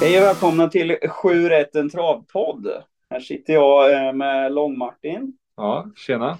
Hej 0.00 0.18
och 0.18 0.24
välkomna 0.24 0.68
till 0.68 0.96
7 1.08 1.48
rätt 1.48 1.76
en 1.76 1.90
travpodd. 1.90 2.68
Här 3.10 3.20
sitter 3.20 3.52
jag 3.52 4.06
eh, 4.06 4.12
med 4.12 4.52
Lång-Martin. 4.52 5.32
Ja, 5.56 5.90
tjena. 5.96 6.38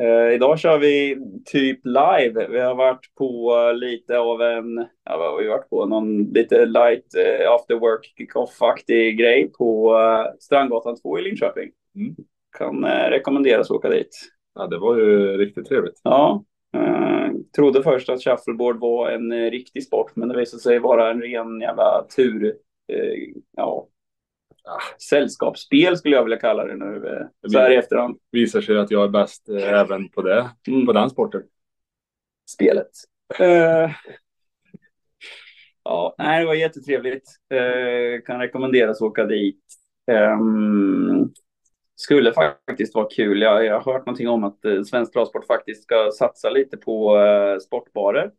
Eh, 0.00 0.34
idag 0.34 0.58
kör 0.58 0.78
vi 0.78 1.16
typ 1.44 1.80
live. 1.84 2.48
Vi 2.48 2.60
har 2.60 2.74
varit 2.74 3.14
på 3.14 3.56
lite 3.74 4.18
av 4.18 4.42
en, 4.42 4.76
ja 5.04 5.16
vad 5.18 5.30
har 5.30 5.42
vi 5.42 5.48
varit 5.48 5.70
på? 5.70 5.86
Någon 5.86 6.22
lite 6.22 6.66
light 6.66 7.14
eh, 7.14 7.52
after 7.52 7.74
work 7.74 8.14
kick-off-aktig 8.18 9.18
grej 9.18 9.52
på 9.58 9.98
eh, 9.98 10.34
Strandgatan 10.40 10.96
2 11.00 11.18
i 11.18 11.22
Linköping. 11.22 11.70
Mm. 11.94 12.16
Kan 12.58 12.84
eh, 12.84 13.10
rekommenderas 13.10 13.70
att 13.70 13.76
åka 13.76 13.88
dit. 13.88 14.32
Ja, 14.54 14.66
det 14.66 14.78
var 14.78 14.96
ju 14.96 15.36
riktigt 15.36 15.68
trevligt. 15.68 16.00
Ja, 16.02 16.32
eh, 16.32 16.40
trodde 17.56 17.82
först 17.82 18.08
att 18.08 18.22
shuffleboard 18.24 18.80
var 18.80 19.10
en 19.10 19.32
eh, 19.32 19.50
riktig 19.50 19.84
sport, 19.84 20.16
men 20.16 20.28
det 20.28 20.36
visade 20.36 20.62
sig 20.62 20.78
vara 20.78 21.10
en 21.10 21.22
ren 21.22 21.60
jävla 21.60 22.06
tur. 22.16 22.44
Eh, 22.92 23.32
ja, 23.56 23.88
Ah, 24.68 24.98
sällskapsspel 25.10 25.96
skulle 25.96 26.16
jag 26.16 26.22
vilja 26.24 26.38
kalla 26.38 26.64
det 26.64 26.76
nu. 26.76 26.96
eh, 26.96 27.26
Det 27.42 27.50
Så 27.50 27.58
här 27.58 27.70
i 27.70 27.76
efterhand. 27.76 28.18
visar 28.30 28.60
sig 28.60 28.78
att 28.78 28.90
jag 28.90 29.04
är 29.04 29.08
bäst 29.08 29.48
eh, 29.48 29.72
även 29.80 30.08
på 30.08 30.22
det, 30.22 30.50
Mm. 30.68 30.86
på 30.86 30.92
den 30.92 31.10
sporten. 31.10 31.42
spelet. 32.50 32.90
Eh, 33.38 33.90
ja, 35.84 36.14
nej, 36.18 36.40
det 36.40 36.46
var 36.46 36.54
jättetrevligt. 36.54 37.30
Uh, 37.54 38.22
kan 38.26 38.40
rekommenderas 38.40 38.96
att 39.02 39.06
åka 39.06 39.24
dit. 39.24 39.64
Ehm, 40.10 41.32
skulle 41.96 42.32
faktiskt 42.32 42.94
vara 42.94 43.08
kul. 43.10 43.42
Jag, 43.42 43.64
jag 43.64 43.80
har 43.80 43.92
hört 43.92 44.06
någonting 44.06 44.28
om 44.28 44.44
att 44.44 44.58
uh, 44.66 44.82
Svensk 44.82 45.12
Travsport 45.12 45.46
faktiskt 45.46 45.82
ska 45.82 46.10
satsa 46.18 46.50
lite 46.50 46.76
på 46.76 47.18
eh, 47.18 47.58
sportbarer. 47.58 48.30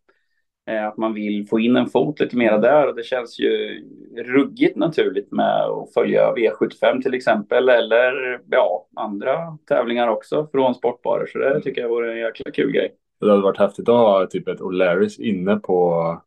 Eh, 0.67 0.87
att 0.87 0.97
man 0.97 1.13
vill 1.13 1.47
få 1.47 1.59
in 1.59 1.75
en 1.75 1.87
fot 1.87 2.19
lite 2.19 2.37
mera 2.37 2.57
där 2.57 2.87
och 2.87 2.95
det 2.95 3.03
känns 3.03 3.39
ju 3.39 3.83
ruggigt 4.17 4.75
naturligt 4.75 5.31
med 5.31 5.61
att 5.61 5.93
följa 5.93 6.33
V75 6.33 7.01
till 7.01 7.13
exempel 7.13 7.69
eller 7.69 8.39
ja, 8.49 8.87
andra 8.95 9.57
tävlingar 9.67 10.07
också 10.07 10.47
från 10.51 10.75
sportbarer. 10.75 11.25
Så 11.25 11.37
det 11.37 11.61
tycker 11.61 11.81
jag 11.81 11.89
vore 11.89 12.11
en 12.11 12.19
jäkla 12.19 12.51
kul 12.51 12.71
grej. 12.71 12.95
Det 13.19 13.29
hade 13.29 13.41
varit 13.41 13.59
häftigt 13.59 13.89
att 13.89 13.95
ha 13.95 14.27
typ 14.27 14.47
ett 14.47 14.59
O'Larrys 14.59 15.21
inne 15.21 15.55
på, 15.55 16.21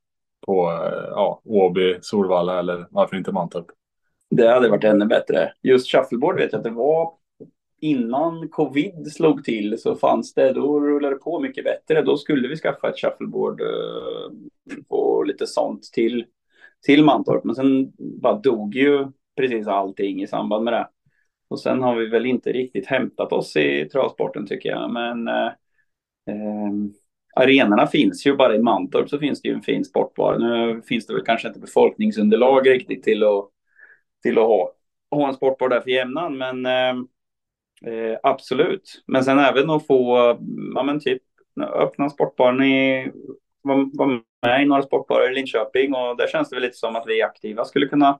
på 0.47 0.71
eh, 0.71 1.09
ja, 1.11 1.41
Åby, 1.45 1.99
Solvalla 2.01 2.59
eller 2.59 2.87
varför 2.91 3.17
inte 3.17 3.33
Mantorp. 3.33 3.67
Det 4.31 4.49
hade 4.49 4.69
varit 4.69 4.85
ännu 4.85 5.07
bättre. 5.07 5.53
Just 5.63 5.93
shuffleboard 5.93 6.37
vet 6.37 6.53
jag 6.53 6.59
att 6.59 6.65
det 6.65 6.71
var 6.71 7.13
innan 7.81 8.49
covid 8.49 9.13
slog 9.13 9.45
till 9.45 9.79
så 9.79 9.97
fanns 9.97 10.35
det, 10.35 10.53
då 10.53 10.81
rullade 10.81 11.15
det 11.15 11.19
på 11.19 11.41
mycket 11.41 11.65
bättre. 11.65 12.03
Då 12.03 12.17
skulle 12.17 12.49
vi 12.49 12.57
skaffa 12.57 12.89
ett 12.89 13.01
shuffleboard 13.01 13.61
eh, 13.61 14.77
och 14.89 15.27
lite 15.27 15.47
sånt 15.47 15.83
till, 15.83 16.25
till 16.87 17.05
Mantorp. 17.05 17.45
Men 17.45 17.55
sen 17.55 17.93
bara 17.99 18.39
dog 18.39 18.75
ju 18.75 19.07
precis 19.37 19.67
allting 19.67 20.23
i 20.23 20.27
samband 20.27 20.65
med 20.65 20.73
det. 20.73 20.89
Och 21.49 21.61
sen 21.61 21.83
har 21.83 21.97
vi 21.97 22.07
väl 22.07 22.27
inte 22.27 22.53
riktigt 22.53 22.87
hämtat 22.87 23.33
oss 23.33 23.57
i 23.57 23.89
travsporten 23.93 24.47
tycker 24.47 24.69
jag. 24.69 24.91
Men 24.91 25.29
eh, 25.29 25.47
eh, 26.27 26.73
arenorna 27.37 27.87
finns 27.87 28.27
ju, 28.27 28.37
bara 28.37 28.55
i 28.55 28.59
Mantorp 28.59 29.09
så 29.09 29.19
finns 29.19 29.43
det 29.43 29.49
ju 29.49 29.55
en 29.55 29.63
fin 29.63 29.85
sportbar. 29.85 30.39
Nu 30.39 30.83
finns 30.83 31.07
det 31.07 31.15
väl 31.15 31.25
kanske 31.25 31.49
inte 31.49 31.61
befolkningsunderlag 31.61 32.71
riktigt 32.71 33.03
till 33.03 33.23
att 33.23 33.51
till 34.23 34.39
att 34.39 34.45
ha, 34.45 34.73
ha 35.11 35.29
en 35.29 35.35
sportbar 35.35 35.69
där 35.69 35.81
för 35.81 35.91
jämnan. 35.91 36.39
Men 36.39 36.67
eh, 36.67 37.05
eh, 37.87 38.19
absolut. 38.23 39.03
Men 39.07 39.25
sen 39.25 39.39
även 39.39 39.71
att 39.71 39.87
få, 39.87 40.17
ja 40.75 40.83
men 40.83 41.01
typ 41.01 41.23
öppna 41.61 42.11
sportbaren 42.11 42.63
i, 42.63 43.11
vara 43.63 43.89
var 43.93 44.07
med 44.43 44.63
i 44.63 44.65
några 44.65 44.83
sportbarer 44.83 45.31
i 45.31 45.35
Linköping 45.35 45.95
och 45.95 46.17
där 46.17 46.27
känns 46.27 46.51
det 46.51 46.57
väl 46.57 46.63
lite 46.63 46.77
som 46.77 46.97
att 46.97 47.05
vi 47.07 47.23
aktiva 47.23 47.65
skulle 47.65 47.87
kunna 47.87 48.19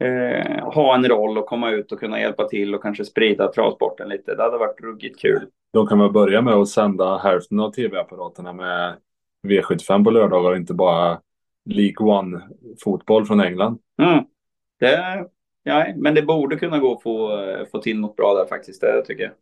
eh, 0.00 0.64
ha 0.64 0.94
en 0.94 1.08
roll 1.08 1.38
och 1.38 1.46
komma 1.46 1.70
ut 1.70 1.92
och 1.92 2.00
kunna 2.00 2.20
hjälpa 2.20 2.48
till 2.48 2.74
och 2.74 2.82
kanske 2.82 3.04
sprida 3.04 3.52
travsporten 3.52 4.08
lite. 4.08 4.34
Det 4.34 4.42
hade 4.42 4.58
varit 4.58 4.80
ruggigt 4.80 5.20
kul. 5.20 5.46
Då 5.72 5.86
kan 5.86 5.98
man 5.98 6.12
börja 6.12 6.42
med 6.42 6.54
att 6.54 6.68
sända 6.68 7.18
hälften 7.18 7.60
av 7.60 7.70
tv-apparaterna 7.70 8.52
med 8.52 8.96
V75 9.46 10.04
på 10.04 10.10
lördagar 10.10 10.50
och 10.50 10.56
inte 10.56 10.74
bara 10.74 11.20
League 11.64 12.06
One-fotboll 12.06 13.24
från 13.24 13.40
England. 13.40 13.78
Mm. 14.02 14.24
Det, 14.80 15.26
Nej, 15.64 15.94
men 15.96 16.14
det 16.14 16.22
borde 16.22 16.56
kunna 16.56 16.78
gå 16.78 16.92
att 16.96 17.02
få, 17.02 17.40
eh, 17.44 17.66
få 17.66 17.78
till 17.78 18.00
något 18.00 18.16
bra 18.16 18.34
där 18.34 18.46
faktiskt, 18.46 18.80
det 18.80 19.02
tycker 19.06 19.22
jag. 19.22 19.32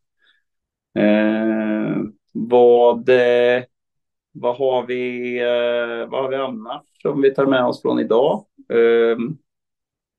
Eh, 1.04 1.96
vad, 2.32 3.08
eh, 3.08 3.64
vad, 4.32 4.56
har 4.56 4.86
vi, 4.86 5.36
eh, 5.40 6.10
vad 6.10 6.22
har 6.22 6.28
vi 6.28 6.36
annars 6.36 6.82
som 7.02 7.20
vi 7.22 7.34
tar 7.34 7.46
med 7.46 7.64
oss 7.64 7.82
från 7.82 8.00
idag? 8.00 8.46
Eh, 8.72 9.18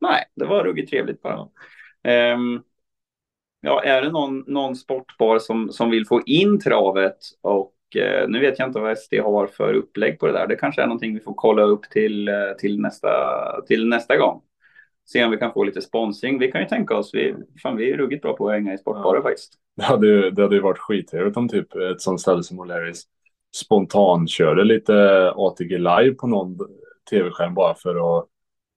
nej, 0.02 0.26
det 0.36 0.46
var 0.46 0.64
ruggigt 0.64 0.90
trevligt 0.90 1.22
bara. 1.22 1.50
Eh, 2.04 2.38
ja, 3.62 3.84
är 3.84 4.02
det 4.02 4.12
någon, 4.12 4.44
någon 4.48 4.76
sportbar 4.76 5.40
som, 5.40 5.70
som 5.72 5.90
vill 5.90 6.08
få 6.08 6.22
in 6.26 6.60
travet 6.60 7.18
och 7.42 7.76
eh, 7.96 8.28
nu 8.30 8.40
vet 8.40 8.60
jag 8.60 8.70
inte 8.70 8.80
vad 8.80 8.98
SD 8.98 9.14
har 9.14 9.48
för 9.48 9.74
upplägg 9.74 10.20
på 10.20 10.28
det 10.28 10.34
där. 10.34 10.48
Det 10.48 10.56
kanske 10.56 10.82
är 10.82 10.88
någonting 10.88 11.14
vi 11.14 11.20
får 11.20 11.34
kolla 11.34 11.62
upp 11.64 11.84
till, 11.84 12.28
eh, 12.28 12.36
till, 12.60 12.82
nästa, 12.82 13.10
till 13.68 13.88
nästa 13.88 14.18
gång 14.18 14.42
se 15.12 15.26
om 15.26 15.32
vi 15.32 15.38
kan 15.38 15.54
få 15.54 15.64
lite 15.64 15.82
sponsring. 15.82 16.40
Vi 16.40 16.52
kan 16.52 16.62
ju 16.62 16.68
tänka 16.68 16.96
oss, 16.98 17.10
vi, 17.14 17.36
fan, 17.64 17.78
vi 17.78 17.92
är 17.92 17.98
ruggigt 17.98 18.22
bra 18.22 18.34
på 18.36 18.48
att 18.48 18.54
hänga 18.54 18.74
i 18.74 18.78
sportbarer 18.78 19.18
Ja. 19.18 19.24
faktiskt. 19.24 19.54
Det 19.78 19.84
hade, 19.84 20.08
ju- 20.08 20.30
det 20.32 20.42
hade 20.42 20.56
ju 20.56 20.62
varit 20.62 20.78
skittrevligt 20.78 21.38
om 21.38 21.50
typ 21.50 21.76
ett 21.76 22.02
sånt 22.02 22.22
ställe 22.22 22.44
som 22.44 22.60
O'Larrys 22.62 23.02
spontankörde 23.56 24.64
lite 24.64 24.94
ATG 25.36 25.78
live 25.78 26.12
på 26.12 26.28
någon 26.28 26.58
tv-skärm 27.10 27.54
bara 27.54 27.76
för 27.76 27.90
att 28.20 28.26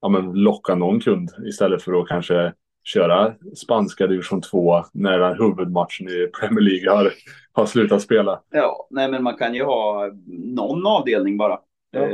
ja, 0.03 0.09
men, 0.09 0.33
locka 0.33 0.75
någon 0.75 1.01
kund 1.01 1.31
istället 1.47 1.83
för 1.83 2.01
att 2.01 2.09
kanske 2.09 2.53
köra 2.85 3.35
spanska 3.57 4.07
division 4.07 4.41
2 4.41 4.83
när 4.93 5.19
den 5.19 5.39
huvudmatchen 5.39 6.09
i 6.09 6.27
Premier 6.41 6.61
League 6.61 6.91
har, 6.91 7.13
har 7.53 7.67
slutat 7.67 8.03
spela. 8.03 8.41
Ja, 8.51 8.87
nej 8.91 9.11
men 9.11 9.23
man 9.23 9.37
kan 9.37 9.55
ju 9.55 9.65
ha 9.65 10.11
någon 10.29 10.87
avdelning 10.87 11.37
bara. 11.37 11.59
Ja. 11.91 12.09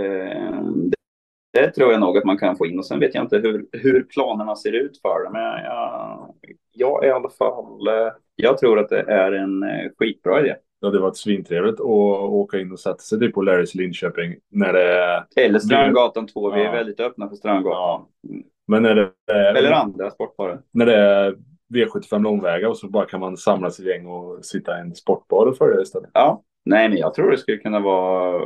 Det, 1.52 1.70
tror 1.70 1.92
jag 1.92 2.00
nog 2.00 2.18
att 2.18 2.24
man 2.24 2.38
kan 2.38 2.56
få 2.56 2.66
in 2.66 2.78
och 2.78 2.86
sen 2.86 3.00
vet 3.00 3.14
jag 3.14 3.24
inte 3.24 3.38
hur, 3.38 3.66
hur 3.72 4.02
planerna 4.02 4.56
ser 4.56 4.72
ut 4.72 5.00
för 5.02 5.24
det. 5.24 5.30
Men 5.30 5.42
jag, 5.64 6.34
jag, 6.72 7.04
i 7.04 7.10
alla 7.10 7.30
fall, 7.30 7.88
eh, 7.88 8.12
jag 8.36 8.58
tror 8.58 8.78
att 8.78 8.88
det 8.88 9.00
är 9.00 9.32
en 9.32 9.62
eh, 9.62 9.90
skitbra 9.98 10.40
idé. 10.40 10.54
Det 10.80 10.86
hade 10.86 10.98
varit 10.98 11.16
svintrevligt 11.16 11.80
att 11.80 11.86
åka 11.86 12.58
in 12.58 12.72
och 12.72 12.80
sätta 12.80 12.98
sig 12.98 13.18
typ 13.20 13.34
på 13.34 13.42
O'Larrys 13.42 13.74
i 13.74 13.78
Linköping 13.78 14.34
när 14.50 14.72
det. 14.72 15.24
Eller 15.36 15.58
Strandgatan 15.58 16.26
2, 16.26 16.50
vi 16.50 16.60
är 16.60 16.64
Ja. 16.64 16.72
väldigt 16.72 17.00
öppna 17.00 17.28
för 17.28 17.36
Strandgatan. 17.36 18.04
Men 18.68 18.82
när 18.82 18.94
det 18.94 19.10
är, 19.32 19.54
Eller 19.54 19.72
andra 19.72 20.10
sportbarer. 20.10 20.58
när 20.72 20.86
det 20.86 20.96
är 20.96 21.36
V75 21.74 22.22
långväga 22.22 22.68
och 22.68 22.76
så 22.78 22.88
bara 22.88 23.06
kan 23.06 23.20
man 23.20 23.36
samlas 23.36 23.80
i 23.80 23.88
gäng 23.88 24.06
och 24.06 24.44
sitta 24.44 24.78
i 24.78 24.80
en 24.80 24.94
sportbar 24.94 25.46
och 25.46 25.56
följa 25.56 25.80
istället. 25.82 26.10
Ja, 26.14 26.42
nej, 26.64 26.88
men 26.88 26.98
jag 26.98 27.14
tror 27.14 27.30
det 27.30 27.38
skulle 27.38 27.56
kunna 27.56 27.80
vara 27.80 28.42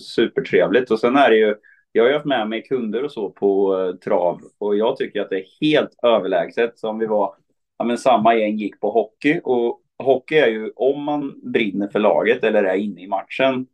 supertrevligt. 0.00 0.90
Och 0.90 0.98
sen 1.00 1.16
är 1.16 1.30
det 1.30 1.36
ju, 1.36 1.54
jag 1.96 2.04
har 2.04 2.08
ju 2.08 2.14
haft 2.14 2.26
med 2.26 2.48
mig 2.48 2.62
kunder 2.62 3.04
och 3.04 3.12
så 3.12 3.30
på 3.30 3.78
eh, 3.78 3.94
trav 3.96 4.40
och 4.58 4.76
jag 4.76 4.96
tycker 4.96 5.20
att 5.20 5.30
det 5.30 5.38
är 5.38 5.44
helt 5.60 5.98
överlägset 6.02 6.78
som 6.78 6.98
vi 6.98 7.06
var, 7.06 7.34
ja 7.78 7.84
men 7.84 7.98
samma 7.98 8.34
gäng 8.34 8.56
gick 8.56 8.80
på 8.80 8.90
hockey 8.90 9.40
och 9.44 9.80
hockey 9.98 10.34
är 10.34 10.46
ju 10.48 10.70
om 10.76 11.02
man 11.02 11.52
brinner 11.52 11.88
för 11.88 11.98
laget 11.98 12.44
eller 12.44 12.64
är 12.64 12.76
inne 12.76 13.02
i 13.02 13.08
matchen. 13.08 13.66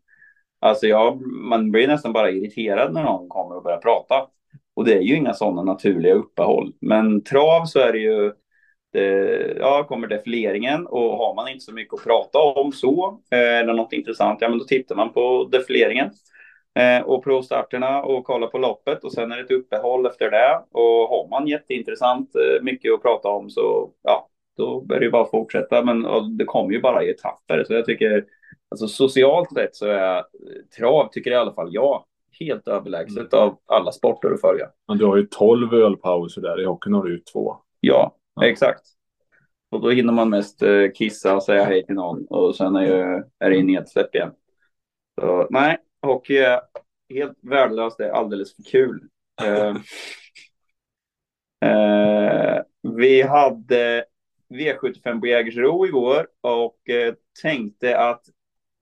Alltså 0.60 0.86
jag, 0.86 1.22
man 1.26 1.70
blir 1.70 1.88
nästan 1.88 2.12
bara 2.12 2.30
irriterad 2.30 2.92
när 2.92 3.04
någon 3.04 3.28
kommer 3.28 3.56
och 3.56 3.62
börjar 3.62 3.78
prata. 3.78 4.26
Och 4.74 4.84
det 4.84 4.94
är 4.94 5.00
ju 5.00 5.16
inga 5.16 5.34
sådana 5.34 5.62
naturliga 5.62 6.14
uppehåll. 6.14 6.72
Men 6.80 7.24
trav 7.24 7.64
så 7.64 7.78
är 7.78 7.92
det 7.92 7.98
ju 7.98 8.32
det, 8.92 9.56
ja, 9.58 9.84
kommer 9.88 10.06
defileringen 10.06 10.86
och 10.86 11.16
har 11.16 11.34
man 11.34 11.48
inte 11.48 11.64
så 11.64 11.72
mycket 11.72 11.94
att 11.94 12.04
prata 12.04 12.38
om 12.38 12.72
så, 12.72 13.20
eh, 13.30 13.58
eller 13.58 13.74
något 13.74 13.92
intressant, 13.92 14.38
ja 14.40 14.48
men 14.48 14.58
då 14.58 14.64
tittar 14.64 14.94
man 14.94 15.12
på 15.12 15.48
defileringen 15.52 16.10
eh, 16.78 17.02
och 17.06 17.24
provstarterna 17.24 18.02
och 18.02 18.24
kollar 18.24 18.46
på 18.46 18.58
loppet 18.58 19.04
och 19.04 19.12
sen 19.12 19.32
är 19.32 19.36
det 19.36 19.42
ett 19.42 19.50
uppehåll 19.50 20.06
efter 20.06 20.30
det. 20.30 20.62
Och 20.70 21.08
har 21.08 21.28
man 21.30 21.46
jätteintressant, 21.46 22.34
eh, 22.36 22.62
mycket 22.62 22.94
att 22.94 23.02
prata 23.02 23.28
om 23.28 23.50
så, 23.50 23.90
ja, 24.02 24.28
då 24.56 24.86
är 24.94 24.98
det 24.98 25.04
ju 25.04 25.10
bara 25.10 25.22
att 25.22 25.30
fortsätta. 25.30 25.84
Men 25.84 26.06
det 26.36 26.44
kommer 26.44 26.72
ju 26.72 26.80
bara 26.80 27.04
i 27.04 27.10
etapper, 27.10 27.64
så 27.64 27.72
jag 27.74 27.84
tycker, 27.84 28.24
alltså 28.70 28.88
socialt 28.88 29.52
sett 29.52 29.74
så 29.76 29.86
är 29.86 30.16
eh, 30.16 30.22
trav, 30.78 31.08
tycker 31.12 31.30
i 31.30 31.34
alla 31.34 31.52
fall 31.54 31.68
jag, 31.74 32.04
helt 32.40 32.68
överlägset 32.68 33.34
av 33.34 33.58
alla 33.66 33.92
sporter 33.92 34.30
att 34.30 34.40
följa. 34.40 34.66
Men 34.88 34.98
du 34.98 35.04
har 35.04 35.16
ju 35.16 35.26
12 35.26 35.74
ölpauser 35.74 36.40
där, 36.42 36.60
i 36.60 36.64
hockeyn 36.64 36.94
har 36.94 37.04
du 37.04 37.12
ju 37.12 37.18
två. 37.18 37.56
Ja, 37.80 38.16
Ja. 38.34 38.46
exakt. 38.46 38.80
Och 39.70 39.80
då 39.80 39.90
hinner 39.90 40.12
man 40.12 40.30
mest 40.30 40.62
eh, 40.62 40.90
kissa 40.94 41.36
och 41.36 41.42
säga 41.42 41.64
hej 41.64 41.86
till 41.86 41.94
någon 41.94 42.26
och 42.26 42.56
sen 42.56 42.76
är, 42.76 42.82
ju, 42.82 43.22
är 43.38 43.50
det 43.50 43.62
nedsläpp 43.62 44.14
igen. 44.14 44.30
Så 45.20 45.46
nej, 45.50 45.78
hockey 46.02 46.36
är 46.36 46.60
helt 47.14 47.38
värdelöst. 47.42 47.98
Det 47.98 48.06
är 48.06 48.12
alldeles 48.12 48.56
för 48.56 48.62
kul. 48.62 49.00
Eh, 49.42 49.76
eh, 51.70 52.62
vi 52.82 53.22
hade 53.22 54.04
V75 54.54 55.20
på 55.20 55.26
Jägersro 55.26 55.86
igår 55.86 56.26
och 56.40 56.88
eh, 56.88 57.14
tänkte 57.42 57.98
att 57.98 58.22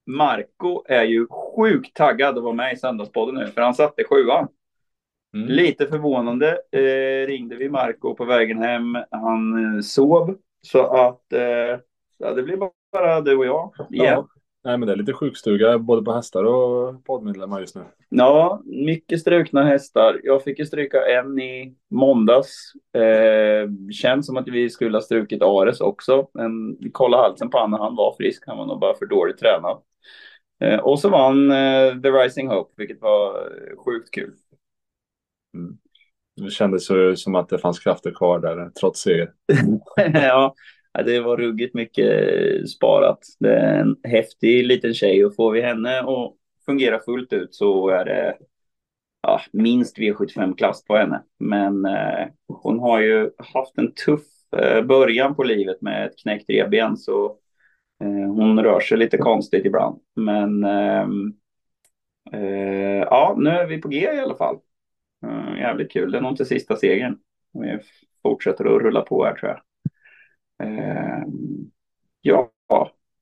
Marco 0.05 0.83
är 0.87 1.03
ju 1.03 1.27
sjukt 1.27 1.95
taggad 1.95 2.37
att 2.37 2.43
vara 2.43 2.53
med 2.53 2.73
i 2.73 2.77
Söndagspodden 2.77 3.35
nu, 3.35 3.47
för 3.47 3.61
han 3.61 3.73
satte 3.73 4.03
sjuan. 4.03 4.47
Mm. 5.33 5.47
Lite 5.47 5.87
förvånande 5.87 6.61
eh, 6.71 7.27
ringde 7.27 7.55
vi 7.55 7.69
Marco 7.69 8.15
på 8.15 8.25
vägen 8.25 8.57
hem. 8.57 8.97
Han 9.11 9.75
eh, 9.75 9.81
sov, 9.81 10.37
så 10.61 10.83
att 10.83 11.33
eh, 11.33 12.35
det 12.35 12.43
blir 12.43 12.71
bara 12.91 13.21
du 13.21 13.37
och 13.37 13.45
jag 13.45 13.73
igen. 13.89 14.05
Ja. 14.05 14.27
Nej, 14.63 14.77
men 14.77 14.87
det 14.87 14.93
är 14.93 14.97
lite 14.97 15.13
sjukstuga 15.13 15.79
både 15.79 16.01
på 16.01 16.13
hästar 16.13 16.43
och 16.43 17.05
poddmedlemmar 17.05 17.59
just 17.59 17.75
nu. 17.75 17.83
Ja, 18.09 18.61
mycket 18.65 19.19
strukna 19.19 19.63
hästar. 19.63 20.19
Jag 20.23 20.43
fick 20.43 20.59
ju 20.59 20.65
stryka 20.65 21.05
en 21.05 21.39
i 21.39 21.75
måndags. 21.89 22.73
Eh, 22.93 23.91
känns 23.91 24.25
som 24.25 24.37
att 24.37 24.47
vi 24.47 24.69
skulle 24.69 24.97
ha 24.97 25.01
strukit 25.01 25.41
Ares 25.41 25.81
också. 25.81 26.27
Men 26.33 26.77
vi 26.79 26.91
kollade 26.91 27.23
halsen 27.23 27.49
på 27.49 27.57
honom 27.57 27.79
han 27.79 27.95
var 27.95 28.15
frisk. 28.17 28.43
Han 28.47 28.57
var 28.57 28.65
nog 28.65 28.79
bara 28.79 28.95
för 28.95 29.05
dåligt 29.05 29.37
tränad. 29.37 29.81
Eh, 30.63 30.79
och 30.79 30.99
så 30.99 31.09
vann 31.09 31.51
eh, 31.51 32.01
The 32.01 32.09
Rising 32.09 32.47
Hope, 32.47 32.73
vilket 32.77 33.01
var 33.01 33.49
sjukt 33.85 34.11
kul. 34.11 34.33
Mm. 35.53 35.77
Det 36.41 36.51
kändes 36.51 36.91
ju 36.91 37.15
som 37.15 37.35
att 37.35 37.49
det 37.49 37.59
fanns 37.59 37.79
krafter 37.79 38.11
kvar 38.11 38.39
där, 38.39 38.69
trots 38.79 39.01
seger. 39.01 39.31
ja, 40.13 40.55
det 41.05 41.19
var 41.19 41.37
ruggigt 41.37 41.73
mycket 41.73 42.09
eh, 42.09 42.63
sparat. 42.65 43.19
Det 43.39 43.55
är 43.55 43.79
en 43.79 43.95
häftig 44.03 44.65
liten 44.65 44.93
tjej 44.93 45.25
och 45.25 45.35
får 45.35 45.51
vi 45.51 45.61
henne 45.61 45.99
att 45.99 46.33
fungera 46.65 46.99
fullt 46.99 47.33
ut 47.33 47.55
så 47.55 47.89
är 47.89 48.05
det 48.05 48.37
ja, 49.21 49.41
minst 49.51 49.97
V75-klass 49.97 50.85
på 50.85 50.97
henne. 50.97 51.23
Men 51.39 51.85
eh, 51.85 52.27
hon 52.47 52.79
har 52.79 53.01
ju 53.01 53.29
haft 53.37 53.77
en 53.77 53.93
tuff 53.93 54.53
eh, 54.57 54.81
början 54.85 55.35
på 55.35 55.43
livet 55.43 55.81
med 55.81 56.05
ett 56.05 56.17
knäckt 56.17 56.49
revben 56.49 56.97
så 56.97 57.25
eh, 58.03 58.31
hon 58.33 58.63
rör 58.63 58.79
sig 58.79 58.97
lite 58.97 59.17
konstigt 59.17 59.65
ibland. 59.65 59.99
Men 60.15 60.63
ehm, 60.63 61.33
eh, 62.31 63.03
ja, 63.09 63.35
nu 63.37 63.49
är 63.49 63.67
vi 63.67 63.81
på 63.81 63.87
G 63.87 63.97
i 63.97 64.19
alla 64.19 64.35
fall. 64.35 64.59
Eh, 65.25 65.59
jävligt 65.59 65.91
kul. 65.91 66.11
Det 66.11 66.17
är 66.17 66.21
nog 66.21 66.31
inte 66.31 66.45
sista 66.45 66.75
segern. 66.75 67.17
Vi 67.53 67.79
fortsätter 68.21 68.65
att 68.65 68.81
rulla 68.81 69.01
på 69.01 69.25
här 69.25 69.35
tror 69.35 69.51
jag. 69.51 69.61
Eh, 70.63 71.23
ja, 72.21 72.51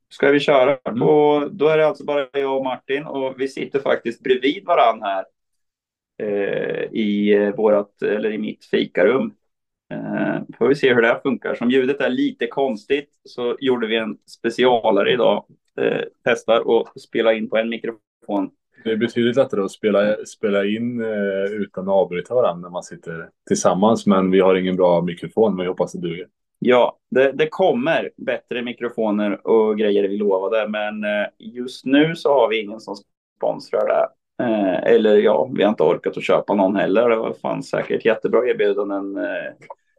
ska 0.09 0.31
vi 0.31 0.39
köra? 0.39 0.77
Mm. 0.85 1.01
Och 1.01 1.55
då 1.55 1.67
är 1.67 1.77
det 1.77 1.87
alltså 1.87 2.03
bara 2.05 2.27
jag 2.33 2.57
och 2.57 2.63
Martin 2.63 3.03
och 3.03 3.33
vi 3.37 3.47
sitter 3.47 3.79
faktiskt 3.79 4.23
bredvid 4.23 4.65
varann 4.65 5.01
här 5.01 5.25
eh, 6.19 6.83
i 6.91 7.35
vårat, 7.57 8.01
eller 8.01 8.31
i 8.31 8.37
mitt 8.37 8.65
fikarum. 8.65 9.33
Eh, 9.91 10.41
får 10.57 10.67
vi 10.67 10.75
se 10.75 10.93
hur 10.93 11.01
det 11.01 11.07
här 11.07 11.19
funkar. 11.19 11.55
Som 11.55 11.71
ljudet 11.71 12.01
är 12.01 12.09
lite 12.09 12.47
konstigt 12.47 13.09
så 13.23 13.57
gjorde 13.59 13.87
vi 13.87 13.95
en 13.95 14.17
specialare 14.25 15.13
idag. 15.13 15.45
Eh, 15.81 16.01
testar 16.23 16.67
och 16.67 16.87
spela 17.01 17.33
in 17.33 17.49
på 17.49 17.57
en 17.57 17.69
mikrofon. 17.69 18.51
Det 18.83 18.91
är 18.91 18.97
betydligt 18.97 19.35
lättare 19.35 19.61
att 19.61 19.71
spela, 19.71 20.15
spela 20.25 20.65
in 20.65 21.01
eh, 21.01 21.51
utan 21.51 21.83
att 21.83 21.93
avbryta 21.93 22.35
varandra 22.35 22.61
när 22.61 22.73
man 22.73 22.83
sitter 22.83 23.29
tillsammans. 23.47 24.05
Men 24.05 24.31
vi 24.31 24.39
har 24.39 24.55
ingen 24.55 24.75
bra 24.75 25.01
mikrofon, 25.01 25.55
men 25.55 25.63
vi 25.63 25.67
hoppas 25.67 25.91
det 25.91 26.01
duger. 26.01 26.27
Ja, 26.59 26.97
det, 27.11 27.31
det, 27.31 27.47
kommer 27.47 28.11
bättre 28.17 28.61
mikrofoner 28.61 29.47
och 29.47 29.77
grejer 29.77 30.07
vi 30.07 30.17
lovade, 30.17 30.67
men 30.69 31.03
eh, 31.03 31.27
just 31.39 31.85
nu 31.85 32.15
så 32.15 32.33
har 32.33 32.47
vi 32.47 32.61
ingen 32.61 32.79
som 32.79 32.95
sponsrar 33.37 33.87
det. 33.87 34.07
Eh, 34.43 34.93
eller 34.93 35.17
ja, 35.17 35.49
vi 35.53 35.63
har 35.63 35.69
inte 35.69 35.83
orkat 35.83 36.17
att 36.17 36.23
köpa 36.23 36.53
någon 36.53 36.75
heller. 36.75 37.09
Det 37.09 37.39
fanns 37.41 37.69
säkert 37.69 38.05
jättebra 38.05 38.47
erbjudanden. 38.47 39.17
Eh, 39.17 39.53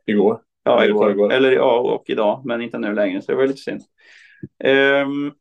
igår. 0.07 0.41
Ja, 0.63 0.85
igår. 0.85 1.11
igår. 1.11 1.33
Eller 1.33 1.53
ja, 1.53 1.79
och 1.79 2.05
idag, 2.07 2.43
men 2.45 2.63
inte 2.63 2.79
nu 2.79 2.95
längre, 2.95 3.23
så 3.23 3.33
det 3.33 3.39
var 3.39 3.47
lite 3.47 3.59
synd. 3.59 3.83
Um, 4.65 5.33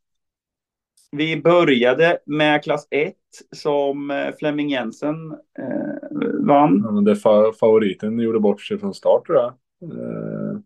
vi 1.12 1.42
började 1.42 2.18
med 2.26 2.64
klass 2.64 2.88
1 2.92 3.14
som 3.56 4.32
Flemming 4.40 4.70
Jensen 4.70 5.32
eh, 5.60 6.20
vann. 6.40 6.82
Ja, 6.86 7.02
det 7.02 7.16
fa 7.16 7.52
favoriten 7.60 8.20
gjorde 8.20 8.40
bort 8.40 8.62
sig 8.62 8.78
från 8.78 8.94
start 8.94 9.26
tror 9.26 9.38
jag. 9.38 9.54
Eh, 9.82 10.60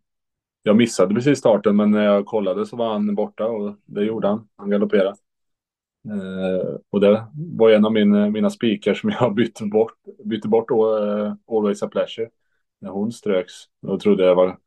jag 0.64 0.76
missade 0.76 1.16
precis 1.16 1.40
starten, 1.40 1.76
men 1.76 1.92
när 1.92 2.06
jag 2.06 2.26
kollade 2.26 2.66
så 2.66 2.76
var 2.76 2.94
han 2.94 3.16
borta 3.16 3.48
och 3.48 3.76
det 3.86 4.04
gjorde 4.04 4.28
han. 4.28 4.50
Han 4.56 4.70
galopperade. 4.70 5.16
Eh, 6.06 6.76
och 6.90 7.00
det 7.02 7.28
var 7.34 7.70
en 7.70 7.86
av 7.86 7.92
min, 7.92 8.32
mina 8.32 8.50
spikar 8.50 8.94
som 8.94 9.10
jag 9.10 9.36
bytte 9.36 9.66
bort, 9.66 9.94
bytte 10.26 10.48
bort 10.48 10.70
då, 10.70 10.98
eh, 10.98 11.34
Always 11.48 11.84
a 11.84 11.88
Pleasure. 11.88 12.30
När 12.80 12.90
hon 12.90 13.12
ströks. 13.12 13.54
Då 13.82 14.00
trodde 14.00 14.24
jag 14.24 14.36
var 14.36 14.58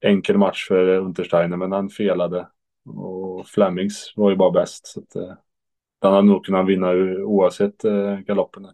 enkel 0.00 0.38
match 0.38 0.68
för 0.68 0.88
Untersteiner, 0.88 1.56
men 1.56 1.72
han 1.72 1.88
felade. 1.88 2.48
Och 2.84 3.46
Flemings 3.46 4.12
var 4.16 4.30
ju 4.30 4.36
bara 4.36 4.50
bäst. 4.50 4.86
Så 4.86 5.00
att, 5.00 5.16
eh, 5.16 5.34
den 6.00 6.12
hade 6.12 6.26
nog 6.26 6.44
kunnat 6.44 6.66
vinna 6.66 6.92
oavsett 7.24 7.84
eh, 7.84 8.18
galoppen. 8.18 8.68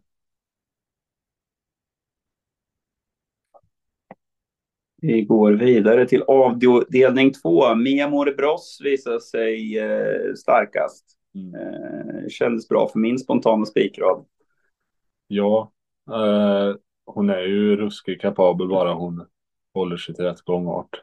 Vi 5.06 5.22
går 5.22 5.52
vidare 5.52 6.06
till 6.06 6.22
avdelning 6.22 7.32
två. 7.32 7.74
Mia 7.74 8.10
Bros 8.36 8.78
visar 8.84 9.18
sig 9.18 9.78
eh, 9.78 10.34
starkast. 10.34 11.04
Mm. 11.34 11.54
Eh, 11.54 12.28
kändes 12.28 12.68
bra 12.68 12.88
för 12.88 12.98
min 12.98 13.18
spontana 13.18 13.66
spikrad. 13.66 14.24
Ja, 15.26 15.72
eh, 16.10 16.76
hon 17.06 17.30
är 17.30 17.40
ju 17.40 17.76
ruskigt 17.76 18.22
kapabel 18.22 18.68
bara 18.68 18.94
hon 18.94 19.26
håller 19.74 19.96
sig 19.96 20.14
till 20.14 20.24
rätt 20.24 20.42
gångart. 20.42 21.02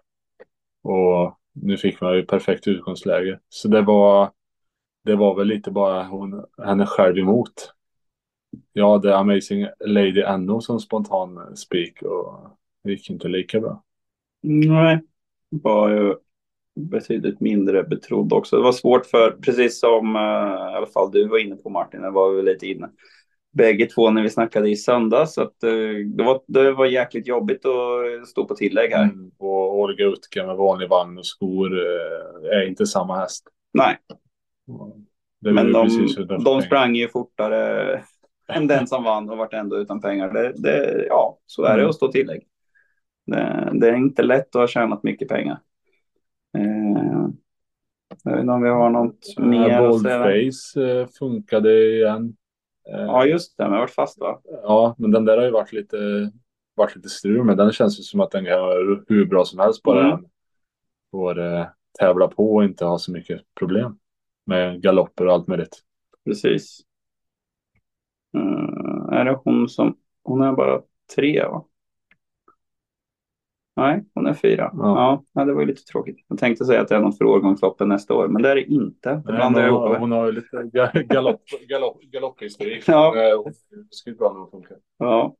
Och 0.83 1.39
nu 1.53 1.77
fick 1.77 2.01
man 2.01 2.15
ju 2.15 2.25
perfekt 2.25 2.67
utgångsläge. 2.67 3.39
Så 3.49 3.67
det 3.67 3.81
var, 3.81 4.31
det 5.03 5.15
var 5.15 5.35
väl 5.35 5.47
lite 5.47 5.71
bara 5.71 6.03
hon, 6.03 6.45
henne 6.65 6.85
själv 6.85 7.17
emot. 7.17 7.73
Ja, 8.73 8.97
det 8.97 9.09
är 9.09 9.15
Amazing 9.15 9.67
Lady 9.85 10.21
Anno 10.23 10.61
som 10.61 10.79
spontan 10.79 11.55
spik 11.57 12.01
och 12.01 12.57
det 12.83 12.91
gick 12.91 13.09
inte 13.09 13.27
lika 13.27 13.59
bra. 13.59 13.83
Nej, 14.41 15.01
var 15.49 15.89
ju 15.89 16.15
betydligt 16.75 17.39
mindre 17.39 17.83
betrodd 17.83 18.33
också. 18.33 18.55
Det 18.55 18.63
var 18.63 18.71
svårt 18.71 19.05
för, 19.05 19.31
precis 19.31 19.79
som 19.79 20.15
uh, 20.15 20.21
i 20.71 20.75
alla 20.75 20.87
fall 20.87 21.11
du 21.11 21.27
var 21.27 21.37
inne 21.37 21.55
på 21.55 21.69
Martin, 21.69 22.01
det 22.01 22.11
var 22.11 22.31
vi 22.31 22.41
lite 22.41 22.67
inne. 22.67 22.89
Bägge 23.53 23.85
två 23.85 24.09
när 24.09 24.21
vi 24.21 24.29
snackade 24.29 24.69
i 24.69 24.75
söndags, 24.75 25.33
så 25.33 25.41
att 25.41 25.63
uh, 25.65 26.05
det, 26.05 26.23
var, 26.23 26.41
det 26.47 26.71
var 26.71 26.85
jäkligt 26.85 27.27
jobbigt 27.27 27.65
att 27.65 28.27
stå 28.27 28.45
på 28.45 28.55
tillägg 28.55 28.91
här. 28.91 29.03
Mm, 29.03 29.31
och 29.37 29.79
Olga 29.79 30.05
Utka 30.05 30.47
med 30.47 30.55
vanlig 30.55 30.89
vagn 30.89 31.17
och 31.17 31.25
skor 31.25 31.73
uh, 31.73 32.49
är 32.51 32.67
inte 32.67 32.85
samma 32.85 33.19
häst. 33.19 33.47
Nej. 33.73 33.97
Men 35.39 35.71
de, 35.71 36.07
de 36.43 36.61
sprang 36.61 36.95
ju 36.95 37.07
fortare 37.07 38.01
än 38.47 38.67
den 38.67 38.87
som 38.87 39.03
vann 39.03 39.29
och 39.29 39.37
vart 39.37 39.53
ändå 39.53 39.77
utan 39.77 40.01
pengar. 40.01 40.33
Det, 40.33 40.53
det, 40.55 41.05
ja, 41.09 41.37
så 41.45 41.63
är 41.63 41.73
det 41.73 41.81
mm. 41.81 41.89
att 41.89 41.95
stå 41.95 42.11
tillägg. 42.11 42.41
Det, 43.31 43.71
det, 43.73 43.89
är 43.89 43.95
inte 43.95 44.23
lätt 44.23 44.55
att 44.55 44.61
ha 44.61 44.67
tjänat 44.67 45.03
mycket 45.03 45.27
pengar. 45.27 45.59
Eh, 46.57 47.27
jag 48.23 48.31
vet 48.31 48.41
inte 48.41 48.53
om 48.53 48.61
vi 48.61 48.69
har 48.69 48.89
något 48.89 49.33
ja, 49.35 49.43
mer 49.43 49.81
att 49.81 50.01
säga. 50.01 50.19
Boldface 50.19 50.81
eh, 50.81 51.07
funkade 51.07 51.95
igen. 51.95 52.35
Eh, 52.89 53.01
ja, 53.01 53.25
just 53.25 53.57
det. 53.57 53.63
Men 53.63 53.79
varit 53.79 53.91
fast 53.91 54.19
va? 54.19 54.41
Ja, 54.43 54.95
men 54.97 55.11
den 55.11 55.25
där 55.25 55.37
har 55.37 55.45
ju 55.45 55.51
varit 55.51 55.73
lite, 55.73 56.31
varit 56.75 56.95
lite 56.95 57.09
strul. 57.09 57.43
Men 57.43 57.57
den 57.57 57.71
känns 57.71 57.99
ju 57.99 58.03
som 58.03 58.19
att 58.19 58.31
den 58.31 58.45
kan 58.45 58.59
vara 58.59 59.03
hur 59.07 59.25
bra 59.25 59.45
som 59.45 59.59
helst. 59.59 59.83
Bara 59.83 60.13
mm. 60.13 60.25
får 61.11 61.39
eh, 61.39 61.65
tävla 61.99 62.27
på 62.27 62.55
och 62.55 62.63
inte 62.63 62.85
ha 62.85 62.97
så 62.97 63.11
mycket 63.11 63.41
problem 63.59 63.97
med 64.45 64.81
galopper 64.81 65.27
och 65.27 65.33
allt 65.33 65.47
möjligt. 65.47 65.79
Precis. 66.25 66.79
Uh, 68.37 69.13
är 69.13 69.25
det 69.25 69.39
hon 69.43 69.69
som... 69.69 69.97
Hon 70.23 70.41
är 70.41 70.53
bara 70.53 70.81
tre 71.15 71.45
va? 71.45 71.65
Nej, 73.81 74.03
hon 74.13 74.27
är 74.27 74.33
fyra. 74.33 74.71
Ja. 74.73 75.23
ja, 75.33 75.45
det 75.45 75.53
var 75.53 75.61
ju 75.61 75.67
lite 75.67 75.83
tråkigt. 75.83 76.25
Jag 76.27 76.39
tänkte 76.39 76.65
säga 76.65 76.81
att 76.81 76.87
det 76.87 76.95
är 76.95 76.99
något 76.99 77.17
för 77.17 77.25
årgångsloppen 77.25 77.89
nästa 77.89 78.13
år, 78.13 78.27
men 78.27 78.41
det 78.41 78.51
är 78.51 78.55
det 78.55 78.63
inte. 78.63 79.09
Det 79.25 79.33
Nej, 79.33 79.43
hon, 79.43 79.55
har, 79.55 79.99
hon 79.99 80.11
har 80.11 80.25
ju 80.25 80.31
lite 80.31 80.69
galopp, 81.03 81.41
galopp, 81.67 82.01
galopphistorik. 82.01 82.83
Ja. 82.87 83.13
Det 83.69 83.95
skulle 83.95 84.15
bra 84.15 84.33
nog 84.33 84.51
funka. 84.51 84.75
Ja. 84.97 85.35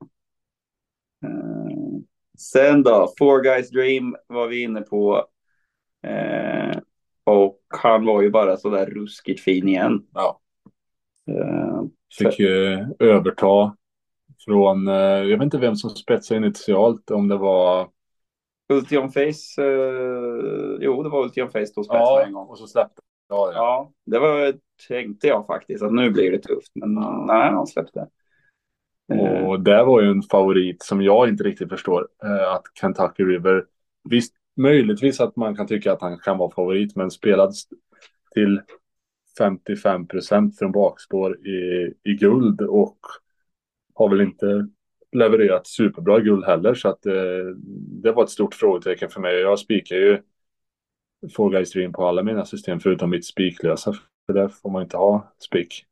Uh, 1.26 2.00
sen 2.38 2.84
då, 2.84 3.08
Four 3.20 3.44
Guys 3.44 3.70
Dream 3.70 4.16
var 4.28 4.48
vi 4.48 4.64
inne 4.64 4.82
på. 4.82 5.26
Uh, 6.08 6.80
och 7.24 7.60
han 7.68 8.06
var 8.06 8.22
ju 8.22 8.30
bara 8.30 8.58
så 8.58 8.70
där 8.70 8.86
ruskigt 8.86 9.42
fin 9.42 9.68
igen. 9.68 10.06
Ja. 10.14 10.40
Fick 12.18 12.40
ju 12.40 12.86
överta 13.00 13.76
från, 14.46 14.88
jag 14.88 15.38
vet 15.38 15.44
inte 15.44 15.58
vem 15.58 15.76
som 15.76 15.90
spetsade 15.90 16.38
initialt, 16.38 17.12
om 17.12 17.28
det 17.28 17.38
var 17.38 17.90
Ultion 18.72 19.12
Face, 19.12 19.62
eh, 19.62 20.78
jo 20.80 21.04
det 21.04 21.10
var 21.10 21.24
Ultion 21.24 21.52
Face 21.52 21.74
tog 21.74 21.86
spets 21.86 22.00
ja, 22.00 22.24
en 22.26 22.34
gång. 22.34 22.48
och 22.48 22.58
så 22.58 22.68
släppte 22.68 23.02
ja, 23.32 23.52
ja. 23.52 23.56
ja, 23.56 23.92
det 24.06 24.20
var, 24.20 24.54
tänkte 24.88 25.28
jag 25.28 25.46
faktiskt 25.46 25.84
att 25.84 25.94
nu 25.94 26.10
blir 26.10 26.32
det 26.32 26.40
tufft, 26.40 26.72
men 26.76 26.94
ja. 26.94 27.26
nej, 27.28 27.52
han 27.52 27.68
släppte. 27.68 28.08
Och 29.48 29.60
det 29.60 29.84
var 29.84 30.02
ju 30.02 30.12
en 30.12 30.22
favorit 30.22 30.84
som 30.84 31.02
jag 31.02 31.30
inte 31.30 31.44
riktigt 31.44 31.70
förstår, 31.70 32.08
eh, 32.24 32.54
att 32.54 32.64
Kentucky 32.82 33.24
River, 33.24 33.66
visst 34.10 34.34
möjligtvis 34.58 35.22
att 35.22 35.36
man 35.36 35.56
kan 35.56 35.68
tycka 35.68 35.94
att 35.94 36.02
han 36.02 36.20
kan 36.20 36.38
vara 36.38 36.52
favorit, 36.52 36.96
men 36.96 37.12
spelad 37.12 37.54
till 38.34 38.62
55 39.38 40.08
procent 40.08 40.58
från 40.58 40.72
bakspår 40.72 41.48
i, 41.48 41.94
i 42.04 42.14
guld 42.14 42.62
och 42.62 43.00
har 43.94 44.10
väl 44.10 44.22
inte 44.22 44.68
levererat 45.12 45.68
superbra 45.68 46.20
guld 46.20 46.46
heller 46.46 46.74
så 46.74 46.90
att 46.90 47.06
eh, 47.06 47.14
det 48.04 48.12
var 48.12 48.24
ett 48.24 48.30
stort 48.30 48.56
frågetecken 48.56 49.10
för 49.10 49.22
mig. 49.22 49.36
Jag 49.36 49.60
spikar 49.60 49.96
ju 49.96 50.22
Fall 51.36 51.52
Guys 51.52 51.72
Dream 51.72 51.94
på 51.94 52.08
alla 52.08 52.24
mina 52.24 52.46
system 52.46 52.80
förutom 52.80 53.10
mitt 53.10 53.26
spiklösa 53.26 53.94
för 54.26 54.34
där 54.34 54.48
får 54.48 54.70
man 54.70 54.84
inte 54.84 54.98
ha 54.98 55.34
spik. 55.40 55.86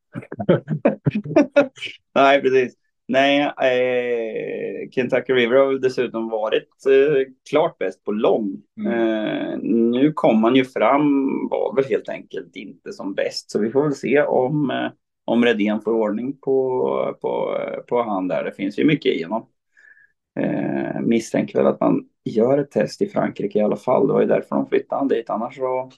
Nej, 2.15 2.41
precis. 2.41 2.75
Nej, 3.07 3.41
eh, 3.41 4.89
Kentucky 4.91 5.33
River 5.33 5.55
har 5.55 5.67
väl 5.67 5.81
dessutom 5.81 6.29
varit 6.29 6.85
eh, 6.85 7.31
klart 7.49 7.77
bäst 7.77 8.03
på 8.03 8.11
lång. 8.11 8.61
Mm. 8.79 8.93
Eh, 8.93 9.59
nu 9.61 10.13
kom 10.13 10.41
man 10.41 10.55
ju 10.55 10.65
fram, 10.65 11.27
var 11.49 11.75
väl 11.75 11.85
helt 11.85 12.09
enkelt 12.09 12.55
inte 12.55 12.93
som 12.93 13.13
bäst. 13.13 13.51
Så 13.51 13.59
vi 13.59 13.71
får 13.71 13.83
väl 13.83 13.95
se 13.95 14.21
om, 14.21 14.69
eh, 14.71 14.91
om 15.29 15.45
Redén 15.45 15.81
får 15.81 15.91
ordning 15.91 16.37
på, 16.37 17.17
på, 17.21 17.57
på 17.87 18.03
han 18.03 18.27
där. 18.27 18.43
Det 18.43 18.51
finns 18.51 18.79
ju 18.79 18.85
mycket 18.85 19.13
i 19.13 19.23
honom. 19.23 19.45
Eh, 20.39 21.01
misstänker 21.01 21.57
väl 21.57 21.67
att 21.67 21.79
man 21.79 22.05
gör 22.23 22.57
ett 22.57 22.71
test 22.71 23.01
i 23.01 23.07
Frankrike 23.07 23.59
i 23.59 23.61
alla 23.61 23.75
fall. 23.75 24.07
Det 24.07 24.13
var 24.13 24.21
ju 24.21 24.27
därför 24.27 24.55
de 24.55 24.69
flyttade 24.69 24.99
han 24.99 25.07
dit. 25.07 25.29
Annars 25.29 25.55
så 25.55 25.91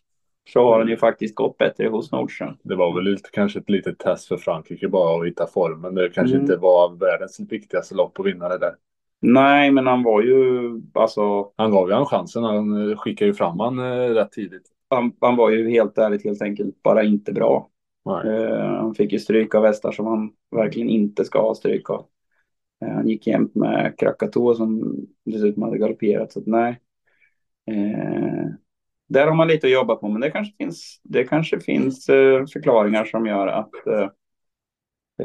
så 0.49 0.63
har 0.63 0.79
den 0.79 0.87
ju 0.87 0.97
faktiskt 0.97 1.35
gått 1.35 1.57
bättre 1.57 1.87
hos 1.87 2.11
Nordström. 2.11 2.57
Det 2.63 2.75
var 2.75 2.95
väl 2.95 3.03
lite, 3.03 3.29
kanske 3.33 3.59
ett 3.59 3.69
litet 3.69 3.99
test 3.99 4.27
för 4.27 4.37
Frankrike 4.37 4.87
bara 4.87 5.21
att 5.21 5.27
hitta 5.27 5.47
formen. 5.47 5.95
Det 5.95 6.09
kanske 6.09 6.35
mm. 6.35 6.41
inte 6.41 6.55
var 6.55 6.95
världens 6.99 7.39
viktigaste 7.39 7.95
lopp 7.95 8.19
att 8.19 8.25
vinna 8.25 8.49
det 8.49 8.57
där. 8.57 8.75
Nej, 9.21 9.71
men 9.71 9.87
han 9.87 10.03
var 10.03 10.21
ju 10.21 10.61
alltså. 10.93 11.51
Han 11.55 11.71
gav 11.71 11.89
ju 11.89 11.93
han 11.93 12.05
chansen. 12.05 12.43
Han 12.43 12.97
skickade 12.97 13.29
ju 13.29 13.33
fram 13.33 13.59
han 13.59 13.79
eh, 13.79 14.09
rätt 14.09 14.31
tidigt. 14.31 14.63
Han, 14.89 15.11
han, 15.21 15.35
var 15.35 15.49
ju 15.49 15.69
helt 15.69 15.97
ärligt 15.97 16.23
helt 16.23 16.41
enkelt 16.41 16.83
bara 16.83 17.03
inte 17.03 17.33
bra. 17.33 17.69
Uh, 18.09 18.75
han 18.81 18.95
fick 18.95 19.11
ju 19.11 19.19
stryk 19.19 19.55
av 19.55 19.65
hästar 19.65 19.91
som 19.91 20.05
han 20.07 20.31
verkligen 20.51 20.89
inte 20.89 21.25
ska 21.25 21.41
ha 21.41 21.55
stryk 21.55 21.89
av. 21.89 22.05
Uh, 22.85 22.91
han 22.91 23.07
gick 23.07 23.27
jämt 23.27 23.55
med 23.55 23.95
Krakatoa 23.99 24.55
som 24.55 24.95
dessutom 25.25 25.63
hade 25.63 25.77
galopperat. 25.77 26.31
Så 26.31 26.39
att, 26.39 26.47
nej. 26.47 26.79
Uh, 27.71 28.51
där 29.11 29.27
har 29.27 29.35
man 29.35 29.47
lite 29.47 29.67
att 29.67 29.73
jobba 29.73 29.95
på, 29.95 30.09
men 30.09 30.21
det 30.21 30.31
kanske 30.31 30.55
finns, 30.57 31.01
det 31.03 31.23
kanske 31.23 31.59
finns 31.59 32.09
eh, 32.09 32.45
förklaringar 32.45 33.05
som 33.05 33.25
gör 33.25 33.47
att 33.47 33.87
eh, 33.87 34.09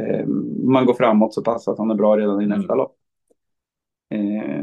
eh 0.02 0.26
man 0.64 0.87
går 0.87 0.95
framåt 0.95 1.35
så 1.35 1.42
pass 1.42 1.68
att 1.68 1.78
han 1.78 1.90
är 1.90 1.95
bra 1.95 2.16
redan 2.16 2.42
i 2.42 2.47
nästa 2.47 2.73
mm. 2.73 2.78
lopp. 2.78 2.97
Eh, 4.11 4.62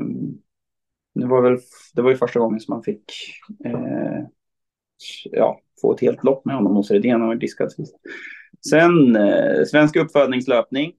det, 1.14 1.26
var 1.26 1.42
väl, 1.42 1.60
det 1.94 2.02
var 2.02 2.10
ju 2.10 2.18
första 2.18 2.40
gången 2.40 2.60
som 2.60 2.74
man 2.74 2.84
fick 2.84 3.12
eh, 3.66 4.20
ja, 5.32 5.60
få 5.82 5.94
ett 5.94 6.02
helt 6.02 6.24
lopp 6.24 6.46
med 6.46 6.56
honom 6.56 6.76
hos 6.76 6.92
Redén 6.92 7.22
och 7.22 7.38
diskad 7.38 7.72
sist. 7.72 7.96
Sen 8.70 9.16
eh, 9.16 9.64
svensk 9.72 9.96
uppfödningslöpning, 9.96 10.94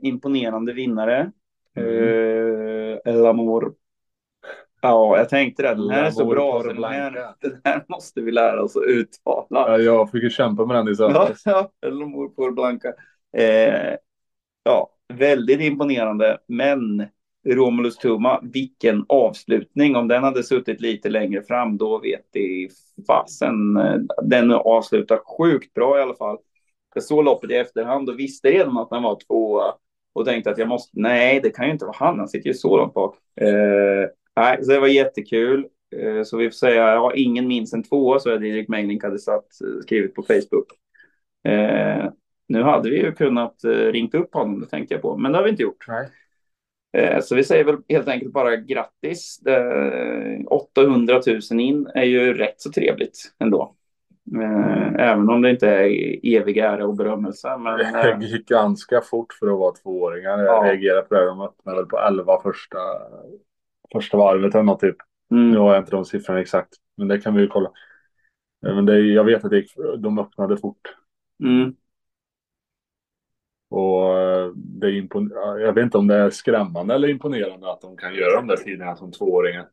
imponerande 0.00 0.72
vinnare. 0.72 1.32
Mm. 1.76 2.98
El 3.04 3.26
Amor 3.26 3.74
Ja, 4.84 5.16
jag 5.16 5.28
tänkte 5.28 5.62
det. 5.62 5.74
Den 5.74 5.90
här 5.90 6.04
är 6.04 6.10
så 6.10 6.24
bra. 6.26 6.62
Den 6.62 6.84
här, 6.84 7.34
den 7.40 7.60
här 7.64 7.84
måste 7.88 8.20
vi 8.20 8.32
lära 8.32 8.62
oss 8.62 8.76
att 8.76 8.82
uttala. 8.82 9.46
Ja, 9.50 9.78
jag 9.78 10.10
fick 10.10 10.22
ju 10.22 10.30
kämpa 10.30 10.66
med 10.66 10.76
den 10.76 10.88
i 10.88 10.94
söndags. 10.94 11.42
Ja, 11.46 11.70
ja. 11.80 11.88
El 11.88 11.94
Mor 11.94 12.50
Blanca. 12.50 12.88
Eh, 13.36 13.96
ja, 14.62 14.90
väldigt 15.14 15.60
imponerande. 15.60 16.38
Men 16.46 17.06
Romulus-Tumma, 17.46 18.40
vilken 18.52 19.04
avslutning. 19.08 19.96
Om 19.96 20.08
den 20.08 20.24
hade 20.24 20.42
suttit 20.42 20.80
lite 20.80 21.08
längre 21.08 21.42
fram, 21.42 21.78
då 21.78 21.98
vet 21.98 22.26
det 22.32 22.68
fasen. 23.06 23.76
Eh, 23.76 23.96
den 24.22 24.50
avslutar 24.50 25.20
sjukt 25.38 25.74
bra 25.74 25.98
i 25.98 26.02
alla 26.02 26.14
fall. 26.14 26.38
Jag 26.94 27.04
såg 27.04 27.24
loppet 27.24 27.50
i 27.50 27.54
efterhand 27.54 28.08
och 28.08 28.18
visste 28.18 28.50
redan 28.50 28.78
att 28.78 28.90
den 28.90 29.02
var 29.02 29.18
tvåa. 29.26 29.74
Och 30.14 30.24
tänkte 30.24 30.50
att 30.50 30.58
jag 30.58 30.68
måste, 30.68 31.00
nej, 31.00 31.40
det 31.40 31.50
kan 31.50 31.66
ju 31.66 31.72
inte 31.72 31.84
vara 31.84 31.96
han. 31.98 32.18
Han 32.18 32.28
sitter 32.28 32.48
ju 32.48 32.54
så 32.54 32.76
långt 32.76 32.94
bak. 32.94 33.16
Eh, 33.40 34.08
Nej, 34.36 34.64
så 34.64 34.70
det 34.70 34.80
var 34.80 34.88
jättekul. 34.88 35.66
Eh, 35.96 36.22
så 36.22 36.36
vi 36.36 36.50
får 36.50 36.54
säga, 36.54 36.94
ja, 36.94 37.12
ingen 37.14 37.48
minns 37.48 37.72
en 37.72 37.82
tvåa, 37.82 38.18
så 38.18 38.30
är 38.30 38.38
det 38.38 38.48
Erik 38.48 38.68
Mengling 38.68 39.00
hade 39.02 39.18
satt, 39.18 39.60
eh, 39.60 39.82
skrivit 39.82 40.14
på 40.14 40.22
Facebook. 40.22 40.66
Eh, 41.44 42.10
nu 42.48 42.62
hade 42.62 42.90
vi 42.90 42.96
ju 42.96 43.12
kunnat 43.12 43.64
eh, 43.64 43.70
ringt 43.70 44.14
upp 44.14 44.34
honom, 44.34 44.60
det 44.60 44.66
tänkte 44.66 44.94
jag 44.94 45.02
på, 45.02 45.16
men 45.16 45.32
det 45.32 45.38
har 45.38 45.44
vi 45.44 45.50
inte 45.50 45.62
gjort. 45.62 45.84
Nej. 45.88 46.08
Eh, 46.92 47.20
så 47.20 47.34
vi 47.34 47.44
säger 47.44 47.64
väl 47.64 47.76
helt 47.88 48.08
enkelt 48.08 48.32
bara 48.32 48.56
grattis. 48.56 49.42
Eh, 49.46 50.40
800 50.46 51.20
000 51.50 51.60
in 51.60 51.86
är 51.94 52.04
ju 52.04 52.34
rätt 52.34 52.60
så 52.60 52.70
trevligt 52.72 53.34
ändå. 53.38 53.74
Mm. 54.32 54.96
Även 54.96 55.30
om 55.30 55.42
det 55.42 55.50
inte 55.50 55.68
är 55.68 55.86
evig 56.36 56.58
ära 56.58 56.86
och 56.86 56.96
berömmelse. 56.96 57.56
Men, 57.58 57.78
det 58.20 58.26
gick 58.26 58.48
ganska 58.48 59.00
fort 59.00 59.32
för 59.32 59.46
att 59.46 59.58
vara 59.58 59.74
tvååringar. 59.74 60.38
Jag 60.38 60.66
ja. 60.66 60.70
reagerade 60.70 61.02
på 61.02 61.14
det. 61.14 61.26
De 61.26 61.40
öppnade 61.40 61.76
väl 61.76 61.86
på 61.86 61.98
11 61.98 62.40
första 62.42 62.78
första 63.92 64.16
varvet 64.16 64.54
eller 64.54 64.64
något 64.64 64.80
typ. 64.80 64.96
Mm. 65.30 65.50
Nu 65.50 65.58
har 65.58 65.74
jag 65.74 65.82
inte 65.82 65.90
de 65.90 66.04
siffrorna 66.04 66.40
exakt, 66.40 66.74
men 66.96 67.08
det 67.08 67.18
kan 67.18 67.34
vi 67.34 67.40
ju 67.40 67.48
kolla. 67.48 67.70
Men 68.62 68.86
det, 68.86 69.00
jag 69.00 69.24
vet 69.24 69.44
att 69.44 69.50
det, 69.50 69.66
de 69.98 70.18
öppnade 70.18 70.56
fort. 70.56 70.96
Mm. 71.44 71.74
Och 73.72 74.18
eh, 74.18 74.52
det 74.54 74.86
är 74.86 74.92
impon 74.92 75.32
eh, 75.32 75.62
jag 75.62 75.72
vet 75.72 75.84
inte 75.84 75.98
om 75.98 76.06
det 76.06 76.14
är 76.14 76.30
skrämmande 76.30 76.94
eller 76.94 77.08
imponerande 77.08 77.72
att 77.72 77.80
de 77.80 77.96
kan 77.96 78.14
göra 78.14 78.36
de 78.36 78.46
där 78.46 78.56
tiderna 78.56 78.96
som 78.96 79.12
tvååringar. 79.12 79.66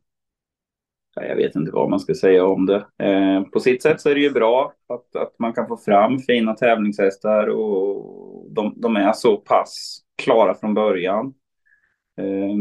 Jag 1.15 1.35
vet 1.35 1.55
inte 1.55 1.71
vad 1.71 1.89
man 1.89 1.99
ska 1.99 2.13
säga 2.13 2.45
om 2.45 2.65
det. 2.65 2.85
Eh, 3.03 3.41
på 3.41 3.59
sitt 3.59 3.81
sätt 3.83 4.01
så 4.01 4.09
är 4.09 4.15
det 4.15 4.21
ju 4.21 4.31
bra 4.31 4.73
att, 4.87 5.15
att 5.15 5.39
man 5.39 5.53
kan 5.53 5.67
få 5.67 5.77
fram 5.77 6.19
fina 6.19 6.53
tävlingshästar 6.53 7.47
och 7.47 8.45
de, 8.49 8.73
de 8.77 8.95
är 8.95 9.13
så 9.13 9.37
pass 9.37 10.01
klara 10.23 10.55
från 10.55 10.73
början. 10.73 11.33
Eh, 12.17 12.55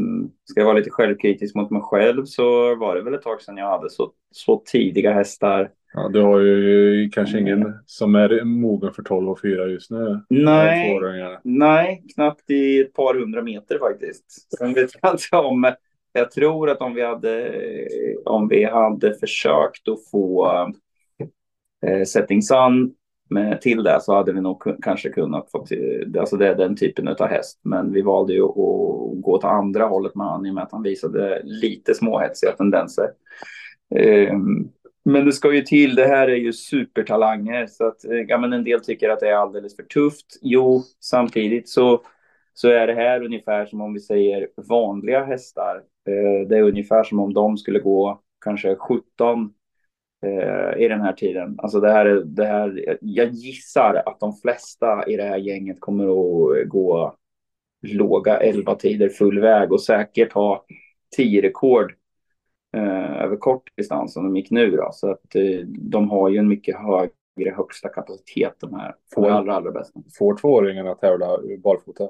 ska 0.44 0.60
jag 0.60 0.66
vara 0.66 0.78
lite 0.78 0.90
självkritisk 0.90 1.54
mot 1.54 1.70
mig 1.70 1.82
själv 1.82 2.24
så 2.24 2.76
var 2.76 2.94
det 2.94 3.02
väl 3.02 3.14
ett 3.14 3.22
tag 3.22 3.42
sedan 3.42 3.56
jag 3.56 3.70
hade 3.70 3.90
så, 3.90 4.12
så 4.30 4.62
tidiga 4.66 5.12
hästar. 5.12 5.70
Ja, 5.94 6.08
du 6.08 6.22
har 6.22 6.40
ju 6.40 7.10
kanske 7.12 7.38
ingen 7.38 7.62
mm. 7.62 7.72
som 7.86 8.14
är 8.14 8.44
mogen 8.44 8.92
för 8.92 9.02
12 9.02 9.28
och 9.28 9.40
4 9.40 9.66
just 9.66 9.90
nu. 9.90 10.20
Nej, 10.28 11.40
nej, 11.44 12.04
knappt 12.14 12.50
i 12.50 12.80
ett 12.80 12.92
par 12.92 13.14
hundra 13.14 13.42
meter 13.42 13.78
faktiskt. 13.78 14.56
Sen 14.58 14.74
vet 14.74 14.90
jag 15.02 15.14
inte 15.14 15.36
om, 15.36 15.72
jag 16.12 16.30
tror 16.30 16.70
att 16.70 16.80
om 16.80 16.94
vi 16.94 17.04
hade, 17.04 17.52
om 18.24 18.48
vi 18.48 18.64
hade 18.64 19.14
försökt 19.14 19.88
att 19.88 20.10
få 20.10 20.48
eh, 21.86 22.04
Setting 22.04 22.42
Sun 22.42 22.94
med, 23.30 23.60
till 23.60 23.82
det 23.82 23.98
så 24.00 24.14
hade 24.14 24.32
vi 24.32 24.40
nog 24.40 24.82
kanske 24.82 25.08
kunnat 25.08 25.50
få 25.50 25.66
till, 25.66 26.16
alltså 26.18 26.36
det 26.36 26.48
är 26.48 26.54
den 26.54 26.76
typen 26.76 27.08
av 27.08 27.26
häst. 27.26 27.60
Men 27.62 27.92
vi 27.92 28.02
valde 28.02 28.32
ju 28.32 28.42
att 28.42 28.54
gå 29.22 29.32
åt 29.32 29.44
andra 29.44 29.84
hållet 29.84 30.14
med 30.14 30.26
honom 30.26 30.46
i 30.46 30.50
och 30.50 30.54
med 30.54 30.64
att 30.64 30.72
han 30.72 30.82
visade 30.82 31.42
lite 31.44 31.94
småhetsiga 31.94 32.52
tendenser. 32.52 33.10
Um, 34.30 34.68
men 35.08 35.24
det 35.24 35.32
ska 35.32 35.54
ju 35.54 35.62
till, 35.62 35.94
det 35.94 36.06
här 36.06 36.28
är 36.28 36.36
ju 36.36 36.52
supertalanger 36.52 37.66
så 37.66 37.86
att 37.86 38.04
eh, 38.04 38.20
ja, 38.28 38.38
men 38.38 38.52
en 38.52 38.64
del 38.64 38.80
tycker 38.80 39.08
att 39.08 39.20
det 39.20 39.28
är 39.28 39.34
alldeles 39.34 39.76
för 39.76 39.82
tufft. 39.82 40.38
Jo, 40.42 40.82
samtidigt 41.00 41.68
så, 41.68 42.02
så 42.54 42.68
är 42.68 42.86
det 42.86 42.94
här 42.94 43.24
ungefär 43.24 43.66
som 43.66 43.80
om 43.80 43.94
vi 43.94 44.00
säger 44.00 44.48
vanliga 44.68 45.24
hästar. 45.24 45.76
Eh, 46.08 46.48
det 46.48 46.56
är 46.56 46.62
ungefär 46.62 47.04
som 47.04 47.20
om 47.20 47.34
de 47.34 47.56
skulle 47.56 47.78
gå 47.78 48.20
kanske 48.44 48.76
17 48.76 49.52
eh, 50.22 50.84
i 50.84 50.88
den 50.88 51.00
här 51.00 51.12
tiden. 51.12 51.54
Alltså 51.58 51.80
det 51.80 51.92
här, 51.92 52.06
det 52.24 52.46
här, 52.46 52.96
jag 53.00 53.30
gissar 53.30 54.02
att 54.06 54.20
de 54.20 54.36
flesta 54.36 55.06
i 55.06 55.16
det 55.16 55.24
här 55.24 55.38
gänget 55.38 55.80
kommer 55.80 56.04
att 56.04 56.68
gå 56.68 57.16
låga 57.82 58.36
11 58.36 58.74
tider 58.74 59.08
full 59.08 59.40
väg 59.40 59.72
och 59.72 59.82
säkert 59.82 60.32
ha 60.32 60.64
10 61.16 61.42
rekord 61.42 61.97
eh, 62.76 63.22
över 63.22 63.36
kort 63.36 63.70
distans 63.76 64.12
som 64.12 64.24
de 64.24 64.36
gick 64.36 64.50
nu. 64.50 64.70
Då. 64.70 64.90
Så 64.92 65.10
att 65.10 65.34
eh, 65.34 65.66
de 65.66 66.10
har 66.10 66.28
ju 66.28 66.38
en 66.38 66.48
mycket 66.48 66.76
högre 66.76 67.54
högsta 67.56 67.88
kapacitet 67.88 68.54
de 68.58 68.74
här. 68.74 68.94
Får 69.14 69.30
allra, 69.30 69.54
allra 69.54 69.70
bästa. 69.70 70.00
Får 70.18 70.36
tvååringarna 70.36 70.94
tävla 70.94 71.38
barfota? 71.58 72.08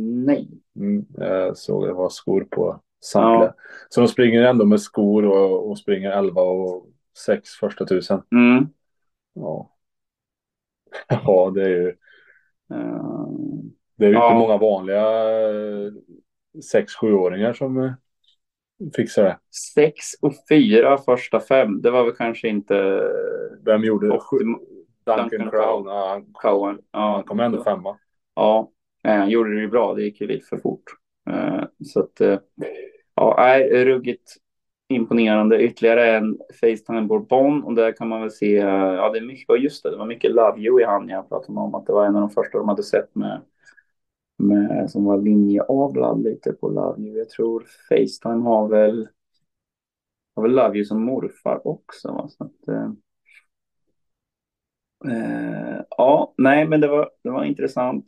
Nej. 0.00 0.48
Mm, 0.76 1.06
jag 1.16 1.56
såg 1.56 1.86
det 1.86 1.92
var 1.92 2.08
skor 2.08 2.46
på 2.50 2.80
samtliga. 3.00 3.54
Ja. 3.56 3.62
Så 3.88 4.00
de 4.00 4.08
springer 4.08 4.42
ändå 4.42 4.64
med 4.64 4.80
skor 4.80 5.24
och, 5.26 5.70
och 5.70 5.78
springer 5.78 6.10
11 6.10 6.42
och 6.42 6.86
sex 7.26 7.50
första 7.50 7.84
tusen. 7.84 8.22
Mm. 8.32 8.68
Ja. 9.34 9.70
ja, 11.08 11.52
det 11.54 11.62
är 11.62 11.68
ju. 11.68 11.88
Uh, 12.74 13.28
det 13.96 14.04
är 14.04 14.08
ju 14.08 14.14
ja. 14.14 14.26
inte 14.26 14.38
många 14.38 14.56
vanliga 14.56 15.30
eh, 15.50 15.92
sex 16.72 16.94
sjuåringar 16.94 17.52
som 17.52 17.94
fixar 18.96 19.22
det. 19.22 19.38
Sex 19.74 19.96
och 20.22 20.32
fyra 20.48 20.98
första 20.98 21.40
fem. 21.40 21.82
Det 21.82 21.90
var 21.90 22.04
väl 22.04 22.14
kanske 22.14 22.48
inte. 22.48 23.02
Vem 23.64 23.84
gjorde 23.84 24.06
det? 24.06 24.12
Duncan, 24.12 25.28
Duncan 25.28 25.50
Crown. 25.50 25.86
Ja, 25.86 26.08
han, 26.08 26.26
Cowan. 26.32 26.78
Ja, 26.92 27.12
han 27.14 27.24
kom 27.24 27.40
ändå 27.40 27.64
femma. 27.64 27.96
Ja, 28.34 28.70
han 29.02 29.30
gjorde 29.30 29.54
det 29.54 29.60
ju 29.60 29.68
bra. 29.68 29.94
Det 29.94 30.02
gick 30.02 30.20
ju 30.20 30.26
lite 30.26 30.46
för 30.46 30.56
fort. 30.56 30.84
Uh, 31.30 31.64
så 31.84 32.00
att 32.00 32.40
ja, 33.14 33.34
nej, 33.38 33.84
ruggigt 33.84 34.36
imponerande. 34.88 35.62
Ytterligare 35.62 36.16
en 36.16 36.38
Facetime 36.60 37.02
Bourbon 37.02 37.62
och 37.62 37.74
där 37.74 37.92
kan 37.92 38.08
man 38.08 38.20
väl 38.20 38.30
se, 38.30 38.52
ja 38.52 39.10
det 39.12 39.18
är 39.18 39.26
mycket, 39.26 39.62
just 39.62 39.82
det, 39.82 39.90
det 39.90 39.96
var 39.96 40.06
mycket 40.06 40.30
Love 40.30 40.60
You 40.60 40.80
i 40.80 40.84
han 40.84 41.08
jag 41.08 41.28
pratade 41.28 41.60
om 41.60 41.74
att 41.74 41.86
det 41.86 41.92
var 41.92 42.06
en 42.06 42.16
av 42.16 42.20
de 42.20 42.30
första 42.30 42.58
de 42.58 42.68
hade 42.68 42.82
sett 42.82 43.14
med, 43.14 43.40
med 44.38 44.90
som 44.90 45.04
var 45.04 45.18
linjeavlad 45.18 46.22
lite 46.22 46.52
på 46.52 46.68
Love 46.68 47.02
You. 47.02 47.18
Jag 47.18 47.30
tror 47.30 47.66
Facetime 47.88 48.44
har 48.44 48.68
väl, 48.68 49.08
har 50.34 50.42
väl 50.42 50.52
Love 50.52 50.76
You 50.76 50.84
som 50.84 51.02
morfar 51.02 51.66
också. 51.66 52.12
Va? 52.12 52.28
Så 52.28 52.44
att, 52.44 52.68
eh, 52.68 52.90
eh 55.12 55.80
ja, 55.90 56.34
nej 56.36 56.68
men 56.68 56.80
det 56.80 56.88
var, 56.88 57.10
det 57.22 57.30
var 57.30 57.44
intressant. 57.44 58.04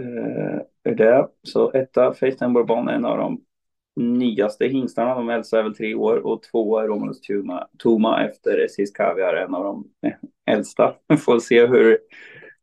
Eh, 0.00 0.92
det. 0.92 1.28
Så 1.42 1.72
etta, 1.72 2.14
Facetime 2.14 2.52
Bourbon, 2.52 2.88
en 2.88 3.04
av 3.04 3.18
de 3.18 3.44
nyaste 3.96 4.66
hingstarna. 4.66 5.14
De 5.14 5.30
äldsta 5.30 5.58
är 5.58 5.62
väl 5.62 5.74
tre 5.74 5.94
år 5.94 6.26
och 6.26 6.42
två 6.42 6.78
är 6.78 6.86
Romulus 6.86 7.20
Tuma, 7.20 7.68
Tuma 7.82 8.24
efter 8.24 8.64
Essis 8.64 8.92
Kaviar, 8.92 9.34
en 9.34 9.54
av 9.54 9.64
de 9.64 10.08
eh, 10.08 10.54
äldsta. 10.54 10.94
Vi 11.08 11.16
får 11.16 11.38
se 11.38 11.66
hur 11.66 11.98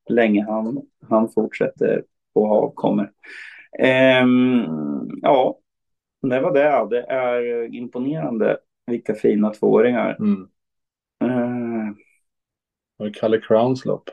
länge 0.10 0.46
han, 0.46 0.82
han 1.10 1.30
fortsätter 1.30 2.04
och 2.34 2.48
ha 2.48 2.72
kommer. 2.72 3.12
Um, 4.24 5.10
ja, 5.22 5.60
det 6.22 6.40
var 6.40 6.54
det. 6.54 6.88
Det 6.90 7.04
är 7.04 7.64
imponerande 7.76 8.58
vilka 8.86 9.14
fina 9.14 9.50
tvååringar. 9.50 10.18
Mm. 10.20 10.50
Uh, 11.24 11.94
Kalle 13.14 13.42
Crowns 13.42 13.86
lopp. 13.86 14.10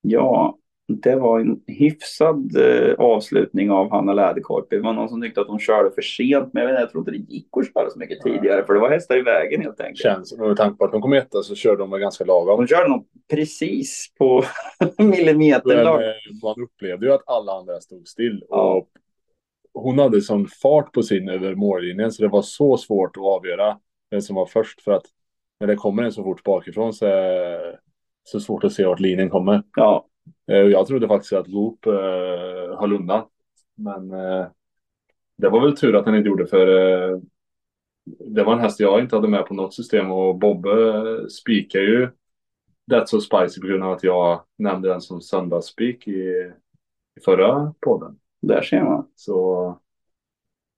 Ja, 0.00 0.58
det 0.88 1.16
var 1.16 1.40
en 1.40 1.60
hyfsad 1.66 2.56
eh, 2.56 2.94
avslutning 2.98 3.70
av 3.70 3.90
Hanna 3.90 4.12
Läderkorpi. 4.12 4.76
Det 4.76 4.82
var 4.82 4.92
någon 4.92 5.08
som 5.08 5.22
tyckte 5.22 5.40
att 5.40 5.46
hon 5.46 5.58
körde 5.58 5.90
för 5.90 6.02
sent, 6.02 6.52
men 6.52 6.62
jag, 6.62 6.70
vet, 6.70 6.80
jag 6.80 6.90
tror 6.90 7.00
inte 7.00 7.10
det 7.10 7.32
gick 7.32 7.48
att 7.56 7.72
köra 7.72 7.90
så 7.90 7.98
mycket 7.98 8.20
tidigare, 8.20 8.64
för 8.66 8.74
det 8.74 8.80
var 8.80 8.90
hästar 8.90 9.18
i 9.18 9.22
vägen 9.22 9.62
helt 9.62 9.80
enkelt. 9.80 9.98
Känns, 9.98 10.38
med 10.38 10.56
tanke 10.56 10.78
på 10.78 10.84
att 10.84 10.92
de 10.92 11.02
kom 11.02 11.12
etta 11.12 11.42
så 11.42 11.54
körde 11.54 11.76
de 11.76 11.90
väl 11.90 12.00
ganska 12.00 12.24
lagom. 12.24 12.56
Hon 12.56 12.66
körde 12.66 12.88
nog 12.88 13.06
precis 13.30 14.12
på 14.18 14.44
millimeter. 14.98 15.76
Men, 15.76 15.86
eh, 15.86 16.10
man 16.42 16.54
upplevde 16.64 17.06
ju 17.06 17.12
att 17.12 17.22
alla 17.26 17.52
andra 17.52 17.80
stod 17.80 18.08
still. 18.08 18.44
Ja. 18.48 18.86
Och 19.74 19.82
hon 19.82 19.98
hade 19.98 20.20
sån 20.20 20.48
fart 20.62 20.92
på 20.92 21.02
sin 21.02 21.28
över 21.28 21.54
mållinjen 21.54 22.12
så 22.12 22.22
det 22.22 22.28
var 22.28 22.42
så 22.42 22.76
svårt 22.76 23.16
att 23.16 23.22
avgöra 23.22 23.78
vem 24.10 24.20
som 24.20 24.36
var 24.36 24.46
först 24.46 24.82
för 24.82 24.92
att 24.92 25.04
när 25.60 25.66
det 25.66 25.76
kommer 25.76 26.02
en 26.02 26.12
så 26.12 26.22
fort 26.22 26.42
bakifrån 26.42 26.92
så 26.92 27.06
är 27.06 27.12
det 27.12 27.78
så 28.24 28.40
svårt 28.40 28.64
att 28.64 28.72
se 28.72 28.84
vart 28.84 29.00
linjen 29.00 29.30
kommer. 29.30 29.62
Ja, 29.76 30.08
Eh, 30.11 30.11
jag 30.46 30.86
trodde 30.86 31.08
faktiskt 31.08 31.32
att 31.32 31.46
Goop 31.46 31.86
eh, 31.86 32.78
höll 32.78 32.92
undan. 32.92 33.24
Men 33.74 34.10
eh, 34.10 34.46
det 35.36 35.48
var 35.48 35.60
väl 35.60 35.76
tur 35.76 35.96
att 35.96 36.06
han 36.06 36.14
inte 36.14 36.28
gjorde 36.28 36.46
för 36.46 36.66
eh, 36.66 37.18
det 38.04 38.44
var 38.44 38.52
en 38.52 38.60
häst 38.60 38.80
jag 38.80 39.00
inte 39.00 39.16
hade 39.16 39.28
med 39.28 39.46
på 39.46 39.54
något 39.54 39.74
system 39.74 40.10
och 40.10 40.38
Bobbe 40.38 41.30
spikar 41.30 41.80
ju 41.80 42.10
That's 42.90 43.06
So 43.06 43.20
Spicy 43.20 43.60
på 43.60 43.66
grund 43.66 43.84
av 43.84 43.92
att 43.92 44.04
jag 44.04 44.44
nämnde 44.58 44.88
den 44.88 45.00
som 45.00 45.20
söndagsspik 45.20 46.08
i, 46.08 46.52
i 47.16 47.20
förra 47.24 47.74
podden. 47.80 48.18
Där 48.42 48.62
ser 48.62 48.82
man. 48.82 49.08
Så 49.14 49.78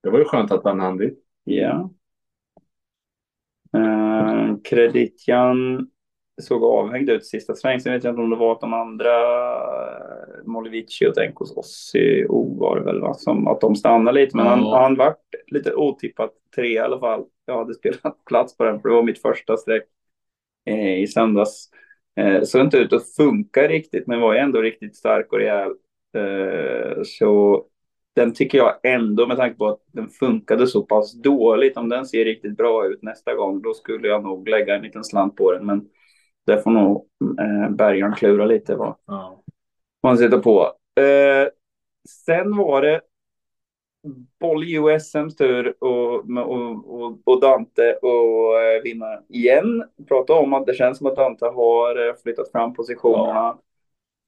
det 0.03 0.11
var 0.11 0.19
ju 0.19 0.25
skönt 0.25 0.53
att 0.53 0.63
den 0.63 0.81
hann 0.81 0.97
dit. 0.97 1.25
Ja. 1.45 1.91
Uh, 3.77 4.57
Kreditjan 4.65 5.91
såg 6.43 6.65
avhängd 6.65 7.11
ut 7.11 7.27
sista 7.27 7.55
sväng. 7.55 7.81
Sen 7.81 7.93
vet 7.93 8.05
jag 8.05 8.13
inte 8.13 8.23
om 8.23 8.31
det 8.31 8.37
var 8.37 8.53
att 8.53 8.61
de 8.61 8.73
andra, 8.75 9.11
eh, 9.91 10.45
Molivici 10.45 11.07
och 11.07 11.15
Tenkos 11.15 11.57
Ossi 11.57 12.27
O 12.29 12.57
var 12.59 12.79
det 12.79 12.85
väl, 12.85 13.01
va? 13.01 13.15
Som, 13.15 13.49
att 13.49 13.61
de 13.61 13.77
stannade 13.77 14.21
lite. 14.21 14.37
Men 14.37 14.47
mm. 14.47 14.59
han, 14.59 14.83
han 14.83 14.97
vart 14.97 15.21
lite 15.47 15.75
otippat 15.75 16.31
tre 16.55 16.73
i 16.73 16.79
alla 16.79 17.01
fall. 17.01 17.25
Jag 17.47 17.59
hade 17.59 17.75
spelat 17.75 18.25
plats 18.29 18.57
på 18.57 18.65
den, 18.65 18.81
för 18.81 18.89
det 18.89 18.95
var 18.95 19.03
mitt 19.03 19.23
första 19.23 19.57
streck 19.57 19.85
eh, 20.67 20.99
i 21.03 21.07
söndags. 21.07 21.71
Eh, 22.17 22.43
såg 22.43 22.61
inte 22.61 22.79
ut 22.79 22.93
att 22.93 23.15
funka 23.17 23.69
riktigt, 23.69 24.07
men 24.07 24.21
var 24.21 24.35
ju 24.35 24.39
ändå 24.39 24.61
riktigt 24.61 24.97
stark 24.97 25.33
och 25.33 25.39
rejäl. 25.39 25.73
Eh, 26.17 27.03
så 27.05 27.65
den 28.15 28.35
tycker 28.35 28.59
jag 28.59 28.75
ändå, 28.83 29.27
med 29.27 29.37
tanke 29.37 29.57
på 29.57 29.67
att 29.67 29.81
den 29.93 30.09
funkade 30.09 30.67
så 30.67 30.83
pass 30.83 31.23
dåligt, 31.23 31.77
om 31.77 31.89
den 31.89 32.07
ser 32.07 32.25
riktigt 32.25 32.57
bra 32.57 32.87
ut 32.87 33.03
nästa 33.03 33.35
gång, 33.35 33.63
då 33.63 33.75
skulle 33.75 34.09
jag 34.09 34.23
nog 34.23 34.49
lägga 34.49 34.75
en 34.75 34.83
liten 34.83 35.05
slant 35.05 35.37
på 35.37 35.53
den. 35.53 35.67
Men 35.67 35.89
det 36.45 36.63
får 36.63 36.71
nog 36.71 37.09
eh, 37.41 37.71
Bergaren 37.71 38.15
klura 38.15 38.47
lite 38.47 38.75
vad 38.75 38.97
ja. 39.07 39.43
man 40.03 40.19
sitter 40.19 40.39
på. 40.39 40.73
Eh, 41.01 41.49
sen 42.09 42.57
var 42.57 42.83
det 42.83 43.01
Bolly 44.41 44.77
USMs 44.77 45.37
tur 45.37 45.75
och, 45.85 46.15
och, 46.39 47.03
och, 47.03 47.19
och 47.25 47.41
Dante 47.41 47.93
och 47.93 48.61
eh, 48.61 48.83
vinna 48.83 49.23
igen. 49.29 49.85
Prata 50.09 50.33
om 50.33 50.53
att 50.53 50.67
det 50.67 50.75
känns 50.75 50.99
som 50.99 51.07
att 51.07 51.17
Dante 51.17 51.47
har 51.47 52.09
eh, 52.09 52.15
flyttat 52.23 52.51
fram 52.51 52.75
positionerna. 52.75 53.57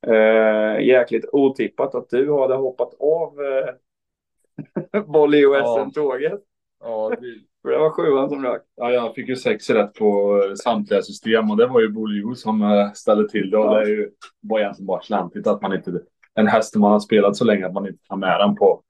Ja. 0.01 0.15
Eh, 0.15 0.81
jäkligt 0.87 1.25
otippat 1.33 1.95
att 1.95 2.11
du 2.11 2.33
hade 2.33 2.55
hoppat 2.55 2.95
av 3.01 3.41
eh, 3.43 5.03
Bolly 5.07 5.45
USM-tåget. 5.45 6.41
Ja, 6.81 7.13
det, 7.21 7.41
för 7.67 7.71
det 7.73 7.79
var 7.79 7.91
sjuan 7.91 8.29
som 8.29 8.45
rök. 8.45 8.63
Ja, 8.77 8.91
jag 8.91 9.15
fick 9.15 9.29
ju 9.29 9.37
sex 9.37 9.71
rätt 9.71 9.95
på 9.95 10.41
samtliga 10.65 11.03
system 11.03 11.51
och 11.51 11.57
det 11.57 11.67
var 11.67 11.81
ju 11.81 11.89
Bolio 11.89 12.35
som 12.35 12.63
eh, 12.63 12.93
ställde 12.93 13.29
till 13.29 13.51
det. 13.51 13.59
Och 13.59 13.75
det 13.75 13.81
är 13.81 13.87
ju, 13.87 14.11
var 14.41 14.61
egentligen 14.61 14.87
bara 14.87 15.03
slantigt 15.03 15.47
att 15.47 15.63
man 15.63 15.75
inte... 15.75 16.01
En 16.35 16.47
häst 16.47 16.73
som 16.73 16.81
man 16.81 16.93
har 16.93 17.01
spelat 17.01 17.37
så 17.37 17.45
länge 17.45 17.67
att 17.67 17.73
man 17.73 17.87
inte 17.87 18.09
tar 18.09 18.17
med 18.17 18.41
den 18.41 18.57
på, 18.57 18.83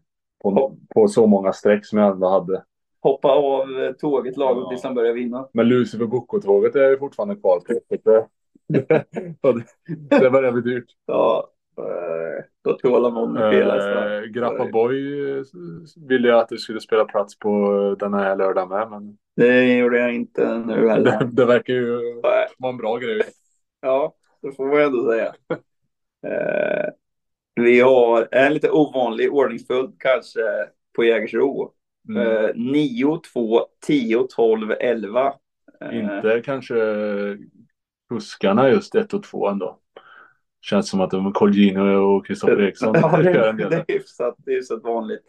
på, 0.43 0.77
på 0.95 1.09
så 1.09 1.27
många 1.27 1.53
streck 1.53 1.87
som 1.87 1.99
jag 1.99 2.13
ändå 2.13 2.29
hade. 2.29 2.63
Hoppa 3.01 3.29
av 3.29 3.81
eh, 3.81 3.93
tåget 3.93 4.37
lagom 4.37 4.63
ja. 4.63 4.69
tills 4.69 4.83
han 4.83 4.95
börjar 4.95 5.13
vinna. 5.13 5.49
Men 5.53 5.69
Lucifer 5.69 6.07
Bocco-tåget 6.07 6.77
är 6.77 6.91
ju 6.91 6.99
fortfarande 6.99 7.37
kvar. 7.37 7.61
det, 8.69 9.05
det 10.21 10.31
börjar 10.31 10.53
bli 10.53 10.63
dyrt. 10.63 10.89
Ja, 11.07 11.49
Eh, 11.49 11.56
då 12.65 12.73
tålamod 12.73 13.31
med 13.31 13.53
fel 13.53 13.71
hästar. 13.71 14.23
Eh, 14.23 14.29
Grappa 14.29 14.71
Boy 14.73 15.01
ville 16.09 16.29
jag 16.29 16.39
att 16.39 16.49
du 16.49 16.59
skulle 16.59 16.81
spela 16.81 17.05
plats 17.05 17.39
på 17.39 17.97
den 17.99 18.15
här 18.15 18.37
lördagen 18.37 18.69
med. 18.69 18.91
Men... 18.91 19.19
Det 19.37 19.79
gjorde 19.79 19.99
jag 19.99 20.15
inte 20.15 20.59
nu 20.59 20.89
heller. 20.89 21.19
Det, 21.19 21.31
det 21.33 21.45
verkar 21.45 21.75
ju 21.75 21.97
Nej. 22.23 22.47
vara 22.59 22.73
en 22.73 22.77
bra 22.77 22.97
grej. 22.97 23.23
Ja, 23.81 24.15
det 24.43 24.53
får 24.53 24.67
man 24.67 24.81
ändå 24.81 25.11
säga. 25.11 25.35
eh, 26.27 26.91
vi 27.55 27.81
har 27.81 28.29
en 28.31 28.55
lite 28.55 28.71
ovanlig 28.71 29.33
ordningsföljd 29.33 29.91
kanske 29.99 30.41
på 30.97 31.05
Jägersro. 31.05 31.73
Mm. 32.09 32.45
Eh, 32.45 32.51
9, 32.55 33.21
2, 33.33 33.67
10, 33.87 34.27
12, 34.31 34.73
11. 34.81 35.35
Inte 35.93 36.43
kanske 36.45 36.75
kuskarna 38.09 38.71
just 38.71 38.95
1 38.95 39.15
och 39.15 39.23
2 39.23 39.49
ändå. 39.49 39.79
Känns 40.61 40.89
som 40.89 41.01
att 41.01 41.11
de 41.11 41.33
Colgjini 41.33 41.95
och 41.95 42.27
Kristoffer 42.27 42.63
Eriksson 42.63 42.95
ja, 43.03 43.17
det, 43.17 43.23
det, 43.71 43.77
är 43.77 43.85
hyfsat, 43.89 44.37
hyfsat 44.47 44.83
vanligt. 44.83 45.23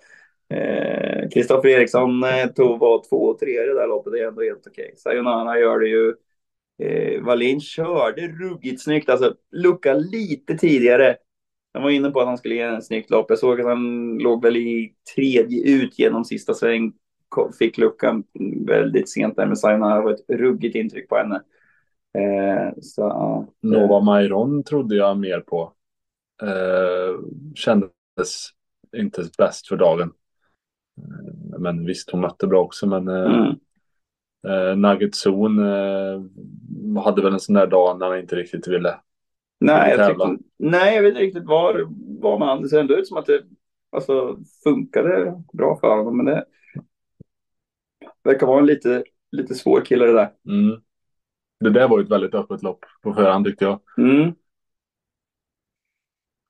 Kristoffer 1.34 1.70
eh, 1.70 1.76
Eriksson 1.76 2.24
eh, 2.24 2.48
tog 2.48 2.80
var 2.80 3.04
två 3.10 3.16
och 3.16 3.40
tre 3.40 3.52
i 3.52 3.66
det 3.66 3.74
där 3.74 3.88
loppet. 3.88 4.14
Det 4.14 4.20
är 4.20 4.28
ändå 4.28 4.42
helt 4.42 4.68
okej. 4.68 4.86
Okay. 4.86 4.96
Sayonara 4.96 5.60
gör 5.60 5.80
det 5.80 5.88
ju. 5.88 6.14
Eh, 6.84 7.24
Wallin 7.24 7.62
körde 7.62 8.28
ruggigt 8.28 8.84
snyggt. 8.84 9.10
Alltså 9.10 9.36
lucka 9.52 9.94
lite 9.94 10.58
tidigare. 10.58 11.18
Han 11.74 11.84
var 11.84 11.90
inne 11.90 12.10
på 12.10 12.20
att 12.20 12.28
han 12.28 12.38
skulle 12.38 12.56
ge 12.56 12.62
en 12.62 12.82
snyggt 12.82 13.10
lopp. 13.10 13.26
Jag 13.30 13.40
såg 13.40 13.62
att 13.62 13.68
han 13.68 14.18
låg 14.18 14.44
väl 14.44 14.58
i 14.58 14.94
tredje 15.16 15.68
ut 15.68 16.00
genom 16.00 16.26
sista 16.26 16.54
sväng. 16.54 16.94
Fick 17.60 17.78
luckan 17.78 18.24
väldigt 18.68 19.10
sent 19.10 19.36
där 19.36 19.46
med 19.46 19.60
Sayonara. 19.60 19.96
Det 19.96 20.02
var 20.02 20.12
ett 20.12 20.40
ruggigt 20.40 20.76
intryck 20.76 21.10
på 21.10 21.18
henne. 21.18 21.42
Eh, 22.18 22.74
så, 22.82 23.02
ja. 23.02 23.46
Nova 23.62 24.00
Mairon 24.00 24.64
trodde 24.64 24.96
jag 24.96 25.18
mer 25.18 25.40
på. 25.40 25.74
Eh, 26.44 27.20
kändes 27.56 28.50
inte 28.98 29.24
bäst 29.38 29.68
för 29.68 29.78
dagen. 29.78 30.14
Eh, 30.98 31.60
men 31.60 31.86
visst, 31.86 32.12
hon 32.12 32.22
mötte 32.22 32.48
bra 32.48 32.62
också. 32.62 32.88
Men 32.88 33.08
eh, 33.08 33.36
mm. 33.36 33.56
eh, 34.48 34.76
Nugget 34.76 35.16
Zone 35.26 35.70
eh, 36.14 37.02
hade 37.04 37.22
väl 37.22 37.34
en 37.34 37.40
sån 37.40 37.56
där 37.56 37.68
dag 37.68 38.00
när 38.00 38.08
han 38.08 38.20
inte 38.20 38.36
riktigt 38.36 38.68
ville. 38.68 39.00
Nej, 39.60 39.96
jag, 39.98 40.10
tyckte, 40.10 40.38
nej 40.58 40.96
jag 40.96 41.02
vet 41.02 41.10
inte 41.10 41.22
riktigt 41.22 41.46
var, 41.46 41.88
var 42.22 42.40
man. 42.40 42.62
Det 42.62 42.70
ser 42.70 42.80
ändå 42.80 42.94
ut 42.96 43.08
som 43.08 43.18
att 43.18 43.26
det 43.26 43.44
alltså, 43.90 44.38
funkade 44.64 45.44
bra 45.54 45.80
för 45.80 45.98
honom. 45.98 46.18
Men 46.18 46.26
det 46.26 46.46
verkar 48.24 48.48
vara 48.48 48.60
en 48.60 48.66
lite, 48.66 49.04
lite 49.32 49.56
svår 49.56 49.82
kille 49.82 50.06
det 50.06 50.14
där. 50.14 50.32
Mm 50.50 50.82
det 51.60 51.70
där 51.70 51.88
var 51.88 51.98
ju 51.98 52.04
ett 52.04 52.12
väldigt 52.12 52.36
öppet 52.36 52.64
lopp 52.64 52.86
på 53.02 53.14
förhand 53.14 53.46
tyckte 53.46 53.66
jag. 53.66 53.80
Mm. 53.98 54.34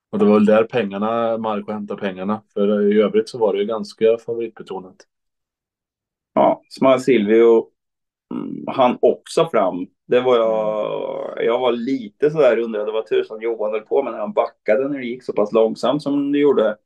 Och 0.09 0.19
det 0.19 0.25
var 0.25 0.33
väl 0.33 0.45
där 0.45 0.63
pengarna, 0.63 1.37
Marco 1.37 1.71
hämtade 1.71 2.01
pengarna. 2.01 2.41
För 2.53 2.91
i 2.91 3.01
övrigt 3.01 3.29
så 3.29 3.37
var 3.37 3.53
det 3.53 3.59
ju 3.59 3.65
ganska 3.65 4.17
favoritbetonat. 4.25 4.95
Ja, 6.33 6.61
Smile 6.69 6.99
Silvio 6.99 7.67
mm, 8.33 8.63
han 8.67 8.97
också 9.01 9.49
fram. 9.49 9.87
Det 10.05 10.21
var 10.21 10.37
jag, 10.37 11.45
jag 11.45 11.59
var 11.59 11.71
lite 11.71 12.29
sådär 12.29 12.59
undrade 12.59 12.91
vad 12.91 13.05
tusan 13.05 13.41
Johan 13.41 13.71
höll 13.71 13.81
på 13.81 14.03
med 14.03 14.13
när 14.13 14.19
han 14.19 14.33
backade 14.33 14.89
när 14.89 14.99
det 14.99 15.05
gick 15.05 15.23
så 15.23 15.33
pass 15.33 15.53
långsamt 15.53 16.03
som 16.03 16.31
det 16.31 16.39
gjorde. 16.39 16.77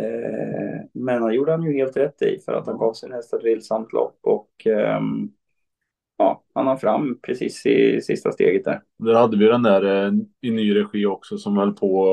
Eh, 0.00 0.86
men 0.92 1.22
han 1.22 1.34
gjorde 1.34 1.52
han 1.52 1.62
ju 1.62 1.72
helt 1.72 1.96
rätt 1.96 2.22
i 2.22 2.38
för 2.44 2.52
att 2.52 2.66
han 2.66 2.78
gav 2.78 2.92
sin 2.92 3.12
häst 3.12 3.34
ett 3.34 3.44
vilsamt 3.44 3.92
lopp 3.92 4.18
och 4.22 4.66
eh, 4.66 5.00
ja, 6.16 6.42
han 6.54 6.66
har 6.66 6.76
fram 6.76 7.18
precis 7.22 7.66
i 7.66 8.00
sista 8.00 8.32
steget 8.32 8.64
där. 8.64 8.82
Där 8.98 9.14
hade 9.14 9.36
vi 9.36 9.46
den 9.46 9.62
där 9.62 10.06
eh, 10.06 10.12
i 10.40 10.50
ny 10.50 10.74
regi 10.76 11.06
också 11.06 11.38
som 11.38 11.56
höll 11.56 11.72
på 11.74 12.06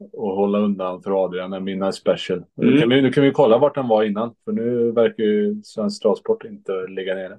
att 0.00 0.12
hålla 0.12 0.58
undan 0.58 1.02
för 1.02 1.24
Adrian, 1.24 1.52
en 1.52 1.64
Midnight 1.64 1.94
Special. 1.94 2.38
Mm. 2.38 2.74
Nu, 2.74 2.80
kan 2.80 2.88
vi, 2.88 3.02
nu 3.02 3.12
kan 3.12 3.24
vi 3.24 3.32
kolla 3.32 3.58
vart 3.58 3.74
den 3.74 3.88
var 3.88 4.02
innan, 4.04 4.34
för 4.44 4.52
nu 4.52 4.92
verkar 4.92 5.24
ju 5.24 5.62
Svensk 5.62 6.02
Travsport 6.02 6.44
inte 6.44 6.86
ligga 6.86 7.14
nere. 7.14 7.38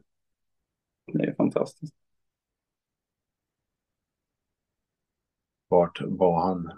Det 1.14 1.24
är 1.24 1.34
fantastiskt. 1.36 1.94
Vart 5.68 6.02
var 6.02 6.42
han? 6.48 6.72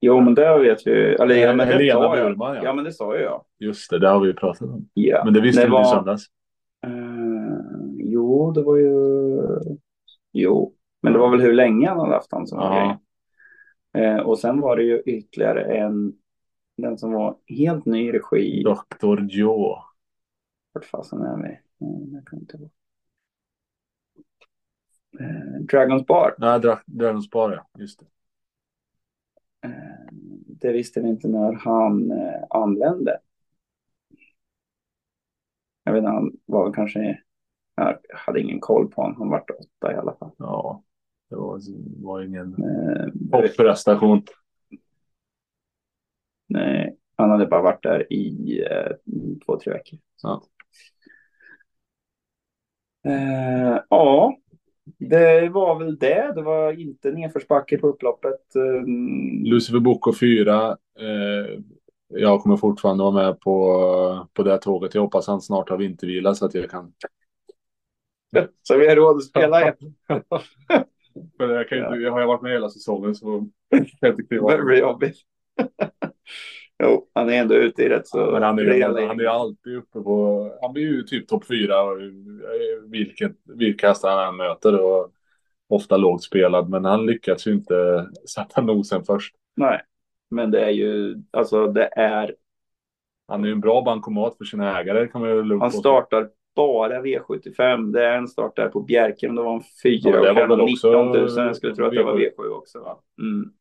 Jo, 0.00 0.20
men 0.20 0.34
det 0.34 0.58
vet 0.58 0.86
vi. 0.86 0.92
Eller, 1.14 1.34
ja, 1.34 1.54
men 1.54 1.68
det 1.68 1.72
Helena. 1.72 2.08
Burman, 2.10 2.56
ja. 2.56 2.64
Ja, 2.64 2.72
men 2.72 2.84
det 2.84 2.92
sa 2.92 3.16
ju 3.16 3.22
jag. 3.22 3.44
Just 3.58 3.90
det, 3.90 3.98
det 3.98 4.08
har 4.08 4.20
vi 4.20 4.26
ju 4.26 4.34
pratat 4.34 4.62
om. 4.62 4.88
Ja. 4.94 5.24
Men 5.24 5.34
det 5.34 5.40
visste 5.40 5.62
Det 5.62 5.66
du 5.66 5.72
var- 5.72 5.82
i 5.82 5.84
söndags. 5.84 6.24
Eh, 6.84 7.58
jo, 7.98 8.52
det 8.52 8.62
var 8.62 8.76
ju... 8.76 8.88
Jo, 10.32 10.74
men 11.02 11.12
det 11.12 11.18
var 11.18 11.30
väl 11.30 11.40
hur 11.40 11.52
länge 11.52 11.88
han 11.88 11.98
hade 12.00 12.14
haft 12.14 12.32
han 12.32 12.46
som 12.46 12.58
var. 12.58 12.98
Eh, 13.98 14.16
och 14.18 14.38
sen 14.38 14.60
var 14.60 14.76
det 14.76 14.82
ju 14.82 15.02
ytterligare 15.06 15.76
en, 15.76 16.12
den 16.76 16.98
som 16.98 17.12
var 17.12 17.36
helt 17.46 17.86
ny 17.86 18.12
regi. 18.12 18.62
Dr. 18.62 19.20
Joe. 19.28 19.76
Vart 20.72 20.84
fasen 20.84 21.22
är 21.22 21.36
vi? 21.36 21.58
Mm, 21.86 22.14
jag 22.14 22.26
kan 22.26 22.38
inte 22.38 22.56
ihåg. 22.56 22.70
Eh, 25.20 25.60
Dragons 25.70 26.06
Bar. 26.06 26.34
Nej, 26.38 26.60
Dra- 26.60 26.82
Dragons 26.86 27.30
Bar, 27.30 27.52
ja. 27.52 27.80
Just 27.80 28.00
det. 28.00 28.06
Det 30.46 30.72
visste 30.72 31.00
vi 31.00 31.08
inte 31.08 31.28
när 31.28 31.52
han 31.52 32.12
anlände. 32.50 33.18
Jag 35.84 35.92
vet 35.92 35.98
inte, 35.98 36.10
han 36.10 36.32
var 36.46 36.64
väl 36.64 36.74
kanske... 36.74 37.20
Jag 37.76 37.98
hade 38.14 38.40
ingen 38.40 38.60
koll 38.60 38.88
på 38.88 39.02
honom. 39.02 39.16
Han 39.18 39.28
var 39.28 39.44
åtta 39.50 39.92
i 39.92 39.96
alla 39.96 40.16
fall. 40.16 40.30
Ja, 40.38 40.82
det 41.30 41.36
var, 41.36 41.60
var 42.04 42.22
ingen 42.22 42.54
Eh, 42.54 43.06
topprestation. 43.32 44.22
Nej, 46.48 46.96
han 47.16 47.30
hade 47.30 47.46
bara 47.46 47.62
varit 47.62 47.82
där 47.82 48.12
i 48.12 48.60
eh, 48.70 48.92
två, 49.46 49.58
tre 49.60 49.72
veckor. 49.72 49.98
Ja. 50.22 50.42
Eh, 53.06 53.80
ja, 53.90 54.36
det 54.98 55.48
var 55.48 55.78
väl 55.78 55.96
det. 55.98 56.32
Det 56.34 56.42
var 56.42 56.72
inte 56.80 57.12
nedförsbacke 57.12 57.78
på 57.78 57.86
upploppet. 57.86 58.56
Eh, 58.56 58.86
Lucifer 59.44 59.80
Boko 59.80 60.12
4. 60.12 60.70
Eh, 60.70 61.60
jag 62.16 62.42
kommer 62.42 62.56
fortfarande 62.56 63.04
vara 63.04 63.14
med 63.26 63.40
på, 63.40 64.28
på 64.32 64.42
det 64.42 64.58
tåget. 64.58 64.94
Jag 64.94 65.02
hoppas 65.02 65.26
han 65.26 65.40
snart 65.40 65.68
har 65.68 65.76
vintervila 65.76 66.34
så 66.34 66.46
att 66.46 66.54
jag 66.54 66.70
kan... 66.70 66.92
så 68.62 68.78
vi 68.78 68.88
har 68.88 68.96
råd 68.96 69.16
att 69.16 69.24
spela 69.24 69.60
igen. 69.60 69.74
För 71.36 71.48
jag, 71.54 71.68
kan 71.68 71.78
inte, 71.78 71.94
jag 71.94 72.12
har 72.12 72.20
ju 72.20 72.26
varit 72.26 72.42
med 72.42 72.52
hela 72.52 72.70
säsongen 72.70 73.14
så 73.14 73.26
kan 73.70 73.86
jag 74.00 74.10
inte 74.10 74.22
kliva 74.22 74.56
Det 74.56 74.62
blir 74.64 74.78
jobbigt. 74.78 75.16
jo, 76.82 77.08
han 77.14 77.30
är 77.30 77.40
ändå 77.40 77.54
ute 77.54 77.82
i 77.82 77.88
rätt 77.88 78.08
så 78.08 78.30
Men 78.30 78.42
han 78.42 78.58
är, 78.58 78.62
ju- 78.62 79.06
han 79.06 79.20
är 79.20 79.24
alltid 79.24 79.76
uppe 79.76 80.00
på... 80.00 80.50
Han 80.62 80.72
blir 80.72 80.82
ju 80.82 81.02
typ 81.02 81.28
topp 81.28 81.46
fyra 81.46 81.74
vilket, 82.88 83.32
vilka 83.44 83.88
hästar 83.88 84.16
han 84.16 84.28
än 84.28 84.36
möter. 84.36 84.80
Och 84.80 85.10
ofta 85.68 85.96
lågt 85.96 86.22
spelad, 86.22 86.68
men 86.70 86.84
han 86.84 87.06
lyckas 87.06 87.46
ju 87.46 87.52
inte 87.52 88.06
sätta 88.34 88.60
nosen 88.60 89.04
först. 89.04 89.34
Nej, 89.56 89.82
men 90.30 90.50
det 90.50 90.64
är 90.64 90.70
ju, 90.70 91.22
alltså 91.30 91.66
det 91.66 91.88
är, 91.96 92.36
Han 93.28 93.42
är 93.42 93.46
ju 93.46 93.52
en 93.52 93.60
bra 93.60 93.82
bankomat 93.82 94.36
för 94.38 94.44
sina 94.44 94.80
ägare 94.80 95.08
kan 95.08 95.20
man 95.20 95.30
ju 95.30 95.42
lugnt 95.42 95.62
han 95.62 95.72
startar 95.72 96.30
bara 96.54 97.02
V75. 97.02 97.92
Det 97.92 98.06
är 98.06 98.16
en 98.16 98.28
start 98.28 98.56
där 98.56 98.68
på 98.68 98.80
Bjerken. 98.80 99.34
Det 99.34 99.42
var 99.42 99.54
en 99.54 99.62
fyra 99.82 100.10
Ja, 100.10 100.30
och 100.30 100.36
var 100.36 100.48
väl 100.48 100.60
en 100.60 100.60
också 100.60 100.88
19 100.88 101.06
000. 101.06 101.30
Jag 101.36 101.56
skulle 101.56 101.74
tro 101.74 101.86
att 101.86 101.92
det 101.92 102.02
var 102.02 102.14
V7. 102.14 102.30
V7 102.38 102.48
också. 102.48 102.80
Va? 102.80 102.98
Mm. 103.18 103.52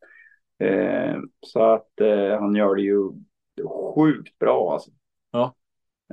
Eh, 0.59 1.19
så 1.41 1.59
att 1.61 2.01
eh, 2.01 2.39
han 2.39 2.55
gör 2.55 2.75
det 2.75 2.81
ju 2.81 3.11
sjukt 3.95 4.39
bra 4.39 4.73
alltså. 4.73 4.91
Ja. 5.31 5.53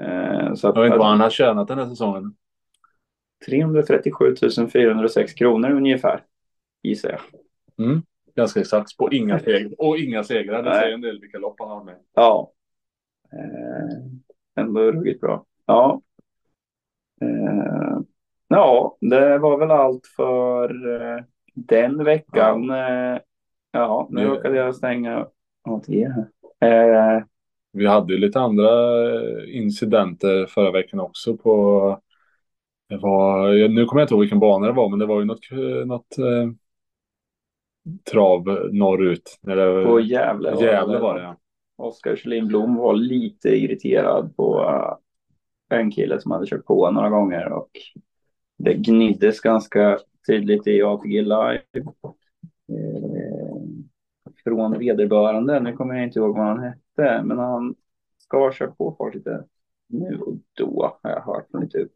Eh, 0.01 0.55
så 0.55 0.69
att, 0.69 0.77
Jag 0.77 0.83
vet 0.83 0.89
inte 0.89 0.99
vad 0.99 1.09
han 1.09 1.21
har 1.21 1.31
tjänat 1.31 1.69
den 1.69 1.79
här 1.79 1.87
säsongen. 1.87 2.35
337 3.47 4.35
406 4.73 5.33
kronor 5.33 5.71
ungefär. 5.71 6.23
Gissar 6.83 7.11
jag. 7.11 7.21
Mm. 7.87 8.03
Ganska 8.40 8.61
exakt. 8.61 8.96
På 8.96 9.12
inga 9.12 9.38
segrar. 9.38 9.74
Och 9.79 9.98
inga 9.98 10.24
segrar. 10.24 10.62
Det 10.62 10.70
Nej. 10.70 10.81
säger 10.81 10.94
en 10.94 11.00
del 11.00 11.20
vilka 11.20 11.38
lopp 11.38 11.57
han 11.59 11.68
har 11.68 11.85
med. 11.85 11.96
Ja. 12.14 12.53
Eh, 13.33 14.62
ändå 14.64 14.81
ruggigt 14.81 15.20
bra. 15.20 15.44
Ja. 15.66 16.00
Eh, 17.22 18.00
ja, 18.48 18.96
det 19.00 19.38
var 19.38 19.59
väl 19.59 19.70
allt 19.70 20.07
för 20.16 20.92
eh, 21.00 21.24
den 21.55 22.05
veckan. 22.05 22.64
Ja, 22.64 23.14
eh, 23.14 23.20
ja 23.72 24.09
nu 24.11 24.24
råkade 24.24 24.57
jag 24.57 24.74
stänga 24.74 25.26
ATG 25.62 26.09
här. 26.61 27.16
Eh, 27.16 27.22
Vi 27.72 27.87
hade 27.87 28.12
ju 28.12 28.18
lite 28.18 28.40
andra 28.40 28.68
eh, 29.12 29.57
incidenter 29.57 30.46
förra 30.46 30.70
veckan 30.70 31.00
också 31.00 31.37
på... 31.37 32.00
Det 32.88 32.96
var, 32.96 33.68
nu 33.68 33.85
kommer 33.85 34.00
jag 34.00 34.05
inte 34.05 34.14
ihåg 34.14 34.20
vilken 34.20 34.40
bana 34.40 34.66
det 34.66 34.72
var, 34.72 34.88
men 34.88 34.98
det 34.98 35.07
var 35.07 35.18
ju 35.20 35.24
något, 35.24 35.50
eh, 35.53 35.87
något 35.87 36.18
trav 38.11 38.45
norrut. 38.73 39.38
När 39.40 39.57
det, 39.57 39.85
på 39.85 40.01
Gävle. 40.01 40.57
Gävle 40.61 40.99
var 40.99 41.14
det, 41.14 41.23
ja. 41.23 41.37
Oskar 41.77 42.16
Kjellin 42.16 42.49
Blom 42.49 42.77
var 42.77 42.95
lite 42.95 43.49
irriterad 43.49 44.37
på 44.37 44.62
eh, 45.71 45.79
en 45.79 45.90
kille 45.90 46.21
som 46.21 46.31
hade 46.31 46.47
kört 46.47 46.64
på 46.64 46.90
några 46.90 47.09
gånger 47.09 47.53
och 47.53 47.71
det 48.59 48.75
gniddes 48.75 49.40
ganska 49.40 49.99
tydligt 50.29 50.66
i 50.66 50.83
ATG 50.83 51.23
Live. 51.23 51.62
Eh, 51.75 53.61
från 54.45 54.79
vederbörande, 54.79 55.61
nu 55.61 55.73
kommer 55.73 55.95
jag 55.95 56.05
inte 56.05 56.19
ihåg 56.19 56.37
vad 56.37 56.47
han 56.47 56.61
hette, 56.61 57.23
men 57.25 57.38
han 57.38 57.75
ska 58.19 58.38
ha 58.38 58.53
kört 58.53 58.79
på 58.79 58.95
folk 58.99 59.14
lite 59.14 59.45
nu 59.88 60.19
och 60.21 60.35
då 60.55 60.99
har 61.03 61.11
jag 61.11 61.23
hört 61.23 61.51
från 61.51 61.61
lite 61.61 61.87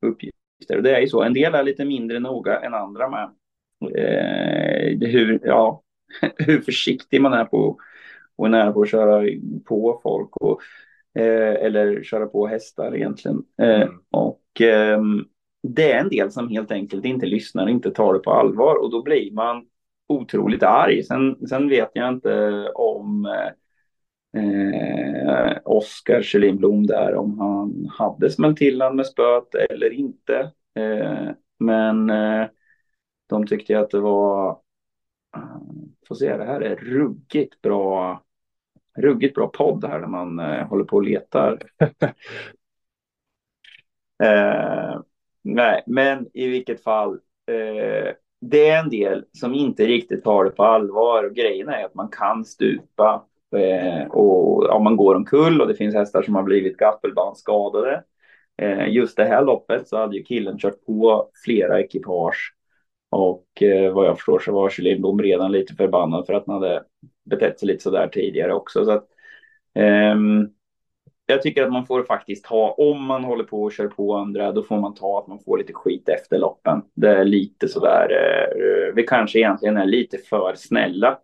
uppgifter. 0.00 0.76
Och 0.76 0.82
det 0.82 0.96
är 0.96 1.00
ju 1.00 1.08
så, 1.08 1.22
en 1.22 1.34
del 1.34 1.54
är 1.54 1.62
lite 1.62 1.84
mindre 1.84 2.18
noga 2.18 2.60
än 2.60 2.74
andra 2.74 3.08
med 3.08 3.30
eh, 3.80 5.08
hur, 5.08 5.40
ja, 5.44 5.82
hur 6.36 6.60
försiktig 6.60 7.20
man 7.20 7.32
är 7.32 7.44
på 7.44 7.76
och 8.36 8.46
är 8.46 8.50
nära 8.50 8.72
på 8.72 8.82
att 8.82 8.90
köra 8.90 9.26
på 9.64 10.00
folk 10.02 10.36
och, 10.36 10.60
eh, 11.20 11.54
eller 11.64 12.02
köra 12.02 12.26
på 12.26 12.46
hästar 12.46 12.96
egentligen. 12.96 13.42
Eh, 13.62 13.82
Mm. 13.82 13.88
och 14.10 14.60
ehm, 14.60 15.24
det 15.62 15.92
är 15.92 16.00
en 16.00 16.08
del 16.08 16.30
som 16.30 16.48
helt 16.48 16.70
enkelt 16.70 17.04
inte 17.04 17.26
lyssnar, 17.26 17.68
inte 17.68 17.90
tar 17.90 18.12
det 18.14 18.18
på 18.18 18.32
allvar 18.32 18.82
och 18.84 18.90
då 18.90 19.02
blir 19.02 19.32
man 19.32 19.66
otroligt 20.08 20.62
arg. 20.62 21.02
Sen, 21.02 21.46
sen 21.48 21.68
vet 21.68 21.90
jag 21.94 22.08
inte 22.08 22.68
om 22.74 23.26
eh, 24.36 25.58
Oskar 25.64 26.22
Kjellin 26.22 26.56
Blom 26.56 26.86
där, 26.86 27.14
om 27.14 27.38
han 27.38 27.88
hade 27.98 28.30
smält 28.30 28.56
till 28.56 28.80
han 28.82 28.96
med 28.96 29.06
spöet 29.06 29.54
eller 29.54 29.92
inte. 29.92 30.50
Eh, 30.78 31.28
men 31.58 32.10
eh, 32.10 32.46
de 33.26 33.46
tyckte 33.46 33.78
att 33.78 33.90
det 33.90 34.00
var, 34.00 34.50
eh, 35.36 35.56
får 36.08 36.14
se, 36.14 36.36
det 36.36 36.44
här 36.44 36.60
är 36.60 36.76
ruggigt 36.76 37.62
bra, 37.62 38.22
ruggigt 38.96 39.34
bra 39.34 39.48
podd 39.48 39.84
här 39.84 40.00
när 40.00 40.08
man 40.08 40.38
eh, 40.38 40.66
håller 40.68 40.84
på 40.84 40.96
och 40.96 41.02
letar. 41.02 41.62
eh, 44.22 45.00
nej, 45.42 45.82
men 45.86 46.28
i 46.34 46.46
vilket 46.46 46.82
fall, 46.82 47.12
eh, 47.46 48.14
det 48.40 48.68
är 48.68 48.78
en 48.78 48.90
del 48.90 49.24
som 49.32 49.54
inte 49.54 49.86
riktigt 49.86 50.24
tar 50.24 50.44
det 50.44 50.50
på 50.50 50.64
allvar. 50.64 51.24
Och 51.24 51.34
grejen 51.34 51.68
är 51.68 51.84
att 51.84 51.94
man 51.94 52.08
kan 52.08 52.44
stupa 52.44 53.24
eh, 53.56 54.06
och 54.06 54.64
ja, 54.68 54.78
man 54.78 54.96
går 54.96 55.14
omkull 55.14 55.60
och 55.60 55.68
det 55.68 55.74
finns 55.74 55.94
hästar 55.94 56.22
som 56.22 56.34
har 56.34 56.42
blivit 56.42 56.76
gaffelbandsskadade. 56.76 58.04
Eh, 58.58 58.88
just 58.88 59.16
det 59.16 59.24
här 59.24 59.44
loppet 59.44 59.88
så 59.88 59.96
hade 59.96 60.16
ju 60.16 60.22
killen 60.22 60.58
kört 60.58 60.84
på 60.86 61.30
flera 61.44 61.80
ekipage 61.80 62.54
och 63.10 63.62
eh, 63.62 63.92
vad 63.92 64.06
jag 64.06 64.16
förstår 64.16 64.38
så 64.38 64.52
var 64.52 64.70
Kjellin 64.70 65.00
Blom 65.00 65.22
redan 65.22 65.52
lite 65.52 65.74
förbannad 65.74 66.26
för 66.26 66.34
att 66.34 66.46
han 66.46 66.62
hade 66.62 66.84
betett 67.24 67.58
sig 67.58 67.68
lite 67.68 67.82
sådär 67.82 68.08
tidigare 68.08 68.54
också. 68.54 68.84
Så 68.84 68.90
att, 68.90 69.06
eh, 69.74 70.16
jag 71.26 71.42
tycker 71.42 71.62
att 71.62 71.72
man 71.72 71.86
får 71.86 72.02
faktiskt 72.04 72.46
ha, 72.46 72.70
om 72.72 73.04
man 73.04 73.24
håller 73.24 73.44
på 73.44 73.62
och 73.62 73.72
kör 73.72 73.88
på 73.88 74.14
andra, 74.14 74.52
då 74.52 74.62
får 74.62 74.80
man 74.80 74.94
ta 74.94 75.18
att 75.18 75.26
man 75.26 75.38
får 75.38 75.58
lite 75.58 75.72
skit 75.72 76.08
efter 76.08 76.38
loppen. 76.38 76.82
Det 76.94 77.08
är 77.08 77.24
lite 77.24 77.68
sådär, 77.68 78.08
eh, 78.10 78.94
vi 78.94 79.02
kanske 79.02 79.38
egentligen 79.38 79.76
är 79.76 79.86
lite 79.86 80.18
för 80.18 80.54
snälla 80.56 81.18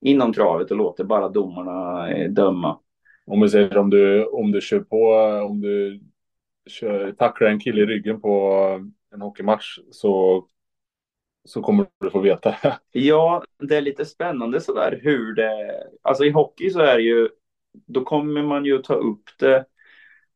inom 0.00 0.32
travet 0.32 0.70
och 0.70 0.76
låter 0.76 1.04
bara 1.04 1.28
domarna 1.28 2.10
eh, 2.10 2.30
döma. 2.30 2.78
Om 3.26 3.40
vi 3.40 3.48
säger 3.48 3.78
om 3.78 3.90
du, 3.90 4.24
om 4.24 4.52
du 4.52 4.60
kör 4.60 4.80
på, 4.80 5.12
om 5.48 5.60
du 5.60 6.00
kör, 6.70 7.12
tacklar 7.12 7.48
en 7.48 7.60
kille 7.60 7.82
i 7.82 7.86
ryggen 7.86 8.20
på 8.20 8.58
en 9.14 9.20
hockeymatch 9.20 9.78
så, 9.90 10.44
så 11.44 11.62
kommer 11.62 11.86
du 12.00 12.10
få 12.10 12.20
veta. 12.20 12.54
Ja, 12.92 13.44
det 13.58 13.76
är 13.76 13.80
lite 13.80 14.04
spännande 14.04 14.60
sådär 14.60 15.00
hur 15.02 15.34
det... 15.34 15.82
Alltså 16.02 16.24
i 16.24 16.30
hockey 16.30 16.70
så 16.70 16.80
är 16.80 16.96
det 16.96 17.02
ju... 17.02 17.28
Då 17.86 18.04
kommer 18.04 18.42
man 18.42 18.64
ju 18.64 18.78
ta 18.78 18.94
upp 18.94 19.24
det 19.38 19.64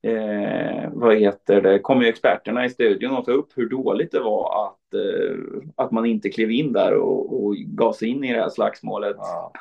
eh, 0.07 0.91
vad 0.93 1.17
heter 1.17 1.61
det, 1.61 1.79
kom 1.79 2.03
ju 2.03 2.09
experterna 2.09 2.65
i 2.65 2.71
studion 2.71 3.17
och 3.17 3.25
ta 3.25 3.33
upp 3.33 3.49
hur 3.55 3.69
dåligt 3.69 4.13
det 4.13 4.21
var 4.21 4.67
att, 4.67 4.95
eh, 4.95 5.37
att 5.75 5.91
man 5.91 6.07
inte 6.07 6.31
klev 6.31 6.51
in 6.51 6.73
där 6.73 6.95
och, 6.95 7.45
och 7.45 7.57
gav 7.57 7.93
sig 7.93 8.09
in 8.09 8.25
i 8.25 8.33
det 8.33 8.41
här 8.41 8.49
slagsmålet. 8.49 9.17
Ja. 9.19 9.53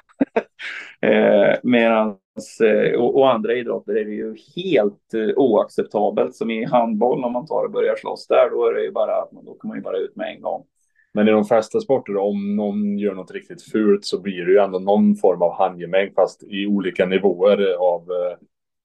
eh, 1.07 1.55
Medan 1.63 2.17
eh, 2.63 2.99
och, 2.99 3.15
och, 3.15 3.33
andra 3.33 3.53
idrotter 3.53 3.95
är 3.95 4.05
det 4.05 4.11
ju 4.11 4.35
helt 4.55 5.13
eh, 5.13 5.35
oacceptabelt. 5.35 6.35
Som 6.35 6.51
i 6.51 6.65
handboll, 6.65 7.23
om 7.23 7.33
man 7.33 7.47
tar 7.47 7.65
och 7.65 7.71
börjar 7.71 7.95
slåss 7.95 8.27
där, 8.27 8.49
då 8.49 8.65
är 8.65 8.73
det 8.73 8.83
ju 8.83 8.91
bara, 8.91 9.25
då 9.31 9.53
kommer 9.53 9.73
man 9.73 9.77
ju 9.77 9.83
bara 9.83 9.97
ut 9.97 10.15
med 10.15 10.35
en 10.35 10.41
gång. 10.41 10.65
Men 11.15 11.27
i 11.27 11.31
de 11.31 11.45
flesta 11.45 11.79
sporter, 11.79 12.17
om 12.17 12.55
någon 12.55 12.97
gör 12.97 13.13
något 13.13 13.31
riktigt 13.31 13.63
fult 13.63 14.05
så 14.05 14.21
blir 14.21 14.45
det 14.45 14.51
ju 14.51 14.57
ändå 14.57 14.79
någon 14.79 15.15
form 15.15 15.41
av 15.41 15.53
handgemäng, 15.53 16.11
fast 16.15 16.43
i 16.43 16.67
olika 16.67 17.05
nivåer 17.05 17.73
av 17.73 18.01
eh, 18.01 18.37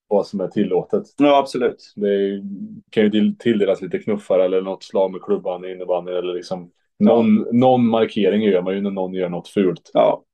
vad 0.08 0.26
som 0.26 0.40
är 0.40 0.48
tillåtet. 0.48 1.02
Ja, 1.18 1.38
absolut. 1.38 1.92
Det 1.96 2.42
kan 2.90 3.04
ju 3.04 3.34
tilldelas 3.38 3.82
lite 3.82 3.98
knuffar 3.98 4.38
eller 4.38 4.62
något 4.62 4.82
slag 4.82 5.12
med 5.12 5.22
klubban 5.22 5.64
i 5.64 5.72
innebandyn 5.72 6.16
eller 6.16 6.34
liksom 6.34 6.70
någon, 6.98 7.36
ja. 7.36 7.52
någon 7.52 7.86
markering 7.86 8.42
gör 8.42 8.62
man 8.62 8.74
ju 8.74 8.80
när 8.80 8.90
någon 8.90 9.14
gör 9.14 9.28
något 9.28 9.48
fult. 9.48 9.90
Ja. 9.94 10.24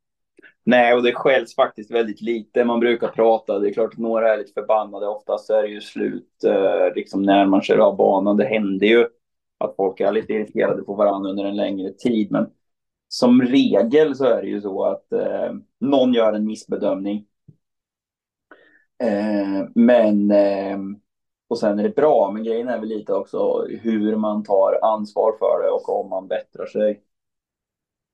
Nej, 0.65 0.95
och 0.95 1.03
det 1.03 1.13
skälls 1.13 1.55
faktiskt 1.55 1.91
väldigt 1.91 2.21
lite. 2.21 2.65
Man 2.65 2.81
brukar 2.81 3.09
prata. 3.09 3.59
Det 3.59 3.69
är 3.69 3.73
klart 3.73 3.93
att 3.93 3.99
några 3.99 4.35
är 4.35 4.39
lite 4.39 4.53
förbannade. 4.53 5.07
Oftast 5.07 5.51
är 5.51 5.63
det 5.63 5.69
ju 5.69 5.81
slut 5.81 6.45
eh, 6.47 6.95
liksom 6.95 7.23
när 7.23 7.47
man 7.47 7.63
kör 7.63 7.79
av 7.79 7.97
banan. 7.97 8.37
Det 8.37 8.45
händer 8.45 8.87
ju 8.87 9.07
att 9.59 9.77
folk 9.77 10.01
är 10.01 10.13
lite 10.13 10.33
irriterade 10.33 10.83
på 10.83 10.95
varandra 10.95 11.31
under 11.31 11.45
en 11.45 11.57
längre 11.57 11.91
tid. 11.93 12.33
Men 12.33 12.51
som 13.09 13.43
regel 13.43 14.15
så 14.17 14.25
är 14.25 14.43
det 14.43 14.49
ju 14.49 14.61
så 14.61 14.85
att 14.85 15.13
eh, 15.13 15.53
någon 15.81 16.15
gör 16.15 16.33
en 16.33 16.47
missbedömning. 16.47 17.27
Eh, 19.03 19.69
men 19.75 20.31
eh, 20.31 20.79
och 21.49 21.59
sen 21.59 21.79
är 21.79 21.83
det 21.83 21.97
bra, 21.97 22.31
men 22.35 22.45
grejen 22.45 22.69
är 22.69 22.79
väl 22.79 22.89
lite 22.89 23.13
också 23.13 23.67
hur 23.69 24.17
man 24.17 24.45
tar 24.45 24.79
ansvar 24.83 25.33
för 25.39 25.63
det 25.63 25.71
och 25.71 26.01
om 26.01 26.11
man 26.11 26.29
bättrar 26.29 26.67
sig. 26.67 27.03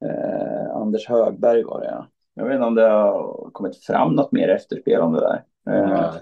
Eh, 0.04 0.76
Anders 0.76 1.08
Högberg 1.08 1.62
var 1.62 1.80
det 1.80 1.86
ja. 1.86 2.06
Jag 2.34 2.44
vet 2.44 2.54
inte 2.54 2.66
om 2.66 2.74
det 2.74 2.88
har 2.88 3.50
kommit 3.52 3.84
fram 3.84 4.14
något 4.14 4.32
mer 4.32 4.48
efterspel 4.48 5.00
om 5.00 5.12
det 5.12 5.20
där. 5.20 5.44
Mm. 5.66 6.14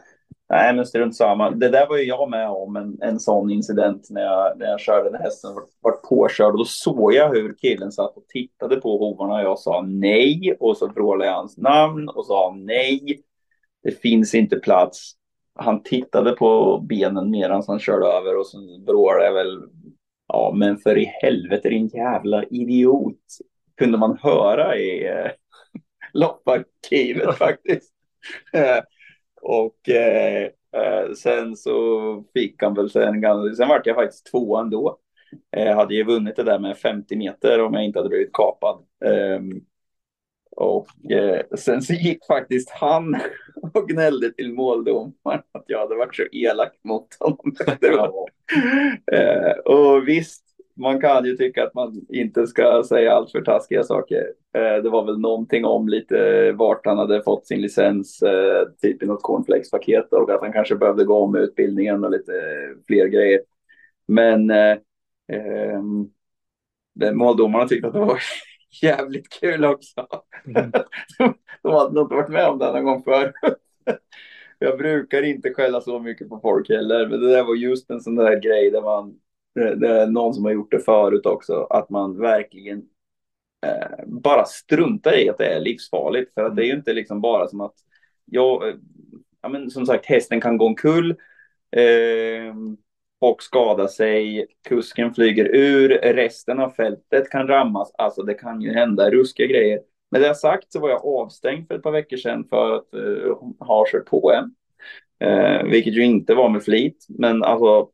Nej, 0.50 0.74
men 0.74 0.86
strunt 0.86 1.16
samma. 1.16 1.50
Det 1.50 1.68
där 1.68 1.86
var 1.86 1.96
ju 1.96 2.04
jag 2.04 2.30
med 2.30 2.48
om, 2.48 2.76
en, 2.76 2.98
en 3.02 3.20
sån 3.20 3.50
incident 3.50 4.10
när 4.10 4.22
jag, 4.22 4.58
när 4.58 4.66
jag 4.66 4.80
körde 4.80 5.10
den 5.10 5.20
hästen 5.22 5.54
var, 5.54 5.62
var 5.80 5.92
påkörd. 5.92 6.52
Och 6.52 6.58
då 6.58 6.64
såg 6.64 7.14
jag 7.14 7.34
hur 7.34 7.54
killen 7.54 7.92
satt 7.92 8.16
och 8.16 8.26
tittade 8.28 8.76
på 8.76 8.98
hovarna 8.98 9.34
och 9.34 9.40
jag 9.40 9.58
sa 9.58 9.84
nej. 9.88 10.56
Och 10.60 10.76
så 10.76 10.90
frågade 10.90 11.26
jag 11.26 11.36
hans 11.36 11.58
namn 11.58 12.08
och 12.08 12.26
sa 12.26 12.54
nej. 12.58 13.22
Det 13.82 14.00
finns 14.00 14.34
inte 14.34 14.56
plats. 14.56 15.12
Han 15.54 15.82
tittade 15.82 16.32
på 16.32 16.78
benen 16.88 17.30
medan 17.30 17.62
han 17.66 17.78
körde 17.78 18.06
över 18.06 18.38
och 18.38 18.46
sen 18.46 18.84
vrålade 18.86 19.24
jag 19.24 19.32
väl. 19.32 19.62
Ja, 20.28 20.52
men 20.56 20.78
för 20.78 20.98
i 20.98 21.04
helvete 21.04 21.68
din 21.68 21.86
jävla 21.86 22.44
idiot. 22.44 23.24
Kunde 23.76 23.98
man 23.98 24.18
höra 24.22 24.76
i 24.76 25.08
eh, 25.08 25.30
lopparkivet 26.12 27.34
faktiskt. 27.38 27.92
Eh, 29.42 29.50
och 29.50 29.88
eh, 29.88 30.50
eh, 30.76 31.12
sen 31.12 31.56
så 31.56 32.24
fick 32.34 32.62
han 32.62 32.74
väl 32.74 32.90
sen, 32.90 33.22
sen 33.56 33.68
vart 33.68 33.86
jag 33.86 33.96
faktiskt 33.96 34.26
tvåa 34.26 34.60
ändå. 34.60 34.98
Jag 35.50 35.74
hade 35.74 35.94
ju 35.94 36.04
vunnit 36.04 36.36
det 36.36 36.42
där 36.42 36.58
med 36.58 36.78
50 36.78 37.16
meter 37.16 37.60
om 37.60 37.74
jag 37.74 37.84
inte 37.84 37.98
hade 37.98 38.08
blivit 38.08 38.32
kapad. 38.32 38.78
Um, 39.04 39.64
och 40.50 41.10
eh, 41.10 41.42
sen 41.56 41.82
så 41.82 41.92
gick 41.92 42.26
faktiskt 42.26 42.70
han 42.70 43.14
och 43.74 43.88
gnällde 43.88 44.32
till 44.32 44.52
måldomaren 44.52 45.42
att 45.52 45.64
jag 45.66 45.78
hade 45.78 45.96
varit 45.96 46.16
så 46.16 46.22
elak 46.32 46.72
mot 46.84 47.06
honom. 47.20 47.54
eh, 49.12 49.52
och 49.64 50.08
visst, 50.08 50.44
man 50.74 51.00
kan 51.00 51.24
ju 51.24 51.36
tycka 51.36 51.64
att 51.64 51.74
man 51.74 52.06
inte 52.08 52.46
ska 52.46 52.84
säga 52.88 53.12
allt 53.12 53.30
för 53.30 53.40
taskiga 53.40 53.82
saker. 53.82 54.32
Eh, 54.54 54.82
det 54.82 54.90
var 54.90 55.04
väl 55.04 55.18
någonting 55.18 55.64
om 55.64 55.88
lite 55.88 56.52
vart 56.52 56.86
han 56.86 56.98
hade 56.98 57.22
fått 57.22 57.46
sin 57.46 57.60
licens, 57.60 58.22
eh, 58.22 58.68
typ 58.82 59.02
i 59.02 59.06
något 59.06 59.22
cornflakes-paket 59.22 60.12
och 60.12 60.30
att 60.30 60.40
han 60.40 60.52
kanske 60.52 60.76
behövde 60.76 61.04
gå 61.04 61.18
om 61.18 61.36
utbildningen 61.36 62.04
och 62.04 62.10
lite 62.10 62.32
fler 62.86 63.06
grejer. 63.06 63.40
Men 64.06 64.50
eh, 64.50 64.76
eh, 65.32 65.82
måldomarna 67.12 67.68
tyckte 67.68 67.86
att 67.86 67.94
det 67.94 68.00
var 68.00 68.20
jävligt 68.82 69.28
kul 69.28 69.64
också. 69.64 70.06
Mm. 70.46 70.72
De 71.62 71.72
hade 71.72 71.94
nog 71.94 72.04
inte 72.04 72.14
varit 72.14 72.30
med 72.30 72.48
om 72.48 72.58
det 72.58 72.72
någon 72.72 72.84
gång 72.84 73.02
förut. 73.02 73.34
Jag 74.58 74.78
brukar 74.78 75.22
inte 75.22 75.54
skälla 75.54 75.80
så 75.80 75.98
mycket 75.98 76.28
på 76.28 76.40
folk 76.40 76.68
heller, 76.68 77.08
men 77.08 77.20
det 77.20 77.30
där 77.30 77.44
var 77.44 77.54
just 77.54 77.90
en 77.90 78.00
sån 78.00 78.14
där 78.14 78.40
grej 78.40 78.70
där 78.70 78.82
man, 78.82 79.14
det 79.54 79.88
är 79.88 80.06
någon 80.06 80.34
som 80.34 80.44
har 80.44 80.52
gjort 80.52 80.70
det 80.70 80.80
förut 80.80 81.26
också, 81.26 81.66
att 81.70 81.90
man 81.90 82.18
verkligen 82.18 82.82
eh, 83.66 84.06
bara 84.06 84.44
struntar 84.44 85.18
i 85.18 85.28
att 85.28 85.38
det 85.38 85.46
är 85.46 85.60
livsfarligt. 85.60 86.34
För 86.34 86.44
att 86.44 86.56
det 86.56 86.62
är 86.62 86.66
ju 86.66 86.74
inte 86.74 86.92
liksom 86.92 87.20
bara 87.20 87.48
som 87.48 87.60
att, 87.60 87.74
jag, 88.24 88.74
ja 89.42 89.48
men 89.48 89.70
som 89.70 89.86
sagt, 89.86 90.06
hästen 90.06 90.40
kan 90.40 90.56
gå 90.56 90.66
omkull. 90.66 91.10
Eh, 91.76 92.54
och 93.20 93.42
skada 93.42 93.88
sig. 93.88 94.46
Kusken 94.68 95.14
flyger 95.14 95.44
ur, 95.44 95.88
resten 95.88 96.60
av 96.60 96.70
fältet 96.70 97.30
kan 97.30 97.48
rammas. 97.48 97.92
Alltså 97.98 98.22
det 98.22 98.34
kan 98.34 98.60
ju 98.60 98.72
hända 98.72 99.10
ruskiga 99.10 99.46
grejer. 99.46 99.80
Med 100.10 100.20
det 100.20 100.34
sagt 100.34 100.72
så 100.72 100.80
var 100.80 100.88
jag 100.88 101.06
avstängd 101.06 101.68
för 101.68 101.74
ett 101.74 101.82
par 101.82 101.92
veckor 101.92 102.16
sedan 102.16 102.44
för 102.50 102.74
att 102.74 102.94
uh, 102.94 103.36
ha 103.58 103.86
kört 103.92 104.06
på 104.06 104.32
en. 104.32 104.54
Uh, 105.28 105.70
vilket 105.70 105.94
ju 105.94 106.04
inte 106.04 106.34
var 106.34 106.48
med 106.48 106.62
flit. 106.62 107.06
Men 107.08 107.44
alltså, 107.44 107.90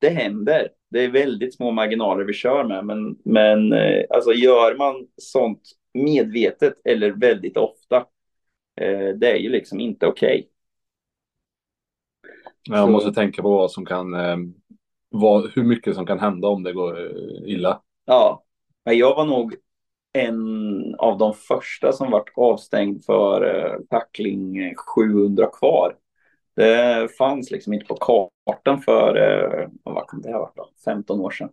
det 0.00 0.08
händer. 0.08 0.68
Det 0.90 1.04
är 1.04 1.08
väldigt 1.08 1.54
små 1.54 1.70
marginaler 1.70 2.24
vi 2.24 2.32
kör 2.32 2.64
med. 2.64 2.84
Men, 2.84 3.16
men 3.24 3.72
uh, 3.72 4.04
alltså 4.10 4.32
gör 4.32 4.76
man 4.76 5.06
sånt 5.16 5.62
medvetet 5.94 6.74
eller 6.84 7.10
väldigt 7.10 7.56
ofta. 7.56 7.96
Uh, 8.80 9.08
det 9.08 9.30
är 9.30 9.36
ju 9.36 9.48
liksom 9.48 9.80
inte 9.80 10.06
okej. 10.06 10.48
Okay. 12.68 12.78
Jag 12.78 12.90
måste 12.90 13.12
tänka 13.12 13.42
på 13.42 13.50
vad 13.50 13.70
som 13.70 13.86
kan 13.86 14.14
vad, 15.08 15.50
hur 15.54 15.64
mycket 15.64 15.94
som 15.94 16.06
kan 16.06 16.18
hända 16.18 16.48
om 16.48 16.62
det 16.62 16.72
går 16.72 17.00
eh, 17.00 17.52
illa. 17.52 17.82
Ja, 18.04 18.44
men 18.84 18.98
jag 18.98 19.16
var 19.16 19.24
nog 19.24 19.54
en 20.12 20.94
av 20.94 21.18
de 21.18 21.34
första 21.34 21.92
som 21.92 22.10
vart 22.10 22.32
avstängd 22.36 23.04
för 23.04 23.44
eh, 23.44 23.80
tackling 23.90 24.74
700 24.96 25.46
kvar. 25.46 25.96
Det 26.56 27.08
fanns 27.18 27.50
liksom 27.50 27.72
inte 27.72 27.86
på 27.86 27.94
kartan 27.96 28.82
för, 28.82 29.16
eh, 29.16 29.68
vad 29.82 30.08
kan 30.08 30.20
det 30.20 30.32
ha 30.32 30.38
varit 30.38 30.56
då, 30.56 30.68
15 30.84 31.20
år 31.20 31.30
sedan. 31.30 31.48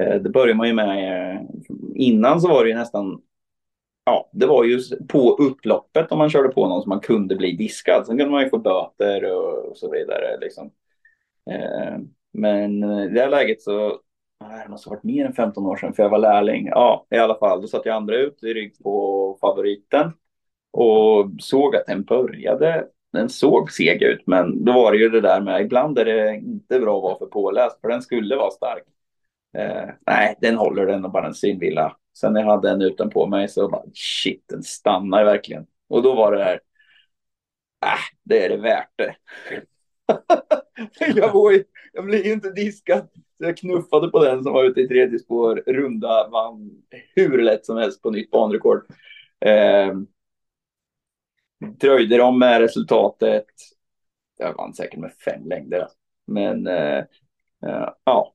Eh, 0.00 0.14
det 0.22 0.30
började 0.30 0.54
man 0.54 0.66
ju 0.68 0.74
med, 0.74 1.34
eh, 1.34 1.40
innan 1.94 2.40
så 2.40 2.48
var 2.48 2.64
det 2.64 2.70
ju 2.70 2.76
nästan, 2.76 3.22
ja, 4.04 4.30
det 4.32 4.46
var 4.46 4.64
ju 4.64 4.80
på 5.08 5.36
upploppet 5.36 6.12
om 6.12 6.18
man 6.18 6.30
körde 6.30 6.48
på 6.48 6.68
någon 6.68 6.82
som 6.82 6.88
man 6.88 7.00
kunde 7.00 7.36
bli 7.36 7.52
diskad. 7.52 8.06
Sen 8.06 8.18
kunde 8.18 8.32
man 8.32 8.42
ju 8.42 8.50
få 8.50 8.58
böter 8.58 9.32
och 9.32 9.76
så 9.76 9.90
vidare 9.90 10.38
liksom. 10.40 10.70
Eh, 11.50 11.98
men 12.32 12.84
i 12.84 13.08
det 13.08 13.20
här 13.20 13.30
läget 13.30 13.62
så, 13.62 14.00
det 14.64 14.70
måste 14.70 14.88
ha 14.88 14.96
varit 14.96 15.04
mer 15.04 15.26
än 15.26 15.32
15 15.32 15.66
år 15.66 15.76
sedan 15.76 15.92
för 15.92 16.02
jag 16.02 16.10
var 16.10 16.18
lärling. 16.18 16.66
Ja, 16.66 17.06
i 17.10 17.16
alla 17.16 17.38
fall, 17.38 17.60
då 17.60 17.68
satt 17.68 17.86
jag 17.86 17.96
andra 17.96 18.16
ut 18.16 18.42
i 18.42 18.54
rygg 18.54 18.78
på 18.82 19.38
favoriten 19.40 20.12
och 20.70 21.30
såg 21.38 21.76
att 21.76 21.86
den 21.86 22.04
började. 22.04 22.86
Den 23.12 23.28
såg 23.28 23.72
seg 23.72 24.02
ut, 24.02 24.26
men 24.26 24.64
då 24.64 24.72
var 24.72 24.92
det 24.92 24.98
ju 24.98 25.08
det 25.08 25.20
där 25.20 25.40
med 25.40 25.60
ibland 25.60 25.98
är 25.98 26.04
det 26.04 26.34
inte 26.34 26.80
bra 26.80 26.96
att 26.96 27.02
vara 27.02 27.18
för 27.18 27.26
påläst, 27.26 27.80
för 27.80 27.88
den 27.88 28.02
skulle 28.02 28.36
vara 28.36 28.50
stark. 28.50 28.82
Eh, 29.58 29.88
nej, 30.06 30.38
den 30.40 30.56
håller 30.56 30.86
den 30.86 31.04
och 31.04 31.10
bara 31.10 31.26
en 31.26 31.34
synvilla. 31.34 31.96
Sen 32.18 32.32
när 32.32 32.40
jag 32.40 32.48
hade 32.48 32.68
den 32.68 32.82
utan 32.82 33.10
på 33.10 33.26
mig 33.26 33.48
så 33.48 33.68
bara 33.68 33.82
shit, 33.94 34.44
den 34.48 34.62
stannar 34.62 35.24
verkligen. 35.24 35.66
Och 35.88 36.02
då 36.02 36.14
var 36.14 36.32
det 36.32 36.44
här. 36.44 36.60
Äh, 37.84 37.98
det 38.24 38.44
är 38.44 38.48
det 38.48 38.56
värt 38.56 38.92
det. 38.96 39.14
jag, 41.14 41.32
var 41.32 41.52
ju, 41.52 41.64
jag 41.92 42.04
blev 42.04 42.26
ju 42.26 42.32
inte 42.32 42.50
diskad. 42.50 43.08
Så 43.12 43.44
jag 43.44 43.56
knuffade 43.56 44.08
på 44.08 44.24
den 44.24 44.42
som 44.42 44.52
var 44.52 44.64
ute 44.64 44.80
i 44.80 44.88
tredje 44.88 45.18
spår, 45.18 45.62
runda, 45.66 46.28
vann 46.28 46.70
hur 47.14 47.42
lätt 47.42 47.66
som 47.66 47.76
helst 47.76 48.02
på 48.02 48.10
nytt 48.10 48.30
banrekord. 48.30 48.86
Eh, 49.40 49.94
dröjde 51.60 52.16
de 52.16 52.38
med 52.38 52.60
resultatet. 52.60 53.46
Jag 54.38 54.54
vann 54.54 54.74
säkert 54.74 55.00
med 55.00 55.12
fem 55.12 55.44
längder. 55.44 55.88
Men 56.26 56.66
eh, 56.66 56.98
eh, 57.66 57.88
ja, 58.04 58.34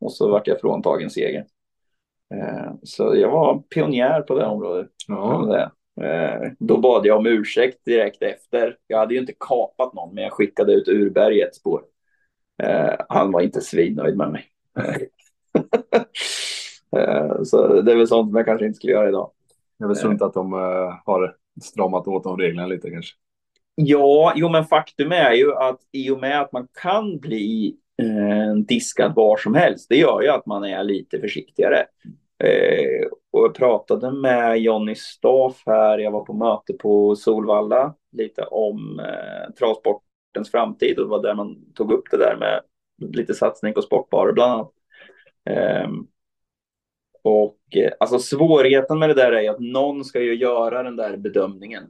och 0.00 0.12
så 0.12 0.30
vart 0.30 0.46
jag 0.46 0.60
fråntagen 0.60 1.10
seger. 1.10 1.46
Eh, 2.34 2.72
så 2.82 3.16
jag 3.16 3.30
var 3.30 3.58
pionjär 3.58 4.20
på 4.20 4.38
det 4.38 4.46
området. 4.46 4.90
Ja. 5.08 5.70
Eh, 6.00 6.50
då 6.58 6.78
bad 6.78 7.06
jag 7.06 7.18
om 7.18 7.26
ursäkt 7.26 7.84
direkt 7.84 8.22
efter. 8.22 8.76
Jag 8.86 8.98
hade 8.98 9.14
ju 9.14 9.20
inte 9.20 9.34
kapat 9.40 9.94
någon, 9.94 10.14
men 10.14 10.24
jag 10.24 10.32
skickade 10.32 10.72
ut 10.72 10.88
Urberg 10.88 11.40
ett 11.40 11.54
spår. 11.54 11.82
Eh, 12.62 12.94
han 13.08 13.32
var 13.32 13.40
inte 13.40 13.60
svinnöjd 13.60 14.16
med 14.16 14.32
mig. 14.32 14.44
Så 17.44 17.82
det 17.82 17.92
är 17.92 17.96
väl 17.96 18.08
sånt 18.08 18.34
jag 18.34 18.46
kanske 18.46 18.66
inte 18.66 18.76
skulle 18.76 18.92
göra 18.92 19.08
idag. 19.08 19.30
Det 19.78 19.84
är 19.84 19.88
väl 19.88 19.96
sunt 19.96 20.22
att 20.22 20.34
de 20.34 20.52
har 21.04 21.36
stramat 21.62 22.08
åt 22.08 22.24
de 22.24 22.38
reglerna 22.38 22.66
lite 22.66 22.90
kanske. 22.90 23.14
Ja, 23.74 24.32
jo 24.36 24.48
men 24.48 24.64
faktum 24.64 25.12
är 25.12 25.32
ju 25.32 25.54
att 25.54 25.80
i 25.92 26.10
och 26.10 26.20
med 26.20 26.40
att 26.40 26.52
man 26.52 26.68
kan 26.82 27.18
bli 27.18 27.76
eh, 28.02 28.56
diskad 28.56 29.14
var 29.14 29.36
som 29.36 29.54
helst, 29.54 29.88
det 29.88 29.96
gör 29.96 30.22
ju 30.22 30.28
att 30.28 30.46
man 30.46 30.64
är 30.64 30.84
lite 30.84 31.20
försiktigare. 31.20 31.86
Eh, 32.44 33.06
och 33.32 33.44
jag 33.44 33.54
pratade 33.54 34.12
med 34.12 34.58
Jonny 34.58 34.94
Staff 34.94 35.62
här, 35.66 35.98
jag 35.98 36.10
var 36.10 36.24
på 36.24 36.32
möte 36.32 36.72
på 36.72 37.16
Solvalla, 37.16 37.94
lite 38.12 38.42
om 38.42 39.00
eh, 39.00 39.54
travsportens 39.58 40.50
framtid 40.50 40.98
och 40.98 41.04
det 41.04 41.10
var 41.10 41.22
där 41.22 41.34
man 41.34 41.72
tog 41.74 41.92
upp 41.92 42.04
det 42.10 42.16
där 42.16 42.36
med 42.36 42.60
lite 43.16 43.34
satsning 43.34 43.74
på 43.74 43.82
sportbarer 43.82 44.32
bland 44.32 44.52
annat. 44.52 44.72
Eh, 45.50 45.88
och 47.24 47.58
eh, 47.76 47.92
alltså 48.00 48.18
svårigheten 48.18 48.98
med 48.98 49.08
det 49.08 49.14
där 49.14 49.32
är 49.32 49.50
att 49.50 49.60
någon 49.60 50.04
ska 50.04 50.20
ju 50.20 50.34
göra 50.34 50.82
den 50.82 50.96
där 50.96 51.16
bedömningen. 51.16 51.84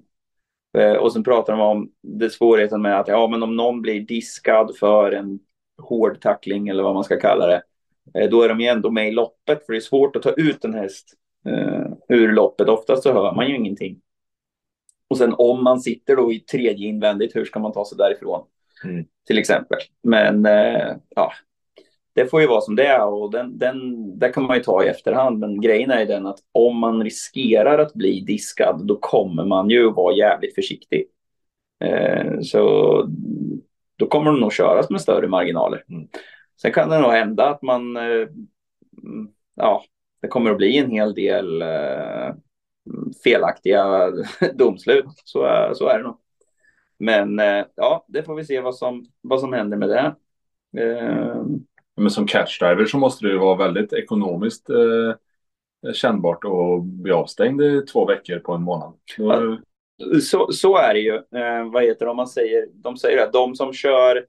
Eh, 0.79 0.93
och 0.93 1.13
sen 1.13 1.25
pratar 1.25 1.53
de 1.53 1.63
om 1.63 1.91
det 2.03 2.31
svårigheten 2.31 2.83
med 2.83 3.01
att 3.01 3.09
ja, 3.09 3.29
men 3.29 3.43
om 3.43 3.57
någon 3.57 3.83
blir 3.83 4.01
diskad 4.01 4.77
för 4.81 5.13
en 5.13 5.39
hård 5.83 6.21
tackling 6.21 6.69
eller 6.69 6.83
vad 6.83 6.95
man 6.95 7.05
ska 7.05 7.21
kalla 7.21 7.47
det, 7.47 7.63
eh, 8.15 8.31
då 8.31 8.43
är 8.43 8.49
de 8.49 8.61
ju 8.61 8.67
ändå 8.67 8.91
med 8.91 9.09
i 9.09 9.11
loppet 9.11 9.67
för 9.67 9.73
det 9.73 9.79
är 9.79 9.81
svårt 9.81 10.17
att 10.17 10.23
ta 10.23 10.33
ut 10.33 10.65
en 10.65 10.75
häst 10.75 11.15
ur 12.09 12.33
loppet. 12.33 12.69
Oftast 12.69 13.03
så 13.03 13.13
hör 13.13 13.35
man 13.35 13.49
ju 13.49 13.57
ingenting. 13.57 14.01
Och 15.09 15.19
sen 15.19 15.35
om 15.39 15.65
man 15.65 15.81
sitter 15.81 16.17
då 16.17 16.33
i 16.33 16.41
tredje 16.41 16.89
invändigt, 16.89 17.37
hur 17.37 17.45
ska 17.45 17.61
man 17.61 17.73
ta 17.73 17.85
sig 17.85 17.99
därifrån? 17.99 18.47
Mm. 18.85 19.05
Till 19.27 19.39
exempel. 19.39 19.79
Men 20.03 20.45
ja, 21.09 21.33
det 22.15 22.27
får 22.27 22.41
ju 22.41 22.47
vara 22.47 22.61
som 22.61 22.77
det 22.77 22.87
är 22.87 23.07
och 23.07 23.31
den, 23.31 23.59
den, 23.59 24.19
det 24.19 24.29
kan 24.29 24.43
man 24.43 24.57
ju 24.57 24.63
ta 24.63 24.85
i 24.85 24.89
efterhand. 24.89 25.39
Men 25.39 25.61
grejen 25.61 25.91
är 25.91 26.01
ju 26.01 26.07
den 26.07 26.27
att 26.27 26.39
om 26.53 26.79
man 26.79 27.05
riskerar 27.05 27.79
att 27.79 27.95
bli 27.95 28.21
diskad, 28.21 28.87
då 28.87 28.97
kommer 28.97 29.45
man 29.45 29.71
ju 29.71 29.93
vara 29.93 30.17
jävligt 30.17 30.55
försiktig. 30.55 31.05
Eh, 31.85 32.41
så 32.41 32.63
då 33.97 34.07
kommer 34.07 34.27
de 34.27 34.41
nog 34.41 34.53
köras 34.53 34.91
med 34.91 35.01
större 35.01 35.29
marginaler. 35.29 35.85
Mm. 35.89 36.09
Sen 36.63 36.73
kan 36.73 36.89
det 36.89 36.99
nog 36.99 37.11
hända 37.11 37.49
att 37.49 37.63
man, 37.63 37.97
eh, 37.97 38.29
ja, 39.55 39.85
det 40.23 40.29
kommer 40.29 40.51
att 40.51 40.57
bli 40.57 40.79
en 40.79 40.91
hel 40.91 41.15
del 41.15 41.63
eh, 41.63 42.35
felaktiga 43.25 44.11
domslut. 44.55 45.07
Så, 45.25 45.71
så 45.75 45.89
är 45.89 45.99
det 45.99 46.05
nog. 46.05 46.19
Men 46.99 47.39
eh, 47.39 47.65
ja, 47.75 48.05
det 48.09 48.23
får 48.23 48.35
vi 48.35 48.45
se 48.45 48.61
vad 48.61 48.77
som, 48.77 49.07
vad 49.21 49.41
som 49.41 49.53
händer 49.53 49.77
med 49.77 49.89
det. 49.89 50.15
Eh, 50.83 51.43
men 51.97 52.11
som 52.11 52.27
catchdriver 52.27 52.85
så 52.85 52.99
måste 52.99 53.27
det 53.27 53.33
ju 53.33 53.39
vara 53.39 53.57
väldigt 53.57 53.93
ekonomiskt 53.93 54.71
eh, 54.71 55.93
kännbart 55.93 56.45
att 56.45 56.85
bli 56.85 57.13
avstängd 57.13 57.63
i 57.63 57.83
två 57.83 58.07
veckor 58.07 58.39
på 58.39 58.53
en 58.53 58.63
månad. 58.63 58.93
Ja, 59.17 59.59
så, 60.23 60.53
så 60.53 60.77
är 60.77 60.95
det 60.95 61.01
ju. 61.01 61.15
Eh, 61.15 61.71
vad 61.73 61.83
heter 61.83 62.05
det 62.05 62.11
om 62.11 62.17
man 62.17 62.29
säger? 62.29 62.67
De 62.73 62.97
säger 62.97 63.23
att 63.23 63.33
de 63.33 63.55
som 63.55 63.73
kör, 63.73 64.27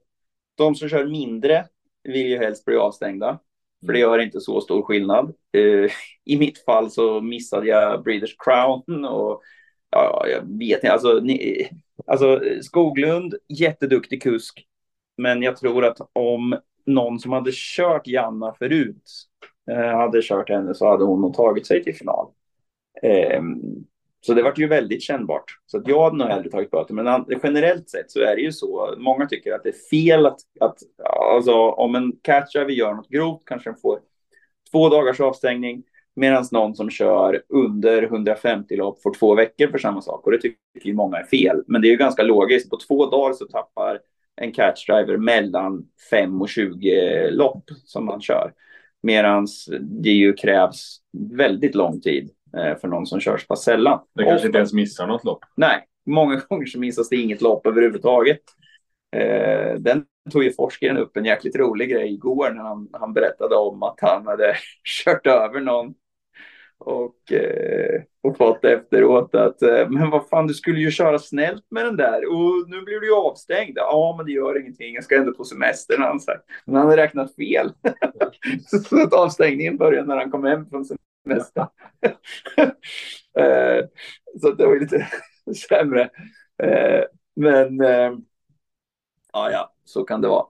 de 0.56 0.76
som 0.76 0.90
kör 0.90 1.06
mindre 1.06 1.66
vill 2.04 2.28
ju 2.28 2.38
helst 2.38 2.66
bli 2.66 2.78
avstängda. 2.78 3.40
För 3.86 3.94
det 3.94 4.00
gör 4.00 4.20
inte 4.20 4.42
så 4.42 4.62
stor 4.62 4.82
skillnad. 4.82 5.34
Eh, 5.52 5.92
I 6.26 6.38
mitt 6.38 6.66
fall 6.66 6.92
så 6.92 7.22
missade 7.22 7.68
jag 7.68 8.04
Breeders 8.04 8.36
Crown 8.38 9.06
och 9.06 9.42
ja, 9.90 10.26
jag 10.28 10.58
vet 10.60 10.84
inte. 10.84 10.92
Alltså, 10.92 11.14
ni, 11.14 11.70
alltså 12.08 12.42
Skoglund, 12.62 13.36
jätteduktig 13.48 14.24
kusk. 14.24 14.66
Men 15.18 15.42
jag 15.42 15.58
tror 15.58 15.86
att 15.86 15.98
om 16.14 16.56
någon 16.86 17.20
som 17.20 17.32
hade 17.32 17.52
kört 17.54 18.08
Janna 18.08 18.54
förut 18.54 19.04
eh, 19.72 19.98
hade 19.98 20.22
kört 20.22 20.50
henne 20.50 20.74
så 20.74 20.90
hade 20.90 21.04
hon 21.04 21.22
nog 21.22 21.34
tagit 21.34 21.68
sig 21.68 21.84
till 21.84 21.96
final. 21.96 22.28
Eh, 23.02 23.42
så 24.26 24.34
det 24.34 24.44
var 24.44 24.54
ju 24.56 24.68
väldigt 24.68 25.02
kännbart. 25.02 25.46
Så 25.66 25.78
att 25.78 25.88
jag 25.88 26.04
hade 26.04 26.18
nog 26.18 26.28
hellre 26.28 26.50
tagit 26.50 26.72
böter. 26.72 26.94
Men 26.94 27.26
generellt 27.44 27.90
sett 27.90 28.12
så 28.12 28.20
är 28.20 28.36
det 28.36 28.42
ju 28.42 28.52
så. 28.52 28.96
Många 28.98 29.26
tycker 29.26 29.54
att 29.54 29.64
det 29.64 29.70
är 29.70 29.90
fel 29.90 30.26
att, 30.26 30.40
att 30.60 30.78
alltså, 31.34 31.54
om 31.54 31.96
en 31.96 32.14
catcher 32.22 32.66
vi 32.66 32.74
gör 32.74 32.94
något 32.94 33.10
grovt 33.10 33.42
kanske 33.46 33.70
den 33.70 33.80
får 33.80 34.00
två 34.72 34.90
dagars 34.90 35.20
avstängning. 35.20 35.84
Medan 36.16 36.46
någon 36.52 36.76
som 36.76 36.90
kör 36.90 37.42
under 37.50 38.04
150 38.04 38.76
lopp 38.76 39.02
får 39.02 39.14
två 39.14 39.36
veckor 39.36 39.68
för 39.68 39.78
samma 39.78 40.02
sak. 40.02 40.26
Och 40.26 40.32
det 40.32 40.38
tycker 40.38 40.60
ju 40.84 40.94
många 40.94 41.18
är 41.18 41.24
fel. 41.24 41.64
Men 41.68 41.82
det 41.82 41.88
är 41.88 41.90
ju 41.90 41.98
ganska 41.98 42.24
logiskt. 42.24 42.70
På 42.70 42.78
två 42.88 43.06
dagar 43.06 43.34
så 43.34 43.46
tappar 43.46 44.00
en 44.42 44.52
catchdriver 44.52 45.18
mellan 45.18 45.86
5 46.10 46.42
och 46.42 46.50
20 46.50 47.30
lopp 47.32 47.64
som 47.86 48.06
man 48.06 48.22
kör. 48.22 48.54
Medan 49.04 49.48
det 49.82 50.10
ju 50.10 50.34
krävs 50.34 50.98
väldigt 51.32 51.76
lång 51.76 52.02
tid 52.02 52.30
eh, 52.58 52.78
för 52.78 52.88
någon 52.88 53.06
som 53.06 53.20
kör 53.20 53.38
så 53.38 53.46
pass 53.46 53.64
sällan. 53.64 54.00
Det 54.16 54.24
kanske 54.24 54.36
Ofta, 54.36 54.48
inte 54.48 54.58
ens 54.58 54.74
missar 54.74 55.08
något 55.08 55.24
lopp. 55.24 55.40
Nej, 55.56 55.86
många 56.06 56.42
gånger 56.50 56.66
så 56.66 56.80
missas 56.80 57.10
det 57.10 57.16
inget 57.16 57.42
lopp 57.42 57.68
överhuvudtaget. 57.68 58.42
Eh, 59.16 59.76
den 59.80 60.06
tog 60.32 60.44
ju 60.44 60.54
forskaren 60.54 60.98
upp 60.98 61.18
en 61.18 61.26
jäkligt 61.26 61.56
rolig 61.56 61.90
grej 61.90 62.14
igår 62.14 62.52
när 62.52 62.64
han, 62.64 62.90
han 62.94 63.14
berättade 63.14 63.56
om 63.56 63.84
att 63.84 64.00
han 64.02 64.28
hade 64.28 64.56
kört 65.06 65.28
över 65.28 65.60
någon 65.60 65.94
och, 66.86 67.32
eh, 67.32 68.02
och 68.24 68.38
fått 68.38 68.66
efteråt 68.66 69.36
att 69.36 69.62
eh, 69.62 69.90
men 69.90 70.10
vad 70.10 70.30
fan, 70.30 70.48
du 70.48 70.54
skulle 70.54 70.80
ju 70.80 70.92
köra 70.92 71.20
snällt 71.20 71.66
med 71.70 71.86
den 71.86 71.98
där 71.98 72.26
och 72.28 72.70
nu 72.70 72.82
blir 72.82 73.00
du 73.00 73.08
ju 73.08 73.14
avstängd. 73.14 73.78
Ja, 73.78 74.14
men 74.18 74.26
det 74.26 74.32
gör 74.32 74.60
ingenting. 74.62 74.96
Jag 74.96 75.04
ska 75.04 75.18
ändå 75.18 75.34
på 75.34 75.44
semester, 75.44 75.98
han 75.98 76.20
sagt. 76.20 76.44
Men 76.66 76.76
han 76.76 76.86
hade 76.86 77.02
räknat 77.02 77.36
fel. 77.36 77.74
så 78.90 79.02
att 79.02 79.14
avstängningen 79.14 79.78
började 79.78 80.08
när 80.08 80.18
han 80.18 80.32
kom 80.32 80.44
hem 80.44 80.70
från 80.70 80.86
semestern. 80.86 81.68
eh, 83.40 83.86
så 84.42 84.52
det 84.52 84.66
var 84.66 84.80
lite 84.80 85.08
sämre. 85.70 86.10
Eh, 86.64 87.04
men 87.36 87.82
eh, 87.82 88.12
ja, 89.34 89.52
ja, 89.52 89.74
så 89.86 90.04
kan 90.04 90.22
det 90.22 90.28
vara. 90.28 90.46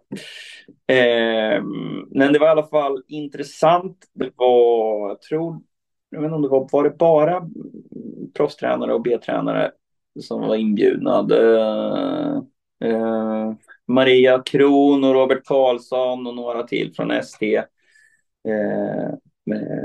Eh, 0.87 1.63
men 2.11 2.33
det 2.33 2.39
var 2.39 2.47
i 2.47 2.51
alla 2.51 2.67
fall 2.67 3.03
intressant. 3.07 4.05
Det 4.13 4.31
var, 4.35 5.09
jag 5.09 5.21
tror 5.21 5.61
jag 6.09 6.21
vet 6.21 6.25
inte 6.25 6.35
om 6.35 6.41
det 6.41 6.47
var, 6.47 6.69
var 6.71 6.83
det 6.83 6.97
bara 6.97 7.49
proffstränare 8.33 8.93
och 8.93 9.01
B-tränare 9.01 9.71
som 10.19 10.41
var 10.41 10.55
inbjudna? 10.55 11.27
Eh, 11.31 12.35
eh, 12.89 13.53
Maria 13.87 14.43
Kron 14.45 15.03
och 15.03 15.13
Robert 15.13 15.45
Karlsson 15.45 16.27
och 16.27 16.35
några 16.35 16.63
till 16.63 16.93
från 16.93 17.11
ST 17.11 17.55
eh, 17.55 19.13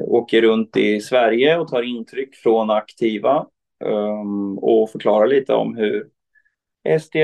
åker 0.07 0.43
runt 0.43 0.77
i 0.77 1.01
Sverige 1.01 1.59
och 1.59 1.69
tar 1.69 1.83
intryck 1.83 2.37
från 2.37 2.71
aktiva 2.71 3.47
um, 3.85 4.59
och 4.59 4.91
förklarar 4.91 5.27
lite 5.27 5.55
om 5.55 5.77
hur 5.77 6.09
SD 7.01 7.17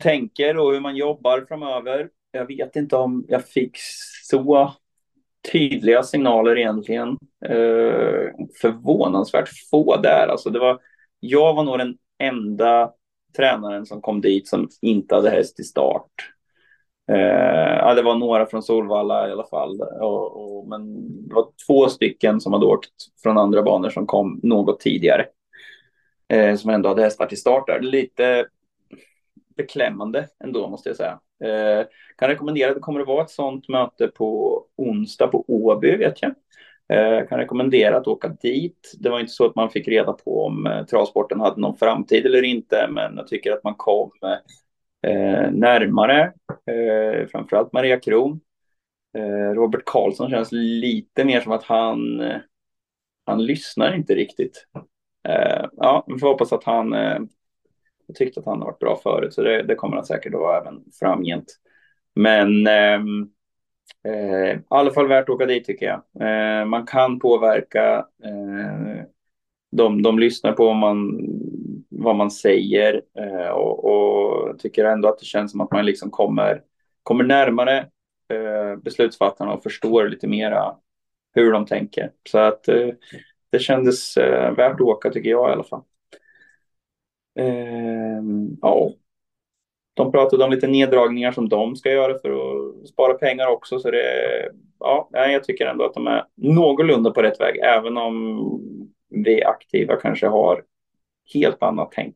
tänker 0.00 0.56
och 0.56 0.72
hur 0.72 0.80
man 0.80 0.96
jobbar 0.96 1.44
framöver. 1.48 2.08
Jag 2.30 2.46
vet 2.46 2.76
inte 2.76 2.96
om 2.96 3.24
jag 3.28 3.48
fick 3.48 3.76
så 4.22 4.42
tydliga 5.52 6.02
signaler 6.02 6.58
egentligen. 6.58 7.08
Eh, 7.46 8.30
förvånansvärt 8.60 9.48
få 9.70 9.96
där. 9.96 10.28
Alltså 10.28 10.50
det 10.50 10.58
var, 10.58 10.78
jag 11.20 11.54
var 11.54 11.64
nog 11.64 11.78
den 11.78 11.96
enda 12.18 12.92
tränaren 13.36 13.86
som 13.86 14.00
kom 14.00 14.20
dit 14.20 14.48
som 14.48 14.68
inte 14.80 15.14
hade 15.14 15.30
häst 15.30 15.60
i 15.60 15.62
start. 15.62 16.10
Eh, 17.12 17.76
ja, 17.78 17.94
det 17.94 18.02
var 18.02 18.14
några 18.14 18.46
från 18.46 18.62
Solvalla 18.62 19.28
i 19.28 19.32
alla 19.32 19.46
fall. 19.46 19.80
Och, 19.80 20.36
och, 20.36 20.68
men 20.68 20.94
det 21.28 21.34
var 21.34 21.48
två 21.66 21.88
stycken 21.88 22.40
som 22.40 22.52
hade 22.52 22.66
åkt 22.66 22.90
från 23.22 23.38
andra 23.38 23.62
banor 23.62 23.90
som 23.90 24.06
kom 24.06 24.40
något 24.42 24.80
tidigare. 24.80 25.26
Eh, 26.28 26.56
som 26.56 26.70
ändå 26.70 26.88
hade 26.88 27.02
hästar 27.02 27.26
till 27.26 27.40
start 27.40 27.66
där. 27.66 27.80
Lite 27.80 28.46
beklämmande 29.56 30.28
ändå 30.44 30.68
måste 30.68 30.88
jag 30.88 30.96
säga. 30.96 31.20
Eh, 31.44 31.86
kan 32.18 32.28
rekommendera, 32.28 32.74
det 32.74 32.80
kommer 32.80 33.00
att 33.00 33.06
vara 33.06 33.22
ett 33.22 33.30
sådant 33.30 33.68
möte 33.68 34.08
på 34.08 34.60
onsdag 34.76 35.26
på 35.26 35.44
Åby 35.48 35.96
vet 35.96 36.22
jag. 36.22 36.34
Eh, 36.90 37.26
kan 37.28 37.38
rekommendera 37.38 37.96
att 37.96 38.06
åka 38.06 38.28
dit. 38.28 38.92
Det 38.98 39.10
var 39.10 39.20
inte 39.20 39.32
så 39.32 39.46
att 39.46 39.54
man 39.54 39.70
fick 39.70 39.88
reda 39.88 40.12
på 40.12 40.44
om 40.44 40.66
eh, 40.66 40.84
travsporten 40.84 41.40
hade 41.40 41.60
någon 41.60 41.76
framtid 41.76 42.26
eller 42.26 42.42
inte, 42.42 42.88
men 42.90 43.16
jag 43.16 43.26
tycker 43.26 43.52
att 43.52 43.64
man 43.64 43.74
kom 43.74 44.10
eh, 45.06 45.50
närmare, 45.52 46.32
eh, 46.66 47.26
framförallt 47.26 47.72
Maria 47.72 48.00
Kron. 48.00 48.40
Eh, 49.18 49.54
Robert 49.54 49.82
Karlsson 49.84 50.30
känns 50.30 50.48
lite 50.52 51.24
mer 51.24 51.40
som 51.40 51.52
att 51.52 51.64
han, 51.64 52.20
eh, 52.20 52.36
han 53.26 53.44
lyssnar 53.46 53.94
inte 53.94 54.14
riktigt. 54.14 54.66
Eh, 55.28 55.64
ja, 55.76 56.04
vi 56.06 56.18
får 56.18 56.28
hoppas 56.28 56.52
att 56.52 56.64
han 56.64 56.92
eh, 56.92 57.18
jag 58.10 58.16
tyckte 58.16 58.40
att 58.40 58.46
han 58.46 58.58
har 58.58 58.66
varit 58.66 58.78
bra 58.78 58.96
förut, 59.02 59.34
så 59.34 59.42
det, 59.42 59.62
det 59.62 59.74
kommer 59.74 59.96
han 59.96 60.04
säkert 60.04 60.34
att 60.34 60.40
vara 60.40 60.58
även 60.58 60.84
framgent. 61.00 61.56
Men 62.14 62.66
eh, 62.66 63.00
eh, 64.04 64.56
i 64.56 64.62
alla 64.68 64.90
fall 64.90 65.08
värt 65.08 65.28
att 65.28 65.34
åka 65.34 65.46
dit 65.46 65.64
tycker 65.64 65.86
jag. 65.86 66.02
Eh, 66.28 66.64
man 66.64 66.86
kan 66.86 67.18
påverka. 67.18 68.06
Eh, 68.24 69.04
de, 69.72 70.02
de 70.02 70.18
lyssnar 70.18 70.52
på 70.52 70.66
vad 70.66 70.76
man, 70.76 71.20
vad 71.88 72.16
man 72.16 72.30
säger 72.30 73.02
eh, 73.18 73.48
och, 73.48 73.84
och 73.84 74.58
tycker 74.58 74.84
ändå 74.84 75.08
att 75.08 75.18
det 75.18 75.24
känns 75.24 75.50
som 75.50 75.60
att 75.60 75.72
man 75.72 75.86
liksom 75.86 76.10
kommer, 76.10 76.62
kommer 77.02 77.24
närmare 77.24 77.78
eh, 78.28 78.76
beslutsfattarna 78.82 79.52
och 79.52 79.62
förstår 79.62 80.08
lite 80.08 80.28
mera 80.28 80.76
hur 81.34 81.52
de 81.52 81.66
tänker. 81.66 82.12
Så 82.30 82.38
att 82.38 82.68
eh, 82.68 82.88
det 83.50 83.58
kändes 83.58 84.16
eh, 84.16 84.54
värt 84.54 84.74
att 84.74 84.80
åka 84.80 85.10
tycker 85.10 85.30
jag 85.30 85.50
i 85.50 85.52
alla 85.52 85.64
fall. 85.64 85.82
Eh, 87.34 88.22
ja, 88.60 88.92
de 89.94 90.12
pratade 90.12 90.44
om 90.44 90.50
lite 90.50 90.66
neddragningar 90.66 91.32
som 91.32 91.48
de 91.48 91.76
ska 91.76 91.90
göra 91.92 92.18
för 92.18 92.30
att 92.30 92.88
spara 92.88 93.14
pengar 93.14 93.46
också. 93.46 93.78
Så 93.78 93.90
det, 93.90 94.04
ja, 94.78 95.08
jag 95.12 95.44
tycker 95.44 95.66
ändå 95.66 95.84
att 95.84 95.94
de 95.94 96.06
är 96.06 96.26
någorlunda 96.34 97.10
på 97.10 97.22
rätt 97.22 97.40
väg, 97.40 97.56
även 97.56 97.96
om 97.96 98.40
vi 99.08 99.44
aktiva 99.44 99.96
kanske 99.96 100.26
har 100.26 100.64
helt 101.34 101.62
annat 101.62 101.92
tänk. 101.92 102.14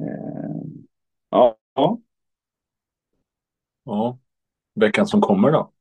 Eh, 0.00 0.62
ja. 1.30 1.56
Ja. 3.84 4.18
Veckan 4.74 5.06
som 5.06 5.20
kommer 5.20 5.50
då? 5.50 5.72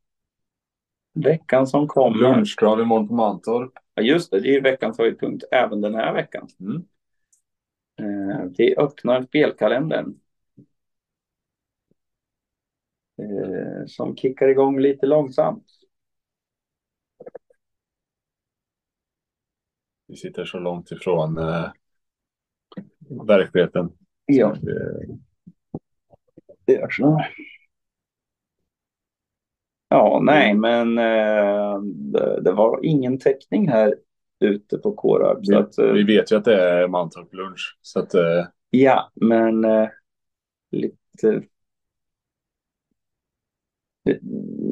Veckan 1.14 1.68
som 1.68 1.88
kommer. 1.88 2.18
Lunchtrav 2.18 2.82
imorgon 2.82 3.08
på 3.08 3.14
Mantorp. 3.14 3.72
Ja, 3.96 4.02
just 4.02 4.32
det. 4.32 4.40
Det 4.40 4.56
är 4.56 4.62
veckans 4.62 4.98
höjdpunkt 4.98 5.44
även 5.52 5.82
den 5.82 5.96
här 5.96 6.14
veckan. 6.14 6.48
Mm. 6.60 6.84
Eh, 8.00 8.46
vi 8.58 8.76
öppnar 8.78 9.24
spelkalendern. 9.24 10.20
Eh, 13.18 13.86
som 13.88 14.16
kickar 14.18 14.48
igång 14.48 14.80
lite 14.80 15.06
långsamt. 15.06 15.66
Vi 20.08 20.16
sitter 20.16 20.46
så 20.46 20.60
långt 20.60 20.92
ifrån 20.92 21.38
eh, 21.38 21.72
verkligheten. 23.28 23.90
Ja. 24.26 24.52
Eh, 24.52 25.16
Det 26.66 26.74
gör 26.74 26.90
så. 26.90 27.22
Ja, 29.90 30.20
nej, 30.24 30.54
men 30.54 30.98
eh, 30.98 31.80
det, 31.84 32.42
det 32.42 32.52
var 32.52 32.80
ingen 32.86 33.20
täckning 33.20 33.70
här 33.70 33.96
ute 34.46 34.78
på 34.78 34.94
Kårarp. 34.94 35.46
Så 35.46 35.52
vi, 35.52 35.58
att, 35.58 35.78
eh, 35.78 35.86
vi 35.86 36.04
vet 36.04 36.32
ju 36.32 36.36
att 36.36 36.46
det 36.46 36.62
är 36.62 36.88
Mantorp 36.88 37.34
lunch. 37.34 37.78
Så 37.82 38.00
att, 38.00 38.14
eh, 38.14 38.48
ja, 38.70 39.12
men 39.16 39.66
eh, 39.66 39.90
lite... 40.72 41.44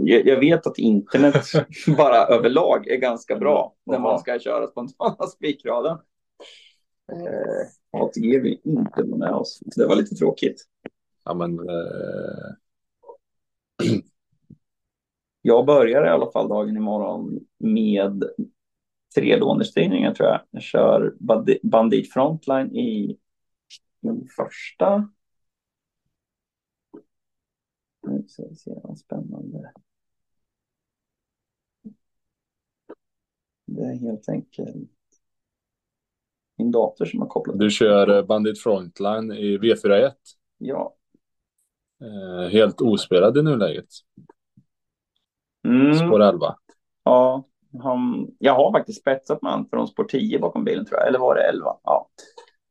Jag, 0.04 0.28
jag 0.28 0.40
vet 0.40 0.68
att 0.68 0.78
internet 0.78 1.46
bara 1.98 2.16
överlag 2.16 2.88
är 2.88 2.98
ganska 2.98 3.36
bra 3.36 3.76
när 3.86 4.00
man 4.00 4.20
ska 4.20 4.40
köra 4.40 4.68
spontana 4.68 5.28
spikraden. 5.36 5.98
Eh, 7.12 8.02
ATG 8.02 8.40
vill 8.40 8.60
inte 8.64 9.04
vara 9.04 9.18
med 9.18 9.32
oss. 9.32 9.60
Det 9.76 9.86
var 9.86 9.96
lite 9.96 10.16
tråkigt. 10.16 10.66
ja, 11.26 11.34
men, 11.34 11.60
eh, 11.60 12.56
Jag 15.42 15.66
börjar 15.66 16.06
i 16.06 16.10
alla 16.10 16.32
fall 16.32 16.50
dagen 16.50 16.78
imorgon 16.78 17.40
med 17.58 18.24
tre 19.16 19.38
lånestyrningar 19.38 20.14
tror 20.14 20.30
jag. 20.30 20.42
Jag 20.50 20.62
kör 20.62 21.16
Bandi- 21.20 21.60
Bandit 21.64 22.14
Frontline 22.14 22.76
i, 22.76 23.18
i 24.02 24.28
första. 24.36 25.10
Nu 28.08 28.24
ska 28.28 28.44
vi 28.50 28.56
se 28.56 28.72
vad 28.84 28.98
spännande. 28.98 29.74
Det 33.66 33.82
är 33.82 33.96
helt 33.96 34.30
enkelt 34.30 34.76
min 36.60 36.72
dator 36.72 37.06
som 37.06 37.20
har 37.20 37.28
kopplat. 37.28 37.60
du 37.60 37.70
kör 37.70 38.18
eh, 38.18 38.26
Bandit 38.26 38.60
Frontline 38.60 39.32
i 39.32 39.58
V41. 39.58 40.12
Ja. 40.58 40.96
Eh, 42.02 42.50
helt 42.50 42.82
ospelad 42.82 43.38
i 43.38 43.42
nuläget. 43.42 43.90
Mm. 45.68 45.94
Spår 45.94 46.22
11. 46.22 46.56
Ja, 47.04 47.44
han, 47.84 48.28
jag 48.40 48.56
har 48.56 48.72
faktiskt 48.72 49.02
spetsat 49.02 49.42
med 49.42 49.52
han 49.52 49.70
från 49.70 49.88
spår 49.88 50.04
10 50.04 50.40
bakom 50.40 50.64
bilen 50.64 50.86
tror 50.86 51.00
jag, 51.00 51.08
eller 51.08 51.20
var 51.20 51.36
det 51.36 51.42
11? 51.42 51.78
Ja. 51.84 52.10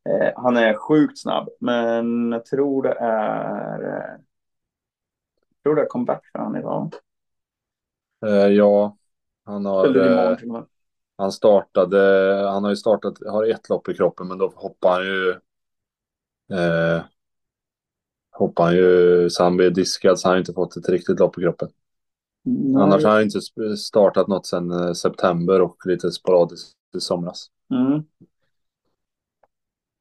Eh, 0.08 0.32
han 0.36 0.56
är 0.56 0.74
sjukt 0.74 1.18
snabb, 1.18 1.48
men 1.60 2.32
jag 2.32 2.44
tror 2.44 2.82
det 2.82 2.96
är... 3.00 3.82
Eh, 3.82 4.20
jag 5.50 5.62
tror 5.62 5.74
det 5.74 5.82
är 5.82 5.86
comeback 5.86 6.26
för 6.32 6.38
han 6.38 6.56
idag. 6.56 6.94
Eh, 8.26 8.46
ja, 8.46 8.96
han 9.44 9.66
har... 9.66 9.96
Eh, 9.96 10.62
han 11.16 11.32
startade, 11.32 11.98
han 12.50 12.64
har 12.64 12.70
ju 12.70 12.76
startat, 12.76 13.14
har 13.26 13.44
ett 13.44 13.68
lopp 13.68 13.88
i 13.88 13.94
kroppen 13.94 14.28
men 14.28 14.38
då 14.38 14.52
hoppar 14.56 14.90
han 14.90 15.06
ju 15.06 15.30
eh, 16.52 17.02
hoppar 18.30 18.64
han 18.64 18.76
ju 18.76 19.30
så 19.30 19.42
han 19.42 19.56
blir 19.56 19.70
diskad 19.70 20.18
så 20.18 20.28
han 20.28 20.32
har 20.32 20.38
inte 20.38 20.52
fått 20.52 20.76
ett 20.76 20.88
riktigt 20.88 21.20
lopp 21.20 21.38
i 21.38 21.40
kroppen. 21.40 21.68
Nej. 22.48 22.82
Annars 22.82 23.04
har 23.04 23.10
han 23.10 23.22
inte 23.22 23.40
startat 23.76 24.28
något 24.28 24.46
sedan 24.46 24.70
eh, 24.70 24.92
september 24.92 25.60
och 25.60 25.76
lite 25.86 26.10
sporadiskt 26.10 26.76
i 26.96 27.00
somras. 27.00 27.46
Mm. 27.70 28.02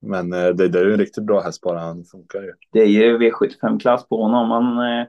Men 0.02 0.34
eh, 0.34 0.50
det, 0.50 0.68
det 0.68 0.80
är 0.80 0.86
ju 0.86 0.94
en 0.94 1.00
riktigt 1.00 1.24
bra 1.24 1.42
häst 1.42 1.62
bara, 1.62 1.80
han 1.80 2.04
funkar 2.04 2.42
ju. 2.42 2.54
Det 2.72 2.80
är 2.80 2.88
ju 2.88 3.18
V75-klass 3.18 4.08
på 4.08 4.22
honom. 4.22 4.52
Han, 4.52 5.00
eh, 5.00 5.08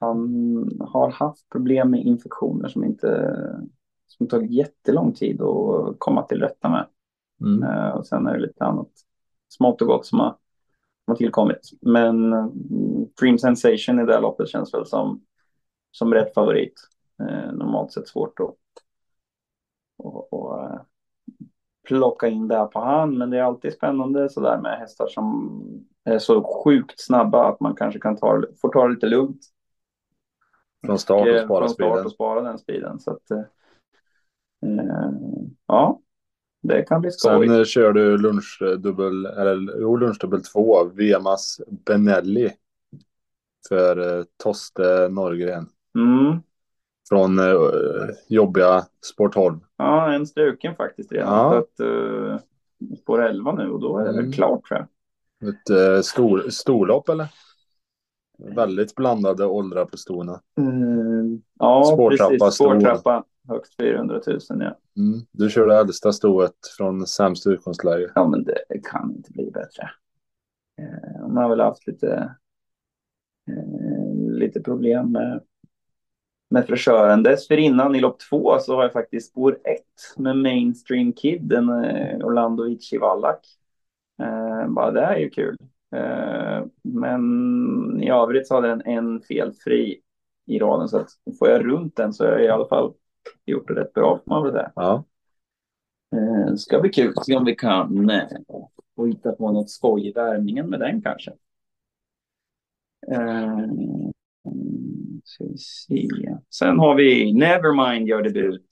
han 0.00 0.80
har 0.80 1.10
haft 1.10 1.48
problem 1.48 1.90
med 1.90 2.04
infektioner 2.04 2.68
som 2.68 2.84
inte 2.84 3.36
som 4.06 4.26
tagit 4.26 4.50
jättelång 4.50 5.12
tid 5.12 5.42
att 5.42 5.96
komma 5.98 6.22
till 6.22 6.40
rätta 6.40 6.68
med. 6.68 6.86
Mm. 7.40 7.92
Och 7.92 8.06
sen 8.06 8.26
är 8.26 8.34
det 8.34 8.46
lite 8.46 8.64
annat 8.64 8.88
smått 9.48 9.82
och 9.82 9.88
gott 9.88 10.06
som 10.06 10.20
har, 10.20 10.30
som 11.04 11.12
har 11.12 11.16
tillkommit. 11.16 11.70
Men 11.80 12.32
mm, 12.32 12.50
Dream 13.20 13.38
Sensation 13.38 14.00
i 14.00 14.06
det 14.06 14.12
här 14.12 14.20
loppet 14.20 14.48
känns 14.48 14.74
väl 14.74 14.86
som, 14.86 15.20
som 15.96 16.14
rätt 16.14 16.34
favorit. 16.34 16.80
Eh, 17.20 17.52
normalt 17.52 17.92
sett 17.92 18.08
svårt 18.08 18.40
att 18.40 18.54
och, 19.98 20.32
och, 20.32 20.64
eh, 20.64 20.80
plocka 21.86 22.28
in 22.28 22.48
där 22.48 22.66
på 22.66 22.80
han. 22.80 23.18
Men 23.18 23.30
det 23.30 23.38
är 23.38 23.42
alltid 23.42 23.72
spännande 23.72 24.30
sådär 24.30 24.60
med 24.60 24.78
hästar 24.78 25.06
som 25.06 25.60
är 26.04 26.18
så 26.18 26.62
sjukt 26.64 27.00
snabba 27.00 27.48
att 27.48 27.60
man 27.60 27.76
kanske 27.76 28.00
kan 28.00 28.16
ta, 28.16 28.42
får 28.60 28.68
ta 28.72 28.86
det 28.86 28.94
lite 28.94 29.06
lugnt. 29.06 29.40
Från 30.86 30.98
start 30.98 31.28
och 31.28 31.34
Eh, 31.34 31.44
spara 31.44 31.60
från 31.60 31.74
start 31.74 32.06
och 32.06 32.12
spara 32.12 32.42
den 32.42 32.58
speeden. 32.58 33.00
Så 33.00 33.10
att, 33.10 33.30
eh, 33.30 33.38
eh, 34.66 35.10
ja, 35.66 36.00
det 36.62 36.82
kan 36.82 37.00
bli 37.00 37.10
skoj. 37.10 37.48
Sen 37.48 37.64
kör 37.64 37.92
du 37.92 38.18
lunchdubbel, 38.18 39.26
eller 39.26 39.80
jo, 39.80 39.96
lunchdubbel 39.96 40.42
2, 40.42 40.84
Vemas 40.84 41.60
Benelli. 41.86 42.52
För 43.68 44.24
Toste 44.36 45.08
Norgren. 45.08 45.68
Mm. 45.96 46.42
Från 47.08 47.38
eh, 47.38 47.54
jobbiga 48.28 48.84
Sport 49.04 49.32
12. 49.34 49.58
Ja, 49.76 50.12
en 50.12 50.26
struken 50.26 50.74
faktiskt 50.74 51.12
redan. 51.12 51.32
Ja. 51.32 51.50
Så 51.50 51.56
att, 51.58 51.88
uh, 51.88 52.38
spår 53.02 53.22
11 53.22 53.52
nu 53.52 53.70
och 53.70 53.80
då 53.80 53.98
är 53.98 54.04
det 54.04 54.10
väl 54.10 54.18
Mm. 54.18 54.32
klart 54.32 54.64
tror 54.64 54.78
jag. 54.80 54.88
Ett 55.48 55.70
eh, 55.70 56.00
stor, 56.02 56.44
storlopp 56.50 57.08
eller? 57.08 57.26
Väldigt 58.38 58.94
blandade 58.94 59.46
åldrar 59.46 59.84
på 59.84 59.96
stona. 59.96 60.40
Mm, 60.58 61.42
ja, 61.58 61.84
Spårtrappa, 61.84 62.30
precis. 62.30 62.54
Spårtrappa. 62.54 63.24
Högst 63.48 63.76
400 63.76 64.20
000 64.26 64.38
ja. 64.48 64.56
Mm. 64.96 65.20
Du 65.32 65.50
kör 65.50 65.66
det 65.66 65.76
äldsta 65.76 66.12
stoet 66.12 66.54
från 66.76 67.06
sämst 67.06 67.46
utgångsläge. 67.46 68.12
Ja, 68.14 68.28
men 68.28 68.44
det 68.44 68.80
kan 68.92 69.14
inte 69.16 69.32
bli 69.32 69.50
bättre. 69.50 69.90
Eh, 70.78 71.22
hon 71.22 71.36
har 71.36 71.48
väl 71.48 71.60
haft 71.60 71.86
lite, 71.86 72.34
eh, 73.50 74.32
lite 74.38 74.60
problem 74.60 75.12
med, 75.12 75.40
med 76.48 76.66
fräschören. 76.66 77.22
Dessförinnan 77.22 77.94
i 77.94 78.00
lopp 78.00 78.20
två 78.20 78.58
så 78.58 78.76
har 78.76 78.82
jag 78.82 78.92
faktiskt 78.92 79.30
spår 79.30 79.58
ett 79.64 80.16
med 80.16 80.36
Mainstream 80.36 81.12
Kid, 81.12 81.52
en 81.52 81.84
eh, 81.84 82.26
Orlando 82.26 82.64
Vici 82.64 82.98
Wallach. 82.98 83.46
Eh, 84.22 84.68
bara 84.68 84.90
det 84.90 85.00
är 85.00 85.16
ju 85.16 85.30
kul. 85.30 85.56
Eh, 85.96 86.64
men 86.82 88.02
i 88.02 88.10
övrigt 88.10 88.46
så 88.46 88.54
hade 88.54 88.68
den 88.68 88.82
en 88.84 89.20
felfri 89.20 90.00
i 90.46 90.58
raden 90.58 90.88
så 90.88 90.98
att 90.98 91.08
får 91.38 91.48
jag 91.48 91.64
runt 91.64 91.96
den 91.96 92.12
så 92.12 92.24
har 92.24 92.32
jag 92.32 92.44
i 92.44 92.48
alla 92.48 92.68
fall 92.68 92.94
gjort 93.44 93.68
det 93.68 93.74
rätt 93.74 93.92
bra 93.92 94.20
får 94.24 94.30
man 94.30 94.42
väl 94.42 94.52
säga. 94.52 94.72
Ja. 94.74 95.04
Eh, 96.16 96.54
ska 96.54 96.80
bli 96.80 96.90
kul 96.90 97.14
se 97.22 97.36
om 97.36 97.44
vi 97.44 97.54
kan 97.54 98.10
eh, 98.10 98.28
få 98.96 99.06
hitta 99.06 99.32
på 99.32 99.52
något 99.52 99.70
skoj 99.70 100.08
i 100.08 100.12
värmningen 100.12 100.70
med 100.70 100.80
den 100.80 101.02
kanske. 101.02 101.32
Eh, 103.12 103.66
ska 105.24 105.44
vi 105.44 105.58
se. 105.58 106.25
Sen 106.58 106.78
har 106.78 106.94
vi 106.94 107.32
Nevermind 107.32 108.08
gör 108.08 108.22
debut. 108.22 108.68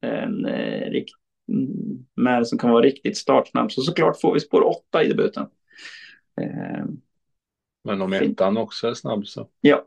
En 0.00 0.44
eh, 0.46 1.02
mm, 1.48 2.06
med 2.16 2.46
som 2.46 2.58
kan 2.58 2.70
vara 2.70 2.82
riktigt 2.82 3.16
startsnabb. 3.16 3.72
Så 3.72 3.82
såklart 3.82 4.20
får 4.20 4.34
vi 4.34 4.40
spår 4.40 4.62
8 4.68 5.04
i 5.04 5.08
debuten. 5.08 5.46
Eh, 6.40 6.84
Men 7.84 8.02
om 8.02 8.12
ettan 8.12 8.56
också 8.56 8.88
är 8.88 8.94
snabb 8.94 9.26
så. 9.26 9.48
Ja. 9.60 9.84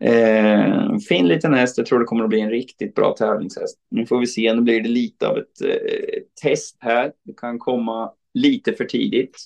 Eh, 0.00 0.98
fin 1.08 1.28
liten 1.28 1.54
häst. 1.54 1.78
Jag 1.78 1.86
tror 1.86 1.98
det 1.98 2.04
kommer 2.04 2.24
att 2.24 2.30
bli 2.30 2.40
en 2.40 2.50
riktigt 2.50 2.94
bra 2.94 3.14
tävlingshäst. 3.18 3.78
Nu 3.90 4.06
får 4.06 4.20
vi 4.20 4.26
se. 4.26 4.54
Nu 4.54 4.60
blir 4.60 4.80
det 4.80 4.88
lite 4.88 5.28
av 5.28 5.38
ett 5.38 5.62
eh, 5.64 6.22
test 6.42 6.76
här. 6.80 7.12
Det 7.22 7.32
kan 7.36 7.58
komma 7.58 8.12
lite 8.34 8.72
för 8.72 8.84
tidigt. 8.84 9.36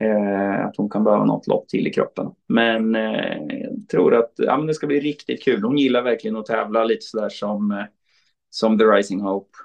Eh, 0.00 0.66
att 0.66 0.76
hon 0.76 0.90
kan 0.90 1.04
behöva 1.04 1.24
något 1.24 1.46
lopp 1.46 1.68
till 1.68 1.86
i 1.86 1.92
kroppen. 1.92 2.26
Men 2.48 2.94
eh, 2.94 3.36
jag 3.48 3.88
tror 3.90 4.14
att 4.14 4.32
ja, 4.36 4.56
men 4.56 4.66
det 4.66 4.74
ska 4.74 4.86
bli 4.86 5.00
riktigt 5.00 5.44
kul. 5.44 5.62
Hon 5.62 5.78
gillar 5.78 6.02
verkligen 6.02 6.36
att 6.36 6.46
tävla 6.46 6.84
lite 6.84 7.06
sådär 7.06 7.28
som, 7.28 7.70
eh, 7.70 7.84
som 8.50 8.78
The 8.78 8.84
Rising 8.84 9.20
Hope. 9.20 9.58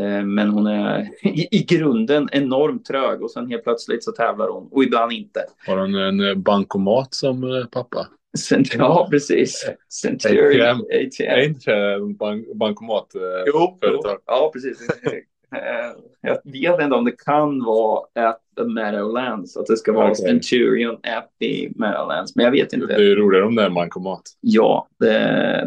Eh, 0.00 0.24
men 0.24 0.48
hon 0.50 0.66
är 0.66 1.08
i, 1.22 1.48
i 1.50 1.64
grunden 1.68 2.28
enormt 2.32 2.84
trög 2.84 3.22
och 3.22 3.30
sen 3.30 3.50
helt 3.50 3.64
plötsligt 3.64 4.04
så 4.04 4.12
tävlar 4.12 4.48
hon 4.48 4.68
och 4.70 4.84
ibland 4.84 5.12
inte. 5.12 5.40
Har 5.66 5.76
hon 5.76 5.94
en 5.94 6.20
eh, 6.28 6.34
bankomat 6.34 7.14
som 7.14 7.44
eh, 7.44 7.66
pappa? 7.66 8.06
Cent 8.38 8.74
ja, 8.74 9.08
precis. 9.10 9.70
Centurion. 9.92 10.86
Är 11.20 11.44
inte 11.44 11.98
bank 12.18 12.46
bankomat? 12.54 13.14
eh, 13.14 13.20
Jo, 13.46 13.78
jo, 13.82 14.02
ja 14.26 14.50
precis. 14.52 14.86
Jag 16.42 16.76
vet 16.76 16.84
inte 16.84 16.96
om 16.96 17.04
det 17.04 17.24
kan 17.24 17.64
vara 17.64 18.28
at 18.28 18.40
the 18.56 18.64
Meadowlands, 18.64 19.56
att 19.56 19.66
det 19.66 19.76
ska 19.76 19.92
vara 19.92 20.10
Okej. 20.10 20.26
Centurion 20.26 20.94
at 20.94 21.30
the 21.40 21.68
Meadowlands, 21.76 22.36
men 22.36 22.44
jag 22.44 22.52
vet 22.52 22.70
Det 22.70 22.76
inte. 22.76 22.94
är 22.94 22.98
ju 23.00 23.14
roligare 23.14 23.44
om 23.46 23.54
det 23.54 23.62
är 23.62 23.66
en 23.66 23.74
bankomat. 23.74 24.22
Ja, 24.40 24.88
det, 24.98 25.08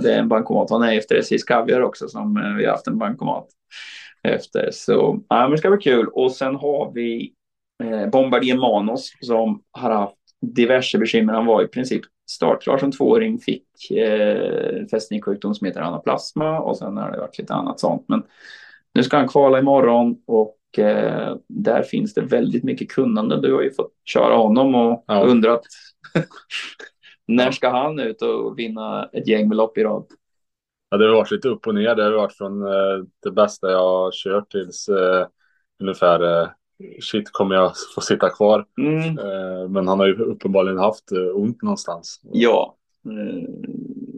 det 0.03 0.13
är 0.13 0.19
en 0.19 0.27
bankomat. 0.29 0.69
Han 0.69 0.83
är 0.83 0.97
efter 0.97 1.15
SJs 1.15 1.43
Kaviar 1.43 1.81
också 1.81 2.07
som 2.07 2.37
eh, 2.37 2.53
vi 2.53 2.65
har 2.65 2.71
haft 2.71 2.87
en 2.87 2.97
bankomat 2.97 3.47
efter. 4.23 4.69
Så 4.71 5.19
ja, 5.29 5.41
men 5.41 5.51
det 5.51 5.57
ska 5.57 5.69
bli 5.69 5.79
kul. 5.81 6.07
Och 6.07 6.31
sen 6.31 6.55
har 6.55 6.91
vi 6.93 7.33
eh, 7.83 8.07
Bombardier 8.09 8.57
Manos 8.57 9.11
som 9.21 9.61
har 9.71 9.91
haft 9.91 10.15
diverse 10.41 10.97
bekymmer. 10.97 11.33
Han 11.33 11.45
var 11.45 11.63
i 11.63 11.67
princip 11.67 12.01
startklar 12.31 12.77
som 12.77 12.91
tvååring, 12.91 13.39
fick 13.39 13.91
eh, 13.91 14.85
fästningssjukdom 14.91 15.55
som 15.55 15.67
heter 15.67 15.81
anaplasma 15.81 16.59
och 16.59 16.77
sen 16.77 16.97
har 16.97 17.11
det 17.11 17.17
varit 17.19 17.37
lite 17.39 17.53
annat 17.53 17.79
sånt. 17.79 18.05
Men 18.07 18.23
nu 18.93 19.03
ska 19.03 19.17
han 19.17 19.27
kvala 19.27 19.59
imorgon 19.59 20.15
och 20.27 20.55
eh, 20.77 21.35
där 21.47 21.83
finns 21.83 22.13
det 22.13 22.21
väldigt 22.21 22.63
mycket 22.63 22.91
kunnande. 22.91 23.41
Du 23.41 23.53
har 23.53 23.61
ju 23.61 23.71
fått 23.73 23.93
köra 24.05 24.35
honom 24.35 24.75
och 24.75 25.03
Ja. 25.07 25.23
undrat 25.23 25.61
när 27.27 27.51
ska 27.51 27.69
han 27.69 27.99
ut 27.99 28.21
och 28.21 28.59
vinna 28.59 29.09
ett 29.13 29.27
gäng 29.27 29.47
med 29.47 29.57
lopp 29.57 29.77
i 29.77 29.83
rad? 29.83 30.05
Ja, 30.89 30.97
det 30.97 31.05
har 31.07 31.15
varit 31.15 31.31
lite 31.31 31.47
upp 31.49 31.67
och 31.67 31.75
ner. 31.75 31.95
Det 31.95 32.03
har 32.03 32.11
varit 32.11 32.33
från 32.37 32.61
eh, 32.67 33.03
det 33.23 33.31
bästa 33.31 33.71
jag 33.71 33.79
har 33.79 34.11
kört 34.11 34.51
tills 34.51 34.89
eh, 34.89 35.27
ungefär 35.79 36.41
eh, 36.41 36.49
shit 37.01 37.29
kommer 37.31 37.55
jag 37.55 37.71
få 37.95 38.01
sitta 38.01 38.29
kvar. 38.29 38.65
Mm, 38.81 39.19
Eh, 39.19 39.69
men 39.69 39.87
han 39.87 39.99
har 39.99 40.07
ju 40.07 40.13
uppenbarligen 40.23 40.77
haft 40.77 41.11
eh, 41.11 41.35
ont 41.35 41.61
någonstans. 41.61 42.21
ja, 42.33 42.77
eh, 43.05 43.49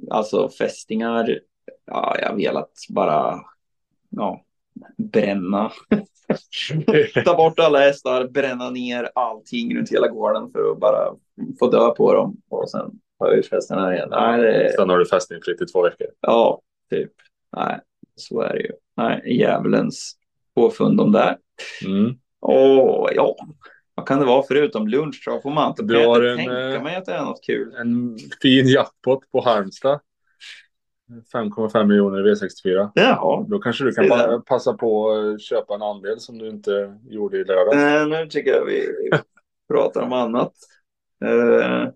alltså 0.09 0.49
fästingar. 0.49 1.39
Ja, 1.85 2.15
jag 2.21 2.29
har 2.29 2.35
velat 2.35 2.71
bara 2.89 3.39
ja, 4.09 4.41
bränna. 4.97 5.71
Ta 7.25 7.35
bort 7.35 7.59
alla 7.59 7.79
hästar, 7.79 8.27
bränna 8.27 8.69
ner 8.69 9.09
allting 9.15 9.77
runt 9.77 9.91
hela 9.91 10.07
gården 10.07 10.51
för 10.51 10.71
att 10.71 10.79
bara 10.79 11.13
få 11.59 11.69
dö 11.71 11.89
på 11.89 12.13
dem 12.13 12.37
och 12.49 12.69
sen 12.69 12.91
ha 13.19 13.31
ut 13.33 13.51
hästarna 13.51 13.93
igen. 13.95 14.07
Nej, 14.11 14.41
det, 14.41 14.73
Sen 14.75 14.89
har 14.89 14.97
du 14.97 15.05
fästingfritt 15.05 15.61
i 15.61 15.65
två 15.65 15.81
veckor. 15.83 16.07
ja, 16.21 16.61
typ. 16.89 17.11
Nej, 17.57 17.79
så 18.15 18.41
är 18.41 18.53
det 18.53 18.59
ju. 18.59 18.71
Nej, 18.97 19.37
djävulens 19.37 20.13
påfund 20.55 20.97
de 20.97 21.11
där. 21.11 21.37
Mm. 21.85 22.15
Och 22.39 23.09
ja, 23.15 23.35
vad 23.95 24.07
kan 24.07 24.19
det 24.19 24.25
vara 24.25 24.43
förutom 24.47 24.87
lunchtrav 24.87 25.39
på 25.39 25.49
Mantorp? 25.49 25.87
Du 25.87 25.93
Jag 25.93 26.03
kan 26.03 26.09
har 26.11 26.31
inte 26.31 26.43
en, 26.43 26.47
tänka 26.49 26.75
eh, 26.75 26.83
mig 26.83 26.95
att 26.95 27.05
det 27.05 27.13
är 27.13 27.23
något 27.23 27.43
kul. 27.45 27.75
En 27.75 28.17
fin 28.41 28.67
jackpot 28.67 29.31
på 29.31 29.41
Halmstad. 29.41 29.99
5,5 31.33 31.85
miljoner 31.85 32.27
i 32.27 32.33
V64. 32.33 32.91
Jaha. 32.95 33.45
Då 33.49 33.59
kanske 33.59 33.83
du 33.83 33.91
kan 33.91 34.07
pa 34.07 34.41
passa 34.45 34.73
på 34.73 35.11
att 35.11 35.41
köpa 35.41 35.73
en 35.75 35.81
andel 35.81 36.19
som 36.19 36.37
du 36.37 36.49
inte 36.49 36.97
gjorde 37.09 37.37
i 37.37 37.43
lördags. 37.43 37.75
Eh, 37.75 38.07
nu 38.07 38.27
tycker 38.27 38.51
jag 38.51 38.65
vi 38.65 38.87
pratar 39.73 40.01
om 40.01 40.13
annat. 40.13 40.53
Eh, 41.25 41.91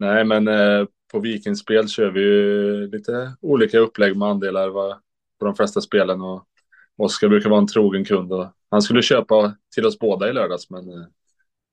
Nej, 0.00 0.24
men 0.24 0.48
eh, 0.48 0.86
på 1.12 1.20
Vikingspel 1.20 1.88
kör 1.88 2.10
vi 2.10 2.20
ju 2.20 2.86
lite 2.86 3.32
olika 3.40 3.78
upplägg 3.78 4.16
med 4.16 4.28
andelar 4.28 4.68
va, 4.68 5.00
på 5.38 5.44
de 5.44 5.54
flesta 5.54 5.80
spelen. 5.80 6.20
Och 6.20 6.44
Oskar 6.96 7.28
brukar 7.28 7.50
vara 7.50 7.60
en 7.60 7.66
trogen 7.66 8.04
kund. 8.04 8.32
Och 8.32 8.46
han 8.70 8.82
skulle 8.82 9.02
köpa 9.02 9.54
till 9.74 9.86
oss 9.86 9.98
båda 9.98 10.30
i 10.30 10.32
lördags, 10.32 10.70
men 10.70 10.88
eh, 10.88 11.06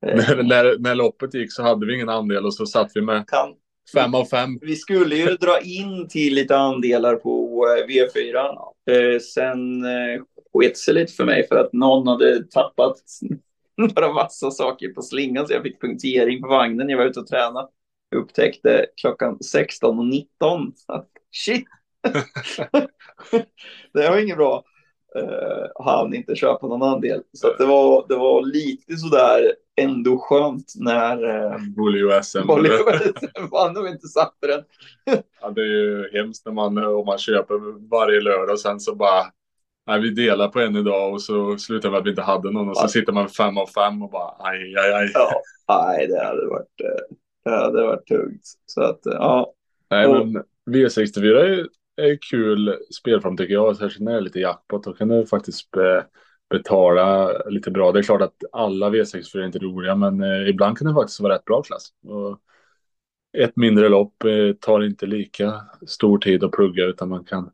när, 0.01 0.43
när, 0.43 0.79
när 0.79 0.95
loppet 0.95 1.33
gick 1.33 1.53
så 1.53 1.63
hade 1.63 1.85
vi 1.85 1.95
ingen 1.95 2.09
andel 2.09 2.45
och 2.45 2.53
så 2.53 2.65
satt 2.65 2.91
vi 2.95 3.01
med 3.01 3.27
kan, 3.27 3.53
fem 3.93 4.15
av 4.15 4.25
fem. 4.25 4.59
vi 4.61 4.75
skulle 4.75 5.15
ju 5.15 5.35
dra 5.35 5.59
in 5.61 6.07
till 6.07 6.33
lite 6.33 6.57
andelar 6.57 7.15
på 7.15 7.65
eh, 7.67 7.87
V4. 7.87 8.35
Eh, 8.91 9.19
sen 9.19 9.85
eh, 9.85 10.21
sket 10.53 10.77
sig 10.77 10.93
lite 10.93 11.13
för 11.13 11.25
mig 11.25 11.47
för 11.47 11.55
att 11.55 11.73
någon 11.73 12.07
hade 12.07 12.43
tappat 12.43 12.95
några 13.77 14.13
vassa 14.13 14.51
saker 14.51 14.89
på 14.89 15.01
slingan 15.01 15.47
så 15.47 15.53
jag 15.53 15.63
fick 15.63 15.81
punktering 15.81 16.41
på 16.41 16.47
vagnen. 16.47 16.89
Jag 16.89 16.97
var 16.97 17.05
ute 17.05 17.19
och 17.19 17.27
tränade. 17.27 17.67
Jag 18.09 18.21
Upptäckte 18.21 18.85
klockan 19.01 19.37
16.19 19.37 20.71
shit, 21.45 21.65
det 23.93 24.09
var 24.09 24.17
inget 24.17 24.37
bra. 24.37 24.63
Eh, 25.15 25.23
uh, 25.23 25.85
han 25.85 26.13
inte 26.13 26.35
köpa 26.35 26.67
någon 26.67 26.83
andel. 26.83 27.21
Så 27.33 27.47
att 27.47 27.57
det, 27.57 27.65
var, 27.65 28.05
det 28.09 28.15
var 28.15 28.41
lite 28.41 28.97
sådär 28.97 29.53
ändå 29.81 30.17
skönt 30.17 30.73
när 30.75 31.25
uh, 31.25 31.69
Bolio 31.75 32.21
SM. 32.23 32.47
Vann 33.51 33.77
och 33.77 33.87
inte 33.87 34.07
satte 34.07 34.47
den. 34.47 34.63
Ja, 35.41 35.49
det 35.49 35.61
är 35.61 35.65
ju 35.65 36.09
hemskt 36.13 36.45
när 36.45 36.53
man, 36.53 36.77
om 36.77 37.05
man 37.05 37.17
köper 37.17 37.89
varje 37.89 38.21
lördag 38.21 38.53
och 38.53 38.59
sen 38.59 38.79
så 38.79 38.95
bara 38.95 39.23
Nej, 39.87 40.01
vi 40.01 40.09
delar 40.09 40.47
på 40.47 40.59
en 40.59 40.75
idag 40.75 41.13
och 41.13 41.21
så 41.21 41.57
slutar 41.57 41.89
med 41.89 41.99
att 41.99 42.05
vi 42.05 42.09
inte 42.09 42.21
hade 42.21 42.51
någon 42.51 42.69
och 42.69 42.77
så 42.77 42.87
sitter 42.87 43.13
man 43.13 43.29
fem 43.29 43.57
av 43.57 43.65
fem 43.65 44.01
och 44.01 44.09
bara 44.09 44.31
aj, 44.39 44.75
aj, 44.77 44.93
aj. 44.93 45.11
Ja, 45.13 45.41
nej, 45.67 46.07
det 46.07 46.23
hade 46.25 46.47
varit, 46.47 46.81
eh, 46.83 47.15
det 47.45 47.51
hade 47.51 47.83
varit 47.83 48.07
tungt. 48.07 48.41
Så 48.65 48.81
att, 48.81 49.05
eh, 49.05 49.13
ja. 49.13 49.53
Nej, 49.89 50.07
men 50.07 50.43
V64 50.69 51.35
är, 51.37 51.67
är 52.01 52.17
kul 52.31 52.75
spelform 52.99 53.37
tycker 53.37 53.53
jag. 53.53 53.77
Särskilt 53.77 54.03
när 54.03 54.11
det 54.11 54.17
är 54.17 54.21
lite 54.21 54.39
jackpot. 54.39 54.83
Då 54.83 54.93
kan 54.93 55.07
du 55.07 55.25
faktiskt 55.25 55.69
betala 56.49 57.33
lite 57.49 57.71
bra. 57.71 57.91
Det 57.91 57.99
är 57.99 58.03
klart 58.03 58.21
att 58.21 58.43
alla 58.51 58.89
V64 58.89 59.37
är 59.37 59.45
inte 59.45 59.59
roliga, 59.59 59.95
men 59.95 60.21
eh, 60.21 60.49
ibland 60.49 60.77
kan 60.77 60.87
det 60.87 60.93
faktiskt 60.93 61.19
vara 61.19 61.35
rätt 61.35 61.45
bra 61.45 61.63
klass. 61.63 61.93
Och 62.03 62.39
ett 63.37 63.55
mindre 63.55 63.89
lopp 63.89 64.23
eh, 64.23 64.53
tar 64.59 64.83
inte 64.83 65.05
lika 65.05 65.61
stor 65.87 66.17
tid 66.17 66.43
att 66.43 66.51
plugga 66.51 66.85
utan 66.85 67.09
man 67.09 67.23
kan. 67.23 67.51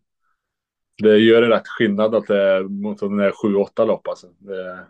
Det 0.98 1.18
gör 1.18 1.42
en 1.42 1.50
rätt 1.50 1.68
skillnad 1.68 2.16
att 2.16 2.28
det 2.28 2.42
är 2.42 2.64
mot 2.64 3.02
om 3.02 3.18
det 3.18 3.26
är 3.26 3.32
sju, 3.32 3.56
åtta 3.56 3.86
lopp 3.86 4.08
alltså. 4.08 4.28
Det, 4.38 4.86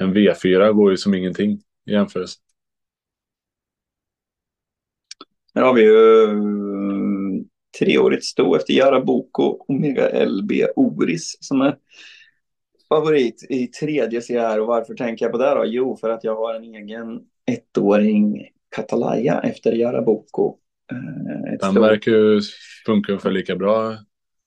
en 0.00 0.14
V4 0.14 0.72
går 0.72 0.90
ju 0.90 0.96
som 0.96 1.14
ingenting 1.14 1.50
i 1.86 1.92
jämförelse. 1.92 2.38
Här 5.54 5.62
har 5.62 5.74
vi 5.74 5.82
ju 5.82 6.24
mm, 6.24 7.44
treårigt 7.78 8.24
sto 8.24 8.56
efter 8.56 8.74
Jara 8.74 9.00
Boko, 9.00 9.64
Omega 9.68 10.24
LB 10.24 10.52
Oris 10.76 11.36
som 11.40 11.60
är 11.60 11.76
favorit 12.94 13.46
i 13.48 13.66
tredje 13.66 14.20
CR. 14.20 14.60
Och 14.60 14.66
varför 14.66 14.94
tänker 14.94 15.24
jag 15.24 15.32
på 15.32 15.38
det 15.38 15.54
då? 15.54 15.64
Jo, 15.66 15.96
för 15.96 16.10
att 16.10 16.24
jag 16.24 16.36
har 16.36 16.54
en 16.54 16.64
egen 16.64 17.20
ettåring 17.46 18.48
Katalaya 18.76 19.40
efter 19.40 19.72
Jaraboko. 19.72 20.56
Eh, 20.92 21.54
ett 21.54 21.60
Den 21.60 21.74
verkar 21.74 22.12
ju 22.12 22.40
funka 22.86 23.18
för 23.18 23.30
lika 23.30 23.56
bra. 23.56 23.96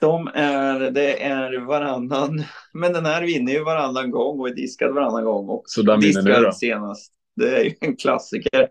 De 0.02 0.28
är, 0.34 0.92
det 0.92 1.24
är 1.24 1.66
varannan, 1.66 2.44
men 2.74 2.94
den 2.94 3.06
här 3.06 3.22
vinner 3.26 3.54
ju 3.54 3.64
varannan 3.64 4.12
gång 4.12 4.40
och 4.40 4.50
är 4.50 4.54
diskad 4.56 4.94
varannan 4.94 5.24
gång. 5.24 5.50
Och 5.50 5.64
Så 5.66 5.82
den 5.82 6.00
vinner 6.00 6.22
nu 6.22 6.34
då? 6.34 6.52
senast. 6.52 7.14
Det 7.36 7.58
är 7.58 7.64
ju 7.64 7.74
en 7.80 7.96
klassiker. 7.96 8.68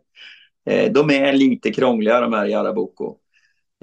Eh, 0.66 0.93
de 0.93 1.11
är 1.11 1.33
lite 1.33 1.70
krångliga 1.70 2.20
de 2.20 2.33
här 2.33 2.47
Jaraboko. 2.47 3.16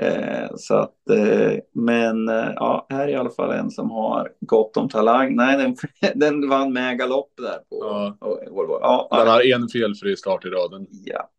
Eh, 0.01 0.49
så 0.55 0.75
att, 0.75 1.09
eh, 1.09 1.53
men 1.73 2.29
eh, 2.29 2.51
ja, 2.55 2.87
här 2.89 3.03
är 3.07 3.07
i 3.11 3.15
alla 3.15 3.29
fall 3.29 3.51
en 3.51 3.71
som 3.71 3.91
har 3.91 4.31
gott 4.39 4.77
om 4.77 4.89
talang. 4.89 5.35
Nej, 5.35 5.57
den, 5.57 5.75
den 6.19 6.49
vann 6.49 6.73
med 6.73 6.97
galopp 6.97 7.33
där 7.37 7.57
på 7.57 7.77
Ja. 7.85 8.17
på 8.19 8.39
Volvo. 8.51 8.77
Ja, 8.81 9.07
Den 9.11 9.19
ja, 9.27 9.31
har 9.31 9.55
en 9.55 9.67
felfri 9.69 10.17
start 10.17 10.45
i 10.45 10.49
raden. 10.49 10.87
ja. 11.05 11.29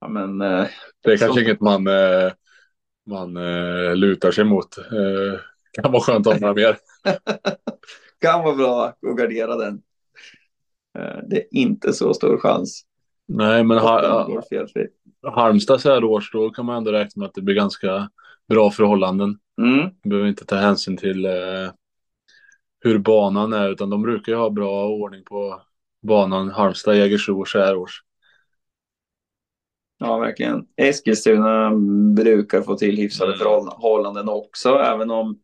ja, 0.00 0.08
men 0.08 0.40
eh, 0.40 0.66
Det 1.04 1.12
är 1.12 1.16
kanske 1.16 1.40
Så- 1.40 1.40
inget 1.46 1.60
man, 1.60 1.86
eh, 1.86 2.32
man 3.06 3.36
eh, 3.36 3.96
lutar 3.96 4.30
sig 4.30 4.44
mot. 4.44 4.68
Kan 5.82 5.92
vara 5.92 6.02
skönt 6.02 6.26
att 6.26 6.32
ha 6.32 6.40
några 6.40 6.54
mer. 6.54 6.76
kan 8.20 8.44
vara 8.44 8.54
bra 8.56 8.84
att 8.86 9.16
gardera 9.16 9.56
den. 9.56 9.82
Det 11.30 11.36
är 11.36 11.46
inte 11.50 11.92
så 11.92 12.14
stor 12.14 12.38
chans. 12.38 12.82
Nej, 13.32 13.64
men 13.64 13.78
att 13.78 14.02
den 14.02 14.10
ha, 14.10 14.26
går 14.26 14.42
felfritt. 14.50 14.96
Halmstad 15.22 15.80
så 15.80 15.90
här 15.90 16.04
års, 16.04 16.32
då 16.32 16.50
kan 16.50 16.66
man 16.66 16.76
ändå 16.76 16.92
räkna 16.92 17.20
med 17.20 17.26
att 17.28 17.34
det 17.34 17.42
blir 17.42 17.54
ganska 17.54 18.10
bra 18.48 18.70
förhållanden. 18.70 19.38
Mm. 19.62 19.90
Behöver 20.04 20.28
inte 20.28 20.44
ta 20.44 20.56
hänsyn 20.56 20.96
till 20.96 21.24
eh, 21.26 21.32
hur 22.80 22.98
banan 22.98 23.52
är, 23.52 23.68
utan 23.68 23.90
de 23.90 24.02
brukar 24.02 24.32
ju 24.32 24.38
ha 24.38 24.50
bra 24.50 24.88
ordning 24.88 25.24
på 25.24 25.62
banan. 26.02 26.50
Halmstad, 26.50 26.96
Jägersro 26.96 27.44
så 27.44 27.58
här 27.58 27.76
års. 27.76 28.02
Ja, 29.98 30.18
verkligen. 30.18 30.66
Eskilstuna 30.76 31.70
brukar 32.16 32.62
få 32.62 32.74
till 32.74 32.96
hyfsade 32.96 33.32
Mm. 33.34 33.38
förhållanden 33.38 34.28
också, 34.28 34.68
även 34.68 35.10
om 35.10 35.38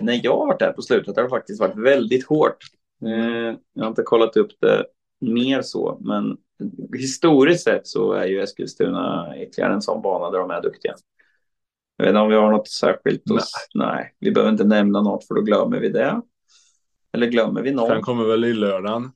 när 0.00 0.20
jag 0.22 0.36
har 0.36 0.46
varit 0.46 0.58
där 0.58 0.72
på 0.72 0.82
slutet 0.82 1.16
har 1.16 1.22
det 1.22 1.28
faktiskt 1.28 1.60
varit 1.60 1.76
väldigt 1.76 2.26
hårt. 2.26 2.58
Eh, 3.04 3.56
jag 3.72 3.82
har 3.82 3.88
inte 3.88 4.02
kollat 4.02 4.36
upp 4.36 4.50
det 4.60 4.86
mer 5.20 5.62
så, 5.62 5.98
men 6.00 6.36
historiskt 6.96 7.64
sett 7.64 7.86
så 7.86 8.12
är 8.12 8.26
ju 8.26 8.42
Eskilstuna 8.42 9.34
ytterligare 9.38 9.74
en 9.74 9.82
sån 9.82 10.02
bana 10.02 10.30
där 10.30 10.38
de 10.38 10.50
är 10.50 10.62
duktiga. 10.62 10.94
Jag 11.96 12.04
vet 12.04 12.10
inte 12.10 12.20
om 12.20 12.28
vi 12.28 12.36
har 12.36 12.50
något 12.50 12.68
särskilt 12.68 13.30
att... 13.30 13.44
Nej. 13.74 14.14
vi 14.18 14.32
behöver 14.32 14.52
inte 14.52 14.64
nämna 14.64 15.02
något 15.02 15.26
för 15.26 15.34
då 15.34 15.40
glömmer 15.40 15.80
vi 15.80 15.88
det. 15.88 16.22
Eller 17.12 17.26
glömmer 17.26 17.62
vi 17.62 17.70
någon? 17.72 17.88
Sen 17.88 18.02
kommer 18.02 18.24
väl 18.24 18.44
i 18.44 18.52
lördagen. 18.52 19.10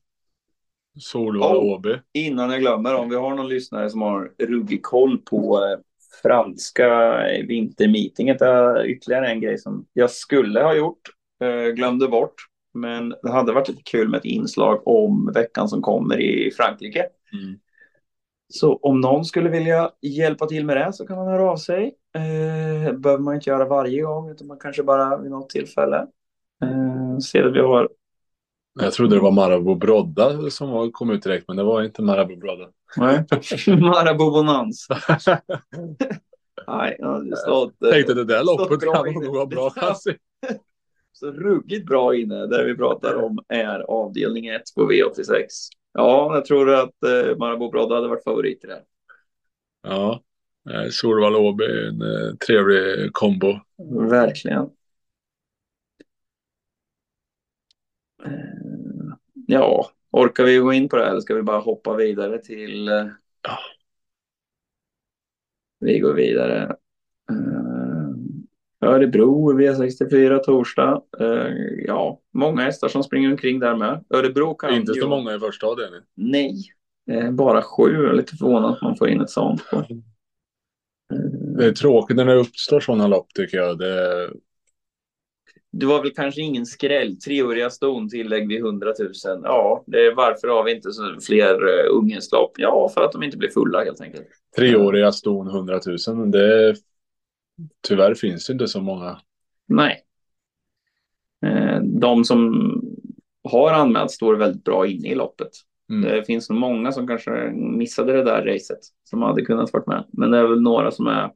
Solvalla 1.01 1.59
Oh. 1.59 1.75
Åby. 1.75 1.99
Innan 2.13 2.51
jag 2.51 2.61
glömmer, 2.61 2.95
om 2.95 3.09
vi 3.09 3.17
har 3.17 3.35
någon 3.35 3.49
lyssnare 3.49 3.91
som 3.91 4.03
har 4.03 4.33
ruggig 4.39 4.83
koll 4.83 5.19
på 5.19 5.65
eh, 5.65 5.79
franska 6.23 7.19
vintermeetinget. 7.49 8.43
är 8.43 8.87
ytterligare 8.87 9.29
en 9.29 9.41
grej 9.41 9.59
som 9.59 9.87
jag 9.93 10.11
skulle 10.11 10.63
ha 10.63 10.75
gjort, 10.75 11.01
eh, 11.43 11.73
glömde 11.73 12.09
bort. 12.09 12.35
Men 12.75 13.15
det 13.23 13.31
hade 13.31 13.53
varit 13.53 13.69
lite 13.69 13.83
kul 13.83 14.09
med 14.09 14.19
ett 14.19 14.25
inslag 14.25 14.89
om 14.89 15.33
veckan 15.35 15.69
som 15.69 15.83
kommer 15.83 16.21
i 16.21 16.51
Frankrike. 16.57 17.07
Mm. 17.33 17.59
Så 18.53 18.77
om 18.77 19.01
någon 19.01 19.25
skulle 19.25 19.49
vilja 19.51 19.91
hjälpa 20.03 20.47
till 20.47 20.67
med 20.67 20.77
det 20.77 20.93
så 20.93 21.07
kan 21.07 21.17
man 21.17 21.27
höra 21.29 21.51
av 21.51 21.57
sig. 21.57 21.95
Eh, 22.15 22.93
behöver 22.93 23.19
man 23.19 23.35
inte 23.35 23.51
göra 23.51 23.65
varje 23.65 24.03
gång 24.03 24.31
utan 24.31 24.47
man 24.47 24.59
kanske 24.59 24.83
bara 24.83 25.17
vid 25.19 25.31
något 25.31 25.49
tillfälle. 25.51 26.07
Eh, 26.65 27.19
ser 27.19 27.45
att 27.45 27.55
vi 27.55 27.61
har 27.61 27.89
Jag 28.81 28.93
trodde 28.93 29.17
det 29.17 29.21
var 29.23 29.31
Marabou 29.31 29.75
Brodda 29.75 30.51
som 30.51 30.71
var- 30.71 30.91
kom 30.91 31.11
ut 31.11 31.23
direkt, 31.23 31.49
men 31.49 31.57
det 31.57 31.63
var 31.63 31.83
inte 31.83 32.03
Marabou 32.03 32.37
Brodda. 32.37 32.69
Nej. 32.97 33.25
Marabou 33.81 34.31
Bonanza. 34.31 34.99
Nej, 36.67 36.97
jag 36.99 37.39
stått, 37.39 37.83
eh, 37.83 37.91
Tänkte 37.91 38.15
det 38.15 38.25
där 38.25 38.45
loppet 38.45 38.81
kan 38.81 39.15
nog 39.15 39.35
vara 39.35 39.47
bra. 39.47 39.73
Ja, 39.81 39.95
Så 41.13 41.31
ruggigt 41.33 41.87
bra 41.87 42.17
inne. 42.17 42.47
Det 42.47 42.65
vi 42.65 42.77
pratar 42.77 43.15
om 43.23 43.39
är 43.49 43.81
avdelning 43.81 44.47
1 44.47 44.63
på 44.77 44.93
V86. 44.93 45.45
Ja, 45.93 46.35
jag 46.35 46.45
tror 46.45 46.71
att 46.75 47.03
eh, 47.03 47.37
Marabou 47.37 47.71
Brodda 47.71 47.95
hade 47.95 48.09
varit 48.09 48.25
favorit 48.25 48.65
i 48.65 48.67
det. 48.67 48.83
Ja, 49.83 50.23
eh, 50.71 50.89
Solvalla 50.91 51.39
Åby 51.39 51.65
är 51.65 51.89
en 51.89 52.03
eh, 52.03 52.35
trevlig 52.47 53.13
kombo. 53.13 53.61
Verkligen. 54.11 54.71
Eh, 58.25 58.61
Ja, 59.47 59.91
orkar 60.11 60.45
vi 60.45 60.57
gå 60.59 60.73
in 60.73 60.89
på 60.89 60.97
det 60.97 61.03
här 61.05 61.11
eller 61.11 61.21
ska 61.21 61.35
vi 61.35 61.43
bara 61.43 61.59
hoppa 61.61 61.97
vidare 61.97 62.39
till... 62.39 62.87
Ja. 63.43 63.59
Vi 65.79 65.99
går 65.99 66.15
vidare. 66.15 66.77
Örebro, 68.95 69.53
V64 69.59 70.39
torsdag. 70.39 71.03
Eh, 71.21 71.47
Ja, 71.87 72.21
många 72.35 72.63
hästar 72.63 72.89
som 72.89 73.03
springer 73.03 73.31
omkring 73.31 73.59
där 73.61 73.77
med. 73.77 74.05
Örebro 74.15 74.55
kan 74.55 74.75
Inte 74.75 74.93
ju- 74.93 75.01
så 75.01 75.09
många 75.09 75.35
i 75.35 75.39
första 75.39 75.67
avdelningen. 75.67 76.05
Nej, 76.17 76.55
eh, 77.11 77.31
bara 77.31 77.63
sju. 77.63 77.93
Jag 77.93 78.05
är 78.05 78.13
lite 78.13 78.37
förvånad 78.37 78.73
att 78.73 78.83
man 78.83 78.97
får 78.97 79.09
in 79.09 79.21
ett 79.21 79.31
sånt. 79.31 79.71
På. 79.71 79.85
Det 81.59 81.65
är 81.67 81.73
tråkigt 81.73 82.17
när 82.17 82.25
det 82.27 82.35
uppstår 82.35 82.81
sådana 82.81 83.07
lopp 83.07 83.27
tycker 83.35 83.57
jag. 83.59 83.79
Det, 83.79 84.31
Det 85.73 85.87
var 85.87 86.03
väl 86.03 86.11
kanske 86.11 86.41
ingen 86.41 86.67
skräll. 86.67 87.17
Treåriga 87.17 87.71
ston 87.71 88.09
tillägg 88.09 88.49
vid 88.49 88.59
100 88.61 88.93
000. 88.99 89.41
Ja, 89.45 89.85
varför 90.17 90.49
har 90.49 90.65
vi 90.65 90.75
inte 90.75 90.93
så 90.93 91.17
fler 91.27 91.55
uh, 91.55 91.97
ungenslopp? 91.99 92.53
Ja, 92.59 92.91
för 92.95 93.05
att 93.05 93.13
de 93.13 93.23
inte 93.23 93.37
blir 93.37 93.49
fulla 93.51 93.85
helt 93.85 94.01
enkelt. 94.01 94.27
treåriga 94.57 95.13
ston 95.13 95.49
100 95.49 95.81
000. 96.09 96.31
Det, 96.31 96.75
tyvärr 97.89 98.15
finns 98.15 98.47
det 98.47 98.53
inte 98.53 98.69
så 98.69 98.81
många. 98.81 99.21
Nej. 99.67 100.01
Eh, 101.47 101.81
de 101.83 102.25
som 102.25 102.73
har 103.45 103.73
anmält 103.73 104.11
står 104.11 104.37
väldigt 104.37 104.65
bra 104.65 104.87
inne 104.87 105.09
i 105.09 105.15
loppet. 105.15 105.51
Mm. 105.91 106.11
Det 106.11 106.25
finns 106.25 106.51
nog 106.51 106.59
många 106.59 106.93
som 106.93 107.07
kanske 107.07 107.51
missade 107.55 108.13
det 108.13 108.25
där 108.25 108.43
racet 108.45 108.79
som 109.05 109.23
hade 109.23 109.45
kunnat 109.45 109.73
varit 109.73 109.87
med. 109.87 110.05
Men 110.13 110.31
det 110.31 110.39
är 110.39 110.47
väl 110.47 110.61
några 110.61 110.91
som 110.91 111.07
är 111.07 111.31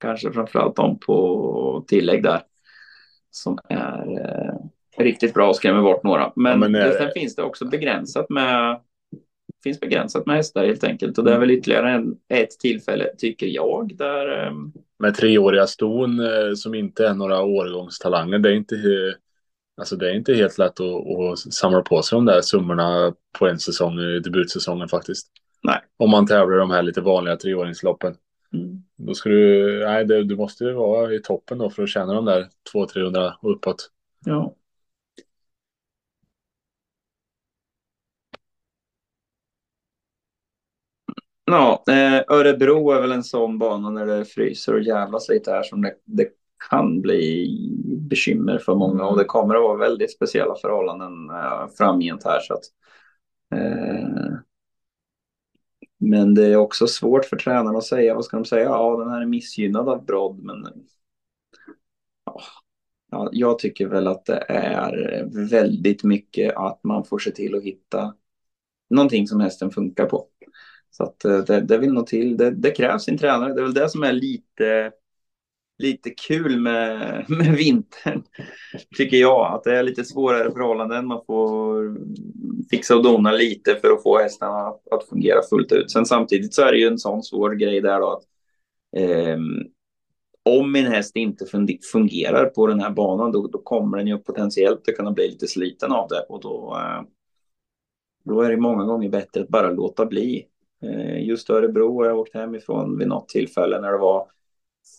kanske 0.00 0.32
framförallt 0.32 0.76
de 0.76 0.98
på 0.98 1.84
tillägg 1.88 2.22
där 2.22 2.42
som 3.30 3.58
är 3.68 4.20
eh, 4.20 4.54
riktigt 5.04 5.34
bra 5.34 5.48
och 5.48 5.56
skrämmer 5.56 5.82
bort 5.82 6.04
några. 6.04 6.32
Men, 6.36 6.52
Ja, 6.52 6.68
men, 6.68 6.74
eh, 6.74 6.90
sen 6.90 7.10
finns 7.14 7.36
det 7.36 7.42
också 7.42 7.64
begränsat 7.64 8.30
med 8.30 8.80
finns 9.64 9.80
begränsat 9.80 10.26
med 10.26 10.36
hästar 10.36 10.64
helt 10.64 10.84
enkelt 10.84 11.18
och 11.18 11.24
det 11.24 11.34
är 11.34 11.38
väl 11.38 11.50
ytterligare 11.50 11.90
en, 11.90 12.16
ett 12.28 12.50
tillfälle 12.50 13.08
tycker 13.18 13.46
jag 13.46 13.96
där 13.96 14.46
eh, 14.46 14.52
Med 14.98 15.14
treåriga 15.14 15.66
ston 15.66 16.20
eh, 16.20 16.54
som 16.56 16.74
inte 16.74 17.06
är 17.06 17.14
några 17.14 17.42
årgångstalanger. 17.42 18.38
Det 18.38 18.48
är 18.48 18.54
inte, 18.54 18.76
alltså 19.76 19.96
det 19.96 20.10
är 20.10 20.14
inte 20.14 20.34
helt 20.34 20.58
lätt 20.58 20.80
att, 20.80 21.20
att 21.20 21.38
samla 21.38 21.82
på 21.82 22.02
sig 22.02 22.16
de 22.16 22.24
där 22.24 22.40
summorna 22.40 23.14
på 23.38 23.48
en 23.48 23.58
säsong 23.58 23.98
i 23.98 24.20
debutsäsongen 24.20 24.88
faktiskt. 24.88 25.28
Nej. 25.62 25.80
Om 25.96 26.10
man 26.10 26.26
tävlar 26.26 26.56
i 26.56 26.58
de 26.58 26.70
här 26.70 26.82
lite 26.82 27.00
vanliga 27.00 27.36
treåringsloppen. 27.36 28.14
mm, 28.52 28.82
Då 28.96 29.14
ska 29.14 29.28
du, 29.28 29.78
nej, 29.84 30.04
det, 30.04 30.24
du 30.24 30.36
måste 30.36 30.64
ju 30.64 30.72
vara 30.72 31.14
i 31.14 31.22
toppen 31.22 31.58
då 31.58 31.70
för 31.70 31.82
att 31.82 31.88
tjäna 31.88 32.14
de 32.14 32.24
där 32.24 32.48
200-300 32.74 33.32
och 33.40 33.52
uppåt. 33.52 33.90
ja. 34.24 34.54
Ja, 41.44 41.84
eh, 41.88 42.22
Örebro 42.28 42.90
är 42.90 43.00
väl 43.00 43.12
en 43.12 43.24
sån 43.24 43.58
bana 43.58 43.90
när 43.90 44.06
det 44.06 44.24
fryser 44.24 44.74
och 44.74 44.82
jävlas 44.82 45.28
lite 45.28 45.50
här 45.50 45.62
som 45.62 45.82
det, 45.82 45.94
det 46.04 46.28
kan 46.70 47.00
bli 47.00 47.48
bekymmer 47.84 48.58
för 48.58 48.74
många 48.74 49.04
och 49.06 49.18
det 49.18 49.24
kommer 49.24 49.54
att 49.54 49.62
vara 49.62 49.76
väldigt 49.76 50.12
speciella 50.12 50.54
förhållanden 50.54 51.30
eh, 51.30 51.68
framgent 51.78 52.24
här 52.24 52.40
så 52.40 52.54
att 52.54 52.64
eh, 53.54 54.38
men 55.98 56.34
det 56.34 56.46
är 56.46 56.56
också 56.56 56.86
svårt 56.86 57.24
för 57.24 57.36
tränarna 57.36 57.78
att 57.78 57.84
säga, 57.84 58.14
vad 58.14 58.24
ska 58.24 58.36
de 58.36 58.44
säga? 58.44 58.64
Ja, 58.64 58.96
den 58.96 59.10
här 59.10 59.20
är 59.20 59.26
missgynnad 59.26 59.88
av 59.88 60.04
Brodd, 60.04 60.42
men 60.42 60.66
ja, 62.26 62.40
ja, 63.10 63.28
jag 63.32 63.58
tycker 63.58 63.86
väl 63.86 64.06
att 64.06 64.24
det 64.24 64.44
är 64.48 65.24
väldigt 65.50 66.04
mycket 66.04 66.56
att 66.56 66.80
man 66.84 67.04
får 67.04 67.18
se 67.18 67.30
till 67.30 67.54
att 67.54 67.62
hitta 67.62 68.14
någonting 68.90 69.26
som 69.26 69.40
hästen 69.40 69.70
funkar 69.70 70.06
på. 70.06 70.28
Så 70.96 71.04
att 71.04 71.24
eh, 71.24 71.38
det, 71.38 71.60
det 71.60 71.78
vill 71.78 71.92
nog 71.92 72.06
till. 72.06 72.36
Det, 72.36 72.50
det 72.50 72.70
krävs 72.70 73.08
en 73.08 73.18
tränare. 73.18 73.54
Det 73.54 73.60
är 73.60 73.64
väl 73.64 73.74
det 73.74 73.88
som 73.88 74.02
är 74.02 74.12
lite, 74.12 74.92
lite 75.78 76.10
kul 76.10 76.60
med, 76.60 77.24
med 77.28 77.56
vintern. 77.56 78.22
Tycker 78.96 79.16
jag. 79.16 79.54
Att 79.54 79.64
det 79.64 79.76
är 79.76 79.82
lite 79.82 80.04
svårare 80.04 80.52
förhållanden. 80.52 81.06
Man 81.06 81.24
får 81.26 81.96
fixa 82.70 82.96
och 82.96 83.02
dona 83.02 83.32
lite 83.32 83.76
för 83.76 83.90
att 83.90 84.02
få 84.02 84.18
hästarna 84.18 84.58
att, 84.58 84.88
att 84.92 85.08
fungera 85.08 85.42
fullt 85.50 85.72
ut. 85.72 85.90
Sen 85.90 86.06
samtidigt 86.06 86.54
så 86.54 86.62
är 86.62 86.72
det 86.72 86.78
ju 86.78 86.86
en 86.86 86.98
sån 86.98 87.22
svår 87.22 87.50
grej 87.50 87.80
där 87.80 88.00
då 88.00 88.10
att 88.12 88.24
eh, 88.96 89.38
om 90.42 90.72
min 90.72 90.86
häst 90.86 91.16
inte 91.16 91.46
fungerar 91.92 92.44
på 92.44 92.66
den 92.66 92.80
här 92.80 92.90
banan 92.90 93.32
då, 93.32 93.46
då 93.46 93.58
kommer 93.58 93.98
den 93.98 94.06
ju 94.06 94.18
potentiellt 94.18 94.88
att 94.88 94.96
kunna 94.96 95.10
bli 95.10 95.28
lite 95.28 95.46
sliten 95.46 95.92
av 95.92 96.08
det 96.08 96.26
och 96.28 96.40
då, 96.40 96.76
eh, 96.76 97.02
då 98.24 98.40
är 98.40 98.50
det 98.50 98.56
många 98.56 98.84
gånger 98.84 99.08
bättre 99.08 99.42
att 99.42 99.48
bara 99.48 99.70
låta 99.70 100.06
bli. 100.06 100.46
Eh, 100.84 101.24
just 101.24 101.50
Örebro 101.50 101.98
har 101.98 102.06
jag 102.06 102.18
åkt 102.18 102.34
hemifrån 102.34 102.98
vid 102.98 103.08
något 103.08 103.28
tillfälle 103.28 103.80
när 103.80 103.92
det 103.92 103.98
var 103.98 104.26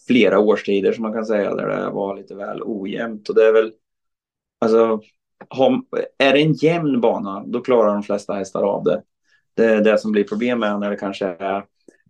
flera 0.08 0.40
årstider 0.40 0.94
som 0.94 1.02
man 1.02 1.14
kan 1.14 1.26
säga 1.26 1.56
där 1.56 1.68
det 1.68 1.90
var 1.90 2.16
lite 2.16 2.36
väl 2.36 2.62
ojämnt 2.64 3.30
och 3.30 3.36
det 3.36 3.46
är 3.46 3.54
väl 3.54 3.72
alltså 4.60 5.02
är 6.18 6.34
det 6.34 6.42
en 6.42 6.54
jämn 6.54 7.02
bana 7.02 7.44
då 7.48 7.62
klarar 7.62 7.94
de 7.94 8.04
flesta 8.04 8.34
hästar 8.34 8.64
av 8.64 8.84
det. 8.84 9.04
Det 9.54 9.66
är 9.66 9.82
det 9.82 9.98
som 9.98 10.12
blir 10.12 10.24
problem 10.24 10.60
med 10.60 10.80
när 10.80 10.90
det 10.90 10.98
kanske 10.98 11.26
är 11.26 11.66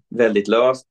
väldigt 0.10 0.48
löst 0.48 0.88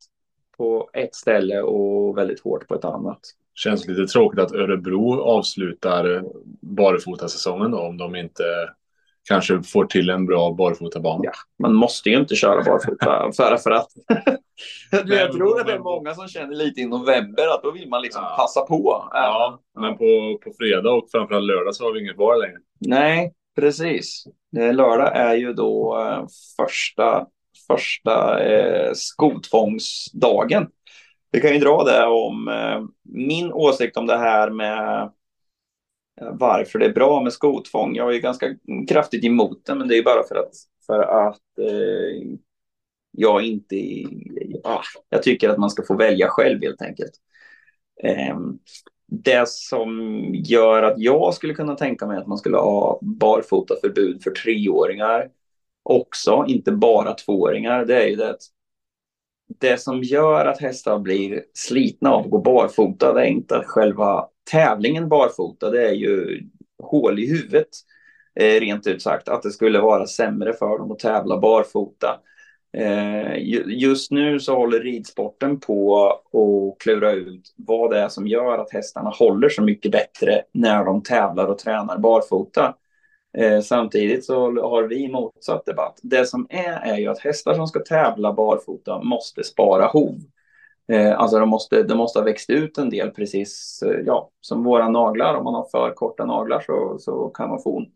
på 0.57 0.91
ett 0.93 1.15
ställe 1.15 1.63
och 1.63 2.19
väldigt 2.19 2.41
hårt 2.41 2.69
på 2.69 2.75
ett 2.75 2.85
annat. 2.85 3.21
Känns 3.55 3.87
lite 3.87 4.07
tråkigt 4.07 4.41
att 4.41 4.53
Örebro 4.53 5.21
avslutar 5.21 6.25
barfotasäsongen 6.61 7.71
då 7.71 7.79
om 7.79 7.97
de 7.97 8.17
inte 8.17 8.45
kanske 9.29 9.63
får 9.63 9.85
till 9.85 10.11
en 10.11 10.27
bra 10.27 10.53
barfotabana. 10.53 11.21
Ja. 11.25 11.33
Man 11.63 11.75
måste 11.75 12.09
ju 12.11 12.17
inte 12.19 12.35
köra 12.35 12.63
barfota 12.63 13.33
för, 13.37 13.57
för 13.57 13.71
att 13.71 13.89
jag 15.07 15.33
tror 15.33 15.61
att 15.61 15.67
det 15.67 15.73
är 15.73 15.79
många 15.79 16.15
som 16.15 16.29
känner 16.29 16.55
lite 16.55 16.81
i 16.81 16.87
november 16.87 17.55
att 17.55 17.63
då 17.63 17.71
vill 17.71 17.89
man 17.89 18.03
liksom 18.03 18.23
Ja. 18.23 18.37
passa 18.37 18.61
på. 18.61 19.09
Ja, 19.13 19.61
men 19.81 19.97
på, 19.99 20.39
på 20.45 20.53
fredag 20.59 20.91
och 20.91 21.09
framförallt 21.13 21.47
lördag 21.47 21.75
så 21.75 21.85
har 21.85 21.93
vi 21.93 22.01
inget 22.01 22.17
val 22.19 22.41
längre. 22.41 22.59
Nej, 22.81 23.33
precis. 23.57 24.25
Eh, 24.59 24.73
Lördag 24.75 25.17
är 25.17 25.35
ju 25.35 25.53
då 25.53 25.99
eh, 26.01 26.25
första, 26.57 27.27
första 27.67 28.45
eh, 28.45 28.91
skotfångsdagen. 28.95 30.67
Vi 31.33 31.41
kan 31.41 31.53
ju 31.53 31.59
dra 31.59 31.85
det 31.85 32.05
om 32.07 32.49
eh, 32.49 32.83
min 33.15 33.53
åsikt 33.53 33.97
om 33.97 34.07
det 34.07 34.17
här 34.19 34.51
med 34.51 35.11
Eh, 36.21 36.31
varför 36.33 36.79
det 36.79 36.87
är 36.87 36.93
bra 36.93 37.23
med 37.23 37.33
skotvång. 37.33 37.97
Jag 37.97 38.09
är 38.09 38.13
ju 38.13 38.21
ganska 38.21 38.57
kraftigt 38.89 39.25
emot 39.25 39.65
det, 39.67 39.75
men 39.75 39.89
det 39.89 39.95
är 39.95 39.97
ju 39.97 40.03
bara 40.05 40.23
för 40.29 40.37
att, 40.37 40.53
för 40.87 41.03
att 41.03 41.59
eh, 41.59 42.37
jag 43.11 43.43
inte... 43.43 43.77
Ja, 44.65 44.83
jag 45.09 45.23
tycker 45.23 45.49
att 45.49 45.59
man 45.59 45.71
ska 45.71 45.83
få 45.87 45.97
välja 45.97 46.29
själv 46.29 46.63
helt 46.63 46.83
enkelt. 46.83 47.13
Eh, 48.03 48.39
det 49.07 49.49
som 49.49 49.91
gör 50.35 50.83
att 50.83 50.99
jag 50.99 51.35
skulle 51.35 51.55
kunna 51.55 51.75
tänka 51.75 52.07
mig 52.07 52.19
att 52.19 52.27
man 52.27 52.39
skulle 52.39 52.57
ha 52.57 52.99
barfotaförbud 53.03 54.23
för 54.23 54.31
treåringar 54.31 55.31
också, 55.83 56.45
inte 56.49 56.73
bara 56.73 57.15
tvååringar, 57.15 57.85
det 57.85 58.03
är 58.03 58.07
ju 58.07 58.17
det 58.17 58.31
att 58.31 58.43
det 59.61 59.81
som 59.81 60.03
gör 60.03 60.47
att 60.47 60.61
hästar 60.61 60.99
blir 60.99 61.45
slitna 61.55 62.11
av 62.11 62.25
att 62.25 62.31
gå 62.31 62.39
barfota, 62.39 63.13
det 63.13 63.21
är 63.21 63.27
inte 63.27 63.57
att 63.57 63.67
själva 63.67 64.29
tävlingen 64.51 65.09
barfota, 65.09 65.71
det 65.71 65.89
är 65.89 65.93
ju 65.93 66.43
hål 66.83 67.19
i 67.19 67.29
huvudet, 67.29 67.69
eh, 68.41 68.61
rent 68.61 68.87
ut 68.87 69.03
sagt, 69.03 69.29
att 69.29 69.43
det 69.43 69.51
skulle 69.51 69.81
vara 69.81 70.07
sämre 70.07 70.53
för 70.53 70.79
dem 70.79 70.93
att 70.93 70.99
tävla 70.99 71.39
barfota. 71.39 72.21
Eh, 72.77 73.37
just 73.67 74.11
nu 74.11 74.41
så 74.41 74.55
håller 74.55 74.81
ridsporten 74.81 75.61
på 75.61 76.07
att 76.07 76.83
klura 76.83 77.13
ut 77.13 77.55
vad 77.57 77.91
det 77.91 77.99
är 77.99 78.09
som 78.09 78.27
gör 78.27 78.59
att 78.59 78.73
hästarna 78.73 79.11
håller 79.11 79.49
så 79.49 79.63
mycket 79.63 79.93
bättre 79.93 80.43
när 80.53 80.85
de 80.85 81.03
tävlar 81.03 81.47
och 81.47 81.59
tränar 81.59 81.99
barfota. 81.99 82.75
Eh, 83.39 83.61
samtidigt 83.61 84.25
så 84.25 84.61
har 84.63 84.83
vi 84.83 85.09
motsatt 85.09 85.67
debatt. 85.67 86.01
Det 86.03 86.27
som 86.27 86.47
är 86.51 86.93
är 86.93 86.97
ju 86.97 87.09
att 87.09 87.19
hästar 87.19 87.55
som 87.55 87.67
ska 87.67 87.81
tävla 87.81 88.33
barfota 88.33 89.03
måste 89.03 89.45
spara 89.45 89.87
hov. 89.87 90.21
Eh, 90.89 91.19
alltså 91.19 91.39
de 91.39 91.49
måste, 91.49 91.83
de 91.83 91.99
måste 91.99 92.19
ha 92.19 92.25
växt 92.25 92.51
ut 92.51 92.79
en 92.79 92.91
del 92.91 93.11
precis 93.11 93.83
eh, 93.87 94.01
ja, 94.07 94.31
som 94.41 94.65
våra 94.65 94.89
naglar. 94.89 95.35
Om 95.35 95.45
man 95.45 95.55
har 95.55 95.69
för 95.71 95.91
korta 95.91 96.25
naglar 96.27 96.61
så, 96.61 96.99
så 96.99 97.29
kan 97.29 97.49
man 97.49 97.63
få 97.63 97.77
ont. 97.77 97.89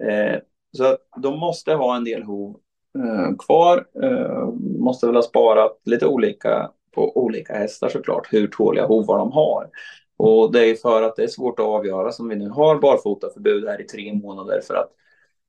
Eh, 0.00 0.40
så 0.76 0.96
de 1.16 1.38
måste 1.38 1.74
ha 1.74 1.96
en 1.96 2.04
del 2.04 2.22
hov 2.22 2.56
eh, 2.98 3.36
kvar. 3.38 3.86
Eh, 4.02 4.48
måste 4.78 5.06
väl 5.06 5.14
ha 5.14 5.22
sparat 5.22 5.80
lite 5.84 6.06
olika 6.06 6.70
på 6.94 7.16
olika 7.16 7.52
hästar 7.54 7.88
såklart, 7.88 8.32
hur 8.32 8.46
tåliga 8.46 8.86
hovar 8.86 9.18
de 9.18 9.32
har. 9.32 9.68
Och 10.16 10.52
det 10.52 10.70
är 10.70 10.74
för 10.74 11.02
att 11.02 11.16
det 11.16 11.22
är 11.22 11.28
svårt 11.28 11.60
att 11.60 11.66
avgöra 11.66 12.12
som 12.12 12.28
vi 12.28 12.36
nu 12.36 12.48
har 12.48 12.78
barfotaförbud 12.78 13.68
här 13.68 13.80
i 13.80 13.84
tre 13.84 14.14
månader 14.14 14.60
för 14.60 14.74
att 14.74 14.90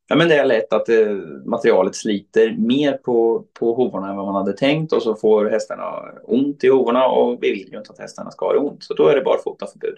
ja, 0.07 0.15
men 0.15 0.29
det 0.29 0.35
är 0.35 0.45
lätt 0.45 0.73
att 0.73 0.89
eh, 0.89 1.15
materialet 1.45 1.95
sliter 1.95 2.55
mer 2.57 2.93
på, 2.93 3.45
på 3.53 3.73
hovarna 3.73 4.09
än 4.09 4.15
vad 4.15 4.25
man 4.25 4.35
hade 4.35 4.57
tänkt 4.57 4.93
och 4.93 5.03
så 5.03 5.15
får 5.15 5.45
hästarna 5.45 6.11
ont 6.23 6.63
i 6.63 6.69
hovarna 6.69 7.07
och 7.07 7.43
vi 7.43 7.51
vill 7.51 7.71
ju 7.71 7.77
inte 7.77 7.91
att 7.91 7.99
hästarna 7.99 8.31
ska 8.31 8.45
ha 8.45 8.57
ont. 8.59 8.83
Så 8.83 8.93
då 8.93 9.07
är 9.07 9.15
det 9.15 9.21
barfotaförbud. 9.21 9.97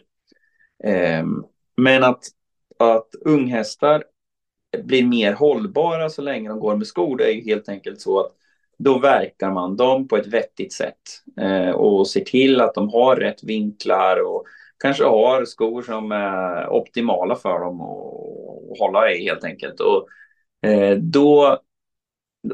Eh, 0.84 1.26
men 1.78 2.03
att, 2.03 2.24
att 2.80 3.10
unghästar 3.22 4.03
blir 4.84 5.05
mer 5.05 5.34
hållbara 5.34 6.10
så 6.10 6.22
länge 6.22 6.49
de 6.49 6.60
går 6.60 6.76
med 6.76 6.88
skor, 6.88 7.18
det 7.18 7.26
är 7.26 7.32
ju 7.32 7.41
helt 7.41 7.70
enkelt 7.70 8.01
så 8.01 8.20
att 8.20 8.32
då 8.78 8.99
verkar 8.99 9.51
man 9.51 9.78
dem 9.78 10.08
på 10.08 10.18
ett 10.18 10.28
vettigt 10.28 10.74
sätt 10.74 11.01
eh, 11.41 11.70
och 11.70 12.08
ser 12.08 12.22
till 12.24 12.62
att 12.62 12.74
de 12.74 12.89
har 12.89 13.16
rätt 13.16 13.43
vinklar 13.43 14.28
och 14.28 14.45
kanske 14.80 15.04
har 15.04 15.46
skor 15.46 15.82
som 15.82 16.12
är 16.12 16.70
optimala 16.70 17.36
för 17.36 17.60
dem 17.60 17.82
att 17.82 18.80
hålla 18.80 19.12
i 19.12 19.24
helt 19.24 19.44
enkelt. 19.44 19.80
Och, 19.80 20.08
eh, 20.70 20.98
då, 20.98 21.60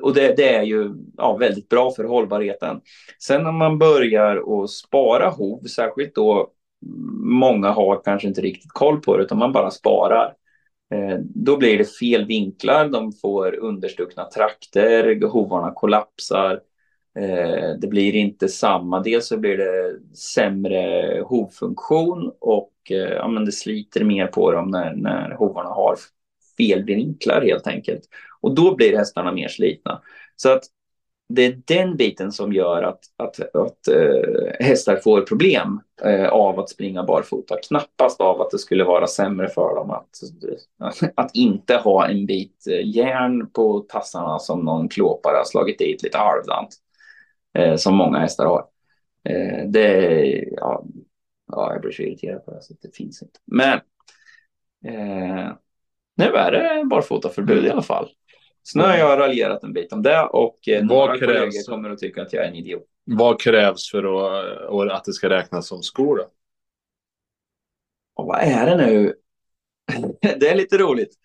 och 0.01 0.13
det, 0.13 0.37
det, 0.37 0.55
är 0.55 0.63
ju 0.63 0.93
ja, 1.17 1.37
väldigt 1.37 1.69
bra 1.69 1.91
för 1.91 2.03
hållbarheten. 2.03 2.81
Sen 3.19 3.43
när 3.43 3.51
man 3.51 3.77
börjar 3.77 4.63
att 4.63 4.69
spara 4.69 5.29
hov, 5.29 5.63
särskilt 5.63 6.15
då 6.15 6.33
mm, 6.85 7.29
många 7.39 7.71
har 7.71 8.01
kanske 8.03 8.27
inte 8.27 8.41
riktigt 8.41 8.71
koll 8.71 9.01
på 9.01 9.17
det, 9.17 9.23
utan 9.23 9.37
man 9.37 9.51
bara 9.51 9.71
sparar. 9.71 10.33
Eh, 10.93 11.17
då 11.19 11.57
blir 11.57 11.77
det 11.77 11.97
fel 11.99 12.25
vinklar, 12.25 12.89
de 12.89 13.11
får 13.11 13.55
understuckna 13.55 14.25
trakter, 14.25 15.27
hovarna 15.27 15.71
kollapsar. 15.71 16.59
Eh, 17.19 17.75
det 17.79 17.87
blir 17.87 18.15
inte 18.15 18.47
samma, 18.47 18.99
dels 18.99 19.27
så 19.27 19.37
blir 19.37 19.57
det 19.57 19.99
sämre 20.17 21.21
hovfunktion 21.25 22.31
och 22.39 22.73
eh, 22.89 22.97
ja, 22.97 23.27
men 23.27 23.45
det 23.45 23.51
sliter 23.51 24.03
mer 24.03 24.27
på 24.27 24.51
dem 24.51 24.69
när, 24.69 24.93
när 24.93 25.29
hovarna 25.29 25.69
har 25.69 25.95
fel 26.57 26.83
vinklar 26.83 27.41
helt 27.41 27.67
enkelt. 27.67 28.03
Och 28.41 28.55
då 28.55 28.75
blir 28.75 28.97
hästarna 28.97 29.31
mer 29.31 29.47
slitna. 29.47 30.01
Så 30.35 30.51
att 30.51 30.63
det 31.29 31.45
är 31.45 31.61
den 31.65 31.97
biten 31.97 32.31
som 32.31 32.53
gör 32.53 32.83
att, 32.83 32.99
att, 33.17 33.55
att 33.55 33.87
äh, 33.87 34.65
hästar 34.65 34.95
får 34.95 35.21
problem 35.21 35.81
äh, 36.03 36.29
av 36.29 36.59
att 36.59 36.69
springa 36.69 37.03
barfota. 37.03 37.57
Knappast 37.67 38.21
av 38.21 38.41
att 38.41 38.51
det 38.51 38.57
skulle 38.57 38.83
vara 38.83 39.07
sämre 39.07 39.49
för 39.49 39.75
dem 39.75 39.91
att, 39.91 40.09
att 41.15 41.35
inte 41.35 41.75
ha 41.75 42.07
en 42.07 42.25
bit 42.25 42.67
eh, 42.69 42.95
järn 42.95 43.49
på 43.49 43.79
tassarna 43.79 44.39
som 44.39 44.59
någon 44.59 44.89
klåpare 44.89 45.37
har 45.37 45.45
slagit 45.45 45.79
dit 45.79 46.03
lite 46.03 46.17
halvdant 46.17 46.69
eh, 47.53 47.75
som 47.75 47.95
många 47.95 48.19
hästar 48.19 48.45
har. 48.45 48.65
Eh, 49.29 49.67
det, 49.67 50.09
ja, 50.51 50.85
ja, 51.51 51.73
jag 51.73 51.81
blir 51.81 51.91
så 51.91 52.01
irriterad 52.01 52.45
på 52.45 52.51
det 52.51 52.61
så 52.61 52.73
det 52.81 52.95
finns 52.95 53.21
inte. 53.21 53.39
Men 53.45 53.79
eh, 54.85 55.53
nu 56.15 56.25
är 56.25 56.51
det 56.51 56.85
barfotaförbud 56.85 57.65
i 57.65 57.69
alla 57.69 57.81
fall. 57.81 58.09
Så 58.63 58.77
nu 58.77 58.83
har 58.83 58.97
jag 58.97 59.19
raljerat 59.19 59.63
en 59.63 59.73
bit 59.73 59.93
om 59.93 60.01
det 60.01 60.23
och 60.23 60.67
eh, 60.67 60.85
några 60.85 61.17
krävs, 61.17 61.29
kollegor 61.29 61.71
kommer 61.71 61.89
att 61.89 61.99
tycka 61.99 62.21
att 62.21 62.33
jag 62.33 62.45
är 62.45 62.49
en 62.49 62.55
idiot. 62.55 62.83
Vad 63.03 63.41
krävs 63.41 63.91
för 63.91 64.03
att, 64.03 64.91
att 64.91 65.03
det 65.05 65.13
ska 65.13 65.29
räknas 65.29 65.67
som 65.67 65.83
skor 65.83 66.17
då? 66.17 66.29
Och 68.15 68.25
vad 68.25 68.39
är 68.39 68.65
det 68.65 68.77
nu? 68.77 69.13
det 70.21 70.49
är 70.49 70.55
lite 70.55 70.77
roligt. 70.77 71.15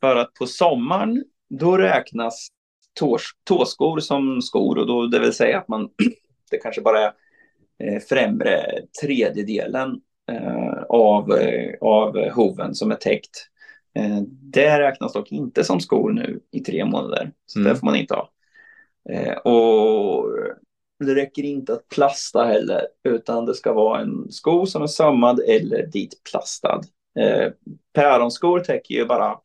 För 0.00 0.16
att 0.16 0.34
på 0.34 0.46
sommaren 0.46 1.24
då 1.48 1.78
räknas 1.78 2.48
tåskor 3.44 4.00
som 4.00 4.42
skor 4.42 4.78
och 4.78 4.86
då 4.86 5.06
det 5.06 5.18
vill 5.18 5.32
säga 5.32 5.58
att 5.58 5.68
man 5.68 5.88
det 6.50 6.58
kanske 6.58 6.80
bara 6.80 7.00
är 7.00 7.12
eh, 7.84 8.00
främre 8.08 8.64
tredjedelen 9.02 10.00
eh, 10.32 10.82
av, 10.88 11.32
eh, 11.32 11.74
av 11.80 12.30
hoven 12.30 12.74
som 12.74 12.90
är 12.90 12.96
täckt. 12.96 13.50
Det 14.30 14.78
räknas 14.78 15.12
dock 15.12 15.32
inte 15.32 15.64
som 15.64 15.80
skor 15.80 16.12
nu 16.12 16.40
i 16.50 16.60
tre 16.60 16.84
månader, 16.84 17.32
så 17.46 17.58
mm. 17.58 17.72
det 17.72 17.78
får 17.78 17.86
man 17.86 17.96
inte 17.96 18.14
ha. 18.14 18.30
Och 19.50 20.26
det 21.04 21.14
räcker 21.14 21.42
inte 21.42 21.72
att 21.72 21.88
plasta 21.88 22.44
heller, 22.44 22.86
utan 23.04 23.46
det 23.46 23.54
ska 23.54 23.72
vara 23.72 24.00
en 24.00 24.32
sko 24.32 24.66
som 24.66 24.82
är 24.82 24.86
sömmad 24.86 25.40
eller 25.40 25.86
ditplastad. 25.86 26.80
Eh, 27.18 27.52
päronskor 27.92 28.60
täcker 28.60 28.94
ju 28.94 29.06
bara 29.06 29.38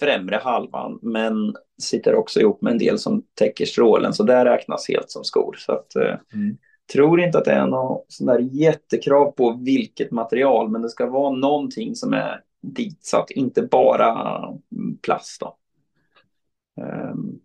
främre 0.00 0.36
halvan, 0.36 0.98
men 1.02 1.54
sitter 1.82 2.14
också 2.14 2.40
ihop 2.40 2.62
med 2.62 2.70
en 2.70 2.78
del 2.78 2.98
som 2.98 3.22
täcker 3.34 3.66
strålen, 3.66 4.12
så 4.12 4.22
det 4.22 4.44
räknas 4.44 4.88
helt 4.88 5.10
som 5.10 5.24
skor. 5.24 5.56
Så 5.58 5.72
att, 5.72 5.96
eh, 5.96 6.16
mm. 6.34 6.56
tror 6.92 7.20
inte 7.20 7.38
att 7.38 7.44
det 7.44 7.52
är 7.52 7.66
något 7.66 8.04
sån 8.08 8.26
där 8.26 8.38
jättekrav 8.38 9.30
på 9.30 9.60
vilket 9.64 10.10
material, 10.10 10.70
men 10.70 10.82
det 10.82 10.88
ska 10.88 11.06
vara 11.06 11.30
någonting 11.30 11.94
som 11.94 12.12
är 12.12 12.40
ditsatt, 12.62 13.30
inte 13.30 13.62
bara 13.62 14.38
plast. 15.02 15.42
Um, 16.80 17.40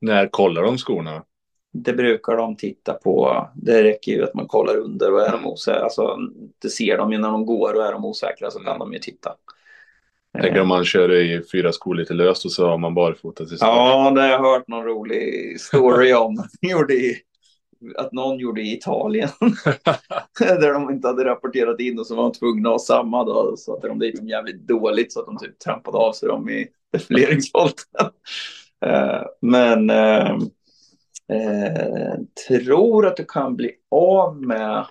När 0.00 0.28
kollar 0.28 0.62
de 0.62 0.78
skorna? 0.78 1.24
Det 1.72 1.92
brukar 1.92 2.36
de 2.36 2.56
titta 2.56 2.92
på. 2.92 3.48
Det 3.54 3.84
räcker 3.84 4.12
ju 4.12 4.24
att 4.24 4.34
man 4.34 4.46
kollar 4.46 4.76
under 4.76 5.12
och 5.12 5.20
är 5.20 5.32
de 5.32 5.46
osäkra, 5.46 5.82
alltså, 5.82 6.16
det 6.58 6.68
ser 6.68 6.98
de 6.98 7.12
ju 7.12 7.18
när 7.18 7.30
de 7.30 7.46
går 7.46 7.74
och 7.74 7.84
är 7.84 7.92
de 7.92 8.04
osäkra 8.04 8.50
så 8.50 8.58
kan 8.58 8.78
de 8.78 8.92
ju 8.92 8.98
titta. 8.98 9.36
Tänker 10.42 10.60
om 10.60 10.68
man 10.68 10.84
kör 10.84 11.12
i 11.12 11.42
fyra 11.52 11.72
skor 11.72 11.94
lite 11.94 12.14
löst 12.14 12.44
och 12.44 12.52
så 12.52 12.68
har 12.68 12.78
man 12.78 12.94
barfota 12.94 13.44
till 13.44 13.56
start. 13.56 13.68
Ja, 13.68 14.10
det 14.10 14.20
har 14.20 14.28
jag 14.28 14.38
hört 14.38 14.68
någon 14.68 14.84
rolig 14.84 15.60
story 15.60 16.12
om. 16.12 16.44
gjorde 16.60 16.94
i, 16.94 17.16
att 17.96 18.12
någon 18.12 18.38
gjorde 18.38 18.60
i 18.60 18.72
Italien. 18.72 19.28
där 20.38 20.72
de 20.72 20.90
inte 20.90 21.08
hade 21.08 21.24
rapporterat 21.24 21.80
in 21.80 21.98
och 21.98 22.06
så 22.06 22.16
var 22.16 22.22
de 22.22 22.32
tvungna 22.32 22.68
att 22.68 22.72
ha 22.72 22.78
samma 22.78 23.24
dag. 23.24 23.58
Så 23.58 23.74
att 23.74 23.82
de 23.82 23.98
dit 23.98 24.16
dem 24.16 24.28
jävligt 24.28 24.60
dåligt 24.68 25.12
så 25.12 25.20
att 25.20 25.26
de 25.26 25.38
typ 25.38 25.58
trampade 25.58 25.98
av 25.98 26.12
sig 26.12 26.28
dem 26.28 26.48
i 26.48 26.68
defileringsvolten. 26.92 28.06
uh, 28.86 29.22
men 29.40 29.90
uh, 29.90 30.36
uh, 31.32 32.14
tror 32.48 33.06
att 33.06 33.16
du 33.16 33.24
kan 33.24 33.56
bli 33.56 33.72
av 33.90 34.42
med 34.42 34.86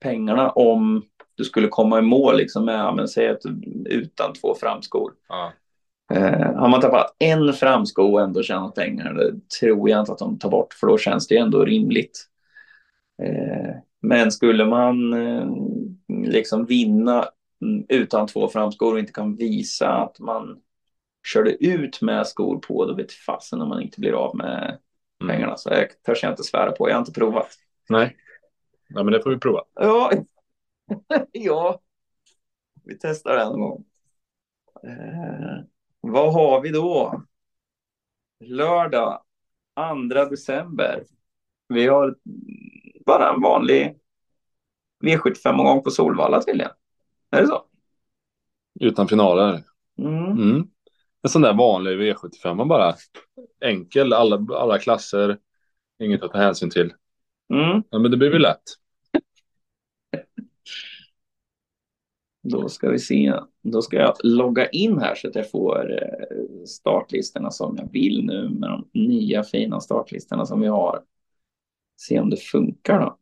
pengarna 0.00 0.50
om 0.50 1.02
du 1.38 1.44
skulle 1.44 1.68
komma 1.68 1.98
i 1.98 2.02
mål 2.02 2.36
liksom 2.36 2.64
med, 2.64 2.94
men 2.94 3.08
säg 3.08 3.28
att 3.28 3.42
utan 3.84 4.32
två 4.32 4.54
framskor. 4.54 5.12
Ja. 5.28 5.52
Eh, 6.12 6.54
har 6.54 6.68
man 6.68 6.80
tappat 6.80 7.16
en 7.18 7.52
framsko 7.52 8.02
och 8.02 8.20
ändå 8.20 8.42
tjänat 8.42 8.74
pengar, 8.74 9.14
det 9.14 9.48
tror 9.60 9.90
jag 9.90 10.00
inte 10.00 10.12
att 10.12 10.18
de 10.18 10.38
tar 10.38 10.50
bort, 10.50 10.74
för 10.74 10.86
då 10.86 10.98
känns 10.98 11.28
det 11.28 11.36
ändå 11.36 11.64
rimligt. 11.64 12.26
Eh, 13.22 13.74
men 14.02 14.32
skulle 14.32 14.64
man 14.64 15.12
eh, 15.12 15.46
liksom 16.30 16.64
vinna 16.64 17.28
mm, 17.62 17.86
utan 17.88 18.26
två 18.26 18.48
framskor 18.48 18.92
och 18.92 18.98
inte 18.98 19.12
kan 19.12 19.36
visa 19.36 19.88
att 19.88 20.18
man 20.18 20.60
körde 21.32 21.64
ut 21.64 22.02
med 22.02 22.26
skor 22.26 22.58
på, 22.58 22.84
då 22.84 22.94
vet 22.94 23.12
fasen 23.12 23.60
om 23.60 23.68
man 23.68 23.82
inte 23.82 24.00
blir 24.00 24.12
av 24.12 24.36
med 24.36 24.78
mm. 25.22 25.34
pengarna. 25.34 25.56
Så 25.56 25.70
jag 25.70 26.02
törs 26.06 26.22
jag 26.22 26.32
inte 26.32 26.44
svära 26.44 26.72
på, 26.72 26.88
jag 26.88 26.94
har 26.94 27.00
inte 27.00 27.12
provat. 27.12 27.48
Nej, 27.88 28.16
ja, 28.88 29.02
men 29.02 29.12
det 29.12 29.22
får 29.22 29.30
vi 29.30 29.38
prova. 29.38 29.60
Ja, 29.74 30.12
ja, 31.32 31.80
vi 32.84 32.98
testar 32.98 33.36
det 33.36 33.42
en 33.42 33.60
gång. 33.60 33.84
Eh, 34.82 35.64
vad 36.00 36.32
har 36.32 36.60
vi 36.60 36.68
då? 36.68 37.22
Lördag 38.44 39.22
2 40.12 40.24
december. 40.30 41.04
Vi 41.68 41.86
har 41.86 42.16
bara 43.06 43.34
en 43.34 43.40
vanlig 43.40 43.98
V75-omgång 45.04 45.82
på 45.82 45.90
Solvalla 45.90 46.42
tydligen. 46.42 46.72
Är 47.30 47.40
det 47.40 47.46
så? 47.46 47.64
Utan 48.80 49.08
finaler. 49.08 49.62
Mm. 49.98 50.24
Mm. 50.24 50.66
En 51.22 51.30
sån 51.30 51.42
där 51.42 51.54
vanlig 51.54 51.98
V75, 52.00 52.68
bara 52.68 52.94
enkel, 53.60 54.12
alla, 54.12 54.46
alla 54.56 54.78
klasser, 54.78 55.38
inget 55.98 56.22
att 56.22 56.32
ta 56.32 56.38
hänsyn 56.38 56.70
till. 56.70 56.92
Mm. 57.52 57.82
Ja, 57.90 57.98
men 57.98 58.10
det 58.10 58.16
blir 58.16 58.30
väl 58.30 58.42
lätt. 58.42 58.62
Då 62.48 62.68
ska 62.68 62.90
vi 62.90 62.98
se. 62.98 63.34
Då 63.62 63.82
ska 63.82 63.96
jag 63.96 64.14
logga 64.24 64.68
in 64.68 64.98
här 64.98 65.14
så 65.14 65.28
att 65.28 65.34
jag 65.34 65.50
får 65.50 66.02
eh, 66.02 66.64
startlistorna 66.66 67.50
som 67.50 67.76
jag 67.76 67.92
vill 67.92 68.24
nu 68.24 68.48
med 68.48 68.70
de 68.70 68.88
nya 68.92 69.44
fina 69.44 69.80
startlistorna 69.80 70.46
som 70.46 70.60
vi 70.60 70.66
har. 70.66 71.02
Se 71.96 72.20
om 72.20 72.30
det 72.30 72.36
funkar 72.36 73.00
då. 73.00 73.18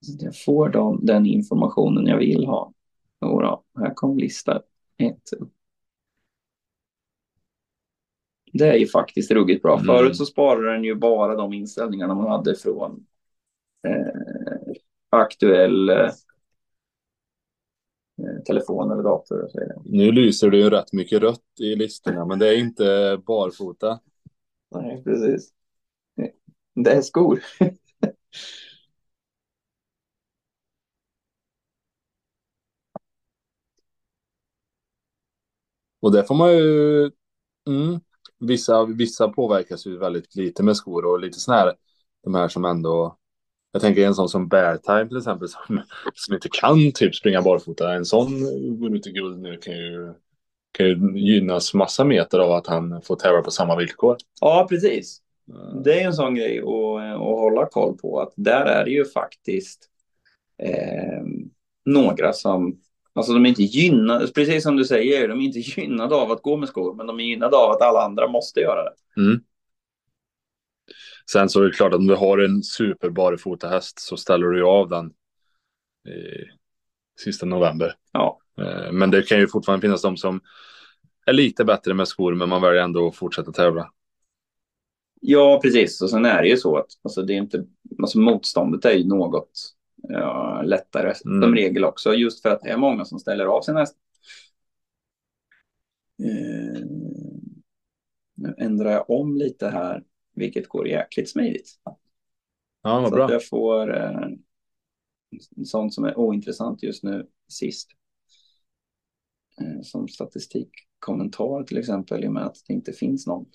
Så 0.00 0.14
att 0.14 0.22
jag 0.22 0.42
får 0.44 0.68
dem, 0.68 1.00
den 1.02 1.26
informationen 1.26 2.06
jag 2.06 2.18
vill 2.18 2.46
ha. 2.46 2.72
Jodå, 3.20 3.62
här 3.78 3.94
kom 3.94 4.18
lista 4.18 4.62
ett 4.98 5.22
Det 8.52 8.68
är 8.68 8.76
ju 8.76 8.86
faktiskt 8.86 9.30
ruggigt 9.30 9.62
bra. 9.62 9.74
Mm. 9.74 9.86
Förut 9.86 10.16
så 10.16 10.26
sparade 10.26 10.72
den 10.72 10.84
ju 10.84 10.94
bara 10.94 11.36
de 11.36 11.52
inställningarna 11.52 12.14
man 12.14 12.30
hade 12.30 12.54
från 12.54 13.06
eh, 13.88 14.74
aktuell 15.10 15.88
eh, 15.88 16.10
telefon 18.46 18.90
eller 18.90 19.02
dator. 19.02 19.44
Och 19.44 19.50
så 19.50 19.60
vidare. 19.60 19.78
Nu 19.84 20.12
lyser 20.12 20.50
det 20.50 20.56
ju 20.56 20.70
rätt 20.70 20.92
mycket 20.92 21.22
rött 21.22 21.60
i 21.60 21.76
listorna, 21.76 22.24
men 22.24 22.38
det 22.38 22.48
är 22.48 22.58
inte 22.58 23.18
barfota. 23.26 24.00
Nej, 24.74 25.02
precis. 25.04 25.52
Det 26.74 26.90
är 26.90 27.02
skor. 27.02 27.40
Och 36.00 36.12
det 36.12 36.24
får 36.24 36.34
man 36.34 36.52
ju... 36.56 37.04
Mm, 37.68 38.00
vissa, 38.38 38.84
vissa 38.84 39.28
påverkas 39.28 39.86
ju 39.86 39.98
väldigt 39.98 40.34
lite 40.36 40.62
med 40.62 40.76
skor 40.76 41.04
och 41.04 41.20
lite 41.20 41.40
sån 41.40 41.54
här, 41.54 41.74
de 42.24 42.34
här 42.34 42.48
som 42.48 42.64
ändå... 42.64 43.18
Jag 43.76 43.82
tänker 43.82 44.06
en 44.06 44.14
sån 44.14 44.28
som 44.28 44.48
Beartime 44.48 45.08
till 45.08 45.16
exempel 45.16 45.48
som, 45.48 45.80
som 46.14 46.34
inte 46.34 46.48
kan 46.52 46.92
typ 46.92 47.14
springa 47.14 47.42
barfota. 47.42 47.94
En 47.94 48.04
sån 48.04 48.40
går 48.80 48.96
ut 48.96 49.06
i 49.06 49.12
guld 49.12 49.40
nu 49.40 49.56
kan 49.56 49.74
ju, 49.74 50.14
kan 50.72 50.86
ju 50.86 51.18
gynnas 51.18 51.74
massa 51.74 52.04
meter 52.04 52.38
av 52.38 52.52
att 52.52 52.66
han 52.66 53.02
får 53.02 53.16
tävla 53.16 53.42
på 53.42 53.50
samma 53.50 53.76
villkor. 53.76 54.16
Ja, 54.40 54.66
precis. 54.70 55.18
Det 55.84 56.00
är 56.00 56.06
en 56.06 56.12
sån 56.12 56.34
grej 56.34 56.58
att, 56.58 56.66
att 57.14 57.20
hålla 57.20 57.66
koll 57.66 57.96
på. 57.96 58.20
Att 58.20 58.32
där 58.36 58.64
är 58.64 58.84
det 58.84 58.90
ju 58.90 59.04
faktiskt 59.04 59.88
eh, 60.62 61.22
några 61.84 62.32
som... 62.32 62.80
Alltså 63.12 63.32
de 63.32 63.44
är 63.44 63.48
inte 63.48 63.62
gynnade, 63.62 64.26
precis 64.32 64.62
som 64.62 64.76
du 64.76 64.84
säger, 64.84 65.28
de 65.28 65.40
är 65.40 65.44
inte 65.44 65.58
gynnade 65.58 66.14
av 66.14 66.32
att 66.32 66.42
gå 66.42 66.56
med 66.56 66.68
skor, 66.68 66.94
men 66.94 67.06
de 67.06 67.20
är 67.20 67.24
gynnade 67.24 67.56
av 67.56 67.70
att 67.70 67.82
alla 67.82 68.04
andra 68.04 68.28
måste 68.28 68.60
göra 68.60 68.84
det. 68.84 69.20
Mm. 69.20 69.40
Sen 71.32 71.48
så 71.48 71.60
är 71.60 71.64
det 71.64 71.72
klart 71.72 71.92
att 71.92 71.98
om 71.98 72.06
du 72.06 72.14
har 72.14 72.38
en 72.38 72.62
super 72.62 73.10
barfotahäst 73.10 73.98
så 74.00 74.16
ställer 74.16 74.46
du 74.46 74.64
av 74.64 74.88
den 74.88 75.06
i 76.08 76.44
sista 77.20 77.46
november. 77.46 77.94
Ja, 78.12 78.38
Eh, 78.60 78.92
Men 78.92 79.10
det 79.10 79.22
kan 79.22 79.38
ju 79.38 79.48
fortfarande 79.48 79.80
finnas 79.86 80.02
de 80.02 80.16
som 80.16 80.40
är 81.26 81.32
lite 81.32 81.64
bättre 81.64 81.94
med 81.94 82.08
skor, 82.08 82.34
men 82.34 82.48
man 82.48 82.62
väljer 82.62 82.82
ändå 82.82 83.08
att 83.08 83.16
fortsätta 83.16 83.52
tävla. 83.52 83.92
ja 85.20 85.60
precis. 85.62 86.02
Och 86.02 86.10
sen 86.10 86.24
är 86.24 86.42
det 86.42 86.48
ju 86.48 86.56
så 86.56 86.76
att 86.76 86.86
alltså, 87.02 87.22
det 87.22 87.32
är 87.32 87.36
inte, 87.38 87.64
alltså, 87.98 88.18
motståndet 88.18 88.84
är 88.84 88.92
ju 88.92 89.04
något 89.08 89.50
ja, 90.08 90.62
lättare 90.64 91.12
Mm. 91.26 91.42
som 91.42 91.54
regel 91.54 91.84
också, 91.84 92.14
just 92.14 92.42
för 92.42 92.48
att 92.48 92.60
det 92.62 92.70
är 92.70 92.76
många 92.76 93.04
som 93.04 93.18
ställer 93.18 93.44
av 93.46 93.62
sin 93.62 93.76
häst. 93.76 93.96
Eh, 96.18 96.82
nu 98.34 98.54
ändrar 98.58 98.90
jag 98.90 99.10
om 99.10 99.36
lite 99.36 99.68
här, 99.68 100.02
vilket 100.36 100.68
går 100.68 100.88
jäkligt 100.88 101.30
smidigt. 101.30 101.68
Ja, 101.84 103.00
vad 103.00 103.02
Så 103.02 103.06
att 103.06 103.12
bra. 103.12 103.32
jag 103.32 103.48
får 103.48 103.96
eh, 103.96 104.28
sånt 105.64 105.94
som 105.94 106.04
är 106.04 106.18
ointressant 106.18 106.82
just 106.82 107.02
nu 107.02 107.26
sist. 107.48 107.90
Eh, 109.60 109.82
som 109.82 110.08
statistikkommentar 110.08 111.62
till 111.62 111.78
exempel, 111.78 112.24
i 112.24 112.28
och 112.28 112.32
med 112.32 112.46
att 112.46 112.56
det 112.66 112.72
inte 112.74 112.92
finns 112.92 113.26
någon. 113.26 113.46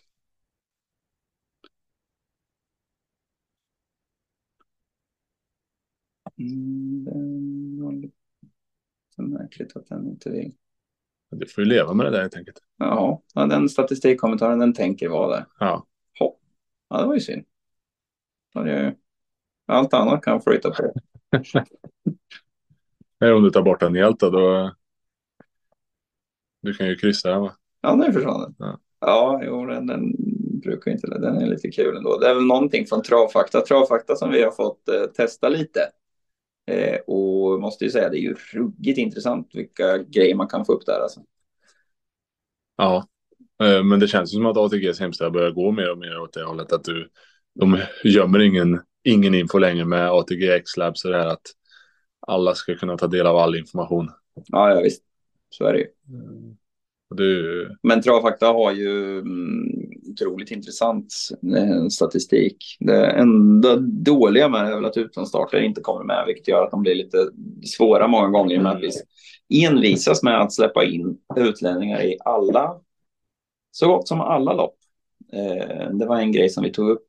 Mm, 6.40 7.82
var 7.84 7.92
lite 7.92 8.14
märkligt 9.18 9.76
att 9.76 9.88
den 9.88 10.08
inte 10.08 10.30
vill. 10.30 10.54
Du 11.32 11.48
får 11.48 11.64
ju 11.64 11.70
leva 11.70 11.94
med 11.94 12.06
det 12.06 12.10
där 12.12 12.22
helt 12.22 12.36
enkelt. 12.36 12.58
Ja, 12.78 13.24
ja, 13.34 13.46
den 13.46 13.70
statistikkommentaren 13.70 14.60
den 14.60 14.74
tänker 14.74 15.10
vara 15.10 15.36
det. 15.36 15.46
Ja. 15.60 15.88
Ja, 16.92 17.02
det 17.02 17.08
var 17.08 17.14
ju 17.14 17.20
synd. 17.20 17.46
Allt 19.66 19.94
annat 19.94 20.24
kan 20.24 20.42
flytta 20.42 20.72
på. 20.72 20.94
Nej, 23.20 23.34
Om 23.34 23.44
du 23.44 23.50
tar 23.50 23.62
bort 23.62 23.80
den 23.80 23.96
helt 23.96 24.20
då, 24.20 24.30
då... 24.30 24.76
Du 26.62 26.74
kan 26.74 26.88
ju 26.88 26.96
kryssa 26.96 27.30
den 27.30 27.42
va? 27.42 27.56
Ja, 27.82 27.96
nu 27.96 28.14
försvann 28.14 28.42
den. 28.42 28.56
Ja. 28.58 28.80
Ja, 29.00 29.42
jo, 29.44 29.66
den, 29.66 29.88
den 29.88 30.16
brukar 30.62 30.92
inte 30.92 31.08
Den 31.08 31.38
är 31.38 31.48
lite 31.48 31.72
kul 31.72 31.98
ändå. 31.98 32.18
Det 32.18 32.30
är 32.30 32.36
väl 32.36 32.46
någonting 32.46 32.86
från 32.86 33.04
Travfakta. 33.04 33.62
Travfakta 33.62 34.16
som 34.16 34.32
vi 34.32 34.44
har 34.44 34.52
fått 34.52 34.88
eh, 34.90 35.04
testa 35.04 35.50
lite. 35.50 35.80
Eh, 36.72 37.00
och 37.08 37.62
måste 37.62 37.86
ju 37.86 37.92
säga, 37.92 38.10
det 38.10 38.18
är 38.18 38.22
ju 38.22 38.36
ruggigt 38.54 38.98
intressant 38.98 39.50
vilka 39.54 39.98
grejer 39.98 40.36
man 40.36 40.48
kan 40.48 40.66
få 40.66 40.74
upp 40.74 40.86
där. 40.86 41.00
Alltså. 41.00 41.22
Ja. 42.76 43.08
Eh, 43.62 43.84
Men 43.84 44.00
det 44.00 44.08
känns 44.08 44.34
ju 44.34 44.36
som 44.36 44.46
att 44.46 44.58
ATGs 44.58 45.00
hemsida 45.00 45.30
börjar 45.30 45.52
gå 45.52 45.72
mer 45.72 45.92
och 45.92 45.98
mer 45.98 46.20
åt 46.20 46.34
det 46.34 46.44
hållet 46.44 46.74
att 46.74 46.84
du... 46.84 47.10
De 47.60 47.78
gömmer 48.04 48.40
ingen, 48.40 48.82
ingen 49.04 49.36
info 49.36 49.58
längre 49.58 49.86
med 49.86 50.12
ATG 50.12 50.52
X-Labs 50.52 51.06
och 51.06 51.12
det 51.12 51.18
här 51.18 51.28
att 51.28 51.42
alla 52.28 52.56
ska 52.56 52.76
kunna 52.76 52.98
ta 52.98 53.08
del 53.08 53.28
av 53.28 53.38
all 53.38 53.56
information. 53.56 54.10
Ja, 54.48 54.74
ja, 54.74 54.82
visst. 54.82 55.04
Så 55.50 55.66
är 55.66 55.74
det 55.74 55.80
ju. 55.80 55.86
Är 57.18 57.24
ju... 57.24 57.70
Men 57.84 58.02
Travfakta 58.02 58.48
har 58.48 58.72
ju 58.72 59.20
mm, 59.20 59.72
otroligt 60.12 60.52
intressant 60.52 61.14
eh, 61.58 61.88
statistik. 61.88 62.58
Det 62.80 63.06
enda 63.06 63.76
dåliga 63.82 64.50
med 64.50 64.66
det 64.66 64.72
är 64.72 64.76
väl 64.76 64.86
att 64.86 64.98
utlandsstarter 64.98 65.60
inte 65.60 65.82
kommer 65.82 66.04
med, 66.04 66.24
vilket 66.28 66.48
gör 66.48 66.64
att 66.64 66.72
de 66.72 66.82
blir 66.82 66.96
lite 66.96 67.18
svåra 67.78 68.08
många 68.08 68.28
gånger 68.28 68.62
med 68.62 68.72
att 68.72 68.82
vi 68.82 69.66
envisas 69.66 70.24
med 70.24 70.42
att 70.42 70.54
släppa 70.54 70.84
in 70.84 71.18
utlänningar 71.38 72.02
i 72.02 72.18
alla, 72.26 72.82
så 73.72 73.88
gott 73.88 74.08
som 74.08 74.22
alla 74.22 74.54
lopp. 74.54 74.76
Eh, 75.34 75.90
det 75.92 76.06
var 76.06 76.20
en 76.20 76.32
grej 76.32 76.50
som 76.50 76.64
vi 76.64 76.72
tog 76.72 76.90
upp, 76.90 77.06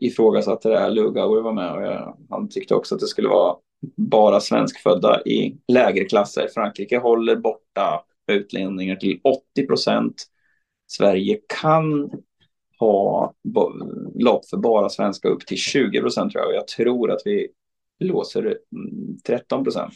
ifrågasatte 0.00 0.68
det 0.68 0.78
här, 0.78 0.90
Lugauer 0.90 1.42
var 1.42 1.52
med 1.52 1.72
och 1.72 1.82
jag, 1.82 2.18
han 2.30 2.48
tyckte 2.48 2.74
också 2.74 2.94
att 2.94 3.00
det 3.00 3.06
skulle 3.06 3.28
vara 3.28 3.56
bara 3.96 4.40
svenskfödda 4.40 5.22
i 5.22 5.56
lägre 5.68 6.04
klasser. 6.04 6.48
Frankrike 6.54 6.98
håller 6.98 7.36
borta 7.36 8.04
utlänningar 8.32 8.96
till 8.96 9.20
80 9.24 9.66
procent. 9.66 10.26
Sverige 10.86 11.40
kan 11.62 12.10
ha 12.78 13.34
lopp 14.14 14.48
för 14.48 14.56
bara 14.56 14.88
svenska 14.88 15.28
upp 15.28 15.46
till 15.46 15.56
20 15.56 16.00
procent 16.00 16.32
tror 16.32 16.42
jag. 16.42 16.48
Och 16.48 16.56
jag 16.56 16.68
tror 16.68 17.10
att 17.10 17.22
vi 17.24 17.48
låser 18.00 18.42
mm, 18.42 19.18
13 19.26 19.64
procent. 19.64 19.94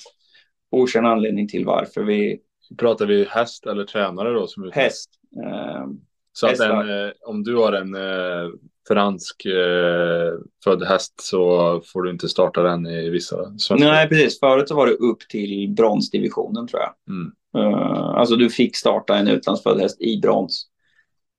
Okänd 0.70 1.06
anledning 1.06 1.48
till 1.48 1.64
varför 1.64 2.02
vi 2.02 2.40
Pratar 2.78 3.06
vi 3.06 3.24
häst 3.24 3.66
eller 3.66 3.84
tränare 3.84 4.32
då? 4.32 4.46
Som 4.46 4.70
häst. 4.72 5.10
Eh, 5.44 5.86
Så 6.32 6.46
att 6.46 6.60
en, 6.60 7.04
eh, 7.04 7.10
om 7.26 7.42
du 7.44 7.56
har 7.56 7.72
en 7.72 7.94
eh, 7.94 8.50
fransk 8.88 9.44
eh, 9.44 10.32
född 10.64 10.82
häst 10.82 11.14
så 11.20 11.80
får 11.86 12.02
du 12.02 12.10
inte 12.10 12.28
starta 12.28 12.62
den 12.62 12.86
i 12.86 13.10
vissa 13.10 13.44
svenska. 13.44 13.74
nej, 13.74 14.08
precis. 14.08 14.40
Förut 14.40 14.68
så 14.68 14.74
var 14.74 14.86
det 14.86 14.92
upp 14.92 15.20
till 15.28 15.74
bronsdivisionen 15.76 16.66
tror 16.66 16.82
jag. 16.82 16.94
Mm. 17.08 17.32
Eh, 17.56 18.04
alltså 18.04 18.36
du 18.36 18.50
fick 18.50 18.76
starta 18.76 19.16
en 19.16 19.28
utlandsfödd 19.28 19.80
häst 19.80 20.00
i 20.00 20.20
brons. 20.20 20.66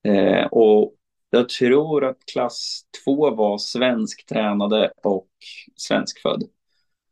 Eh, 0.07 0.45
och 0.45 0.93
jag 1.29 1.49
tror 1.49 2.05
att 2.05 2.17
klass 2.33 2.81
två 3.05 3.35
var 3.35 3.57
svensktränade 3.57 4.91
och 5.03 5.27
svenskfödd. 5.75 6.43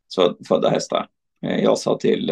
Så, 0.08 0.38
födda 0.48 0.70
hästar. 0.70 1.08
Eh, 1.46 1.64
jag 1.64 1.78
sa 1.78 1.98
till, 1.98 2.30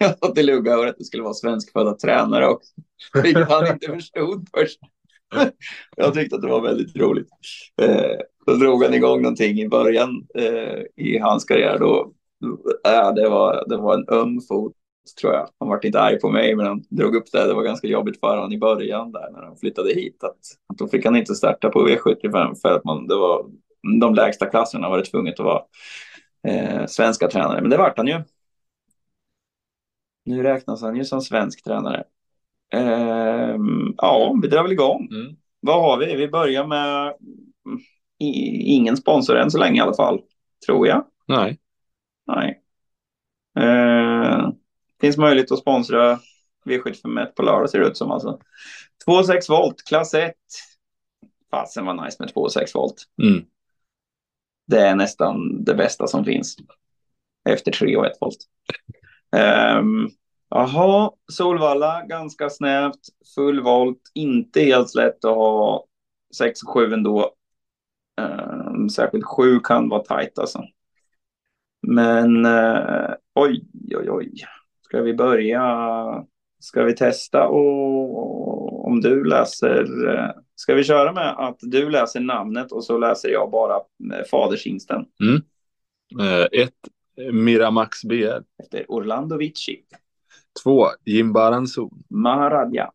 eh, 0.00 0.06
jag 0.06 0.18
sa 0.18 0.34
till 0.34 0.46
Lugauer 0.46 0.86
att 0.86 0.98
det 0.98 1.04
skulle 1.04 1.22
vara 1.22 1.34
svenskfödda 1.34 1.94
tränare 1.94 2.48
också. 2.48 2.72
Vilket 3.22 3.48
han 3.48 3.66
inte 3.66 3.86
förstod 3.92 4.48
först. 4.54 4.78
jag 5.96 6.14
tyckte 6.14 6.36
att 6.36 6.42
det 6.42 6.48
var 6.48 6.60
väldigt 6.60 6.96
roligt. 6.96 7.28
Eh, 7.82 8.16
då 8.46 8.54
drog 8.54 8.84
han 8.84 8.94
igång 8.94 9.22
någonting 9.22 9.60
i 9.60 9.68
början 9.68 10.26
eh, 10.34 10.82
i 10.96 11.18
hans 11.18 11.44
karriär. 11.44 11.78
Då, 11.78 12.12
äh, 12.86 13.14
det, 13.14 13.28
var, 13.28 13.64
det 13.68 13.76
var 13.76 13.94
en 13.94 14.08
öm 14.08 14.40
fot 14.40 14.72
tror 15.20 15.32
jag. 15.32 15.48
Han 15.58 15.68
var 15.68 15.86
inte 15.86 16.00
arg 16.00 16.20
på 16.20 16.30
mig, 16.30 16.56
men 16.56 16.66
han 16.66 16.84
drog 16.88 17.16
upp 17.16 17.32
det. 17.32 17.46
Det 17.46 17.54
var 17.54 17.62
ganska 17.62 17.86
jobbigt 17.86 18.20
för 18.20 18.36
honom 18.36 18.52
i 18.52 18.58
början 18.58 19.12
där 19.12 19.30
när 19.32 19.42
han 19.42 19.56
flyttade 19.56 19.94
hit. 19.94 20.24
Att, 20.24 20.38
att 20.68 20.78
då 20.78 20.88
fick 20.88 21.04
han 21.04 21.16
inte 21.16 21.34
starta 21.34 21.68
på 21.68 21.88
V75 21.88 22.54
för 22.62 22.76
att 22.76 22.84
man, 22.84 23.06
det 23.06 23.14
var 23.14 23.46
de 24.00 24.14
lägsta 24.14 24.46
klasserna 24.46 24.88
var 24.88 24.98
det 24.98 25.04
tvunget 25.04 25.40
att 25.40 25.46
vara 25.46 25.62
eh, 26.48 26.86
svenska 26.86 27.28
tränare. 27.28 27.60
Men 27.60 27.70
det 27.70 27.76
vart 27.76 27.96
han 27.96 28.06
ju. 28.06 28.22
Nu 30.24 30.42
räknas 30.42 30.82
han 30.82 30.96
ju 30.96 31.04
som 31.04 31.20
svensk 31.20 31.64
tränare. 31.64 32.04
Ehm, 32.72 33.94
ja, 33.96 34.38
vi 34.42 34.48
drar 34.48 34.62
väl 34.62 34.72
igång. 34.72 35.08
Mm. 35.10 35.36
Vad 35.60 35.82
har 35.82 35.98
vi? 35.98 36.16
Vi 36.16 36.28
börjar 36.28 36.66
med 36.66 37.14
ingen 38.18 38.96
sponsor 38.96 39.36
än 39.36 39.50
så 39.50 39.58
länge 39.58 39.78
i 39.78 39.80
alla 39.80 39.94
fall, 39.94 40.20
tror 40.66 40.86
jag. 40.86 41.06
Nej. 41.26 41.58
Nej. 42.26 42.62
Eh, 43.58 44.50
Finns 45.00 45.16
möjlighet 45.16 45.52
att 45.52 45.58
sponsra 45.58 46.18
V75 46.64 47.26
på 47.26 47.42
lördag 47.42 47.70
ser 47.70 47.80
det 47.80 47.86
ut 47.86 47.96
som 47.96 48.10
alltså. 48.10 48.40
2,6 49.06 49.48
volt, 49.48 49.82
klass 49.88 50.14
1. 50.14 50.34
Fasen 51.50 51.86
var 51.86 52.04
nice 52.04 52.16
med 52.18 52.28
2,6 52.32 52.74
volt. 52.74 53.04
Mm. 53.22 53.44
Det 54.66 54.80
är 54.80 54.94
nästan 54.94 55.64
det 55.64 55.74
bästa 55.74 56.06
som 56.06 56.24
finns. 56.24 56.56
Efter 57.48 57.72
3 57.72 57.96
och 57.96 58.06
1 58.06 58.12
volt. 58.20 58.38
Um, 59.32 60.10
Jaha, 60.50 61.10
Solvalla, 61.32 62.02
ganska 62.06 62.50
snävt, 62.50 63.00
full 63.34 63.60
volt, 63.60 64.02
inte 64.14 64.60
helt 64.60 64.94
lätt 64.94 65.24
att 65.24 65.34
ha 65.34 65.84
6 66.36 66.62
och 66.62 66.68
7 66.68 66.92
ändå. 66.92 67.32
Um, 68.20 68.88
särskilt 68.88 69.24
7 69.24 69.60
kan 69.60 69.88
vara 69.88 70.02
tajt 70.02 70.38
alltså. 70.38 70.62
Men 71.82 72.46
uh, 72.46 73.14
oj, 73.34 73.64
oj, 73.96 74.10
oj. 74.10 74.32
Ska 74.82 75.02
vi 75.02 75.14
börja? 75.14 75.64
Ska 76.60 76.82
vi 76.82 76.96
testa 76.96 77.48
och 77.48 78.86
om 78.86 79.00
du 79.00 79.24
läser? 79.24 80.06
Uh, 80.08 80.30
ska 80.54 80.74
vi 80.74 80.84
köra 80.84 81.12
med 81.12 81.34
att 81.38 81.58
du 81.60 81.90
läser 81.90 82.20
namnet 82.20 82.72
och 82.72 82.84
så 82.84 82.98
läser 82.98 83.28
jag 83.28 83.50
bara 83.50 83.74
eh, 83.74 84.18
uh, 84.18 84.24
fadershingsten? 84.30 85.04
Mm. 85.22 85.42
Uh, 86.20 86.46
ett, 86.52 86.74
Miramax 87.32 88.04
BR. 88.04 88.42
Efter 88.62 88.90
Orlando 88.90 89.36
Vici. 89.36 89.84
Två, 90.62 90.86
Jimbaranzon. 91.04 91.90
Maharadja. 92.10 92.90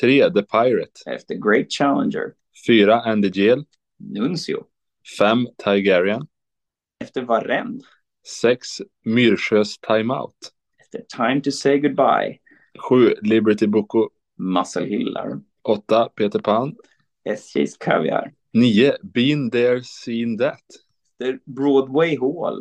Tre, 0.00 0.30
The 0.30 0.42
Pirate. 0.42 1.00
Efter 1.06 1.34
Great 1.34 1.66
Challenger. 1.72 2.34
Fyra, 2.66 3.00
Andy 3.00 3.30
Gel. 3.30 3.64
Nuncio. 3.98 4.66
Fem, 5.18 5.46
Tigerian. 5.64 6.26
Efter 7.00 7.22
Varenne. 7.22 7.80
Sex, 8.26 8.80
Myrsjös 9.04 9.78
Timeout. 9.80 10.36
Efter 10.80 11.02
Time 11.16 11.40
to 11.40 11.52
say 11.52 11.78
goodbye. 11.78 12.38
Sju, 12.78 13.14
Liberty 13.22 13.66
Boko. 13.66 14.08
Muscle 14.38 14.84
Hillar. 14.86 15.40
Åtta, 15.62 16.08
Peter 16.16 16.38
Pan. 16.38 16.76
SJ's 17.28 17.76
Caviar. 17.76 18.32
Nio, 18.54 18.92
Been 19.02 19.50
there, 19.50 19.82
seen 19.82 20.36
that. 20.36 20.62
Efter 21.20 21.38
Broadway 21.44 22.16
Hall. 22.16 22.60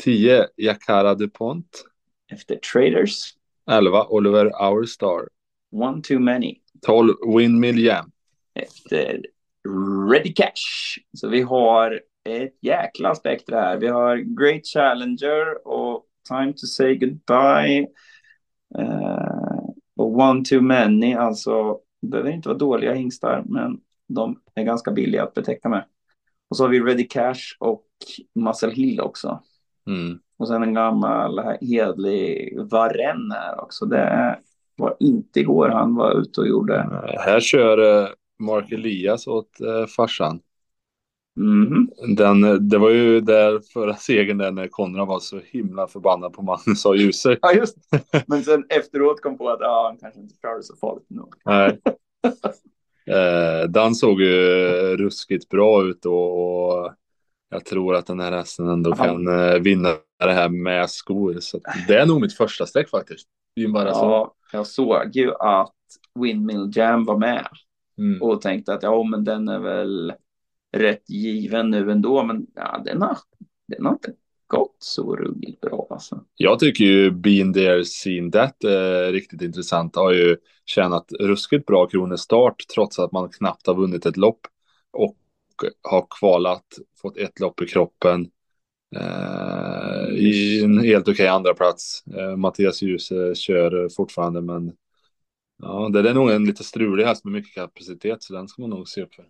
Tio, 0.00 0.46
Jakara 0.56 1.14
DuPont. 1.14 1.84
Efter 2.32 2.56
Traders. 2.56 3.34
11. 3.70 4.06
Oliver 4.08 4.62
Our 4.62 4.86
Star. 4.86 5.28
One 5.72 6.02
Too 6.02 6.18
Many. 6.18 6.60
12. 6.86 7.14
Windmill 7.36 7.78
Jam. 7.78 8.12
Efter 8.54 9.22
Ready 10.10 10.32
Cash. 10.32 10.98
Så 11.16 11.28
vi 11.28 11.42
har 11.42 12.00
ett 12.28 12.58
jäkla 12.60 13.14
spektra 13.14 13.60
här. 13.60 13.76
Vi 13.76 13.88
har 13.88 14.16
Great 14.16 14.66
Challenger 14.66 15.68
och 15.68 16.06
Time 16.28 16.52
to 16.52 16.66
say 16.66 16.94
goodbye. 16.94 17.86
Uh, 18.78 19.70
och 19.96 20.18
One 20.18 20.44
Too 20.44 20.60
Many. 20.60 21.14
Alltså, 21.14 21.78
behöver 22.02 22.30
inte 22.30 22.48
vara 22.48 22.58
dåliga 22.58 22.94
hingstar, 22.94 23.42
men 23.46 23.80
de 24.08 24.40
är 24.54 24.64
ganska 24.64 24.90
billiga 24.90 25.22
att 25.22 25.34
betäcka 25.34 25.68
med. 25.68 25.84
Och 26.48 26.56
så 26.56 26.64
har 26.64 26.68
vi 26.68 26.80
Ready 26.80 27.08
Cash 27.08 27.56
och 27.58 27.86
Muscle 28.34 28.72
Hill 28.72 29.00
också. 29.00 29.42
Mm. 29.90 30.18
Och 30.38 30.48
sen 30.48 30.62
en 30.62 30.74
gammal 30.74 31.40
hedlig 31.60 32.58
Varenne 32.70 33.34
här 33.34 33.60
också. 33.60 33.86
Det 33.86 34.38
var 34.76 34.96
inte 35.00 35.40
igår 35.40 35.68
han 35.68 35.94
var 35.94 36.20
ute 36.20 36.40
och 36.40 36.48
gjorde. 36.48 37.02
Här 37.18 37.40
kör 37.40 38.08
Mark 38.38 38.72
Elias 38.72 39.26
åt 39.26 39.60
eh, 39.60 39.86
farsan. 39.86 40.40
Mm. 41.36 41.90
Den, 42.16 42.68
det 42.68 42.78
var 42.78 42.90
ju 42.90 43.20
där 43.20 43.60
förra 43.72 43.94
segern 43.94 44.38
där 44.38 44.50
när 44.50 44.68
Konrad 44.68 45.08
var 45.08 45.20
så 45.20 45.40
himla 45.44 45.86
förbannad 45.86 46.32
på 46.32 46.42
Magnus 46.42 46.84
och 46.86 46.96
Ljuser. 46.96 47.38
Ja, 47.42 47.52
just 47.52 47.76
Men 48.26 48.42
sen 48.42 48.64
efteråt 48.68 49.20
kom 49.20 49.38
på 49.38 49.48
att 49.48 49.60
ja, 49.60 49.86
han 49.88 49.98
kanske 49.98 50.20
inte 50.20 50.34
körde 50.42 50.62
så 50.62 50.76
farligt 50.76 51.10
nog. 51.10 51.34
Nej. 51.44 51.80
eh, 53.06 53.68
den 53.68 53.94
såg 53.94 54.20
ju 54.20 54.36
ruskigt 54.96 55.48
bra 55.48 55.82
ut 55.82 56.06
och, 56.06 56.78
och 56.78 56.92
jag 57.50 57.64
tror 57.64 57.94
att 57.94 58.06
den 58.06 58.20
här 58.20 58.32
hästen 58.32 58.68
ändå 58.68 58.92
Aha. 58.92 59.04
kan 59.04 59.28
eh, 59.28 59.54
vinna 59.54 59.88
det 60.18 60.32
här 60.32 60.48
med 60.48 60.90
skor. 60.90 61.36
Så 61.40 61.60
det 61.88 61.94
är 61.96 62.06
nog 62.06 62.20
mitt 62.20 62.36
första 62.36 62.66
streck 62.66 62.90
faktiskt. 62.90 63.28
Bara 63.74 63.88
ja, 63.88 63.94
så. 63.94 64.32
jag 64.56 64.66
såg 64.66 65.16
ju 65.16 65.34
att 65.34 65.74
Windmill 66.20 66.72
Jam 66.74 67.04
var 67.04 67.18
med 67.18 67.46
Mm. 68.00 68.22
och 68.22 68.40
tänkte 68.40 68.74
att 68.74 68.82
ja, 68.82 69.02
men 69.02 69.24
den 69.24 69.48
är 69.48 69.58
väl 69.58 70.12
rätt 70.76 71.10
given 71.10 71.70
nu 71.70 71.90
ändå. 71.90 72.22
Men 72.22 72.46
ja, 72.54 72.82
den 72.84 73.02
har, 73.02 73.18
den 73.68 73.84
har 73.84 73.92
inte 73.92 74.12
gått 74.46 74.76
så 74.78 75.16
ruggigt 75.16 75.60
bra 75.60 75.86
alltså. 75.90 76.24
Jag 76.36 76.58
tycker 76.58 76.84
ju 76.84 77.10
Been 77.10 77.52
there, 77.52 77.84
seen 77.84 78.30
that 78.30 78.64
är 78.64 79.12
riktigt 79.12 79.42
intressant. 79.42 79.96
Har 79.96 80.12
ju 80.12 80.36
tjänat 80.66 81.12
ruskigt 81.20 81.66
bra 81.66 81.86
kronor 81.86 82.16
start 82.16 82.64
trots 82.74 82.98
att 82.98 83.12
man 83.12 83.28
knappt 83.28 83.66
har 83.66 83.74
vunnit 83.74 84.06
ett 84.06 84.16
lopp 84.16 84.40
och 84.92 85.16
har 85.82 86.06
kvalat, 86.18 86.64
fått 87.02 87.16
ett 87.16 87.40
lopp 87.40 87.62
i 87.62 87.66
kroppen. 87.66 88.30
Eh, 88.96 90.14
I 90.14 90.62
en 90.64 90.78
helt 90.78 91.08
okej 91.08 91.28
andra 91.28 91.54
plats. 91.54 92.04
Eh, 92.16 92.36
Mattias 92.36 92.82
Djuse 92.82 93.34
kör 93.34 93.88
fortfarande, 93.96 94.40
men 94.40 94.72
ja, 95.62 95.88
det 95.88 96.10
är 96.10 96.14
nog 96.14 96.30
en 96.30 96.44
lite 96.44 96.64
strulig 96.64 97.04
häst 97.04 97.24
med 97.24 97.32
mycket 97.32 97.54
kapacitet, 97.54 98.22
så 98.22 98.32
den 98.32 98.48
ska 98.48 98.62
man 98.62 98.70
nog 98.70 98.88
se 98.88 99.02
upp 99.02 99.14
för. 99.14 99.26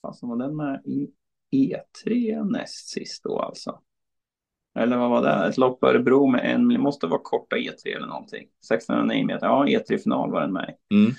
Alltså 0.00 0.26
var 0.26 0.36
den 0.36 0.56
med 0.56 0.82
i 0.84 1.10
E3 1.52 2.44
näst 2.44 2.88
sist 2.88 3.24
då 3.24 3.38
alltså? 3.38 3.80
Eller 4.78 4.96
vad 4.96 5.10
var 5.10 5.22
det? 5.22 5.48
Ett 5.48 5.56
lopp 5.56 5.84
Örebro 5.84 6.26
med 6.26 6.54
en, 6.54 6.68
det 6.68 6.78
måste 6.78 7.06
vara 7.06 7.20
korta 7.22 7.56
E3 7.56 7.96
eller 7.96 8.06
någonting. 8.06 8.42
1609 8.42 9.26
meter, 9.26 9.46
ja 9.46 9.66
E3-final 9.66 10.30
var 10.30 10.40
den 10.40 10.52
med 10.52 10.76
Mm. 10.90 11.12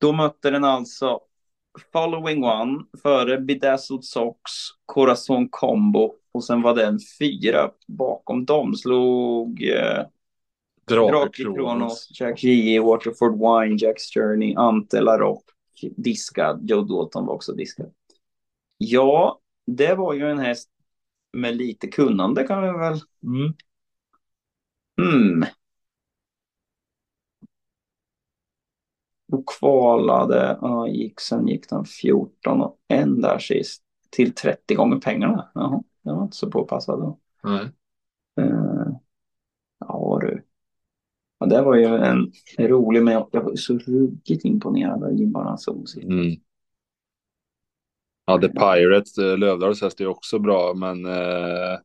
Då 0.00 0.12
mötte 0.12 0.50
den 0.50 0.64
alltså 0.64 1.20
Following 1.92 2.44
One 2.44 2.84
före 3.02 3.38
Bedazzled 3.38 4.04
Socks, 4.04 4.52
Corazon 4.86 5.48
Combo 5.48 6.14
och 6.32 6.44
sen 6.44 6.62
var 6.62 6.74
den 6.74 6.98
fyra 7.18 7.70
bakom 7.86 8.44
dem. 8.44 8.74
Slog 8.74 9.62
eh, 9.62 10.06
Drake 10.88 11.42
Kronos, 11.42 12.08
Jack 12.20 12.40
G, 12.40 12.80
Waterford 12.80 13.32
Wine, 13.32 13.76
Jack's 13.76 14.14
Journey, 14.14 14.54
Ante 14.56 15.00
Larock, 15.00 15.44
diskad. 15.96 16.70
Joe 16.70 16.82
Dalton 16.82 17.26
var 17.26 17.34
också 17.34 17.52
diskad. 17.52 17.92
Ja, 18.78 19.40
det 19.66 19.94
var 19.94 20.14
ju 20.14 20.30
en 20.30 20.38
häst 20.38 20.70
med 21.32 21.56
lite 21.56 21.86
kunnande 21.88 22.44
kan 22.44 22.62
vi 22.62 22.78
väl. 22.78 23.00
Mm. 23.22 23.54
Hmm. 25.00 25.44
Och 29.32 29.44
kvalade, 29.58 30.58
ja, 30.60 30.88
gick, 30.88 31.20
sen 31.20 31.48
gick 31.48 31.68
den 31.68 31.84
14 31.84 32.60
och 32.62 32.78
en 32.88 33.20
där 33.20 33.38
sist 33.38 33.82
till 34.10 34.34
30 34.34 34.74
gånger 34.74 34.96
pengarna. 35.00 35.50
Jaha, 35.54 35.82
det 36.02 36.12
var 36.12 36.22
inte 36.22 36.36
så 36.36 36.50
påpassad 36.50 37.00
då. 37.00 37.18
Nej. 37.42 37.68
Uh, 38.40 38.96
ja 39.78 40.18
du. 40.20 40.44
Ja, 41.38 41.46
det 41.46 41.62
var 41.62 41.74
ju 41.74 41.84
en 41.84 42.32
rolig, 42.58 43.02
men 43.02 43.14
jag 43.14 43.28
var 43.32 43.56
så 43.56 43.78
ruggigt 43.78 44.44
imponerad 44.44 45.04
av 45.04 45.12
Jim 45.12 45.32
Baranzon. 45.32 45.84
Mm. 46.02 46.36
Ja, 48.24 48.38
The 48.38 48.48
Pirate, 48.48 49.22
eh, 49.22 49.38
Lövdahls 49.38 49.82
häst 49.82 50.00
är 50.00 50.06
också 50.06 50.38
bra, 50.38 50.74
men 50.74 51.06
eh, 51.06 51.78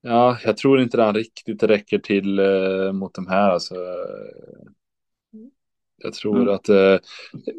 ja, 0.00 0.38
jag 0.44 0.56
tror 0.56 0.80
inte 0.80 0.96
den 0.96 1.14
riktigt 1.14 1.62
räcker 1.62 1.98
till 1.98 2.38
eh, 2.38 2.92
mot 2.92 3.14
de 3.14 3.26
här. 3.26 3.50
Alltså, 3.50 3.74
jag 6.02 6.12
tror 6.14 6.36
Mm. 6.36 6.54
att 6.54 6.68
eh, 6.68 6.98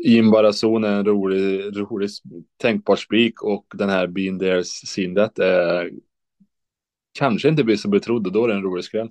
Jim 0.06 0.32
Barazon 0.32 0.84
är 0.84 0.92
en 0.98 1.06
rolig, 1.06 1.78
rolig 1.78 2.10
tänkbar 2.58 2.96
spik 2.96 3.42
och 3.44 3.66
den 3.76 3.90
här 3.90 4.08
Been 4.08 4.40
There 4.40 4.64
Seen 4.64 5.16
That 5.16 5.40
eh, 5.40 5.82
kanske 7.20 7.50
inte 7.50 7.64
blir 7.64 7.76
så 7.76 7.90
betrodd 7.90 8.28
och 8.28 8.34
då 8.34 8.44
är 8.44 8.48
det 8.48 8.54
en 8.54 8.64
rolig 8.64 8.84
skräll. 8.84 9.10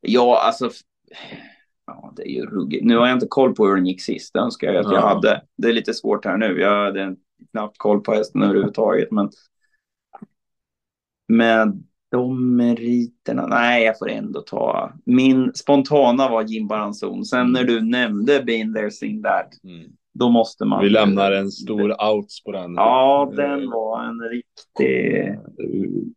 Ja, 0.00 0.40
alltså. 0.46 0.70
Ja, 1.86 2.12
det 2.16 2.22
är 2.22 2.32
ju 2.32 2.46
ruggigt. 2.46 2.84
Nu 2.84 2.96
har 2.96 3.06
jag 3.06 3.16
inte 3.16 3.26
koll 3.30 3.54
på 3.54 3.66
hur 3.66 3.76
den 3.76 3.86
gick 3.86 4.02
sist. 4.02 4.32
Det 4.32 4.38
önskar 4.40 4.66
jag 4.72 4.76
att 4.86 4.92
jag 4.92 5.02
Ja. 5.02 5.08
hade. 5.08 5.42
Det 5.56 5.68
är 5.68 5.72
lite 5.72 5.94
svårt 5.94 6.24
här 6.24 6.36
nu. 6.36 6.60
Jag 6.60 6.84
hade 6.84 7.16
knappt 7.50 7.78
koll 7.78 8.00
på 8.00 8.12
hästen 8.12 8.42
överhuvudtaget. 8.42 9.10
Men 9.10 9.30
med 11.28 11.84
de 12.10 12.56
meriterna. 12.56 13.46
Nej, 13.46 13.84
jag 13.84 13.98
får 13.98 14.08
ändå 14.10 14.40
ta. 14.40 14.92
Min 15.04 15.54
spontana 15.54 16.28
var 16.28 16.42
Jim 16.42 16.66
Baranzon. 16.68 17.24
Sen 17.24 17.40
Mm. 17.40 17.52
när 17.52 17.64
du 17.64 17.80
nämnde 17.80 18.42
Been 18.42 18.74
there, 18.74 18.90
seen 18.90 19.22
that. 19.22 19.48
Då 20.14 20.28
måste 20.28 20.64
man. 20.64 20.82
Vi 20.82 20.90
lämnar 20.90 21.32
en 21.32 21.50
stor 21.50 22.02
outs 22.12 22.44
på 22.44 22.52
den. 22.52 22.74
Ja, 22.74 23.32
den 23.36 23.70
var 23.70 24.04
en 24.04 24.20
riktig. 24.20 25.38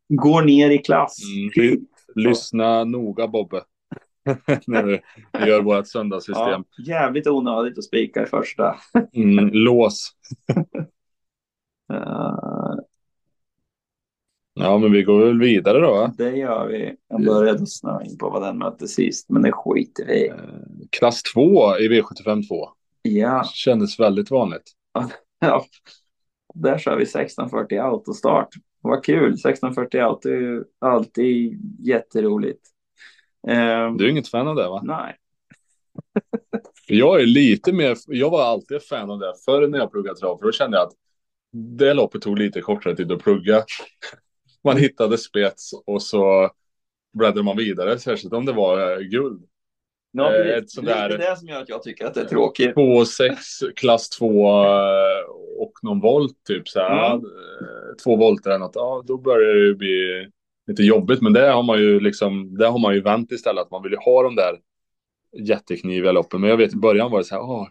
Går 0.10 0.42
ner 0.42 0.70
i 0.70 0.78
klass. 0.78 1.18
Mm. 1.36 1.50
Ly- 1.56 1.82
Lyssna 2.16 2.84
noga 2.84 3.28
Bobbe. 3.28 3.62
När 4.68 4.84
vi 4.84 5.00
gör 5.48 5.62
vårt 5.62 5.88
söndagssystem. 5.88 6.64
Ja, 6.78 6.84
jävligt 6.86 7.28
onödigt 7.28 7.78
att 7.78 7.84
spika 7.84 8.24
i 8.24 8.26
första. 8.26 8.76
Mm, 9.14 9.50
lås. 9.54 10.12
Uh, 11.94 12.76
Ja, 14.64 14.78
men 14.78 14.92
vi 14.92 15.04
går 15.04 15.26
väl 15.26 15.40
vidare 15.40 15.80
då. 15.80 15.92
Va? 15.92 16.14
Det 16.18 16.38
gör 16.38 16.68
vi. 16.68 16.96
Jag 17.10 17.26
började 17.26 17.68
snöa 17.68 18.04
in 18.04 18.18
på 18.18 18.30
vad 18.30 18.42
den 18.42 18.58
mötte 18.58 18.88
sist, 18.88 19.30
men 19.30 19.42
det 19.42 19.52
skiter 19.52 20.06
vi 20.06 20.26
i. 20.26 20.32
Klass 20.92 21.24
2 21.24 21.78
i 21.78 21.90
V75 21.90 22.48
2. 22.48 22.70
Ja, 23.02 23.44
Kändes 23.54 24.00
väldigt 24.00 24.32
vanligt. 24.32 24.72
ja. 25.40 25.66
Där 26.54 26.78
kör 26.78 26.96
vi 26.98 27.04
1640 27.04 27.80
autostart. 27.80 28.50
Vad 28.82 29.04
kul! 29.04 29.34
1640 29.34 30.02
auto 30.02 30.30
är 30.30 30.34
ju 30.34 30.64
alltid 30.80 31.62
jätteroligt. 31.80 32.68
Ehm, 33.48 33.98
Du 33.98 34.06
är 34.06 34.10
inget 34.10 34.28
fan 34.28 34.48
av 34.48 34.56
det 34.56 34.68
va? 34.68 34.82
Nej, 34.84 35.16
Jag 36.88 37.22
är 37.22 37.26
lite 37.26 37.74
mer, 37.74 37.98
jag 38.08 38.30
var 38.30 38.44
alltid 38.44 38.84
fan 38.84 39.12
av 39.12 39.20
det 39.20 39.34
förr 39.46 39.68
när 39.68 39.78
jag 39.78 39.92
pluggade 39.92 40.20
trav, 40.20 40.38
för 40.38 40.46
då 40.46 40.52
kände 40.52 40.78
jag 40.78 40.88
att 40.88 40.94
det 41.80 41.94
loppet 41.94 42.22
tog 42.22 42.38
lite 42.40 42.62
kortare 42.62 42.96
tid 42.96 43.12
att 43.12 43.24
plugga. 43.24 43.64
Man 44.64 44.78
hittade 44.78 45.18
spets 45.18 45.72
och 45.86 46.02
så 46.04 46.50
bläddrade 47.14 47.44
man 47.44 47.58
vidare, 47.58 48.00
särskilt 48.00 48.34
om 48.34 48.46
det 48.46 48.52
var 48.52 48.92
eh, 48.92 48.98
guld. 49.00 49.44
ja, 50.12 50.26
Eh, 50.36 50.44
det, 50.46 50.56
ett 50.56 50.70
sånt 50.70 50.88
där- 50.88 51.10
det 51.10 51.16
är 51.16 51.30
det 51.32 51.38
som 51.38 51.48
gör 51.48 51.62
att 51.62 51.70
jag 51.70 51.84
tycker 51.84 52.06
att 52.06 52.14
det 52.14 52.22
är 52.22 52.26
tråkigt. 52.26 52.76
2,6 52.76 53.72
klass 53.76 54.10
2 54.10 54.48
eh, 54.64 55.24
och 55.58 55.74
någon 55.82 56.00
volt 56.00 56.44
typ 56.48 56.70
så 56.70 56.80
här. 56.80 57.14
Mm. 57.14 57.26
Två 58.04 58.16
volter 58.16 58.50
eller 58.50 58.60
något, 58.60 58.72
ja 58.76 59.04
då 59.08 59.18
börjar 59.18 59.54
det 59.54 59.60
ju 59.66 59.76
bli 59.76 60.28
lite 60.68 60.84
jobbigt. 60.84 61.22
Men 61.22 61.34
det 61.34 61.48
har 61.52 61.64
man 61.64 61.80
ju 61.80 62.00
liksom, 62.00 62.58
det 62.58 62.68
har 62.68 62.80
man 62.80 62.94
ju 62.94 63.02
vänt 63.02 63.32
istället. 63.32 63.62
Att 63.62 63.72
man 63.72 63.84
vill 63.84 63.92
ju 63.92 63.98
ha 63.98 64.24
de 64.24 64.36
där 64.36 64.58
jättekniviga 65.38 66.12
loppen. 66.12 66.42
Men 66.42 66.50
jag 66.50 66.58
vet 66.58 66.74
i 66.74 66.78
början 66.78 67.12
var 67.12 67.18
det 67.18 67.24
så 67.24 67.36
här, 67.36 67.42
åh, 67.44 67.68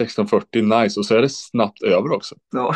1640 0.00 0.62
nice 0.62 1.00
och 1.00 1.06
så 1.06 1.16
är 1.16 1.22
det 1.22 1.28
snabbt 1.28 1.82
över 1.82 2.12
också. 2.12 2.34
Ja. 2.52 2.74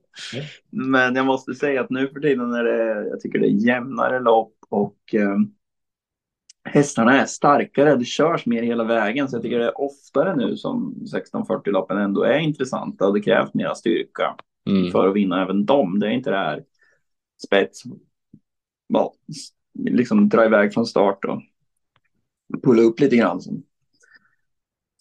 Men 0.70 1.14
jag 1.14 1.26
måste 1.26 1.54
säga 1.54 1.80
att 1.80 1.90
nu 1.90 2.08
för 2.08 2.20
tiden 2.20 2.52
är 2.54 2.64
det, 2.64 3.08
jag 3.08 3.20
tycker 3.20 3.38
det 3.38 3.46
är 3.46 3.66
jämnare 3.66 4.20
lopp 4.20 4.54
och 4.68 5.14
eh, 5.14 5.38
hästarna 6.68 7.20
är 7.20 7.26
starkare. 7.26 7.96
Det 7.96 8.04
körs 8.04 8.46
mer 8.46 8.62
hela 8.62 8.84
vägen, 8.84 9.28
så 9.28 9.36
jag 9.36 9.42
tycker 9.42 9.58
det 9.58 9.64
är 9.64 9.80
oftare 9.80 10.36
nu 10.36 10.56
som 10.56 10.94
1640-loppen 11.14 11.98
ändå 11.98 12.22
är 12.22 12.38
intressanta. 12.38 13.10
Det 13.10 13.20
krävs 13.20 13.54
mer 13.54 13.74
styrka 13.74 14.36
Mm. 14.70 14.90
för 14.90 15.08
att 15.08 15.16
vinna 15.16 15.42
även 15.42 15.64
dem. 15.64 15.98
Det 15.98 16.06
är 16.06 16.10
inte 16.10 16.30
det 16.30 16.36
här 16.36 16.64
spets, 17.46 17.82
ja, 18.86 19.14
liksom 19.78 20.28
dra 20.28 20.44
iväg 20.44 20.74
från 20.74 20.86
start 20.86 21.24
och 21.24 21.42
pulla 22.62 22.82
upp 22.82 23.00
lite 23.00 23.16
grann 23.16 23.40
som, 23.40 23.62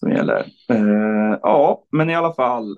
som 0.04 0.12
gäller. 0.12 0.40
Eh, 0.70 1.40
ja, 1.42 1.88
men 1.92 2.10
i 2.10 2.16
alla 2.16 2.34
fall, 2.34 2.72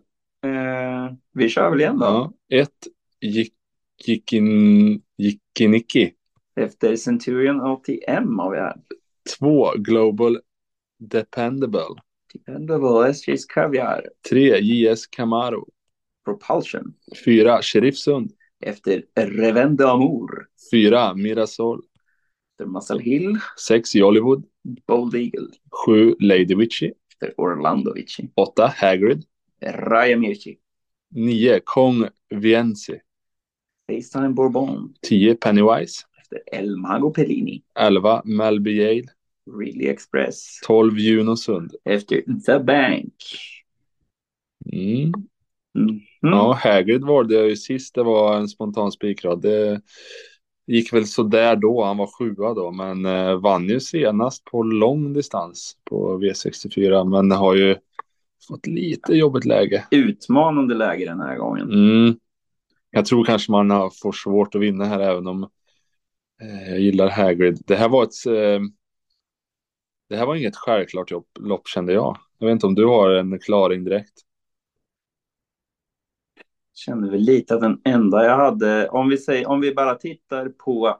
eh, 0.43 1.15
vi 1.33 1.49
kör 1.49 1.69
väl 1.69 1.81
igen 1.81 1.99
då. 1.99 2.05
Ja, 2.05 2.33
ett 2.57 2.87
gick, 3.21 3.53
gick 4.05 4.33
in, 4.33 5.01
Gikinicki. 5.17 6.13
Efter 6.55 6.95
Centurion 6.95 7.61
ATM 7.61 8.39
har 8.39 8.51
vi 8.51 8.57
här. 8.57 8.75
Två 9.39 9.71
Global 9.75 10.39
Dependable. 10.99 12.01
Dependable 12.33 13.13
SJ's 13.13 13.45
Caviar. 13.49 14.09
Tre 14.29 14.59
JS 14.59 15.07
Camaro. 15.07 15.67
Propulsion. 16.25 16.93
Fyra 17.25 17.61
Sheriff 17.61 17.97
Sund. 17.97 18.31
Efter 18.65 19.03
Revende 19.15 19.89
Amour. 19.89 20.47
Fyra 20.71 21.13
Mirasol. 21.13 21.81
Efter 22.53 22.65
Muscle 22.65 23.01
Hill. 23.01 23.37
Sex 23.67 23.95
Jollywood. 23.95 24.43
Bold 24.87 25.15
Eagle. 25.15 25.47
Sju 25.71 26.15
Lady 26.19 26.55
Witchy. 26.55 26.91
Efter 27.15 27.33
Orlando 27.41 27.93
Vici. 27.93 28.29
Åtta 28.35 28.67
Hagrid. 28.67 29.23
Raya 29.61 30.17
Mirchi. 30.17 30.57
Nio 31.15 31.59
Kong 31.63 32.07
Vienzi. 32.29 32.99
Facetime 33.87 34.29
Bourbon. 34.29 34.93
Tio 35.01 35.35
Pennywise. 35.35 36.03
Efter 36.21 36.39
El 36.51 36.77
Mago 36.77 37.11
Pellini. 37.11 37.63
Elva 37.79 38.21
Melby 38.25 38.71
Yale. 38.77 39.07
Really 39.59 39.87
Express. 39.87 40.59
Tolv 40.63 40.97
Juno 40.99 41.35
Sund. 41.35 41.75
Efter 41.85 42.21
The 42.45 42.59
Bank. 42.59 43.13
Mm. 44.73 45.13
Mhm. 45.73 45.99
Ja, 46.21 46.53
Hagrid 46.53 47.03
valde 47.03 47.35
jag 47.35 47.49
ju 47.49 47.55
sist. 47.55 47.95
Det 47.95 48.03
var 48.03 48.37
en 48.37 48.47
spontan 48.47 48.91
spikrad. 48.91 49.41
Det 49.41 49.81
gick 50.67 50.93
väl 50.93 51.05
så 51.05 51.23
där 51.23 51.55
då. 51.55 51.83
Han 51.83 51.97
var 51.97 52.07
sjua 52.07 52.53
då, 52.53 52.71
men 52.71 53.05
eh, 53.05 53.39
vann 53.39 53.69
ju 53.69 53.79
senast 53.79 54.45
på 54.45 54.63
lång 54.63 55.13
distans 55.13 55.77
på 55.83 56.19
V64. 56.19 57.09
Men 57.09 57.31
har 57.31 57.55
ju 57.55 57.75
fått 58.47 58.67
lite 58.67 59.13
jobbigt 59.13 59.45
läge. 59.45 59.85
Utmanande 59.91 60.75
läge 60.75 61.05
den 61.05 61.19
här 61.19 61.37
gången. 61.37 61.71
Mm. 61.71 62.15
Jag 62.89 63.05
tror 63.05 63.25
kanske 63.25 63.51
man 63.51 63.69
har 63.69 63.89
får 64.01 64.11
svårt 64.11 64.55
att 64.55 64.61
vinna 64.61 64.85
här 64.85 64.99
även 64.99 65.27
om 65.27 65.43
eh, 66.41 66.69
jag 66.69 66.79
gillar 66.79 67.09
Hagrid. 67.09 67.61
Det 67.65 67.75
här 67.75 67.89
var 67.89 68.03
ett 68.03 68.25
eh, 68.25 68.61
det 70.09 70.15
här 70.15 70.25
var 70.25 70.35
inget 70.35 70.55
självklart 70.55 71.11
jobb, 71.11 71.25
lopp 71.39 71.67
kände 71.67 71.93
jag. 71.93 72.17
Jag 72.37 72.47
vet 72.47 72.53
inte 72.53 72.67
om 72.67 72.75
du 72.75 72.85
har 72.85 73.09
en 73.09 73.39
klaring 73.39 73.83
direkt. 73.83 74.21
Kände 76.75 77.11
väl 77.11 77.19
lite 77.21 77.55
att 77.55 77.61
den 77.61 77.81
enda 77.85 78.25
jag 78.25 78.35
hade, 78.37 78.89
om 78.89 79.09
vi, 79.09 79.17
säger, 79.17 79.47
om 79.49 79.59
vi 79.61 79.73
bara 79.75 79.95
tittar 79.95 80.49
på 80.49 80.97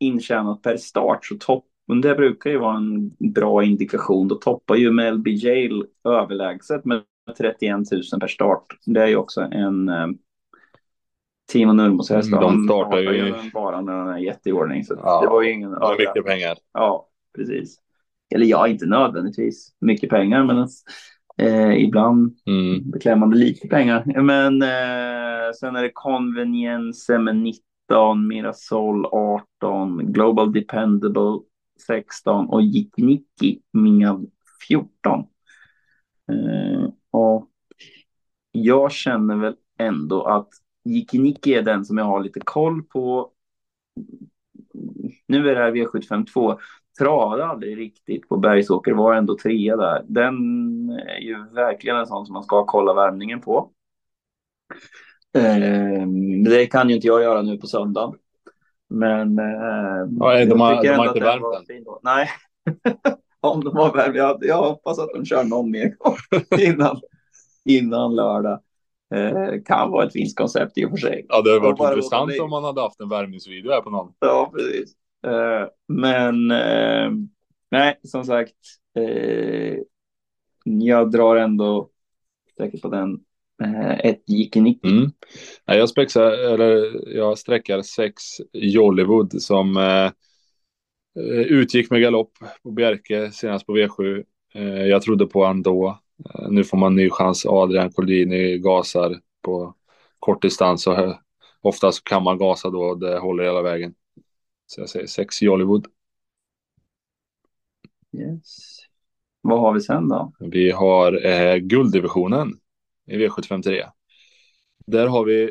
intjänat 0.00 0.62
per 0.62 0.76
start 0.76 1.26
så 1.26 1.36
topp, 1.36 1.64
men 1.88 2.00
det 2.00 2.14
brukar 2.14 2.50
ju 2.50 2.58
vara 2.58 2.76
en 2.76 3.10
bra 3.32 3.64
indikation. 3.64 4.28
Då 4.28 4.34
toppar 4.34 4.74
ju 4.76 4.90
Melby 4.90 5.34
Jail 5.34 5.84
överlägset 6.04 6.84
med 6.84 7.02
31 7.38 7.70
000 8.12 8.20
per 8.20 8.28
start. 8.28 8.66
Det 8.86 9.00
är 9.02 9.06
ju 9.06 9.16
också 9.16 9.40
en 9.40 9.88
eh, 9.88 10.06
Timo 11.52 11.72
Nurmos 11.72 12.10
häst. 12.10 12.28
Mm, 12.28 12.40
de 12.40 12.64
startar 12.64 12.98
ju- 12.98 13.34
bara 13.54 13.80
när 13.80 13.98
den 13.98 14.08
är 14.08 14.18
jätteordning. 14.18 14.84
Så 14.84 14.94
Ja, 15.02 15.20
det 15.20 15.26
var 15.28 15.42
ju 15.42 15.50
ingen 15.52 15.68
överraskning. 15.72 16.06
mycket 16.08 16.24
pengar. 16.24 16.56
Ja, 16.72 17.08
precis. 17.36 17.76
Eller 18.34 18.46
ja, 18.46 18.68
inte 18.68 18.86
nödvändigtvis 18.86 19.74
mycket 19.80 20.10
pengar, 20.10 20.44
men 20.44 20.68
eh, 21.40 21.84
ibland 21.84 22.36
Mm. 22.46 22.90
beklämmande 22.90 23.36
lite 23.36 23.68
pengar. 23.68 24.22
Men 24.22 24.62
eh, 24.62 25.52
sen 25.60 25.76
är 25.76 25.82
det 25.82 25.90
Convenience 25.94 27.18
med 27.18 27.36
19, 27.36 28.28
Mirasol 28.28 29.06
18, 29.06 30.12
Global 30.12 30.52
Dependable 30.52 31.38
16 31.86 32.46
och 32.48 32.62
Jikniki 32.62 33.60
med 33.72 34.26
14. 34.68 35.20
Eh, 36.32 36.88
och 37.10 37.48
jag 38.52 38.92
känner 38.92 39.36
väl 39.36 39.54
ändå 39.78 40.22
att 40.22 40.48
Jikniki 40.84 41.54
är 41.54 41.62
den 41.62 41.84
som 41.84 41.98
jag 41.98 42.04
har 42.04 42.20
lite 42.20 42.40
koll 42.40 42.82
på. 42.82 43.30
Nu 45.26 45.50
är 45.50 45.54
det 45.54 45.60
här 45.60 45.72
V752 45.72 46.58
travade 47.04 47.46
aldrig 47.46 47.78
riktigt 47.78 48.28
på 48.28 48.36
Bergsåker, 48.36 48.92
var 48.92 49.14
ändå 49.14 49.36
trea 49.38 49.76
där. 49.76 50.02
Den 50.08 50.34
är 50.90 51.20
ju 51.20 51.44
verkligen 51.54 51.96
en 51.96 52.06
sån 52.06 52.26
som 52.26 52.32
man 52.32 52.42
ska 52.42 52.64
kolla 52.66 52.94
värmningen 52.94 53.40
på. 53.40 53.70
Eh, 55.38 56.06
det 56.44 56.66
kan 56.66 56.88
ju 56.88 56.94
inte 56.94 57.06
jag 57.06 57.22
göra 57.22 57.42
nu 57.42 57.56
på 57.58 57.66
söndag. 57.66 58.14
Men... 58.88 59.38
Eh, 59.38 59.44
Ja, 60.20 60.44
de 60.44 60.60
har- 60.60 60.82
de 60.82 60.88
har 60.88 61.06
inte 61.08 61.20
värmt 61.20 61.42
den. 61.68 61.84
Nej. 62.02 62.28
Om 63.40 63.64
de 63.64 63.76
har 63.76 63.92
värmt. 63.92 64.16
Jag, 64.16 64.38
jag 64.40 64.56
hoppas 64.62 64.98
att 64.98 65.08
de 65.14 65.24
kör 65.24 65.44
någon 65.44 65.70
mer 65.70 65.94
innan, 66.58 67.00
innan 67.64 68.14
lördag. 68.16 68.60
Eh, 69.14 69.62
kan 69.64 69.90
vara 69.90 70.06
ett 70.06 70.16
vinstkoncept 70.16 70.78
i 70.78 70.84
och 70.84 70.90
för 70.90 70.96
sig. 70.96 71.26
Ja, 71.28 71.42
det 71.42 71.50
hade 71.50 71.60
varit 71.62 71.78
intressant 71.96 72.32
om 72.40 72.50
man 72.50 72.64
hade 72.64 72.80
haft 72.80 73.00
en 73.00 73.08
värmningsvideo 73.08 73.70
här 73.72 73.80
på 73.80 73.90
någon. 73.90 74.12
Ja, 74.18 74.50
precis. 74.56 74.92
Eh, 75.26 75.68
men 75.88 76.50
eh, 76.50 77.10
nej, 77.70 78.00
som 78.02 78.24
sagt. 78.24 78.56
Eh, 78.96 79.76
jag 80.64 81.10
drar 81.10 81.36
ändå 81.36 81.90
säkert 82.56 82.82
på 82.82 82.88
den. 82.88 83.20
Eh, 83.62 83.98
ett 84.06 84.22
gick 84.26 84.56
i 84.56 84.60
nick. 84.60 84.84
Mm. 84.84 85.10
Nej, 85.66 85.78
jag 85.78 85.88
spexar, 85.88 86.30
eller 86.30 87.00
jag 87.16 87.38
sträckar 87.38 87.82
sex 87.82 88.22
Jollywood 88.52 89.42
som 89.42 89.76
eh, 89.76 90.12
utgick 91.30 91.90
med 91.90 92.00
galopp 92.00 92.32
på 92.62 92.70
Bjerke 92.70 93.30
senast 93.30 93.66
på 93.66 93.76
V7. 93.76 94.24
Eh, 94.54 94.86
jag 94.86 95.02
trodde 95.02 95.26
på 95.26 95.44
han 95.44 95.62
då. 95.62 95.98
Eh, 96.24 96.48
nu 96.50 96.64
får 96.64 96.76
man 96.76 96.96
ny 96.96 97.10
chans. 97.10 97.46
Adrian 97.46 97.92
Collini 97.92 98.58
gasar 98.58 99.20
på 99.42 99.74
kort 100.18 100.42
distans 100.42 100.86
och 100.86 100.94
oftast 101.60 102.04
kan 102.04 102.22
man 102.22 102.38
gasa 102.38 102.70
då 102.70 102.94
det 102.94 103.18
håller 103.18 103.44
hela 103.44 103.62
vägen. 103.62 103.94
Så 104.70 104.80
jag 104.80 104.88
säger 104.88 105.06
sex 105.06 105.42
Jollywood. 105.42 105.86
Yes. 108.12 108.78
Vad 109.40 109.60
har 109.60 109.74
vi 109.74 109.80
sen 109.80 110.08
då? 110.08 110.32
Vi 110.40 110.70
har 110.70 111.26
eh, 111.26 111.56
gulddivisionen 111.56 112.60
i 113.06 113.16
V753. 113.16 113.90
Där 114.86 115.06
har 115.06 115.24
vi 115.24 115.50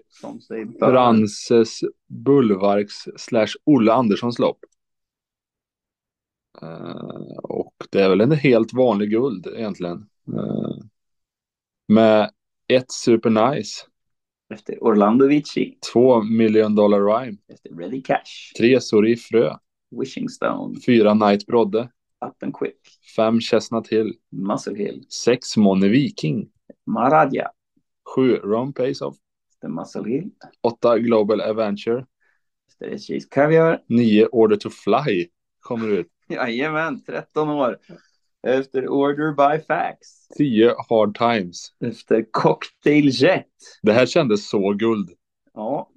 Frances 0.80 1.80
Bullvarks 2.08 2.96
slash 3.18 3.48
Olle 3.64 3.94
Anderssons 3.94 4.40
lopp. 4.40 4.60
Eh, 6.62 7.38
och 7.44 7.76
det 7.90 8.02
är 8.02 8.10
väl 8.10 8.22
en 8.22 8.32
helt 8.32 8.74
vanlig 8.74 9.10
guld 9.10 9.48
egentligen. 9.48 10.10
Eh, 10.28 10.78
med 11.88 12.32
ett 12.68 12.91
super 12.91 13.52
nice. 13.52 13.86
Efter 14.53 14.84
Orlando 14.84 15.27
Vici. 15.27 15.77
Två 15.93 16.21
Million 16.23 16.76
Dollar 16.76 16.99
Rhyme. 16.99 17.38
Efter 17.47 17.69
Ready 17.69 18.01
Cash. 18.01 18.53
Tre 18.57 18.81
Sorry 18.81 19.15
Frö. 19.15 19.57
Wishing 19.91 20.30
Stone. 20.30 20.80
Fyra 20.85 21.13
Night 21.13 21.45
Brodde. 21.45 21.89
Up 22.26 22.43
and 22.43 22.53
Quick. 22.53 22.77
Fem 23.15 23.39
Chestnut 23.39 23.88
Hill. 23.88 24.13
Muscle 24.31 24.76
Hill. 24.76 25.03
Sex 25.09 25.57
Money 25.57 25.89
Viking. 25.89 26.49
Maradja. 26.85 27.49
Sju 28.15 28.35
Ron 28.35 28.73
Pace 28.73 29.05
Off. 29.05 29.17
Efter 29.53 29.67
Muscle 29.67 30.09
Hill. 30.09 30.30
Åtta 30.61 30.99
Global 30.99 31.41
Adventure. 31.41 32.05
Efter 32.67 32.97
Cheese 32.97 33.27
Caviar. 33.31 33.84
Nio 33.88 34.27
Order 34.31 34.55
to 34.55 34.69
Fly 34.69 35.27
kommer 35.59 35.88
ut. 35.88 36.07
Jajamän, 36.27 37.03
13 37.03 37.49
år. 37.49 37.77
Efter 38.48 38.88
Order 38.88 39.32
by 39.32 39.64
Fax. 39.68 39.98
Tio 40.38 40.74
Hard 40.90 41.18
Times. 41.18 41.68
Efter 41.86 42.26
Cocktail 42.32 43.10
Jet. 43.11 43.45
Det 43.82 43.94
här 43.94 44.06
kändes 44.06 44.49
så 44.49 44.74
guld. 44.74 45.10
Ja, 45.53 45.90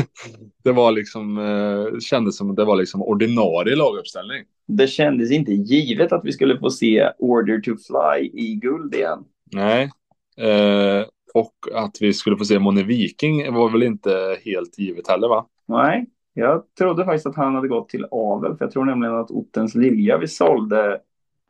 det 0.64 0.72
var 0.72 0.92
liksom, 0.92 1.38
eh, 1.38 1.98
kändes 1.98 2.36
som 2.36 2.54
det 2.54 2.64
var 2.64 2.76
liksom 2.76 3.02
ordinarie 3.02 3.76
laguppställning. 3.76 4.44
det 4.66 4.86
kändes 4.86 5.30
inte 5.30 5.52
givet 5.52 6.12
att 6.12 6.24
vi 6.24 6.32
skulle 6.32 6.58
få 6.58 6.70
se 6.70 7.10
Order 7.18 7.60
to 7.60 7.70
Fly 7.86 8.30
i 8.32 8.54
guld 8.54 8.94
igen. 8.94 9.24
Nej. 9.52 9.90
Eh, 10.38 11.06
och 11.34 11.54
att 11.74 11.96
vi 12.00 12.12
skulle 12.12 12.36
få 12.36 12.44
se 12.44 12.58
Moni 12.58 12.82
Viking 12.82 13.54
var 13.54 13.70
väl 13.70 13.82
inte 13.82 14.36
helt 14.44 14.78
givet 14.78 15.08
heller 15.08 15.28
va? 15.28 15.46
Nej, 15.68 16.06
jag 16.34 16.62
trodde 16.78 17.04
faktiskt 17.04 17.26
att 17.26 17.36
han 17.36 17.54
hade 17.54 17.68
gått 17.68 17.88
till 17.88 18.06
avel, 18.10 18.56
för 18.56 18.64
jag 18.64 18.72
tror 18.72 18.84
nämligen 18.84 19.14
att 19.14 19.30
Ottens 19.30 19.74
Lilja 19.74 20.18
vi 20.18 20.28
sålde, 20.28 21.00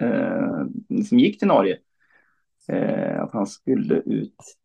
eh, 0.01 0.65
som 1.05 1.19
gick 1.19 1.39
till 1.39 1.49
Norge, 1.49 1.79
eh, 2.69 3.23
att 3.23 3.33
han 3.33 3.47
skulle 3.47 3.95
ut, 3.95 4.57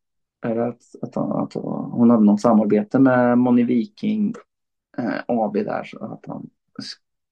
eller 0.46 0.62
att, 0.62 0.82
att, 1.02 1.16
han, 1.16 1.32
att 1.32 1.54
hon 1.54 2.10
hade 2.10 2.24
något 2.24 2.42
samarbete 2.42 3.00
med 3.00 3.38
Moni 3.38 3.64
Viking 3.64 4.34
eh, 4.98 5.22
AB 5.28 5.54
där, 5.54 5.84
så 5.84 6.06
att, 6.06 6.26
han, 6.28 6.50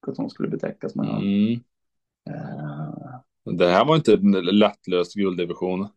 att 0.06 0.16
hon 0.16 0.30
skulle 0.30 0.48
betäckas 0.48 0.94
med 0.94 1.06
honom. 1.06 1.22
Mm. 1.22 1.60
Eh, 2.30 3.54
Det 3.58 3.68
här 3.68 3.84
var 3.84 3.96
inte 3.96 4.14
en 4.14 4.32
lättlöst 4.32 5.14
gulddivision. 5.14 5.88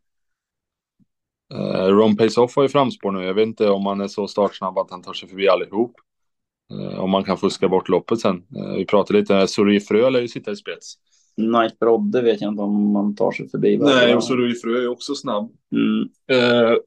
Uh, 1.54 1.88
Ron 1.88 2.18
Pace-Off 2.18 2.56
har 2.56 2.64
ju 2.64 2.70
framspår 2.70 3.12
nu. 3.12 3.24
Jag 3.24 3.34
vet 3.34 3.48
inte 3.48 3.70
om 3.70 3.86
han 3.86 4.02
är 4.02 4.08
så 4.08 4.28
startsnabb 4.28 4.78
att 4.78 4.92
han 4.92 5.02
tar 5.02 5.14
sig 5.14 5.30
förbi 5.30 5.48
allihop. 5.50 5.96
Eh, 6.72 7.00
om 7.00 7.10
man 7.10 7.24
kan 7.24 7.38
fuska 7.38 7.70
bort 7.70 7.90
loppet 7.90 8.20
sen. 8.20 8.44
Eh, 8.56 8.74
vi 8.76 8.86
pratade 8.86 9.20
lite, 9.20 9.48
Suri 9.48 9.80
Frö 9.80 10.10
lär 10.10 10.22
ju 10.22 10.28
sitta 10.28 10.52
i 10.52 10.56
spets. 10.56 10.94
Night 11.38 11.80
Brodde 11.80 12.22
vet 12.22 12.42
jag 12.42 12.52
inte 12.52 12.62
om 12.62 12.92
man 12.92 13.16
tar 13.16 13.32
sig 13.32 13.50
förbi. 13.50 13.78
Nej, 13.78 14.16
och 14.16 14.24
Suri 14.24 14.54
Frö 14.54 14.84
är 14.84 14.88
också 14.88 15.16
snabb. 15.16 15.52
Mm. 15.72 16.10
Eh, 16.32 16.78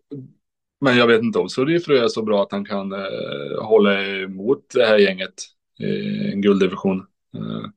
men 0.81 0.97
jag 0.97 1.07
vet 1.07 1.23
inte 1.23 1.39
om 1.39 1.49
Suri 1.49 1.81
Frö 1.81 2.05
är 2.05 2.09
så 2.09 2.23
bra 2.23 2.43
att 2.43 2.53
han 2.53 2.65
kan 2.65 2.93
eh, 2.93 3.63
hålla 3.63 4.05
emot 4.05 4.65
det 4.75 4.87
här 4.87 4.99
gänget 4.99 5.35
i 5.79 6.33
en 6.33 6.41
gulddivision. 6.41 6.99
Eh, 7.35 7.71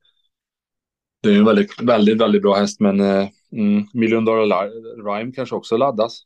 det 1.24 1.30
är 1.30 1.38
en 1.38 1.46
väldigt, 1.46 1.82
väldigt, 1.82 2.22
väldigt 2.22 2.42
bra 2.42 2.56
häst, 2.56 2.80
men 2.80 3.00
eh, 3.00 3.28
mm, 3.52 3.84
Million 3.94 4.26
Dollar 4.26 4.70
Rhyme 5.04 5.32
kanske 5.32 5.56
också 5.56 5.78
laddas. 5.78 6.24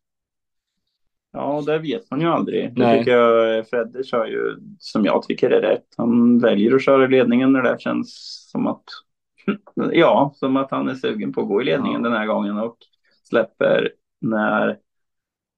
Ja, 1.32 1.64
det 1.66 1.80
vet 1.80 2.12
man 2.12 2.22
ju 2.22 2.28
aldrig. 2.28 2.76
Det 2.76 2.82
Nej. 2.82 3.00
tycker 3.00 3.12
jag 3.12 3.70
Fredde 3.70 4.04
kör 4.04 4.26
ju 4.26 4.58
som 4.80 5.06
jag 5.06 5.24
tycker 5.24 5.50
är 5.50 5.62
rätt. 5.62 5.86
Han 5.98 6.40
väljer 6.40 6.76
att 6.76 6.84
köra 6.84 7.08
ledningen 7.08 7.54
när 7.54 7.62
det 7.62 7.80
känns 7.80 8.10
som 8.52 8.68
att 8.68 8.84
ja, 9.92 10.32
som 10.36 10.58
att 10.58 10.72
han 10.72 10.90
är 10.90 10.96
sugen 10.96 11.34
på 11.34 11.42
att 11.42 11.48
gå 11.48 11.62
i 11.62 11.66
ledningen 11.66 12.04
Ja. 12.04 12.10
den 12.10 12.18
här 12.18 12.26
gången 12.28 12.58
och 12.58 12.78
släpper 13.30 13.92
när 14.22 14.78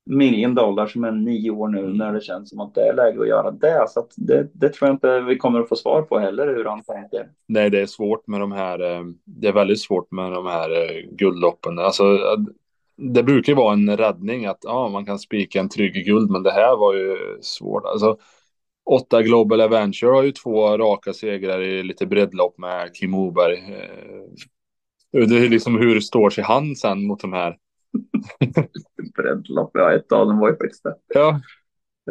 million 0.09 0.55
dollar 0.55 0.87
som 0.87 1.03
är 1.03 1.11
nio 1.11 1.49
år 1.51 1.67
nu 1.67 1.93
när 1.93 2.13
det 2.13 2.21
känns 2.21 2.49
som 2.49 2.59
att 2.59 2.75
det 2.75 2.81
är 2.81 2.93
läge 2.93 3.21
att 3.21 3.27
göra 3.27 3.51
det. 3.51 3.85
Så 3.89 4.07
det, 4.17 4.47
det 4.53 4.69
tror 4.69 4.87
jag 4.89 4.95
inte 4.95 5.19
vi 5.21 5.37
kommer 5.37 5.59
att 5.59 5.69
få 5.69 5.75
svar 5.75 6.01
på 6.01 6.19
heller 6.19 6.47
hur 6.47 6.65
han 6.65 6.83
tänker. 6.83 7.29
Nej, 7.47 7.69
det 7.69 7.81
är 7.81 7.85
svårt 7.85 8.27
med 8.27 8.39
de 8.39 8.51
här. 8.51 8.79
eh, 8.95 9.03
Det 9.25 9.47
är 9.47 9.53
väldigt 9.53 9.81
svårt 9.81 10.11
med 10.11 10.31
de 10.31 10.45
här 10.45 10.69
eh, 10.71 11.01
guldloppen. 11.11 11.79
Alltså, 11.79 12.03
eh, 12.03 12.37
det 12.97 13.23
brukar 13.23 13.51
ju 13.53 13.57
vara 13.57 13.73
en 13.73 13.97
räddning 13.97 14.45
att 14.45 14.59
ja, 14.63 14.87
man 14.89 15.05
kan 15.05 15.19
spika 15.19 15.59
en 15.59 15.69
trygg 15.69 16.05
guld, 16.05 16.31
men 16.31 16.43
det 16.43 16.51
här 16.51 16.77
var 16.77 16.93
ju 16.93 17.17
svårt. 17.41 17.85
Alltså, 17.85 18.17
åtta 18.85 19.21
Global 19.21 19.61
Adventure 19.61 20.11
har 20.11 20.23
ju 20.23 20.31
två 20.31 20.77
raka 20.77 21.13
segrar 21.13 21.61
i 21.61 21.83
lite 21.83 22.05
breddlopp 22.05 22.57
med 22.57 22.95
Kim 22.95 23.11
Moberg. 23.11 23.57
Eh, 23.57 25.27
Det 25.27 25.37
är 25.37 25.49
liksom 25.49 25.77
hur 25.77 25.99
står 25.99 26.29
sig 26.29 26.43
han 26.43 26.75
sen 26.75 27.07
mot 27.07 27.19
de 27.19 27.33
här? 27.33 27.57
Breddlopp, 29.15 29.71
ja 29.73 29.93
ett 29.93 30.11
av 30.11 30.27
dem 30.27 30.39
var 30.39 30.49
ju 30.49 30.55
faktiskt 30.57 30.83
det. 30.83 30.95
Ja, 31.07 31.41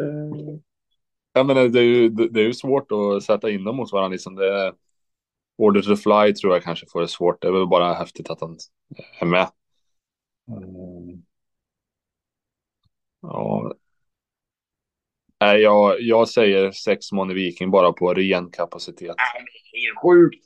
Eh, 0.01 0.57
jag 1.33 1.45
menar, 1.45 1.67
det 1.67 1.79
är 1.79 1.83
ju, 1.83 2.09
det 2.09 2.39
är 2.39 2.45
ju 2.45 2.53
svårt 2.53 2.91
att 2.91 3.23
sätta 3.23 3.49
in 3.49 3.63
dem 3.63 3.75
mot 3.75 3.91
varandra. 3.91 4.11
Liksom 4.13 4.35
det 4.35 4.73
Order 5.57 5.81
to 5.81 5.95
Fly 5.95 6.33
tror 6.33 6.53
jag 6.53 6.63
kanske 6.63 6.85
får 6.91 7.01
det 7.01 7.07
svårt. 7.07 7.41
Det 7.41 7.47
är 7.47 7.51
väl 7.51 7.67
bara 7.67 7.93
häftigt 7.93 8.29
att 8.29 8.41
han 8.41 8.57
är 9.21 9.25
med. 9.25 9.47
Mm. 10.47 11.23
Ja. 13.21 13.73
Nej, 15.41 15.61
jag, 15.61 16.01
jag 16.01 16.29
säger 16.29 16.71
sex 16.71 17.11
Money 17.11 17.35
Viking 17.35 17.71
bara 17.71 17.93
på 17.93 18.13
ren 18.13 18.51
kapacitet. 18.51 19.15
Det 19.71 19.77
är 19.77 20.01
sjukt. 20.01 20.45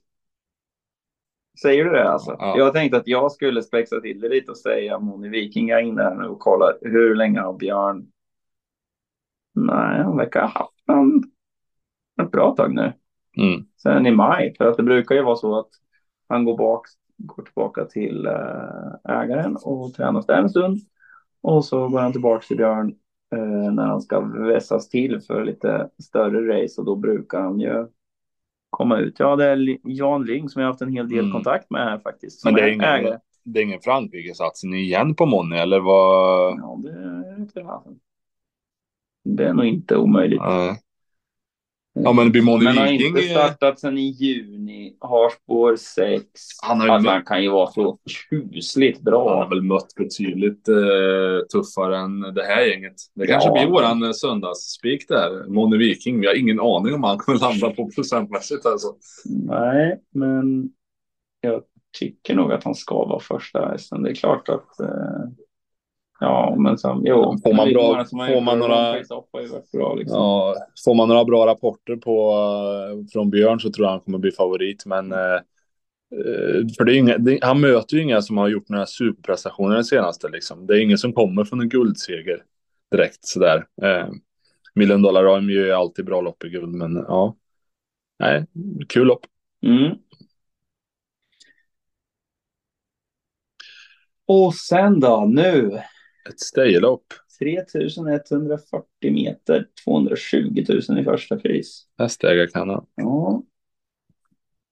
Säger 1.62 1.86
du 1.86 1.90
det 1.92 2.10
alltså? 2.10 2.36
Ja. 2.40 2.58
Jag 2.58 2.74
tänkte 2.74 2.98
att 2.98 3.08
jag 3.08 3.32
skulle 3.32 3.62
spexa 3.62 4.02
till 4.02 4.20
det 4.20 4.30
lite 4.30 4.52
och 4.52 4.58
säga 4.58 5.00
Moni 5.00 5.30
Viking 5.30 5.70
är 5.70 5.80
inne 5.80 6.04
här 6.04 6.16
nu 6.16 6.28
och 6.28 6.40
kollar 6.40 6.78
hur 6.82 7.16
länge 7.16 7.40
har 7.40 7.54
Björn? 7.54 8.12
Nej, 9.54 10.04
han 10.04 10.18
verkar 10.18 10.42
ha 10.42 10.48
haft 10.48 10.74
en 10.88 11.24
ett 12.22 12.32
bra 12.32 12.56
tag 12.56 12.74
nu. 12.74 12.94
Mm. 13.38 13.66
Sen 13.78 14.06
i 14.06 14.12
maj, 14.12 14.54
för 14.58 14.66
att 14.66 14.78
det 14.78 14.84
brukar 14.84 15.16
ju 15.16 15.24
vara 15.24 15.36
så 15.36 15.60
att 15.60 15.70
han 16.28 16.46
går, 16.46 16.58
bak, 16.58 16.88
går 17.18 17.44
tillbaka 17.44 17.86
till 17.86 18.26
äh, 18.26 19.12
ägaren 19.20 19.58
och 19.64 19.94
tränar 19.94 20.24
där 20.28 20.42
en 20.42 20.50
stund. 20.50 20.78
Och 21.42 21.66
så 21.66 21.88
går 21.88 22.00
han 22.00 22.12
tillbaka 22.12 22.46
till 22.46 22.58
Björn 22.58 22.88
eh, 22.90 22.96
när 23.72 23.86
han 23.86 24.02
ska 24.02 24.20
vässas 24.20 24.90
till 24.90 25.22
för 25.22 25.44
lite 25.44 25.90
större 26.04 26.64
race 26.64 26.82
och 26.82 26.86
då 26.86 26.96
brukar 26.96 27.42
han 27.42 27.60
ju 27.60 27.88
komma 28.70 28.98
ut. 28.98 29.16
Ja, 29.20 29.36
det 29.36 29.46
är 29.46 29.78
Jan 29.84 30.26
Ling 30.26 30.50
som 30.50 30.62
jag 30.62 30.68
har 30.68 30.74
haft 30.74 30.82
en 30.82 30.94
hel 30.94 31.10
del 31.10 31.20
Mm. 31.20 31.32
kontakt 31.32 31.70
med 31.70 31.82
här 31.82 32.00
faktiskt. 32.00 32.46
Men 32.46 32.54
det 32.54 32.62
är 32.62 32.68
ingen, 32.68 32.84
ägare. 32.84 33.20
det 33.44 33.60
är 33.60 33.64
ingen 33.64 33.82
Frankrike-satsning 33.82 34.74
igen 34.74 35.16
på 35.16 35.26
Money, 35.26 35.60
eller 35.60 35.80
vad? 35.80 36.58
Ja, 36.58 36.80
det 36.84 36.90
är 36.90 37.40
inte. 37.40 37.66
Det 39.24 39.46
är 39.46 39.54
nog 39.54 39.66
inte 39.66 39.98
omöjligt. 39.98 40.42
Ja. 40.44 40.78
Ja, 42.04 42.14
men 42.14 42.46
Money 42.46 42.64
Men 42.64 42.78
har 42.78 42.88
Viking. 42.88 43.08
inte 43.08 43.22
startat 43.22 43.80
sedan 43.80 43.98
i 43.98 44.02
juni, 44.10 44.96
har 45.00 45.30
spår 45.30 45.76
6. 45.76 46.26
Han 46.62 46.80
har 46.80 46.88
ju 46.88 46.92
alltså, 46.92 47.06
mött- 47.10 47.14
han 47.14 47.24
kan 47.26 47.44
ju 47.44 47.50
vara 47.50 47.72
så 47.72 47.98
tjusligt 48.30 49.00
Han 49.06 49.14
har 49.14 49.26
bra. 49.26 49.48
väl 49.50 49.62
mött 49.62 49.96
betydligt 49.96 50.68
eh, 50.70 50.76
tuffare 51.54 51.98
än 51.98 52.20
det 52.22 52.44
här 52.44 52.62
gänget. 52.66 52.96
Det 53.16 53.28
kanske 53.28 53.50
Ja. 53.50 53.54
blir 53.54 53.66
våran 53.72 54.04
eh, 54.04 54.12
söndagsspik 54.12 55.08
där. 55.08 55.48
Money 55.48 55.80
Viking. 55.80 56.20
Vi 56.22 56.28
har 56.28 56.36
ingen 56.40 56.60
aning 56.60 56.94
om 56.94 57.04
han 57.04 57.18
kommer 57.18 57.40
landa 57.40 57.70
på 57.70 57.90
procentmässigt 57.96 58.66
alltså. 58.66 58.88
Nej, 59.26 60.00
men 60.14 60.70
jag 61.42 61.62
tycker 62.00 62.36
nog 62.36 62.52
att 62.52 62.64
han 62.64 62.76
ska 62.76 62.96
vara 63.06 63.20
första 63.20 63.66
hästen. 63.68 64.04
Det 64.04 64.10
är 64.10 64.16
klart 64.16 64.50
att... 64.50 64.80
Eh, 64.80 65.26
ja, 66.20 66.56
men 66.60 66.78
sen... 66.78 67.02
Jo, 67.06 67.38
Får 67.44 67.54
man 67.54 67.74
bra- 67.74 68.06
får 68.06 68.42
man 68.42 68.60
några- 68.60 69.04
bra 69.74 69.94
liksom. 69.96 70.18
Ja, 70.18 70.56
får 70.86 70.96
man 70.96 71.08
några 71.10 71.26
bra 71.26 71.48
rapporter 71.48 71.96
på, 71.96 72.32
eh, 72.34 73.08
från 73.14 73.30
Björn 73.30 73.60
så 73.60 73.72
tror 73.72 73.86
jag 73.86 73.92
han 73.92 74.00
kommer 74.00 74.18
bli 74.18 74.32
favorit. 74.32 74.86
Men 74.86 75.12
eh, 75.12 75.36
eh, 76.16 76.66
för 76.78 76.84
det 76.84 76.94
är 76.96 76.98
inga, 76.98 77.18
det, 77.18 77.40
han 77.42 77.60
möter 77.62 77.96
ju 77.96 78.04
inga 78.04 78.22
som 78.22 78.38
har 78.38 78.48
gjort 78.48 78.70
några 78.70 78.86
superprestationer 78.86 79.76
den 79.76 79.84
senaste. 79.86 80.30
Liksom. 80.30 80.68
Det 80.68 80.74
är 80.74 80.82
ingen 80.82 80.98
som 80.98 81.14
kommer 81.14 81.44
från 81.44 81.62
en 81.62 81.70
guldseger 81.70 82.44
direkt 82.92 83.26
sådär. 83.26 83.66
Eh, 83.82 84.08
Million 84.76 85.02
Dollar 85.02 85.24
Rhyme 85.24 85.54
gör 85.54 85.66
ju 85.66 85.72
alltid 85.72 86.06
bra 86.06 86.22
lopp 86.22 86.44
i 86.44 86.50
guld, 86.50 86.74
men 86.74 86.96
ja. 86.96 87.36
Nej, 88.20 88.46
kul 88.90 89.08
lopp. 89.08 89.26
Mm. 89.66 89.98
Och 94.26 94.56
sen 94.56 95.00
då, 95.00 95.26
nu. 95.30 95.80
Ett 96.30 96.40
staylopp. 96.40 97.04
3140 97.40 98.86
meter, 99.02 99.68
220 99.86 100.66
000 100.90 101.00
i 101.00 101.04
första 101.04 101.38
pris. 101.38 101.88
Hästägarkannan. 101.98 102.86
Ja. 102.96 103.44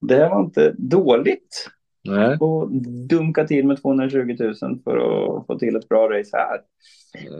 Det 0.01 0.29
var 0.29 0.39
inte 0.39 0.75
dåligt 0.77 1.69
Nej, 2.03 2.33
att 2.33 2.71
dunka 3.09 3.47
till 3.47 3.67
med 3.67 3.81
220 3.81 4.35
000 4.39 4.55
för 4.83 4.97
att 4.97 5.47
få 5.47 5.59
till 5.59 5.75
ett 5.75 5.89
bra 5.89 6.09
race 6.09 6.37
här. 6.37 6.61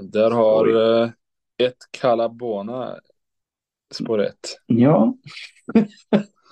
där 0.01 0.31
har 0.31 0.67
eh, 1.01 1.09
ett 1.57 1.77
Calabona 1.91 2.99
spår 3.93 4.21
ett. 4.21 4.57
Ja, 4.65 5.17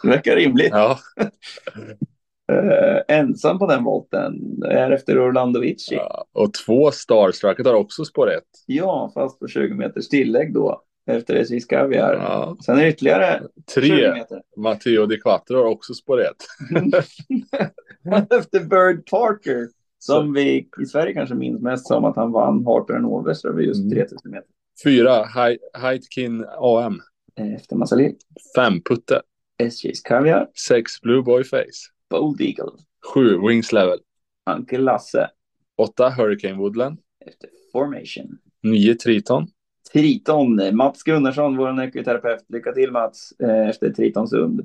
det 0.02 0.08
verkar 0.08 0.36
rimligt. 0.36 0.72
Ja. 0.72 1.00
Eh, 2.52 3.18
ensam 3.18 3.60
på 3.60 3.68
den 3.68 3.84
volten 3.84 4.34
är 4.66 4.92
efter 4.92 5.20
Orlando 5.30 5.60
Vici. 5.60 5.96
Ja, 5.96 6.26
och 6.34 6.54
två 6.54 6.92
Starstrucket 6.92 7.66
har 7.66 7.74
också 7.74 8.06
spår 8.06 8.32
1. 8.32 8.44
Ja, 8.66 9.12
fast 9.14 9.40
på 9.40 9.48
20 9.48 9.74
meters 9.74 10.10
tillägg 10.10 10.54
då. 10.54 10.82
Efter 11.12 11.36
SJs 11.36 11.66
Kaviar. 11.66 12.14
Ja. 12.14 12.58
Sen 12.66 12.78
är 12.78 12.82
det 12.84 12.90
ytterligare 12.90 13.42
20 13.76 13.82
Tre. 13.82 14.24
Matteo 14.58 15.06
Di 15.06 15.18
Quattro 15.18 15.56
har 15.58 15.66
också 15.66 15.94
spår 15.94 16.22
1. 16.22 16.28
efter 18.32 18.60
Bird 18.60 19.06
Parker. 19.10 19.68
Som 20.00 20.34
vi 20.34 20.70
i 20.82 20.86
Sverige 20.86 21.14
kanske 21.14 21.36
minns 21.36 21.62
mest 21.62 21.88
som 21.88 22.06
att 22.06 22.16
han 22.16 22.32
vann 22.32 22.66
Harper 22.66 23.06
Overs 23.06 23.46
över 23.46 23.62
just 23.62 23.80
Mm. 23.84 23.90
3000 23.98 24.32
meter. 24.32 24.48
Fyra, 24.84 25.24
Hei- 25.24 25.58
Heitkin 25.74 26.46
AM. 26.58 27.00
Eh, 27.40 27.54
Efter 27.56 27.76
Massali. 27.76 28.16
Fem, 28.56 28.82
Putte. 28.82 29.22
SJs 29.64 30.02
Kaviar. 30.02 30.48
Sex, 30.68 31.02
Blue 31.02 31.22
Boy 31.24 31.44
Face. 31.44 31.92
Bold 32.20 32.42
Eagle. 32.42 32.72
Sju, 33.14 33.48
Wings 33.48 33.72
Level. 33.72 34.00
Ankel 34.46 34.84
Lasse. 34.84 35.30
Åtta, 35.78 36.10
Hurricane 36.10 36.58
Woodland. 36.58 37.00
Efter 37.26 37.50
Formation. 37.72 38.38
Nio, 38.64 38.96
Triton. 38.96 39.48
Triton. 39.94 40.76
Mats 40.78 41.04
Gunnarsson, 41.04 41.58
vår 41.58 41.82
ekoterapeut. 41.82 42.46
Lycka 42.50 42.72
till 42.72 42.92
Mats. 42.92 43.34
eh, 43.40 43.70
Efter 43.70 43.90
Tritonsund. 43.94 44.62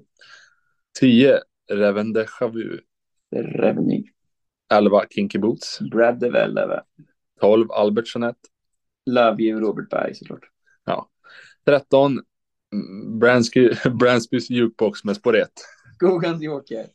Tio, 1.01 1.39
Reven 1.73 2.13
de 2.13 2.27
Chavu. 2.27 2.81
Revenue. 3.37 4.03
Elva, 4.73 5.05
Kinky 5.11 5.39
Boots. 5.39 5.79
Brad 5.91 6.21
Develleve. 6.21 6.81
Tolv, 7.41 7.71
Albert 7.71 8.15
Jeanette. 8.15 8.41
Love 9.07 9.43
you 9.43 9.61
Robert 9.61 9.89
Berg 9.91 10.17
såklart. 10.17 10.45
Tretton, 11.67 12.21
mm, 12.73 13.19
Bransky, 13.19 13.71
Bransbys 14.01 14.51
Jukebox 14.51 15.05
med 15.05 15.17
1. 15.17 15.49
Gogans 16.01 16.43
Joker. 16.43 16.87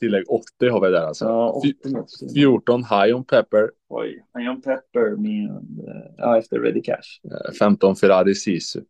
Tillägg 0.00 0.24
80 0.30 0.68
har 0.68 0.80
vi 0.80 0.88
där 0.90 1.06
alltså. 1.06 1.24
Ja, 1.24 1.62
Fy- 1.64 1.74
80 1.80 1.88
meter. 1.88 2.34
14. 2.34 2.84
High 2.84 3.16
on 3.16 3.24
Pepper. 3.24 3.70
Oj, 3.88 4.24
Ion 4.38 4.62
Pepper 4.62 5.16
med, 5.16 5.50
eh, 5.88 6.12
ja, 6.16 6.38
efter 6.38 6.58
Ready 6.58 6.82
Cash. 6.82 7.20
Eh, 7.24 7.52
15 7.58 7.96
Ferrari 7.96 8.34
Sisu. 8.34 8.80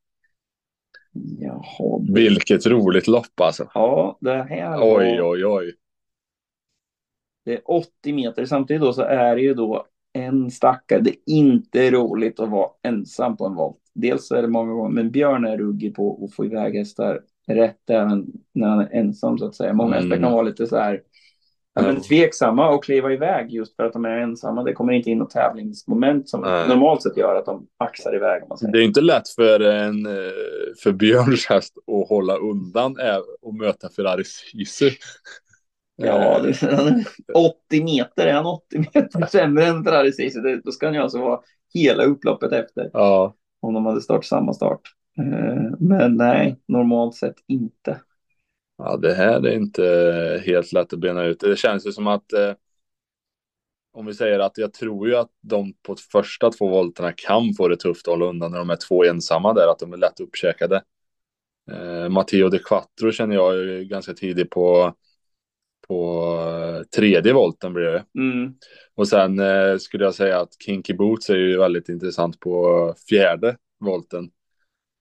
Jaha. 1.41 2.01
Vilket 2.15 2.66
roligt 2.66 3.07
lopp 3.07 3.41
alltså. 3.41 3.70
Ja, 3.74 4.19
det 4.20 4.43
här 4.43 4.78
Oj, 4.83 5.19
var, 5.20 5.31
oj, 5.31 5.47
oj. 5.47 5.74
det 7.45 7.53
är 7.55 7.61
80 7.70 8.12
meter. 8.12 8.45
Samtidigt 8.45 8.83
då 8.83 8.93
så 8.93 9.03
är 9.03 9.37
det 9.37 9.43
ju 9.43 9.55
då 9.55 9.87
en 10.12 10.51
stackare. 10.51 11.01
Det 11.01 11.11
är 11.11 11.16
inte 11.27 11.91
roligt 11.91 12.41
att 12.41 12.49
vara 12.51 12.70
ensam 12.83 13.37
på 13.37 13.47
en 13.47 13.55
volt. 13.55 13.81
Dels 13.95 14.31
är 14.31 14.43
det 14.43 14.49
många 14.49 14.73
gånger, 14.73 14.91
men 14.95 15.11
Björn 15.11 15.45
är 15.45 15.57
ruggig 15.59 15.95
på 15.95 16.24
att 16.24 16.35
få 16.35 16.45
iväg 16.45 16.74
hästar 16.77 17.20
rätt 17.47 17.90
även 17.90 18.27
när 18.55 18.68
han 18.68 18.81
är 18.81 18.89
ensam 18.93 19.39
så 19.39 19.47
att 19.47 19.55
säga. 19.55 19.73
Många 19.73 19.94
hästar 19.94 20.06
Mm. 20.06 20.23
kan 20.23 20.32
vara 20.32 20.43
lite 20.43 20.66
så 20.66 20.77
här 20.77 21.01
ja, 21.74 21.82
men 21.82 22.01
tveksamma 22.01 22.68
och 22.68 22.85
kliva 22.85 23.12
iväg 23.12 23.51
just 23.51 23.77
för 23.77 23.85
att 23.85 23.93
de 23.93 24.05
är 24.05 24.18
ensamma. 24.18 24.62
Det 24.62 24.73
kommer 24.73 24.93
inte 24.93 25.10
in 25.10 25.18
något 25.18 25.31
tävlingsmoment 25.31 26.28
som 26.28 26.40
Nej. 26.40 26.68
normalt 26.68 27.02
sett 27.02 27.16
gör 27.16 27.35
att 27.35 27.47
de 27.47 27.66
axar 27.77 28.16
iväg. 28.16 28.43
Det 28.73 28.78
är 28.78 28.82
inte 28.82 29.01
lätt 29.01 29.28
för, 29.28 29.60
en, 29.60 30.06
eh, 30.06 30.12
för 30.82 30.93
Björns 30.93 31.47
häst 31.47 31.74
att 31.78 32.09
hålla 32.09 32.36
undan 32.36 32.97
och 33.43 33.55
möta 33.55 33.89
Ferrari 33.89 34.24
Sisu. 34.24 34.90
Ja, 35.97 36.40
det, 36.43 37.05
80 37.35 37.85
meter, 37.85 38.27
är 38.27 38.32
han 38.32 38.47
80 38.47 38.78
meter 38.78 39.27
sämre 39.27 39.64
än 39.66 39.85
Ferrari 39.85 40.12
Sisu, 40.12 40.60
då 40.64 40.73
ska 40.73 40.86
han 40.86 40.94
ju 40.94 41.01
alltså 41.01 41.18
vara 41.18 41.40
hela 41.74 42.05
upploppet 42.05 42.52
efter 42.52 42.90
ja. 42.93 43.35
om 43.60 43.74
de 43.74 43.86
hade 43.86 44.01
startat 44.01 44.24
samma 44.24 44.52
start. 44.52 44.81
Eh, 45.18 45.70
Men 45.80 46.16
nej, 46.16 46.60
normalt 46.66 47.14
sett 47.14 47.36
inte. 47.47 48.01
ja, 48.78 48.97
det 48.97 49.14
här 49.14 49.47
är 49.47 49.56
inte 49.56 50.43
helt 50.47 50.72
lätt 50.72 50.93
att 50.93 50.98
bena 51.01 51.24
ut. 51.24 51.40
Det 51.40 51.59
känns 51.59 51.86
ju 51.86 51.93
som 51.93 52.06
att 52.06 52.32
eh, 52.32 52.52
om 53.93 54.06
vi 54.06 54.14
säger 54.14 54.38
att 54.38 54.59
jag 54.59 54.72
tror 54.72 55.09
ju 55.09 55.16
att 55.16 55.30
de 55.40 55.74
på 55.82 55.97
första 56.12 56.51
två 56.51 56.68
volterna 56.68 57.12
kan 57.12 57.55
få 57.55 57.68
det 57.68 57.76
tufft 57.76 58.09
att 58.09 58.12
hålla 58.12 58.26
undan 58.26 58.51
när 58.51 58.59
de 58.59 58.70
är 58.70 58.78
två 58.88 59.05
ensamma 59.05 59.52
där, 59.52 59.68
att 59.68 59.78
de 59.78 59.93
är 59.93 59.97
lätt 59.97 60.20
uppkäkade. 60.20 60.82
Eh, 61.70 62.09
Matteo 62.09 62.48
de 62.48 62.59
Quattro 62.59 63.12
känner 63.12 63.34
jag 63.34 63.55
är 63.55 63.82
ganska 63.82 64.14
tidig 64.14 64.51
på, 64.51 64.94
på 65.88 66.22
eh, 66.78 66.82
tredje 66.82 67.32
volten 67.32 67.72
blir 67.72 67.84
det. 67.84 68.05
Mm. 68.18 68.55
Och 68.94 69.09
sen 69.09 69.38
eh, 69.38 69.76
skulle 69.76 70.05
jag 70.05 70.14
säga 70.14 70.40
att 70.40 70.62
Kinky 70.64 70.94
Boots 70.94 71.30
är 71.30 71.36
ju 71.36 71.59
väldigt 71.59 71.88
intressant 71.88 72.40
på 72.40 72.94
fjärde 73.09 73.56
volten. 73.80 74.30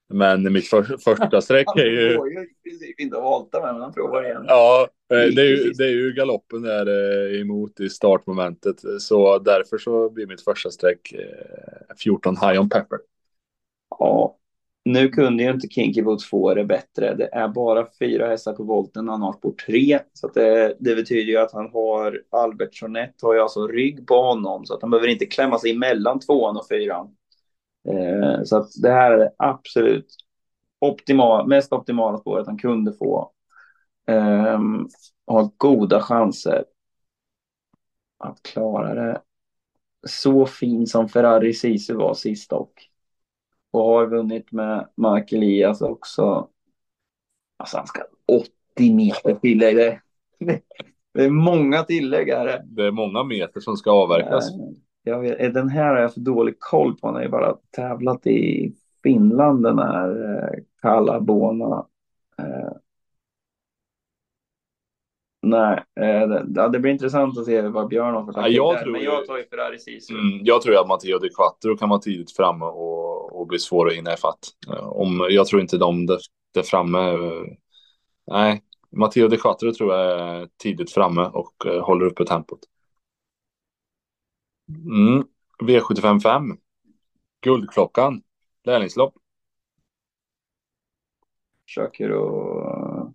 Men 0.08 0.52
mitt 0.52 0.66
för, 0.66 0.82
första 1.04 1.40
streck 1.40 1.66
är 1.76 1.86
ju... 1.86 2.16
Han 2.18 2.30
ju 2.30 2.40
i 2.70 3.02
inte 3.02 3.16
volta 3.16 3.60
med, 3.60 3.72
men 3.72 3.82
han 3.82 3.92
provar 3.92 4.24
igen. 4.24 4.44
Ja, 4.48 4.88
eh, 5.12 5.16
det 5.34 5.42
är, 5.42 5.46
ju, 5.46 5.72
det 5.72 5.84
är 5.84 5.90
ju 5.90 6.12
galoppen 6.12 6.62
där 6.62 6.86
eh, 6.86 7.40
emot 7.40 7.80
i 7.80 7.88
startmomentet. 7.88 8.76
Så 9.00 9.38
därför 9.38 9.78
så 9.78 10.10
blir 10.10 10.26
mitt 10.26 10.44
första 10.44 10.70
streck 10.70 11.12
eh, 11.12 11.96
14 12.02 12.36
High 12.36 12.60
on 12.60 12.68
Pepper. 12.68 12.98
Ja, 13.98 14.36
nu 14.84 15.08
kunde 15.08 15.42
ju 15.42 15.50
inte 15.50 15.68
Kinky 15.68 16.02
Boots 16.02 16.30
få 16.30 16.54
det 16.54 16.64
bättre. 16.64 17.14
Det 17.14 17.28
är 17.32 17.48
bara 17.48 17.86
fyra 17.98 18.28
hästar 18.28 18.52
på 18.52 18.62
volten, 18.62 19.08
han 19.08 19.22
har 19.22 19.32
spår 19.32 19.52
tre. 19.66 19.98
Så 20.12 20.28
det, 20.28 20.76
det 20.80 20.94
betyder 20.94 21.32
ju 21.32 21.36
att 21.36 21.52
han 21.52 21.70
har 21.72 22.22
Albert 22.30 22.82
Jeanette 22.82 23.26
har 23.26 23.34
ju 23.34 23.40
alltså 23.40 23.66
rygg 23.66 24.06
på 24.06 24.22
honom 24.22 24.64
så 24.64 24.74
att 24.74 24.82
han 24.82 24.90
behöver 24.90 25.08
inte 25.08 25.26
klämma 25.26 25.58
sig 25.58 25.70
emellan 25.70 26.20
tvåan 26.20 26.56
och 26.56 26.68
fyran. 26.68 27.16
Eh, 27.88 28.42
så 28.44 28.56
att 28.56 28.68
det 28.82 28.90
här 28.90 29.12
är 29.12 29.18
det 29.18 29.32
absolut 29.36 30.16
optimal, 30.78 31.48
mest 31.48 31.72
optimala 31.72 32.18
spåret 32.18 32.46
han 32.46 32.58
kunde 32.58 32.92
få. 32.92 33.32
Eh, 34.06 34.60
har 35.26 35.50
goda 35.56 36.00
chanser 36.00 36.64
att 38.18 38.42
klara 38.42 38.94
det. 38.94 39.20
Så 40.06 40.46
fin 40.46 40.86
som 40.86 41.08
Ferrari 41.08 41.52
Sisu 41.52 41.94
var 41.94 42.14
sist 42.14 42.52
och 42.52 42.72
och 43.76 43.84
har 43.84 44.06
vunnit 44.06 44.52
med 44.52 44.88
Mark 44.94 45.32
Elias 45.32 45.80
också. 45.80 46.48
Alltså 47.56 47.76
han 47.76 47.86
ska 47.86 48.02
80 48.76 48.94
meter 48.94 49.34
tillägg. 49.34 49.76
Det, 49.76 50.00
det, 50.38 50.60
det 51.14 51.24
är 51.24 51.30
många 51.30 51.82
tillägg 51.82 52.28
här. 52.28 52.62
Det 52.64 52.86
är 52.86 52.90
många 52.90 53.24
meter 53.24 53.60
som 53.60 53.76
ska 53.76 53.90
avverkas. 53.90 54.50
Jag 55.08 55.20
vet, 55.20 55.54
den 55.54 55.68
här 55.68 55.94
har 55.94 56.00
jag 56.00 56.14
för 56.14 56.20
dålig 56.20 56.54
koll 56.60 56.96
på. 56.96 57.06
Han 57.06 57.14
har 57.14 57.22
ju 57.22 57.28
bara 57.28 57.56
tävlat 57.76 58.26
i 58.26 58.72
Finland 59.02 59.62
den 59.62 59.78
här 59.78 60.08
eh, 60.34 60.58
Kalla 60.82 61.20
Bona. 61.20 61.86
Eh, 62.38 62.72
nej, 65.42 65.84
eh, 66.00 66.28
det, 66.28 66.46
ja, 66.54 66.68
det 66.68 66.78
blir 66.78 66.92
intressant 66.92 67.38
att 67.38 67.44
se 67.44 67.62
vad 67.62 67.88
Björn 67.88 68.14
har 68.14 68.32
för 68.32 68.40
Ja, 68.40 68.48
jag 68.48 68.74
där. 68.74 68.82
tror 68.82 68.92
Men 68.92 69.02
jag 69.02 69.26
tar 69.26 69.36
ju 69.36 69.44
Ferrari 69.44 69.78
Sisu. 69.78 70.14
Mm, 70.14 70.40
jag 70.44 70.62
tror 70.62 70.80
att 70.80 70.88
Matteo 70.88 71.18
de 71.18 71.28
Quattro 71.28 71.76
kan 71.76 71.88
vara 71.88 72.00
tidigt 72.00 72.36
framme 72.36 72.64
och, 72.64 73.40
och 73.40 73.46
bli 73.46 73.58
svår 73.58 73.88
att 73.88 73.94
hinna 73.94 74.14
ifatt. 74.14 74.38
Eh, 74.72 74.88
Om, 74.88 75.26
jag 75.30 75.46
tror 75.46 75.60
inte 75.60 75.78
de 75.78 76.06
där, 76.06 76.18
där 76.54 76.62
framme... 76.62 76.98
eh, 77.10 77.42
Nej, 78.30 78.62
Matteo 78.96 79.28
de 79.28 79.36
Quattro 79.36 79.72
tror 79.72 79.94
jag 79.94 80.20
är 80.20 80.48
tidigt 80.62 80.92
framme 80.92 81.30
och 81.32 81.66
eh, 81.66 81.84
håller 81.84 82.06
uppe 82.06 82.24
tempot. 82.24 82.58
Mm. 84.68 85.24
V755. 85.62 86.56
Guldklockan. 87.40 88.22
Lärlingslopp. 88.64 89.14
försöker 91.66 92.10
att 92.10 93.12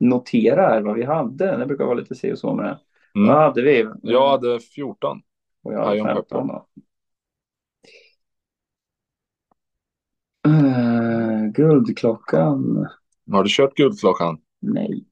notera 0.00 0.62
här 0.62 0.82
vad 0.82 0.94
vi 0.96 1.04
hade. 1.04 1.56
Det 1.56 1.66
brukar 1.66 1.84
vara 1.84 1.94
lite 1.94 2.14
se 2.14 2.32
och 2.32 2.38
så 2.38 2.54
med 2.54 2.64
det. 2.64 2.78
Mm. 3.20 3.28
Vad 3.28 3.42
hade 3.42 3.62
vi? 3.62 3.88
Jag 4.02 4.30
hade 4.30 4.60
14. 4.60 5.22
och 5.62 5.72
jag 5.72 5.84
hade 5.84 5.96
Iron 5.96 6.06
15. 6.06 6.46
då. 6.46 6.66
Uh, 10.48 11.50
guldklockan? 11.52 12.88
Har 13.30 13.42
du 13.42 13.48
kört 13.50 13.74
Guldklockan? 13.74 14.40
Nej. 14.60 15.04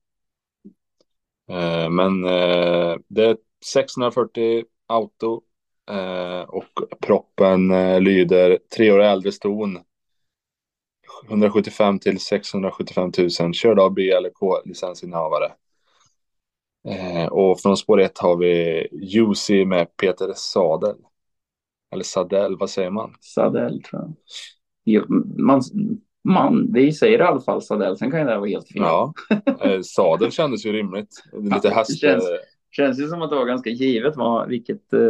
Eh, 1.49 1.91
men 1.91 2.25
eh, 2.25 2.97
det 3.09 3.25
är 3.25 3.37
640 3.65 4.65
auto 4.87 5.43
eh, 5.91 6.41
och 6.41 7.01
proppen 7.01 7.71
eh, 7.71 8.01
lyder 8.01 8.59
tre 8.77 8.93
år 8.93 9.01
äldre 9.01 9.33
ston. 9.33 9.79
175 11.29 11.99
till 11.99 12.21
675 12.21 13.11
000 13.41 13.55
körd 13.55 13.79
av 13.79 13.95
B 13.95 14.11
eller 14.11 14.31
K 14.31 14.55
licensinnehavare. 14.65 15.53
Eh, 16.89 17.27
och 17.27 17.61
från 17.61 17.77
spår 17.77 18.01
1 18.01 18.19
har 18.19 18.37
vi 18.37 18.87
Juicy 18.93 19.65
med 19.65 19.97
Peter 19.97 20.33
Sadel. 20.37 20.97
Eller 21.93 22.05
Sadel, 22.05 22.57
vad 22.59 22.71
säger 22.71 22.91
man? 22.91 23.15
Sadell 23.21 23.83
tror 23.83 24.03
jag. 24.03 24.13
Jo, 24.85 25.05
Man, 25.39 25.61
man, 26.25 26.73
vi 26.73 26.93
säger 26.93 27.19
i 27.19 27.23
alla 27.23 27.41
fall 27.41 27.63
Sadell. 27.63 27.97
Sen 27.97 28.11
kan 28.11 28.21
ju 28.21 28.27
det 28.27 28.39
vara 28.39 28.49
helt 28.49 28.69
fel. 28.69 28.83
Ja, 28.83 29.13
eh, 29.61 29.81
Sadel 29.83 30.31
kändes 30.33 30.67
ju 30.67 30.73
rimligt. 30.73 31.23
Lite 31.33 31.71
häst. 31.71 32.01
känns- 32.01 32.25
Känns 32.77 33.01
ju 33.01 33.09
som 33.09 33.23
att 33.23 33.31
det 33.31 33.37
var 33.37 33.47
ganska 33.47 33.71
givet 33.71 34.17
vad, 34.17 34.49
vilket, 34.49 34.93
eh, 34.93 35.01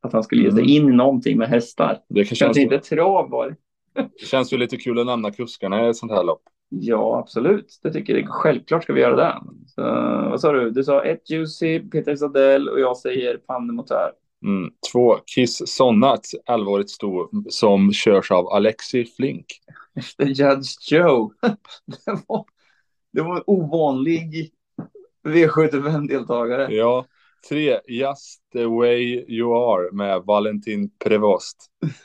att 0.00 0.12
han 0.12 0.22
skulle 0.22 0.42
ge 0.42 0.50
sig 0.52 0.60
Mm. 0.60 0.70
in 0.86 0.92
i 0.92 0.96
någonting 0.96 1.38
med 1.38 1.48
hästar. 1.48 1.98
Det 2.08 2.24
kan 2.24 2.36
känns, 2.36 2.58
inte 2.58 2.78
trav 2.78 3.30
var 3.30 3.48
det. 3.94 4.08
känns 4.26 4.52
ju 4.52 4.56
lite 4.56 4.76
kul 4.76 4.98
att 4.98 5.06
nämna 5.06 5.30
kuskarna 5.30 5.86
i 5.86 5.90
ett 5.90 5.96
sånt 5.96 6.12
här 6.12 6.24
lopp. 6.24 6.42
Ja, 6.68 7.18
absolut. 7.18 7.80
Det 7.82 7.92
tycker 7.92 8.16
jag. 8.16 8.28
Självklart 8.28 8.82
ska 8.82 8.92
vi 8.92 9.00
göra 9.00 9.16
det. 9.16 9.34
Så, 9.66 9.82
vad 10.30 10.40
sa 10.40 10.52
du? 10.52 10.70
Du 10.70 10.84
sa 10.84 11.04
ett 11.04 11.30
Juicy, 11.30 11.80
Peter 11.80 12.16
Sadell 12.16 12.68
och 12.68 12.80
jag 12.80 12.96
säger 12.96 13.36
Pandemotör. 13.36 14.12
Mm. 14.44 14.70
Två 14.92 15.16
Kiss 15.26 15.62
Sonnat, 15.66 16.20
11-årigt 16.50 16.88
sto 16.88 17.30
som 17.48 17.92
körs 17.92 18.30
av 18.30 18.48
Alexi 18.48 19.04
Flink. 19.04 19.46
Efter 19.94 20.24
Judge 20.26 20.92
Joe. 20.92 21.32
det, 22.06 22.12
var, 22.28 22.44
det 23.12 23.22
var 23.22 23.36
en 23.36 23.42
ovanlig 23.46 24.50
V75-deltagare. 25.24 26.72
Ja. 26.72 27.06
Tre 27.48 27.80
Just 27.88 28.42
the 28.52 28.66
way 28.66 29.24
you 29.28 29.54
are 29.54 29.92
med 29.92 30.22
Valentin 30.26 30.90
Prevost. 31.04 31.56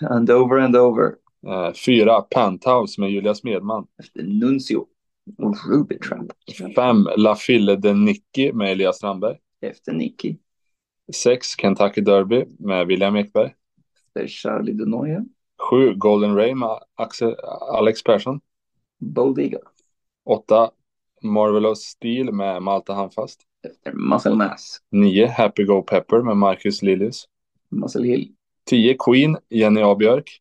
And 0.09 0.29
over 0.29 0.59
and 0.59 0.75
over. 0.75 1.15
Eh, 1.47 1.73
fyra 1.73 2.21
Penthouse 2.21 3.01
med 3.01 3.11
Julia 3.11 3.35
Smedman. 3.35 3.87
Efter 3.99 4.23
Nuncio 4.23 4.87
och 5.37 5.55
Ruby 5.69 5.99
Trap. 5.99 6.25
Fem 6.75 7.07
La 7.17 7.35
Fille 7.35 7.75
de 7.75 8.05
Nicky 8.05 8.51
med 8.53 8.71
Elias 8.71 8.97
Strandberg. 8.97 9.37
Efter 9.61 9.93
Nicky. 9.93 10.35
Sex 11.13 11.55
Kentucky 11.57 12.01
Derby 12.01 12.45
med 12.59 12.87
William 12.87 13.15
Ekberg. 13.15 13.53
Efter 14.07 14.27
Charlie 14.27 14.73
Denoya. 14.73 15.25
Sju 15.69 15.93
Golden 15.95 16.35
Ray 16.35 16.53
med 16.53 16.79
Axel, 16.95 17.35
Alex 17.77 18.03
Persson. 18.03 18.41
Bold 18.99 19.39
Eagle. 19.39 19.59
Åtta 20.25 20.71
Marvelous 21.23 21.79
Steel 21.79 22.31
med 22.31 22.61
Malta 22.61 22.93
Handfast. 22.93 23.41
Muscle 23.93 24.35
Mass. 24.35 24.81
Nio 24.91 25.27
Happy 25.27 25.63
Go 25.65 25.81
Pepper 25.81 26.21
med 26.21 26.37
Marcus 26.37 26.81
Lilius. 26.81 27.27
Muscle 27.69 28.07
Hill. 28.07 28.31
Tio 28.65 28.95
Queen 29.05 29.37
Jenny 29.49 29.81
A. 29.81 29.95
Björk. 29.95 30.39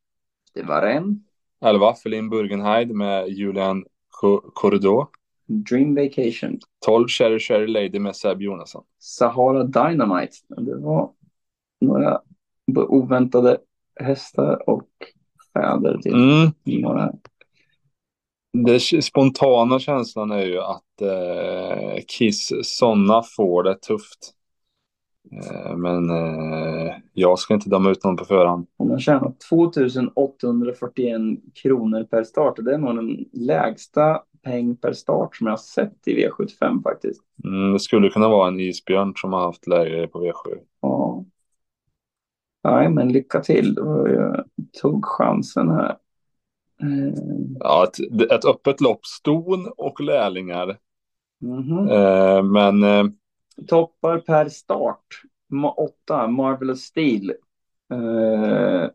Det 0.55 0.63
var 0.63 0.83
en. 0.83 1.25
11 1.65 1.95
Feline 1.95 2.31
Burgenheid 2.31 2.91
med 2.91 3.29
Julian 3.29 3.85
Corridor. 4.55 5.07
Dream 5.47 5.95
Vacation. 5.95 6.59
12 6.87 7.09
Cherry 7.09 7.39
Cherry 7.39 7.67
Lady 7.67 7.99
med 7.99 8.17
Seb 8.17 8.43
Jonasson. 8.43 8.85
Sahara 8.99 9.65
Dynamite. 9.65 10.33
Det 10.49 10.77
var 10.77 11.11
några 11.81 12.21
oväntade 12.75 13.59
hästar 14.01 14.71
och 14.71 14.89
fäder 15.55 15.99
till 15.99 16.13
Mm. 16.15 16.53
några. 16.65 17.13
Det 18.53 18.81
spontana 18.81 19.79
känslan 19.79 20.31
är 20.31 20.47
ju 20.47 20.59
att 20.59 21.01
eh, 21.03 22.03
Kiss 22.09 22.53
sådana 22.63 23.23
får 23.37 23.63
det 23.63 23.75
tufft. 23.75 24.35
Eh, 25.33 25.77
men 25.77 26.11
eh, 26.11 26.95
jag 27.13 27.39
ska 27.39 27.55
inte 27.55 27.71
döma 27.71 27.91
ut 27.91 28.05
någon 28.05 28.17
på 28.17 28.25
förhand. 28.25 28.67
Hon 28.79 28.91
har 28.91 28.99
tjänat 28.99 29.41
2841 29.51 31.21
kronor 31.63 32.05
per 32.05 32.25
start. 32.25 32.57
Det 32.57 32.75
är 32.75 32.79
nog 32.79 32.97
den 32.97 33.25
lägsta 33.33 34.23
peng 34.43 34.77
per 34.77 34.93
start 34.93 35.37
som 35.37 35.47
jag 35.47 35.53
har 35.53 35.59
sett 35.59 36.09
i 36.09 36.27
V75 36.27 36.83
faktiskt. 36.83 37.23
Mm, 37.45 37.73
det 37.73 37.81
skulle 37.81 38.09
kunna 38.09 38.29
vara 38.29 38.49
en 38.49 38.61
isbjörn 38.61 39.13
som 39.17 39.33
har 39.33 39.41
haft 39.41 39.67
lägre 39.67 40.07
på 40.07 40.25
V7. 40.25 40.59
Ja. 40.81 41.25
Nej, 42.65 42.89
men 42.89 43.13
lycka 43.13 43.41
till. 43.41 43.75
Jag 44.07 44.45
tog 44.83 45.05
chansen 45.05 45.71
här. 45.71 45.97
Eh, 46.83 47.15
Ja, 47.61 47.85
ett, 47.85 48.31
ett 48.33 48.45
öppet 48.45 48.81
lopp, 48.81 49.07
ston 49.07 49.73
och 49.77 50.01
lärlingar. 50.01 50.79
mhm. 51.41 51.89
Eh, 51.89 52.43
men 52.43 52.83
eh, 52.83 53.05
Toppar 53.69 54.19
per 54.19 54.49
start. 54.49 55.07
Ma- 55.53 55.75
Åtta, 55.77 56.27
Marvelous 56.29 56.83
Steel. 56.83 57.31
Eh, 57.93 58.91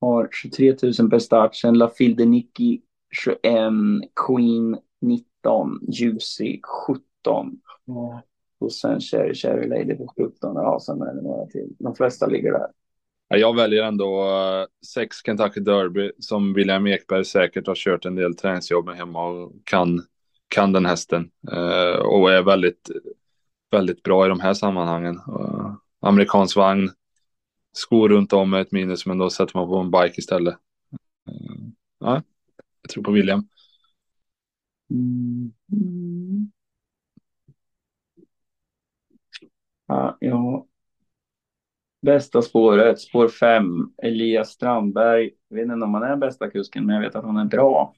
har 0.00 0.28
23 0.32 0.76
000 1.00 1.10
per 1.10 1.18
start. 1.18 1.54
Sen 1.54 1.78
La 1.78 1.88
Fille 1.88 2.14
de 2.14 2.26
Nicky 2.26 2.80
21. 3.10 4.02
Queen 4.26 4.78
19. 5.00 5.78
Juicy 5.88 6.60
17. 6.86 7.60
Och 8.58 8.72
sen 8.72 9.00
Cherry 9.00 9.34
Cherry 9.34 9.68
Lady 9.68 9.94
på 9.94 10.12
17. 10.16 10.54
Ja, 10.54 10.80
sen 10.80 11.02
är 11.02 11.14
det 11.14 11.22
några 11.22 11.46
till. 11.46 11.76
De 11.78 11.94
flesta 11.94 12.26
ligger 12.26 12.52
där. 12.52 12.66
Jag 13.38 13.56
väljer 13.56 13.84
ändå 13.84 14.22
eh, 14.24 14.66
sex 14.86 15.16
Kentucky 15.26 15.60
Derby 15.60 16.12
som 16.18 16.54
William 16.54 16.86
Ekberg 16.86 17.24
säkert 17.24 17.66
har 17.66 17.74
kört 17.74 18.04
en 18.04 18.14
del 18.14 18.36
träningsjobb 18.36 18.86
med 18.86 18.96
hemma 18.96 19.24
och 19.24 19.52
kan, 19.64 20.06
kan 20.48 20.72
den 20.72 20.86
hästen. 20.86 21.30
Eh, 21.52 21.98
och 21.98 22.32
är 22.32 22.42
väldigt, 22.42 22.90
väldigt 23.70 24.02
bra 24.02 24.26
i 24.26 24.28
de 24.28 24.40
här 24.40 24.54
sammanhangen. 24.54 25.16
Eh, 25.16 25.74
amerikansk 26.00 26.56
vagn, 26.56 26.90
skor 27.72 28.08
runt 28.08 28.32
om 28.32 28.54
är 28.54 28.60
ett 28.60 28.72
minus 28.72 29.06
men 29.06 29.18
då 29.18 29.30
sätter 29.30 29.58
man 29.58 29.68
på 29.68 29.76
en 29.76 29.90
bike 29.90 30.18
istället. 30.18 30.56
Ja, 31.98 32.22
jag 32.82 32.90
tror 32.90 33.04
på 33.04 33.10
William. 33.10 33.48
Mm. 34.90 35.52
mm. 35.72 36.52
Ja, 39.86 40.16
ja. 40.20 40.66
Bästa 42.02 42.42
spåret, 42.42 43.00
spår 43.00 43.28
5, 43.28 43.66
Elias 44.02 44.48
Strandberg. 44.50 45.30
Jag 45.48 45.56
vet 45.56 45.62
inte 45.64 45.84
om 45.84 45.94
han 45.94 46.02
är 46.02 46.16
bästa 46.16 46.50
kusken, 46.50 46.86
men 46.86 46.94
jag 46.94 47.02
vet 47.02 47.16
att 47.16 47.24
han 47.24 47.36
är 47.36 47.44
bra. 47.44 47.94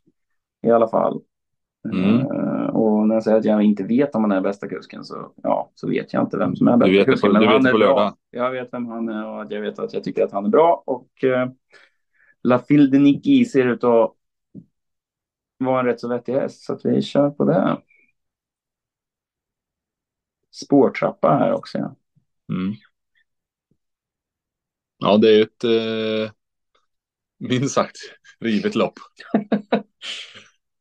I 0.63 0.71
alla 0.71 0.89
fall. 0.89 1.21
Mm. 1.93 2.21
Eh, 2.21 2.67
och 2.67 3.09
när 3.09 3.15
jag 3.15 3.23
säger 3.25 3.39
att 3.39 3.45
jag 3.45 3.63
inte 3.63 3.85
vet 3.85 4.15
om 4.15 4.23
han 4.25 4.33
är 4.33 4.41
bästa 4.41 4.69
kusken 4.69 5.05
så, 5.05 5.33
ja, 5.43 5.71
så 5.75 5.89
vet 5.89 6.13
jag 6.13 6.23
inte 6.23 6.37
vem 6.39 6.57
som 6.57 6.69
är 6.69 6.77
bästa 6.77 6.91
vet 6.93 7.07
det 7.07 7.13
kusken. 7.13 7.29
på- 7.29 7.33
men 7.33 7.43
du 7.43 7.47
vet 7.49 7.55
han 7.55 7.63
det 7.63 7.69
är 7.69 7.73
på 7.73 7.79
bra. 7.79 7.87
lördag. 7.87 8.17
Jag 8.31 8.51
vet 8.51 8.69
vem 8.73 8.87
han 8.87 9.09
är 9.09 9.27
och 9.27 9.53
jag 9.53 9.61
vet 9.61 9.79
att 9.79 9.95
jag 9.95 10.05
tycker 10.05 10.25
att 10.25 10.33
han 10.33 10.45
är 10.45 10.49
bra. 10.49 10.83
Och 10.87 11.25
eh, 11.25 11.49
La 12.43 12.59
Fille 12.59 12.91
de 12.91 12.99
Nicky 12.99 13.45
ser 13.45 13.67
ut 13.67 13.85
att 13.85 14.13
vara 15.59 15.81
en 15.81 15.87
rätt 15.87 16.01
så 16.01 16.09
vettig 16.09 16.33
häst, 16.33 16.65
så 16.65 16.73
att 16.73 16.85
vi 16.85 17.03
kör 17.03 17.31
på 17.31 17.45
det. 17.45 17.77
Spårtrappa 20.51 21.29
här 21.29 21.53
också. 21.53 21.79
Ja. 21.79 21.95
Mm. 22.55 22.75
Ja, 25.05 25.17
det 25.17 25.39
är 25.39 25.43
ett 25.43 25.65
eh, 25.65 26.33
minst 27.39 27.75
sagt 27.75 27.97
rivet 28.41 28.75
lopp. 28.75 28.95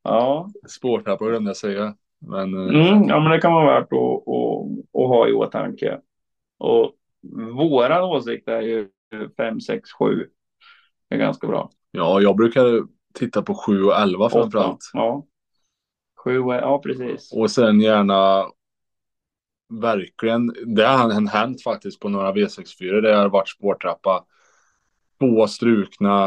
Ja. 0.03 0.49
Spårtrappor 0.69 1.29
glömde 1.29 1.49
jag 1.49 1.57
säga. 1.57 1.95
Men 2.19 2.53
eh, 2.53 2.59
Mm, 2.91 3.03
ja, 3.09 3.19
men 3.19 3.31
det 3.31 3.39
kan 3.41 3.53
vara 3.53 3.79
värt 3.79 3.93
att, 3.93 4.27
att, 4.27 5.01
att 5.03 5.07
ha 5.09 5.27
i 5.27 5.33
åtanke. 5.33 5.99
Och 6.57 6.93
våran 7.53 8.03
åsikt 8.03 8.47
är 8.47 8.61
ju 8.61 8.89
5, 9.37 9.61
6, 9.61 9.89
7. 9.91 10.27
Det 11.09 11.15
är 11.15 11.19
ganska 11.19 11.47
bra. 11.47 11.69
ja, 11.91 12.21
jag 12.21 12.35
brukar 12.35 12.83
titta 13.13 13.41
på 13.41 13.55
7 13.55 13.83
och 13.83 13.99
11 14.01 14.25
Åtta. 14.25 14.39
framförallt. 14.39 14.91
Ja. 14.93 15.25
7, 16.23 16.33
ja 16.47 16.81
precis. 16.83 17.33
Och 17.33 17.51
sen 17.51 17.81
gärna 17.81 18.45
verkligen, 19.81 20.53
det 20.75 20.83
har 20.83 21.27
hänt 21.29 21.63
faktiskt 21.63 21.99
på 21.99 22.09
några 22.09 22.31
V64. 22.33 23.01
Det 23.01 23.15
har 23.15 23.29
varit 23.29 23.49
spårtrappa. 23.49 24.23
Två 25.19 25.47
strukna 25.47 26.25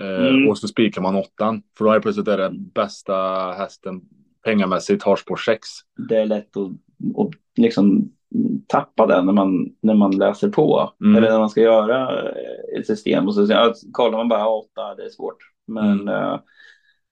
eh, 0.00 0.26
Mm. 0.28 0.48
och 0.48 0.58
så 0.58 0.68
spikar 0.68 1.02
man 1.02 1.16
åttan. 1.16 1.62
För 1.78 1.84
då 1.84 1.90
är 1.90 1.94
det 1.94 2.00
plötsligt 2.00 2.28
är 2.28 2.38
det 2.38 2.50
bästa 2.54 3.14
hästen 3.58 4.00
pengamässigt 4.44 5.02
har 5.02 5.16
spår 5.16 5.36
6. 5.36 5.68
Det 6.08 6.16
är 6.16 6.26
lätt 6.26 6.56
att, 6.56 6.70
att 7.16 7.30
liksom 7.56 8.12
tappa 8.66 9.06
den 9.06 9.26
när 9.26 9.32
man, 9.32 9.68
när 9.82 9.94
man 9.94 10.10
läser 10.16 10.48
på. 10.48 10.92
Mm. 11.00 11.16
Eller 11.16 11.30
när 11.30 11.38
man 11.38 11.50
ska 11.50 11.60
göra 11.60 12.22
ett 12.78 12.86
system. 12.86 13.26
Och 13.26 13.34
så 13.34 13.46
ja, 13.50 13.74
kollar 13.92 14.18
man 14.18 14.28
bara 14.28 14.48
åtta, 14.48 14.94
det 14.96 15.04
är 15.04 15.08
svårt. 15.10 15.36
Men 15.66 16.00
Mm. 16.00 16.08
eh, 16.08 16.38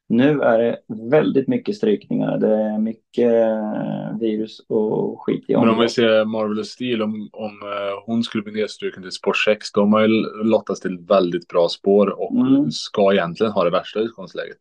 nu 0.08 0.40
är 0.40 0.58
det 0.58 0.78
väldigt 1.10 1.48
mycket 1.48 1.76
strykningar. 1.76 2.38
Det 2.38 2.54
är 2.54 2.78
mycket 2.78 3.32
eh, 3.32 4.18
virus 4.20 4.60
och 4.68 5.22
skit 5.22 5.44
i 5.48 5.56
Men 5.56 5.68
om 5.68 5.80
vi 5.80 5.88
ser 5.88 6.24
Marvelous 6.24 6.68
Steel, 6.68 7.02
om, 7.02 7.28
om 7.32 7.50
eh, 7.62 8.02
hon 8.06 8.22
skulle 8.22 8.42
bli 8.44 8.52
nedstruken 8.52 9.02
till 9.02 9.12
spår 9.12 9.34
6, 9.44 9.72
då 9.72 9.80
har 9.80 9.88
man 9.88 10.02
ju 10.02 10.08
lottats 10.44 10.80
till 10.80 10.98
väldigt 10.98 11.48
bra 11.48 11.68
spår 11.68 12.20
och 12.20 12.36
Mm. 12.36 12.70
ska 12.70 13.12
egentligen 13.12 13.52
ha 13.52 13.64
det 13.64 13.70
värsta 13.70 14.00
utgångsläget. 14.00 14.58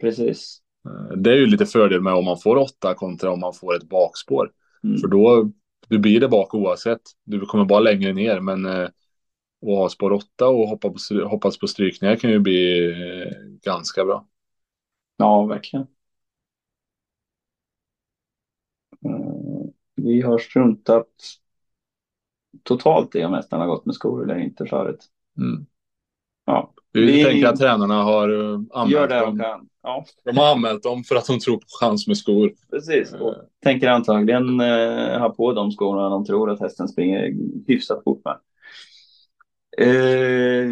Precis. 0.00 0.58
Eh, 0.88 1.16
Det 1.16 1.30
är 1.30 1.36
ju 1.36 1.46
lite 1.46 1.66
fördel 1.66 2.00
med 2.00 2.12
om 2.14 2.24
man 2.24 2.38
får 2.38 2.56
åtta 2.56 2.94
kontra 2.94 3.30
om 3.30 3.40
man 3.40 3.54
får 3.54 3.76
ett 3.76 3.88
bakspår. 3.88 4.50
Mm. 4.84 4.98
För 4.98 5.08
då 5.08 5.50
du 5.88 5.98
blir 5.98 6.20
det 6.20 6.28
bak 6.28 6.54
oavsett. 6.54 7.00
Du 7.24 7.40
kommer 7.40 7.64
bara 7.64 7.80
längre 7.80 8.12
ner, 8.12 8.40
men 8.40 8.66
att 8.66 8.90
ha 9.66 9.88
spår 9.88 10.12
8 10.12 10.46
och 10.48 10.68
hoppa 10.68 10.88
på, 10.88 10.94
stry- 10.94 11.24
hoppas 11.24 11.58
på 11.58 11.66
strykningar 11.66 12.16
kan 12.16 12.30
ju 12.30 12.38
bli 12.38 12.92
ganska 13.64 14.04
bra. 14.04 14.26
Ja, 15.16 15.46
verkligen. 15.46 15.86
Eh, 19.04 19.70
Vi 19.94 20.20
har 20.22 20.38
struntat 20.38 21.08
totalt 22.62 23.14
i 23.14 23.24
om 23.24 23.32
hästarna 23.34 23.62
har 23.64 23.68
gått 23.70 23.86
med 23.86 23.94
skor 23.94 24.22
eller 24.24 24.38
inte 24.38 24.66
förut. 24.66 25.04
Mm. 25.38 25.66
Ja, 26.44 26.72
Vi, 26.92 27.06
Vi- 27.06 27.24
tänker 27.24 27.46
att 27.48 27.58
tränarna 27.58 28.02
har 28.02 28.28
eh, 28.52 28.60
anmält 28.70 28.92
gör 28.92 29.08
det 29.08 29.14
de 29.20 29.24
dem. 29.24 29.38
kan. 29.38 29.68
Ja, 29.82 30.04
De 30.24 30.36
har 30.38 30.52
anmält 30.52 30.82
dem 30.82 31.04
för 31.04 31.16
att 31.16 31.26
de 31.26 31.38
tror 31.38 31.56
på 31.56 31.66
chans 31.80 32.06
med 32.06 32.16
skor. 32.16 32.52
precis. 32.70 33.12
Och 33.12 33.34
Eh, 33.34 33.40
tänker 33.62 33.88
antagligen 33.88 34.60
eh, 34.60 35.18
ha 35.18 35.30
på 35.30 35.52
de 35.52 35.70
skorna 35.70 36.08
de 36.08 36.24
tror 36.24 36.50
att 36.50 36.60
hästen 36.60 36.88
springer 36.88 37.32
hyfsat 37.66 38.04
fort 38.04 38.22
med. 38.24 38.38
Eh, 39.78 40.66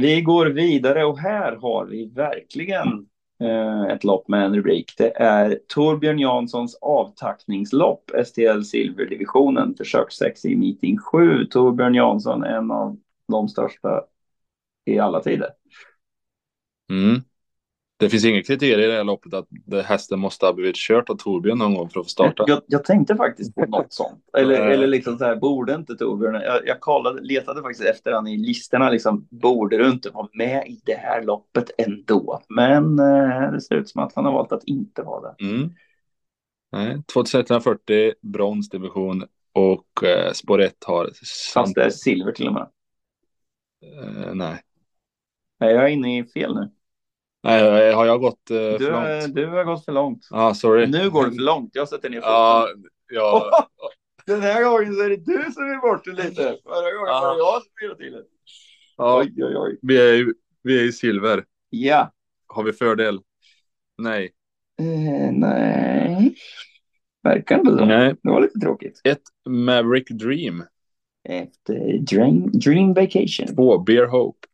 vi 0.00 0.22
går 0.22 0.46
vidare 0.46 1.04
och 1.04 1.18
här 1.18 1.56
har 1.56 1.86
vi 1.86 2.06
verkligen 2.06 3.06
Eh, 3.42 3.82
ett 3.82 4.04
lopp 4.04 4.28
med 4.28 4.44
en 4.44 4.54
rubrik. 4.56 4.94
Det 4.98 5.16
är 5.16 5.58
Torbjörn 5.68 6.18
Janssons 6.18 6.78
avtackningslopp, 6.80 8.10
STL 8.26 8.62
Silverdivisionen, 8.62 9.74
försök 9.74 10.12
6 10.12 10.44
i 10.44 10.56
meeting 10.56 10.98
7. 10.98 11.44
Torbjörn 11.44 11.94
Jansson, 11.94 12.44
en 12.44 12.70
av 12.70 12.96
de 13.28 13.48
största 13.48 14.04
i 14.84 14.98
alla 14.98 15.20
tider. 15.20 15.48
Mm. 16.90 17.22
Det 18.02 18.10
finns 18.10 18.24
inget 18.24 18.46
kriterier 18.46 18.78
i 18.78 18.86
det 18.86 18.96
här 18.96 19.04
loppet 19.04 19.34
att 19.34 19.48
hästen 19.86 20.18
måste 20.18 20.46
ha 20.46 20.52
blivit 20.52 20.76
kört 20.76 21.10
av 21.10 21.16
Torbjörn 21.16 21.58
någon 21.58 21.74
gång 21.74 21.88
för 21.88 22.00
att 22.00 22.06
få 22.06 22.10
starta. 22.10 22.44
Jag, 22.46 22.62
jag 22.66 22.84
tänkte 22.84 23.16
faktiskt 23.16 23.54
på 23.54 23.66
något 23.66 23.92
sånt. 23.92 24.24
Eller, 24.38 24.64
Nej. 24.64 24.74
eller 24.74 24.86
liksom 24.86 25.18
så 25.18 25.24
här, 25.24 25.36
borde 25.36 25.74
inte 25.74 25.94
Torbjörn... 25.94 26.34
Jag, 26.34 26.66
jag 26.66 26.80
kollade, 26.80 27.20
letade 27.20 27.62
faktiskt 27.62 27.84
efter 27.84 28.12
han 28.12 28.26
i 28.26 28.36
listorna. 28.36 28.90
Liksom, 28.90 29.26
borde 29.30 29.76
du 29.76 29.90
inte 29.90 30.10
vara 30.10 30.28
med 30.32 30.66
i 30.66 30.80
det 30.84 30.94
här 30.94 31.22
loppet 31.22 31.70
ändå? 31.78 32.42
Men 32.48 32.98
eh, 32.98 33.52
det 33.52 33.60
ser 33.60 33.74
ut 33.74 33.88
som 33.88 34.02
att 34.02 34.14
han 34.14 34.24
har 34.24 34.32
valt 34.32 34.52
att 34.52 34.64
inte 34.64 35.02
vara 35.02 35.20
det. 35.20 35.44
Mm. 35.44 35.70
Nej, 36.72 37.02
2140 37.12 38.12
bronsdivision 38.20 39.24
och 39.52 40.04
eh, 40.04 40.32
spår 40.32 40.62
1 40.62 40.84
har 40.86 41.10
Fast 41.54 41.74
det 41.74 41.84
är 41.84 41.90
silver 41.90 42.32
till 42.32 42.46
och 42.46 42.52
med. 42.52 42.68
Eh, 43.82 44.34
nej. 44.34 44.60
Nej, 45.60 45.74
jag 45.74 45.84
är 45.84 45.88
inne 45.88 46.18
i 46.18 46.24
fel 46.24 46.54
nu. 46.54 46.70
Nej, 47.42 47.92
har 47.92 48.06
jag 48.06 48.20
gått 48.20 48.50
eh, 48.50 48.56
Du, 48.56 48.78
för 48.78 48.92
är- 48.92 49.20
långt? 49.22 49.34
du 49.34 49.46
har 49.46 49.64
gått 49.64 49.84
för 49.84 49.92
långt. 49.92 50.28
Ah, 50.30 50.54
sorry. 50.54 50.86
Nu 50.86 51.10
går 51.10 51.24
det 51.26 51.32
för 51.32 51.42
långt. 51.42 51.70
Jag 51.74 51.88
sätter 51.88 52.10
ner 52.10 52.20
foten. 52.20 52.32
Ja, 52.32 52.68
ja. 53.12 53.68
Den 54.26 54.40
här 54.42 54.64
gången 54.64 54.94
så 54.94 55.02
är 55.02 55.08
det 55.10 55.16
du 55.16 55.52
som 55.52 55.62
är 55.64 55.80
borta 55.80 56.10
lite. 56.10 56.42
Förra 56.64 56.92
gången 56.92 57.12
var 57.12 57.34
det 57.34 57.38
jag 57.38 57.62
som 57.62 57.70
virade 57.80 57.96
till 57.98 58.12
det. 58.12 58.22
ja 58.96 59.18
Oj, 59.20 59.44
oj, 59.44 59.56
oj. 59.56 59.78
vi, 59.82 59.96
är, 60.10 60.14
ju- 60.14 60.34
vi 60.62 60.80
är 60.80 60.84
i 60.84 60.92
silver. 60.92 61.44
Ja. 61.70 62.12
Har 62.46 62.62
vi 62.62 62.72
fördel? 62.72 63.20
Nej. 63.98 64.32
Eh, 64.80 65.32
nej. 65.32 66.34
Verkar 67.22 67.58
inte 67.58 67.70
så. 67.70 67.84
Nej. 67.84 68.14
Det 68.22 68.30
var 68.30 68.40
lite 68.40 68.58
tråkigt. 68.58 69.00
Ett 69.04 69.22
Maverick 69.48 70.08
Dream. 70.10 70.64
Efter 71.28 71.98
Dream, 71.98 72.50
Dream 72.52 72.94
Vacation. 72.94 73.46
Två 73.56 73.78
Beer 73.78 74.06
Hope. 74.06 74.48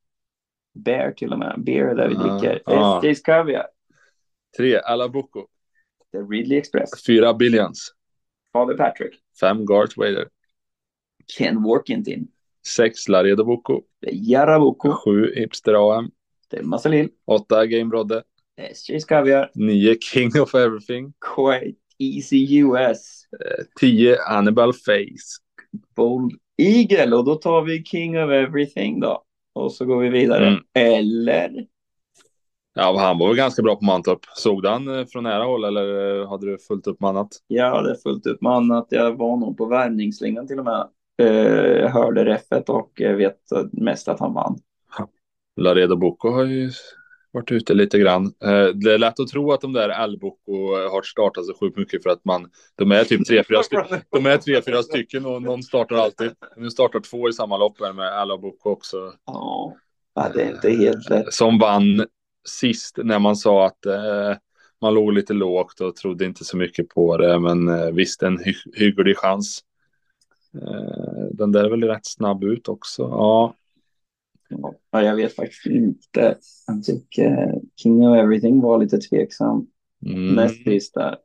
Bear 0.84 1.12
till 1.12 1.32
och 1.32 1.38
med. 1.38 1.54
Beer 1.58 1.84
är 1.84 1.94
där 1.94 2.08
vi 2.08 2.14
Ah, 2.18 2.38
dricker. 2.38 2.62
ah. 2.66 3.00
SJ's 3.02 3.22
Caviar. 3.24 3.66
Tre 4.56 4.76
Alabuco. 4.78 5.46
The 6.12 6.18
Ridley 6.18 6.58
Express. 6.58 7.06
Fyra 7.06 7.34
Billions. 7.34 7.92
Father 8.52 8.76
Patrick. 8.76 9.14
Fem 9.40 9.64
Garth 9.66 9.98
Vader. 9.98 10.28
Ken 11.38 11.62
Workington. 11.62 12.28
Sex 12.66 13.08
Laredo 13.08 13.44
Boko. 13.44 13.82
Jarabuco. 14.12 14.92
Sju 14.92 15.32
Hipster 15.34 15.74
AM. 15.98 16.10
Det 16.50 16.56
är 16.56 16.62
Massalil. 16.62 17.08
Åtta 17.26 17.66
Game 17.66 17.84
Brodde. 17.84 18.22
SJ's 18.56 19.04
Caviar. 19.04 19.50
Nio 19.54 19.94
King 20.00 20.40
of 20.40 20.54
Everything. 20.54 21.12
Quite 21.36 21.76
Easy 21.98 22.58
US. 22.58 23.22
Tio 23.80 24.16
Hannibal 24.28 24.72
Face. 24.72 25.40
Bold 25.96 26.32
Eagle. 26.56 27.16
Och 27.16 27.24
då 27.24 27.34
tar 27.34 27.62
vi 27.62 27.84
King 27.84 28.18
of 28.18 28.30
Everything 28.30 29.00
då. 29.00 29.24
Och 29.58 29.72
så 29.72 29.84
går 29.84 29.98
vi 29.98 30.08
vidare. 30.08 30.46
Mm. 30.46 30.60
Eller? 30.74 31.66
Ja, 32.74 32.96
han 32.98 33.18
var 33.18 33.28
väl 33.28 33.36
ganska 33.36 33.62
bra 33.62 33.76
på 33.76 33.84
Mantorp. 33.84 34.20
Såg 34.36 34.62
du 34.62 34.68
han 34.68 34.98
eh, 34.98 35.06
från 35.06 35.24
nära 35.24 35.44
håll 35.44 35.64
eller 35.64 36.20
eh, 36.20 36.28
hade 36.28 36.46
du 36.46 36.58
fullt 36.58 36.86
upp 36.86 37.00
med 37.00 37.10
annat? 37.10 37.28
Jag 37.46 37.70
hade 37.70 37.96
fullt 37.96 38.26
upp 38.26 38.42
med 38.42 38.52
annat. 38.52 38.86
Jag 38.90 39.16
var 39.16 39.36
nog 39.36 39.58
på 39.58 39.66
värmningsslingan 39.66 40.46
till 40.46 40.58
och 40.58 40.64
med. 40.64 40.88
Eh, 41.22 41.28
Jag 41.80 41.88
hörde 41.88 42.24
reffet 42.24 42.68
och 42.68 43.00
eh, 43.00 43.16
vet 43.16 43.38
mest 43.72 44.08
att 44.08 44.20
han 44.20 44.34
vann. 44.34 44.58
Laredo 45.56 45.96
Boko 45.96 46.30
har 46.30 46.44
ju 46.44 46.70
varit 47.32 47.52
ute 47.52 47.74
lite 47.74 47.98
grann. 47.98 48.24
Eh, 48.24 48.66
Det 48.74 48.94
är 48.94 48.98
lätt 48.98 49.20
att 49.20 49.28
tro 49.28 49.52
att 49.52 49.60
de 49.60 49.72
där 49.72 49.88
L-Boko 49.88 50.74
har 50.90 51.02
startat 51.02 51.46
så 51.46 51.54
sjukt 51.54 51.76
mycket 51.76 52.02
för 52.02 52.10
att 52.10 52.24
man, 52.24 52.50
de 52.76 52.92
är 52.92 53.04
typ 53.04 53.26
tre, 53.26 53.44
fyra 53.44 53.62
stycken. 53.62 54.00
De 54.10 54.26
är 54.26 54.36
tre, 54.36 54.62
fyra 54.62 54.82
stycken 54.82 55.26
och 55.26 55.42
någon 55.42 55.62
startar 55.62 55.96
alltid. 55.96 56.30
Nu 56.56 56.70
startar 56.70 57.00
två 57.00 57.28
i 57.28 57.32
samma 57.32 57.56
lopp 57.56 57.80
här 57.80 57.92
med 57.92 58.40
Boko 58.40 58.70
också. 58.70 59.12
Ja, 59.26 59.76
det 60.34 60.42
är 60.42 60.50
inte 60.50 60.70
helt 60.70 61.10
lätt. 61.10 61.32
Som 61.34 61.58
vann 61.58 62.06
sist 62.48 62.98
när 63.02 63.18
man 63.18 63.36
sa 63.36 63.66
att 63.66 63.86
eh, 63.86 64.36
man 64.80 64.94
låg 64.94 65.12
lite 65.12 65.32
lågt 65.32 65.80
och 65.80 65.96
trodde 65.96 66.24
inte 66.24 66.44
så 66.44 66.56
mycket 66.56 66.88
på 66.88 67.16
det. 67.16 67.38
Men 67.38 67.68
eh, 67.68 67.90
visst, 67.90 68.22
en 68.22 68.38
hy 68.38 68.54
hygglig 68.74 69.16
chans. 69.16 69.60
Eh, 70.54 71.26
den 71.32 71.52
där 71.52 71.64
är 71.64 71.70
väl 71.70 71.84
rätt 71.84 72.06
snabb 72.06 72.44
ut 72.44 72.68
också. 72.68 73.02
Ja, 73.02 73.54
Ja, 74.90 75.02
jag 75.02 75.16
vet 75.16 75.36
faktiskt 75.36 75.66
inte. 75.66 76.38
Jag 76.66 76.84
tycker 76.84 77.54
King 77.82 78.08
of 78.08 78.16
Everything 78.16 78.60
var 78.60 78.78
lite 78.78 78.98
tveksam. 78.98 79.66
mm. 80.06 80.34
Näst 80.34 80.64
sist 80.64 80.94
där. 80.94 81.16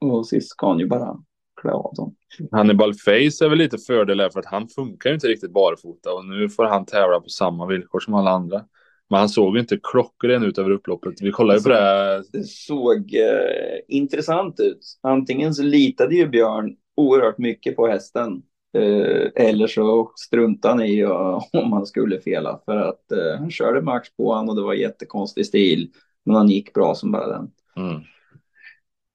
Och 0.00 0.28
sist 0.28 0.48
ska 0.50 0.68
han 0.68 0.78
ju 0.78 0.86
bara 0.86 1.16
klä 1.60 1.72
av 1.72 1.94
dem. 1.94 2.14
Hannibal 2.52 2.94
Face 2.94 3.44
är 3.44 3.48
väl 3.48 3.58
lite 3.58 3.78
fördel 3.78 4.20
här 4.20 4.30
för 4.30 4.40
att 4.40 4.46
han 4.46 4.68
funkar 4.68 5.10
ju 5.10 5.14
inte 5.14 5.26
riktigt 5.26 5.52
barfota 5.52 6.12
och 6.12 6.24
nu 6.24 6.48
får 6.48 6.64
han 6.64 6.84
tävla 6.86 7.20
på 7.20 7.28
samma 7.28 7.66
villkor 7.66 8.00
som 8.00 8.14
alla 8.14 8.30
andra. 8.30 8.64
Men 9.10 9.18
han 9.18 9.28
såg 9.28 9.54
ju 9.54 9.60
inte 9.60 9.78
klockren 9.82 10.42
ut 10.42 10.58
över 10.58 10.70
upploppet. 10.70 11.14
Vi 11.22 11.30
kollade 11.30 11.58
ju 11.58 11.62
på 11.62 11.68
det. 11.68 12.22
Det 12.32 12.44
såg 12.44 13.14
eh, 13.14 13.78
intressant 13.88 14.60
ut. 14.60 14.98
Antingen 15.02 15.54
så 15.54 15.62
litade 15.62 16.14
ju 16.14 16.28
Björn 16.28 16.76
oerhört 16.96 17.38
mycket 17.38 17.76
på 17.76 17.86
hästen. 17.86 18.42
Eh, 18.76 19.30
eller 19.46 19.66
så 19.66 20.12
struntade 20.16 20.74
han 20.74 20.82
i 20.82 21.04
om 21.52 21.72
han 21.72 21.86
skulle 21.86 22.20
fela. 22.20 22.60
För 22.64 22.76
att 22.76 23.12
eh, 23.12 23.38
han 23.38 23.50
körde 23.50 23.82
max 23.82 24.16
på 24.16 24.34
han 24.34 24.48
och 24.48 24.56
det 24.56 24.62
var 24.62 24.74
jättekonstig 24.74 25.46
stil. 25.46 25.90
Men 26.24 26.36
han 26.36 26.48
gick 26.48 26.74
bra 26.74 26.94
som 26.94 27.12
bara 27.12 27.26
den. 27.26 27.50
Mm. 27.76 27.94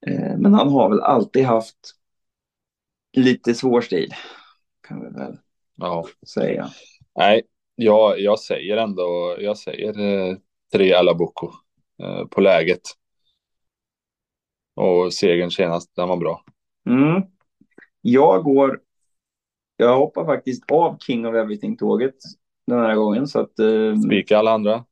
Eh, 0.06 0.38
men 0.38 0.54
han 0.54 0.68
har 0.68 0.88
väl 0.90 1.00
alltid 1.00 1.44
haft 1.44 1.76
lite 3.16 3.54
svår 3.54 3.80
stil. 3.80 4.14
Kan 4.88 5.00
vi 5.00 5.18
väl 5.18 5.36
Ja. 5.76 6.06
säga. 6.34 6.68
Nej, 7.18 7.42
jag, 7.74 8.20
jag 8.20 8.38
säger 8.38 8.76
ändå, 8.76 9.36
jag 9.40 9.58
säger 9.58 10.00
eh, 10.00 10.36
tre 10.72 10.92
Alabuco 10.92 11.50
eh, 12.02 12.24
på 12.26 12.40
läget. 12.40 12.80
Och 14.74 15.12
segern 15.12 15.50
senast, 15.50 15.96
den 15.96 16.08
var 16.08 16.16
bra. 16.16 16.44
Mm. 16.86 17.22
Jag 18.00 18.44
går. 18.44 18.80
Jag 19.82 19.98
hoppar 19.98 20.24
faktiskt 20.24 20.70
av 20.70 20.98
King 20.98 21.26
of 21.26 21.34
Everything-tåget 21.34 22.14
den 22.66 22.78
här 22.78 22.94
gången. 22.94 23.26
Så 23.26 23.40
att, 23.40 23.58
eh, 23.58 24.00
Spika 24.06 24.38
alla 24.38 24.50
andra. 24.50 24.84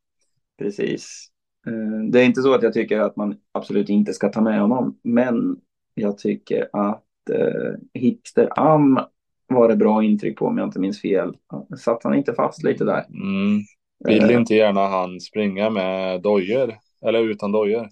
precis. 0.59 1.27
Eh, 1.67 2.05
det 2.11 2.21
är 2.21 2.25
inte 2.25 2.43
så 2.43 2.55
att 2.55 2.62
jag 2.62 2.73
tycker 2.73 3.01
att 3.01 3.17
man 3.17 3.37
absolut 3.53 3.89
inte 3.89 4.12
ska 4.12 4.29
ta 4.29 4.41
med 4.41 4.61
honom. 4.61 4.99
Men 5.03 5.57
jag 5.95 6.19
tycker 6.19 6.69
att 6.73 7.05
eh, 7.33 8.01
Hipster 8.01 8.49
Am 8.57 9.01
var 9.47 9.69
det 9.69 9.77
bra 9.77 10.05
intryck 10.05 10.39
på 10.39 10.47
om 10.47 10.59
jag 10.59 10.67
inte 10.67 10.81
minns 10.81 11.01
fel. 11.01 11.37
Satt 11.79 12.05
han 12.05 12.15
inte 12.15 12.35
fast 12.35 12.62
lite 12.62 12.85
där? 12.85 13.05
Mm. 13.09 13.61
Vill 14.05 14.31
Eh, 14.31 14.37
inte 14.37 14.55
gärna 14.55 14.87
han 14.87 15.21
springa 15.21 15.71
med 15.71 16.23
dojor? 16.23 16.75
Eller 17.06 17.20
utan 17.20 17.52
dojor? 17.52 17.89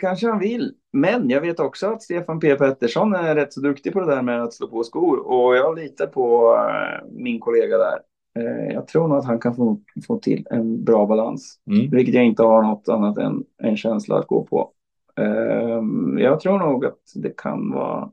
Kanske 0.00 0.26
han 0.28 0.38
vill. 0.38 0.74
Men 0.92 1.30
jag 1.30 1.40
vet 1.40 1.60
också 1.60 1.86
att 1.86 2.02
Stefan 2.02 2.40
P 2.40 2.56
Pettersson 2.56 3.14
är 3.14 3.34
rätt 3.34 3.52
så 3.52 3.60
duktig 3.60 3.92
på 3.92 4.00
det 4.00 4.14
där 4.14 4.22
med 4.22 4.42
att 4.42 4.54
slå 4.54 4.68
på 4.68 4.84
skor. 4.84 5.26
Och 5.26 5.56
jag 5.56 5.78
litar 5.78 6.06
på 6.06 6.54
eh, 6.56 7.08
min 7.12 7.40
kollega 7.40 7.78
där. 7.78 7.98
Eh, 8.38 8.72
jag 8.74 8.88
tror 8.88 9.08
nog 9.08 9.18
att 9.18 9.24
han 9.24 9.38
kan 9.38 9.56
få, 9.56 9.80
få 10.06 10.18
till 10.18 10.46
en 10.50 10.84
bra 10.84 11.06
balans. 11.06 11.60
Mm. 11.70 11.90
Vilket 11.90 12.14
jag 12.14 12.24
inte 12.24 12.42
har 12.42 12.62
något 12.62 12.88
annat 12.88 13.18
än 13.18 13.44
en 13.62 13.76
känsla 13.76 14.18
att 14.18 14.26
gå 14.26 14.44
på. 14.44 14.72
Eh, 15.20 15.82
jag 16.18 16.40
tror 16.40 16.58
nog 16.58 16.86
att 16.86 17.00
det 17.14 17.36
kan 17.36 17.72
vara, 17.72 18.10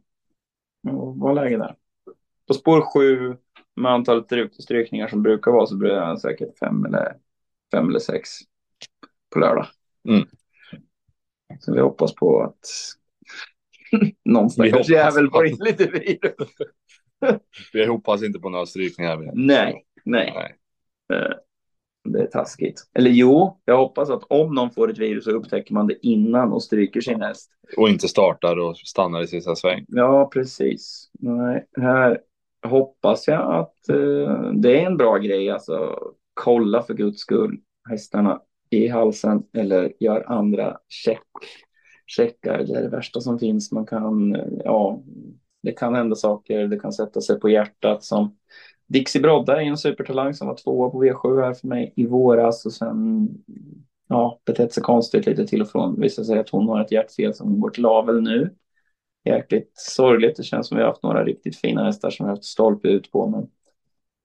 vara 1.15 1.33
läge 1.33 1.57
där. 1.57 1.75
På 2.47 2.53
spår 2.53 2.81
sju 2.81 3.35
med 3.75 3.91
antalet 3.91 4.25
stryk- 4.25 4.61
strykningar 4.61 5.07
som 5.07 5.23
brukar 5.23 5.51
vara 5.51 5.65
så 5.65 5.77
blir 5.77 5.91
det 5.91 6.19
säkert 6.19 6.57
fem 6.59 6.85
eller, 6.85 7.15
fem 7.71 7.89
eller 7.89 7.99
sex 7.99 8.29
på 9.33 9.39
lördag. 9.39 9.65
Mm. 10.09 10.27
Så 11.59 11.73
vi 11.73 11.79
hoppas 11.81 12.15
på 12.15 12.43
att 12.43 12.59
någon 14.25 14.49
stackars 14.49 14.89
jävel 14.89 15.29
får 15.29 15.47
in 15.47 15.57
lite 15.59 15.85
virus. 15.85 16.49
Vi 17.73 17.85
hoppas 17.85 18.23
inte 18.23 18.39
på 18.39 18.49
några 18.49 18.65
strykningar. 18.65 19.31
Nej, 19.33 19.85
nej. 20.05 20.33
Nej. 20.35 20.55
Eh, 21.19 21.33
Det 22.09 22.21
är 22.21 22.25
taskigt. 22.25 22.81
Eller 22.93 23.11
jo, 23.11 23.61
jag 23.65 23.77
hoppas 23.77 24.09
att 24.09 24.23
om 24.29 24.55
någon 24.55 24.71
får 24.71 24.91
ett 24.91 24.97
virus 24.97 25.23
så 25.23 25.31
upptäcker 25.31 25.73
man 25.73 25.87
det 25.87 26.07
innan 26.07 26.53
och 26.53 26.63
stryker 26.63 27.01
sin 27.01 27.21
häst. 27.21 27.51
Och 27.77 27.89
inte 27.89 28.07
startar 28.07 28.57
och 28.59 28.77
stannar 28.77 29.21
i 29.21 29.27
sista 29.27 29.55
sväng. 29.55 29.85
Ja, 29.87 30.29
precis. 30.33 31.09
Nej, 31.19 31.65
här 31.81 32.19
hoppas 32.67 33.27
jag 33.27 33.53
att 33.53 33.89
eh, 33.89 34.51
det 34.53 34.81
är 34.81 34.85
en 34.85 34.97
bra 34.97 35.17
grej. 35.17 35.49
Alltså, 35.49 35.99
kolla 36.33 36.83
för 36.83 36.93
guds 36.93 37.19
skull 37.19 37.57
hästarna 37.89 38.41
i 38.73 38.87
halsen 38.87 39.43
eller 39.53 39.93
gör 39.99 40.31
andra 40.31 40.77
check, 40.89 41.27
checkar. 42.05 42.63
Det 42.63 42.77
är 42.77 42.81
det 42.81 42.89
värsta 42.89 43.21
som 43.21 43.39
finns. 43.39 43.71
Man 43.71 43.85
kan, 43.85 44.37
ja, 44.63 45.03
det 45.63 45.71
kan 45.71 45.95
hända 45.95 46.15
saker. 46.15 46.67
Det 46.67 46.79
kan 46.79 46.93
sätta 46.93 47.21
sig 47.21 47.39
på 47.39 47.49
hjärtat 47.49 48.03
som 48.03 48.37
Dixie 48.87 49.21
Brodda 49.21 49.61
är 49.61 49.65
en 49.65 49.77
supertalang 49.77 50.33
som 50.33 50.47
var 50.47 50.55
tvåa 50.55 50.89
på 50.89 51.03
V7 51.03 51.41
här 51.41 51.53
för 51.53 51.67
mig 51.67 51.93
i 51.95 52.05
våras 52.05 52.65
och 52.65 52.73
sen 52.73 53.29
ja, 54.07 54.39
betett 54.45 54.73
sig 54.73 54.83
konstigt 54.83 55.25
lite 55.25 55.47
till 55.47 55.61
och 55.61 55.69
från. 55.69 56.01
Visar 56.01 56.23
sig 56.23 56.39
att 56.39 56.49
hon 56.49 56.67
har 56.67 56.81
ett 56.81 56.91
hjärtfel 56.91 57.33
som 57.33 57.59
går 57.59 57.69
till 57.69 57.85
avel 57.85 58.21
nu. 58.21 58.55
Jäkligt 59.25 59.71
sorgligt. 59.73 60.37
Det 60.37 60.43
känns 60.43 60.67
som 60.67 60.77
vi 60.77 60.83
har 60.83 60.89
haft 60.89 61.03
några 61.03 61.25
riktigt 61.25 61.57
fina 61.57 61.85
hästar 61.85 62.09
som 62.09 62.25
vi 62.25 62.27
har 62.27 62.35
haft 62.35 62.43
stolpe 62.43 62.87
ut 62.87 63.11
på. 63.11 63.27
Men 63.27 63.47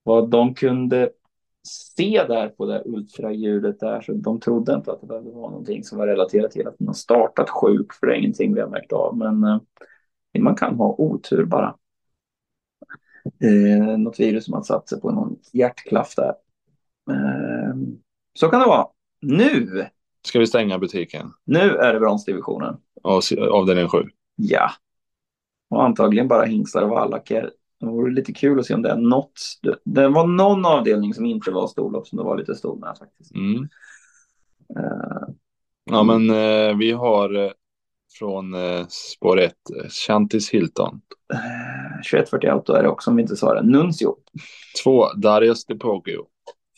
vad 0.02 0.30
de 0.30 0.54
kunde 0.54 1.10
se 1.68 2.24
där 2.28 2.48
på 2.48 2.66
det 2.66 2.82
ultraljudet 2.84 3.80
där 3.80 4.00
så 4.00 4.12
de 4.12 4.40
trodde 4.40 4.74
inte 4.74 4.92
att 4.92 5.00
det 5.00 5.06
behövde 5.06 5.30
vara 5.30 5.50
någonting 5.50 5.84
som 5.84 5.98
var 5.98 6.06
relaterat 6.06 6.50
till 6.50 6.68
att 6.68 6.80
man 6.80 6.94
startat 6.94 7.50
sjuk 7.50 7.92
för 7.92 8.06
det 8.06 8.12
är 8.12 8.18
ingenting 8.18 8.54
vi 8.54 8.60
har 8.60 8.68
märkt 8.68 8.92
av. 8.92 9.16
Men 9.16 9.44
eh, 9.44 9.60
man 10.40 10.54
kan 10.54 10.74
ha 10.74 10.94
otur 10.98 11.44
bara. 11.44 11.76
Eh, 13.42 13.98
något 13.98 14.20
virus 14.20 14.44
som 14.44 14.54
har 14.54 14.62
satt 14.62 14.88
sig 14.88 15.00
på 15.00 15.10
någon 15.10 15.36
hjärtklaff 15.52 16.14
där. 16.14 16.34
Eh, 17.10 17.76
så 18.34 18.48
kan 18.48 18.60
det 18.60 18.66
vara. 18.66 18.86
Nu! 19.20 19.86
Ska 20.26 20.38
vi 20.38 20.46
stänga 20.46 20.78
butiken? 20.78 21.32
Nu 21.44 21.76
är 21.76 21.92
det 21.92 22.00
bronsdivisionen. 22.00 22.76
Avdelning 23.50 23.88
7? 23.88 23.98
Ja. 24.36 24.70
Och 25.70 25.84
antagligen 25.84 26.28
bara 26.28 26.44
hingstar 26.44 26.82
och 26.82 26.90
vallacker. 26.90 27.50
Det 27.80 27.86
vore 27.86 28.12
lite 28.12 28.32
kul 28.32 28.59
att 28.59 28.66
se 28.66 28.74
om 28.74 28.82
det 28.82 28.90
är 28.90 28.96
något. 28.96 29.40
Det 29.84 30.09
var 30.09 30.26
någon 30.26 30.66
avdelning 30.66 31.14
som 31.14 31.26
inte 31.26 31.50
var 31.50 31.66
storlopp 31.66 32.06
som 32.06 32.18
det 32.18 32.24
var 32.24 32.38
lite 32.38 32.55
stor 32.55 32.76
med 32.76 32.96
faktiskt. 32.98 33.34
Mm. 33.34 33.68
Uh, 34.78 35.28
ja, 35.84 36.02
men 36.02 36.30
uh, 36.30 36.76
vi 36.78 36.92
har 36.92 37.36
uh, 37.36 37.50
från 38.18 38.55
spår 38.88 39.40
1, 39.40 39.55
Chantis 40.06 40.50
Hilton. 40.50 41.00
2140 42.10 42.50
Auto 42.50 42.72
är 42.72 42.82
det 42.82 42.88
också 42.88 43.10
om 43.10 43.16
vi 43.16 43.22
inte 43.22 43.36
sa 43.36 43.55
det. 43.55 43.62
Nuncio. 43.62 44.16
2, 44.84 45.12
Darius 45.12 45.64
de 45.64 45.78
Poggio. 45.78 46.26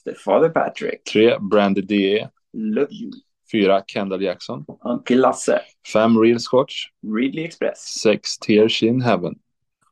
The 0.05 0.15
Father 0.15 0.49
Patrick. 0.49 1.05
3, 1.13 1.39
Brandy 1.51 1.83
DE. 1.83 2.29
Love 2.53 2.89
you. 2.91 3.11
4, 3.53 3.83
Kendall 3.87 4.23
Jackson. 4.23 4.65
Uncle 4.85 5.17
Lasse. 5.17 5.61
5, 5.93 6.19
Real 6.19 6.41
Scotch. 6.41 6.75
Ridley 7.17 7.45
Express. 7.45 8.01
6, 8.03 8.39
Tears 8.39 8.83
in 8.83 9.01
Heaven. 9.01 9.35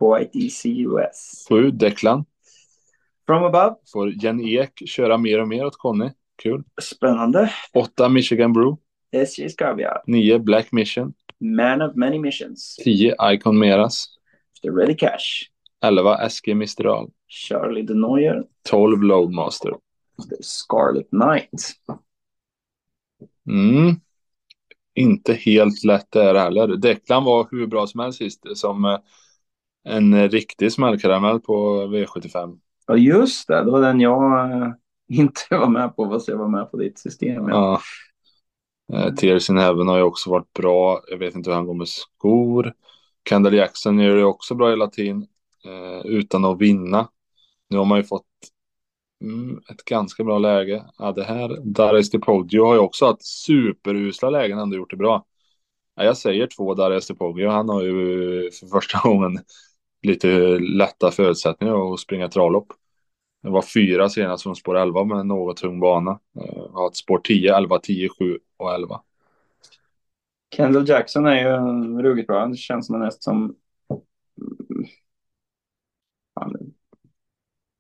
White 0.01 0.39
ECUS. 0.39 1.45
7, 1.49 1.71
Declan. 1.71 2.25
From 3.27 3.45
above. 3.45 3.75
Får 3.93 4.11
Jenny 4.11 4.57
Ek 4.57 4.83
köra 4.87 5.19
mer 5.19 5.41
och 5.41 5.49
mer 5.49 5.65
åt 5.65 5.77
Conny. 5.77 6.11
Kul. 6.43 6.65
Spännande. 6.83 7.53
8, 7.73 8.09
Michigan 8.09 8.53
Brew. 8.53 8.77
SJ 9.13 9.49
Scavia. 9.49 10.03
9, 10.07 10.39
Black 10.39 10.73
Mission. 10.73 11.15
Man 11.41 11.83
of 11.83 11.97
many 11.97 12.19
missions. 12.19 12.77
10, 12.85 13.15
Icon 13.33 13.59
Meras. 13.59 14.07
The 14.63 14.71
Ready 14.71 14.97
Cash. 14.97 15.51
11, 15.85 16.29
SG 16.31 16.55
Mistral. 16.55 17.11
Charlie 17.29 17.83
de 17.83 17.95
Neuer. 17.95 18.45
12, 18.69 19.03
Loadmaster. 19.03 19.71
The 20.31 20.43
Scarlet 20.43 21.11
Knight. 21.11 21.75
Mm. 23.49 24.01
Inte 24.95 25.33
helt 25.33 25.85
lätt 25.85 26.11
där 26.11 26.35
heller. 26.35 26.77
Declan 26.77 27.25
var 27.25 27.49
hur 27.51 27.67
bra 27.67 27.87
som 27.87 28.01
helst 28.01 28.19
sist 28.19 28.43
som 28.55 28.85
eh, 28.85 28.99
en 29.89 30.29
riktig 30.29 30.73
smällkaramell 30.73 31.41
på 31.41 31.83
V75. 31.83 32.59
Ja, 32.87 32.97
just 32.97 33.49
det. 33.49 33.65
Det 33.65 33.71
var 33.71 33.81
den 33.81 34.01
jag 34.01 34.51
äh, 34.51 34.73
inte 35.19 35.41
var 35.51 35.69
med 35.69 35.97
på, 35.97 36.09
fast 36.11 36.29
jag 36.29 36.37
var 36.37 36.49
med 36.49 36.71
på 36.71 36.77
ditt 36.77 36.99
system. 36.99 37.49
Ja. 37.49 37.81
ja. 38.87 38.99
Eh, 38.99 39.15
Tears 39.15 39.51
in 39.51 39.59
Heaven 39.59 39.89
har 39.89 39.97
ju 39.97 40.03
också 40.03 40.31
varit 40.31 40.53
bra. 40.53 41.01
Jag 41.09 41.19
vet 41.19 41.35
inte 41.35 41.51
hur 41.51 41.55
han 41.55 41.67
går 41.67 41.75
med 41.75 41.89
skor. 41.89 42.73
Kendall 43.29 43.55
Jackson 43.55 43.99
gör 43.99 44.17
det 44.17 44.25
också 44.25 44.55
bra 44.55 44.73
i 44.73 44.77
latin 44.77 45.27
eh, 45.65 46.07
utan 46.07 46.45
att 46.45 46.61
vinna. 46.61 47.09
Nu 47.71 47.79
har 47.79 47.85
man 47.85 47.99
ju 47.99 48.05
fått 48.05 48.25
mm, 49.25 49.61
ett 49.71 49.85
ganska 49.85 50.25
bra 50.25 50.39
läge. 50.39 50.85
Ja, 50.99 51.13
det 51.13 51.25
här, 51.25 51.61
Darius 51.65 52.11
DePoggio 52.11 52.65
har 52.65 52.75
ju 52.75 52.81
också 52.81 53.07
haft 53.07 53.25
superusla 53.25 54.31
lägen 54.31 54.59
ändå 54.59 54.77
gjort 54.77 54.91
det 54.91 54.97
bra. 54.97 55.27
Ja, 55.95 56.05
jag 56.05 56.17
säger 56.17 56.49
två 56.57 56.75
Darius 56.75 57.07
DePoggio. 57.07 57.49
Han 57.49 57.69
har 57.69 57.83
ju 57.83 57.93
för 58.51 58.67
första 58.67 58.99
gången 59.09 59.39
lite 60.03 60.59
lätta 60.59 61.11
förutsättningar 61.11 61.95
att 61.95 62.01
springa 62.01 62.29
travlopp. 62.29 62.73
Det 63.43 63.51
var 63.51 63.63
fyra 63.63 64.09
senast 64.09 64.43
från 64.43 64.57
spår 64.57 64.77
11 64.77 65.05
med 65.05 65.19
en 65.19 65.29
något 65.29 65.57
tung 65.57 65.81
bana. 65.81 66.21
Jag 66.33 66.69
har 66.73 66.89
ett 66.89 66.97
spår 66.97 67.19
10, 67.25 67.57
11, 67.57 67.79
10, 67.79 68.09
7 68.09 68.39
och 68.57 68.75
11. 68.75 69.01
Kendall 70.57 70.89
Jackson 70.89 71.27
är 71.27 71.37
ju 71.41 72.03
ruggigt 72.03 72.27
bra. 72.27 72.47
Det 72.47 72.57
känns 72.57 72.87
som 72.87 72.95
en 72.95 73.03
häst 73.03 73.23
som... 73.23 73.57
Han, 76.35 76.57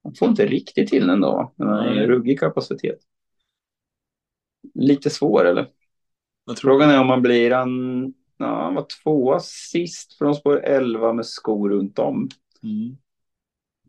han 0.02 0.14
får 0.14 0.28
inte 0.28 0.46
riktigt 0.46 0.88
till 0.88 1.06
den 1.06 1.20
då. 1.20 1.54
Han 1.58 1.68
är 1.68 2.06
ruggig 2.06 2.40
kapacitet. 2.40 2.98
Lite 4.74 5.10
svår 5.10 5.44
eller? 5.44 5.66
Frågan 6.56 6.90
är 6.90 7.00
om 7.00 7.06
man 7.06 7.22
blir 7.22 7.50
han 7.50 8.14
Ja, 8.38 8.62
han 8.62 8.74
var 8.74 8.86
tvåa 9.02 9.40
sist 9.40 10.18
från 10.18 10.34
spår 10.34 10.60
11 10.64 11.12
med 11.12 11.26
skor 11.26 11.70
runt 11.70 11.98
om. 11.98 12.28
Mm. 12.62 12.96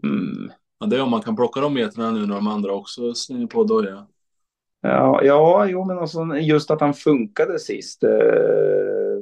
Mm. 0.03 0.51
Ja, 0.79 0.85
det 0.85 0.97
är 0.97 1.01
om 1.01 1.11
man 1.11 1.21
kan 1.21 1.35
plocka 1.35 1.61
de 1.61 1.73
meterna 1.73 2.11
nu 2.11 2.25
när 2.25 2.35
de 2.35 2.47
andra 2.47 2.73
också 2.73 3.13
slänger 3.13 3.47
på 3.47 3.63
doja. 3.63 4.07
Ja, 4.81 5.23
ja, 5.23 5.65
jo, 5.65 5.85
men 5.85 5.99
alltså, 5.99 6.25
just 6.25 6.71
att 6.71 6.81
han 6.81 6.93
funkade 6.93 7.59
sist 7.59 8.03
eh, 8.03 8.09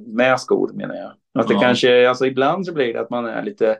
med 0.06 0.40
skor 0.40 0.72
menar 0.74 0.95
jag. 0.95 1.12
Att 1.41 1.48
det 1.48 1.54
ja. 1.54 1.60
kanske, 1.60 2.10
alltså 2.10 2.26
ibland 2.26 2.66
så 2.66 2.74
blir 2.74 2.94
det 2.94 3.02
att 3.02 3.10
man 3.10 3.26
är 3.26 3.44
lite, 3.44 3.78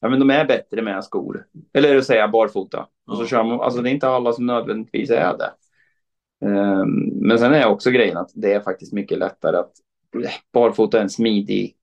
ja 0.00 0.08
men 0.08 0.18
de 0.18 0.30
är 0.30 0.44
bättre 0.44 0.82
med 0.82 1.04
skor. 1.04 1.46
Eller 1.72 1.96
att 1.96 2.04
säga 2.04 2.28
barfota. 2.28 2.86
Och 3.06 3.16
så 3.16 3.26
kör 3.26 3.44
man, 3.44 3.60
alltså 3.60 3.82
det 3.82 3.90
är 3.90 3.92
inte 3.92 4.08
alla 4.08 4.32
som 4.32 4.46
nödvändigtvis 4.46 5.10
är 5.10 5.36
det. 5.38 5.52
Um, 6.46 7.12
men 7.28 7.38
sen 7.38 7.54
är 7.54 7.66
också 7.66 7.90
grejen 7.90 8.16
att 8.16 8.30
det 8.34 8.52
är 8.52 8.60
faktiskt 8.60 8.92
mycket 8.92 9.18
lättare 9.18 9.56
att 9.56 9.72
barfota 10.52 11.00
en 11.00 11.10
smidig 11.10 11.76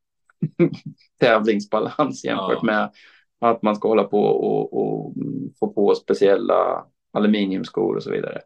tävlingsbalans 1.19 2.23
jämfört 2.23 2.60
ja. 2.61 2.65
med 2.65 2.91
att 3.39 3.61
man 3.61 3.76
ska 3.76 3.88
hålla 3.88 4.03
på 4.03 4.23
och, 4.23 4.73
och, 4.73 5.14
få 5.60 5.68
på 5.68 5.95
speciella 5.95 6.85
aluminiumskor 7.11 7.95
och 7.95 8.03
så 8.03 8.11
vidare. 8.11 8.41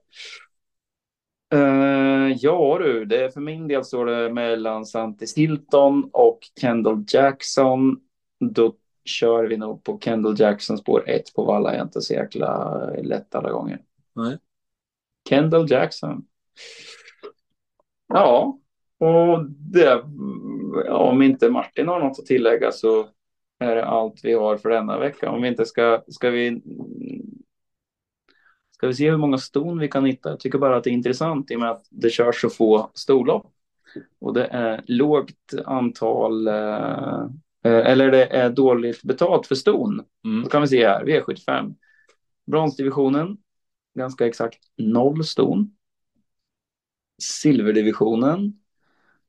Uh, 1.56 2.32
ja 2.38 2.78
du, 2.80 3.06
det 3.06 3.34
för 3.34 3.42
min 3.42 3.68
del 3.68 3.86
står 3.86 4.06
det 4.06 4.34
mellan 4.34 4.86
Santis 4.86 5.38
Hilton 5.38 6.10
och 6.14 6.40
Kendall 6.62 7.04
Jackson. 7.08 8.00
Då 8.40 8.76
kör 9.06 9.44
vi 9.44 9.58
nog 9.58 9.84
på 9.84 10.00
Kendall 10.00 10.40
Jackson 10.40 10.78
spår 10.78 11.10
1 11.10 11.34
på 11.36 11.44
Valla. 11.44 11.70
Jag 11.70 11.80
är 11.80 11.84
inte 11.84 12.02
så 12.02 12.14
jäkla 12.14 12.80
lätt 13.04 13.36
alla 13.36 13.52
gånger. 13.52 13.82
Nej. 14.16 14.38
Kendall 15.30 15.72
Jackson. 15.72 16.26
Ja, 18.08 18.60
och 19.04 19.46
det, 19.50 20.04
om 20.90 21.22
inte 21.22 21.50
Martin 21.50 21.88
har 21.88 22.00
något 22.00 22.20
att 22.20 22.26
tillägga 22.26 22.72
så 22.72 23.08
är 23.60 23.76
det 23.76 23.86
allt 23.86 24.20
vi 24.24 24.34
har 24.34 24.58
för 24.58 24.70
denna 24.70 25.00
vecka. 25.00 25.30
Om 25.30 25.42
vi 25.42 25.48
inte 25.48 25.66
ska, 25.66 26.04
ska 26.08 26.30
vi 26.30 26.62
Ska 28.84 28.88
vi 28.88 28.94
se 28.94 29.10
hur 29.10 29.18
många 29.18 29.38
ston 29.38 29.80
vi 29.80 29.88
kan 29.88 30.06
hitta? 30.06 30.30
Jag 30.30 30.40
tycker 30.40 30.58
bara 30.58 30.78
att 30.78 30.84
det 30.84 30.90
är 30.90 30.92
intressant 30.92 31.52
i 31.52 31.56
och 31.56 31.60
med 31.60 31.72
att 31.72 31.86
det 31.90 32.10
körs 32.10 32.42
så 32.42 32.50
få 32.50 32.92
storlopp. 32.94 33.54
Och 34.20 34.34
det 34.34 34.46
är 34.46 34.84
lågt 34.88 35.54
antal, 35.66 36.48
eh, 36.48 37.28
eller 37.64 38.12
det 38.12 38.26
är 38.26 38.50
dåligt 38.50 39.04
betalt 39.04 39.48
för 39.48 39.56
ston. 39.56 40.06
Mm. 40.26 40.44
Då 40.44 40.50
kan 40.50 40.62
vi 40.62 40.68
se 40.68 40.88
här, 40.88 41.06
V75. 41.06 41.76
Bronsdivisionen, 42.46 43.38
ganska 43.96 44.28
exakt 44.28 44.60
noll 44.78 45.24
ston. 45.24 45.76
Silverdivisionen, 47.22 48.63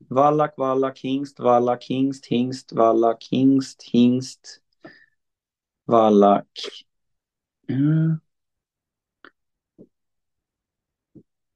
Wallach, 0.09 0.53
Wallach, 0.57 1.03
Hingst, 1.03 1.39
Wallach, 1.39 1.89
Hingst, 1.89 2.25
Hingst, 2.25 2.73
Wallach, 2.73 3.27
Hingst, 3.31 3.83
Hingst, 3.83 4.61
Wallach. 5.85 6.83
Mm. 7.69 8.19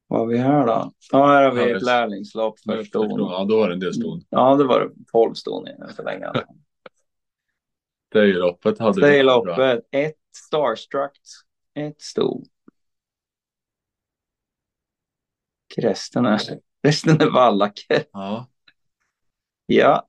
Vad 0.07 0.19
har 0.19 0.27
vi 0.27 0.37
här 0.37 0.67
då? 0.67 0.93
Ja, 1.11 1.27
här 1.27 1.43
har 1.43 1.51
vi 1.51 1.71
ett 1.71 1.81
lärlingslopp 1.81 2.59
för 2.59 2.83
ston. 2.83 3.19
Ja, 3.19 3.45
då 3.49 3.57
var 3.57 3.67
det 3.67 3.73
en 3.73 3.79
del 3.79 3.93
ston. 3.93 4.21
Ja, 4.29 4.55
det 4.55 4.63
var 4.63 4.79
det 4.79 4.91
12 5.11 5.33
ston 5.33 5.67
för 5.95 6.03
länge. 6.03 6.31
Stayloppet 8.09 8.79
hade 8.79 8.93
Stayloppet, 8.93 9.79
ett 9.91 10.15
Starstruck, 10.35 11.11
ett 11.73 12.01
ston. 12.01 12.45
Resten 15.77 16.25
är 16.25 16.39
Resten 16.83 17.21
är 17.21 17.29
vallacker. 17.29 18.03
Ja. 18.11 18.47
Ja. 19.65 20.07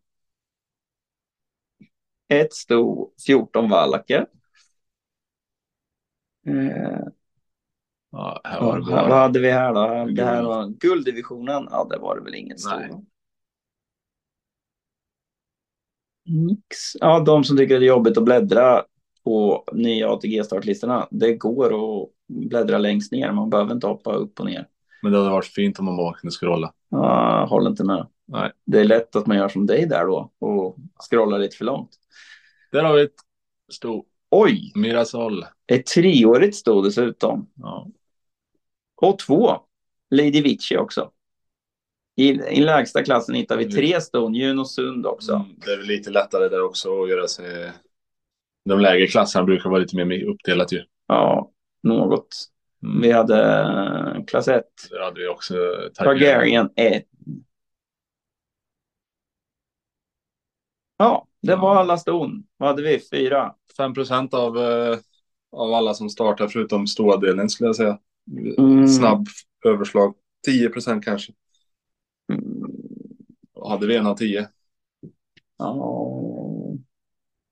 Ett 2.28 2.52
sto, 2.52 3.12
14 3.26 3.70
vallacker. 3.70 4.26
Eh. 6.47 7.06
Ja, 8.10 8.40
här 8.44 8.60
var 8.60 8.78
det 8.78 8.84
bara... 8.84 9.09
Vad 9.09 9.18
hade 9.18 9.40
vi 9.40 9.51
här 9.51 9.74
då? 9.74 10.12
Det 10.12 10.24
här 10.24 10.42
var 10.42 10.66
gulddivisionen. 10.66 11.68
Ja, 11.70 11.86
det 11.90 11.98
var 11.98 12.16
det 12.16 12.22
väl 12.22 12.34
ingen 12.34 12.59
stor. 12.59 13.05
Nix. 16.24 16.76
Ja, 17.01 17.20
de 17.20 17.44
som 17.44 17.56
tycker 17.56 17.80
det 17.80 17.84
är 17.86 17.88
jobbigt 17.88 18.18
att 18.18 18.24
bläddra 18.24 18.84
på 19.24 19.64
nya 19.72 20.09
ATG-startlistorna. 20.09 21.09
Det 21.10 21.34
går 21.34 22.02
att 22.02 22.09
bläddra 22.28 22.78
längst 22.78 23.12
ner. 23.12 23.32
Man 23.32 23.51
behöver 23.51 23.74
inte 23.74 23.86
hoppa 23.86 24.12
upp 24.12 24.40
och 24.40 24.47
ner. 24.47 24.68
Men 25.02 25.12
det 25.12 25.18
hade 25.18 25.31
varit 25.31 25.47
fint 25.47 25.78
om 25.78 25.85
man 25.85 25.97
bara 25.97 26.14
kunde 26.14 26.32
scrolla. 26.32 26.72
Ja, 26.89 27.47
håller 27.51 27.70
inte 27.70 27.85
med. 27.85 28.06
Nej. 28.27 28.52
Det 28.64 28.81
är 28.81 28.85
lätt 28.85 29.16
att 29.16 29.27
man 29.27 29.36
gör 29.36 29.48
som 29.48 29.66
dig 29.66 29.86
där 29.86 30.06
då 30.06 30.32
och 30.39 30.77
scrollar 31.10 31.39
lite 31.39 31.56
för 31.56 31.64
långt. 31.64 31.90
Där 32.72 32.85
har 32.85 32.94
vi 32.94 33.02
ett 33.02 33.14
sto. 33.72 34.05
Oj, 34.31 34.72
Mirasol. 34.74 35.44
ett 35.66 35.86
treårigt 35.86 36.56
sto 36.56 36.82
dessutom. 36.82 37.51
Ja. 37.55 37.89
Och 38.97 39.18
två. 39.18 39.56
Lady 40.10 40.43
Vici 40.43 40.77
också. 40.77 41.10
I, 42.16 42.28
I 42.28 42.60
lägsta 42.60 43.02
klassen 43.02 43.35
hittar 43.35 43.56
vi 43.56 43.70
tre 43.72 44.01
ston, 44.01 44.35
Juno 44.35 44.64
Sund 44.64 45.06
också. 45.06 45.32
Mm, 45.32 45.47
det 45.64 45.72
är 45.72 45.77
väl 45.77 45.86
lite 45.86 46.10
lättare 46.10 46.48
där 46.48 46.62
också 46.62 47.02
att 47.02 47.10
göra 47.10 47.28
sig... 47.28 47.72
De 48.64 48.81
lägre 48.81 49.06
klasserna 49.06 49.44
brukar 49.44 49.70
vara 49.70 49.81
lite 49.81 49.97
mer 49.97 50.24
uppdelat 50.24 50.72
ju. 50.72 50.82
Ja, 51.06 51.51
något. 51.82 52.28
Mm. 52.82 53.01
Vi 53.01 53.12
hade 53.12 53.36
klass 54.26 54.48
1. 54.48 54.64
Där 54.90 55.01
hade 55.01 55.20
vi 55.20 55.28
också 55.28 55.55
Targaryen 55.94 56.70
1. 56.76 57.05
Ja, 60.97 61.26
det 61.42 61.56
var 61.56 61.76
alla 61.76 61.98
ston. 61.98 62.44
Vad 62.56 62.68
hade 62.68 62.82
vi? 62.82 63.01
Fyra. 63.10 63.55
5 63.76 63.94
procent 63.94 64.34
av, 64.34 64.59
eh, 64.59 64.98
av 65.52 65.74
alla 65.74 65.94
som 65.94 66.10
startar 66.10 66.48
förutom 66.48 66.86
stora 66.86 67.16
delen 67.16 67.48
skulle 67.48 67.68
jag 67.68 67.76
säga. 67.76 67.98
Mm. 68.59 68.88
Snabb 68.88 69.26
överslag. 69.66 70.14
10 70.47 70.68
procent 70.68 71.05
kanske. 71.05 71.32
Mm. 72.32 72.44
Hade 73.64 73.86
vi 73.86 73.97
en 73.97 74.06
av 74.06 74.14
10? 74.14 74.48
Ja, 75.59 76.20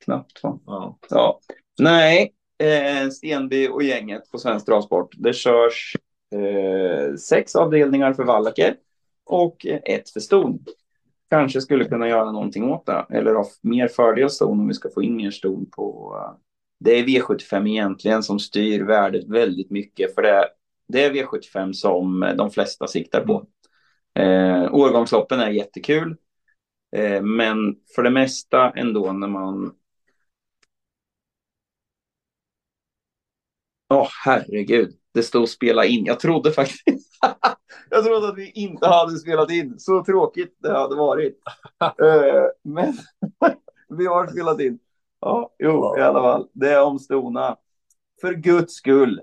knappt 0.04 0.42
va? 0.42 0.58
Ja. 0.66 0.98
Ja. 1.10 1.40
Nej, 1.78 2.34
eh, 2.58 3.10
Stenby 3.10 3.68
och 3.68 3.82
gänget 3.82 4.30
på 4.30 4.38
Svensk 4.38 4.66
Travsport. 4.66 5.14
Det 5.16 5.32
körs 5.32 5.96
eh, 6.34 7.14
sex 7.14 7.56
avdelningar 7.56 8.12
för 8.12 8.24
Wallacker 8.24 8.76
och 9.24 9.66
ett 9.66 10.10
för 10.10 10.20
ston. 10.20 10.64
Kanske 11.30 11.60
skulle 11.60 11.84
kunna 11.84 12.08
göra 12.08 12.32
någonting 12.32 12.64
åt 12.64 12.86
det. 12.86 13.06
Eller 13.10 13.34
ha 13.34 13.46
mer 13.62 13.88
fördel 13.88 14.30
ston 14.30 14.60
om 14.60 14.68
vi 14.68 14.74
ska 14.74 14.90
få 14.90 15.02
in 15.02 15.16
mer 15.16 15.30
ston 15.30 15.70
på... 15.70 16.16
Eh, 16.16 16.38
det 16.80 16.90
är 16.90 17.04
V75 17.04 17.68
egentligen 17.68 18.22
som 18.22 18.38
styr 18.38 18.82
värdet 18.82 19.28
väldigt 19.28 19.70
mycket. 19.70 20.14
För 20.14 20.22
det, 20.22 20.48
det 20.88 21.04
är 21.04 21.12
V75 21.12 21.72
som 21.72 22.34
de 22.38 22.50
flesta 22.50 22.86
siktar 22.86 23.26
på. 23.26 23.46
Eh, 24.14 24.74
årgångsloppen 24.74 25.40
är 25.40 25.50
jättekul. 25.50 26.16
Eh, 26.96 27.22
men 27.22 27.76
för 27.94 28.02
det 28.02 28.10
mesta 28.10 28.70
ändå 28.70 29.12
när 29.12 29.28
man 29.28 29.74
Åh, 33.90 34.02
oh, 34.02 34.08
herregud. 34.24 34.97
Det 35.14 35.22
stod 35.22 35.48
spela 35.48 35.84
in. 35.84 36.04
Jag 36.04 36.20
trodde 36.20 36.52
faktiskt... 36.52 37.18
jag 37.90 38.04
trodde 38.04 38.28
att 38.28 38.38
vi 38.38 38.50
inte 38.50 38.86
hade 38.86 39.18
spelat 39.18 39.50
in. 39.50 39.78
Så 39.78 40.04
tråkigt 40.04 40.56
det 40.62 40.72
hade 40.72 40.96
varit. 40.96 41.38
uh, 42.02 42.44
men 42.74 42.94
vi 43.98 44.06
har 44.06 44.26
spelat 44.26 44.60
in. 44.60 44.78
Ja, 45.20 45.54
jo, 45.58 45.98
i 45.98 46.00
alla 46.00 46.22
fall. 46.22 46.48
Det 46.52 46.72
är 46.72 46.84
om 46.84 46.98
stona. 46.98 47.56
För 48.20 48.34
guds 48.34 48.74
skull. 48.74 49.20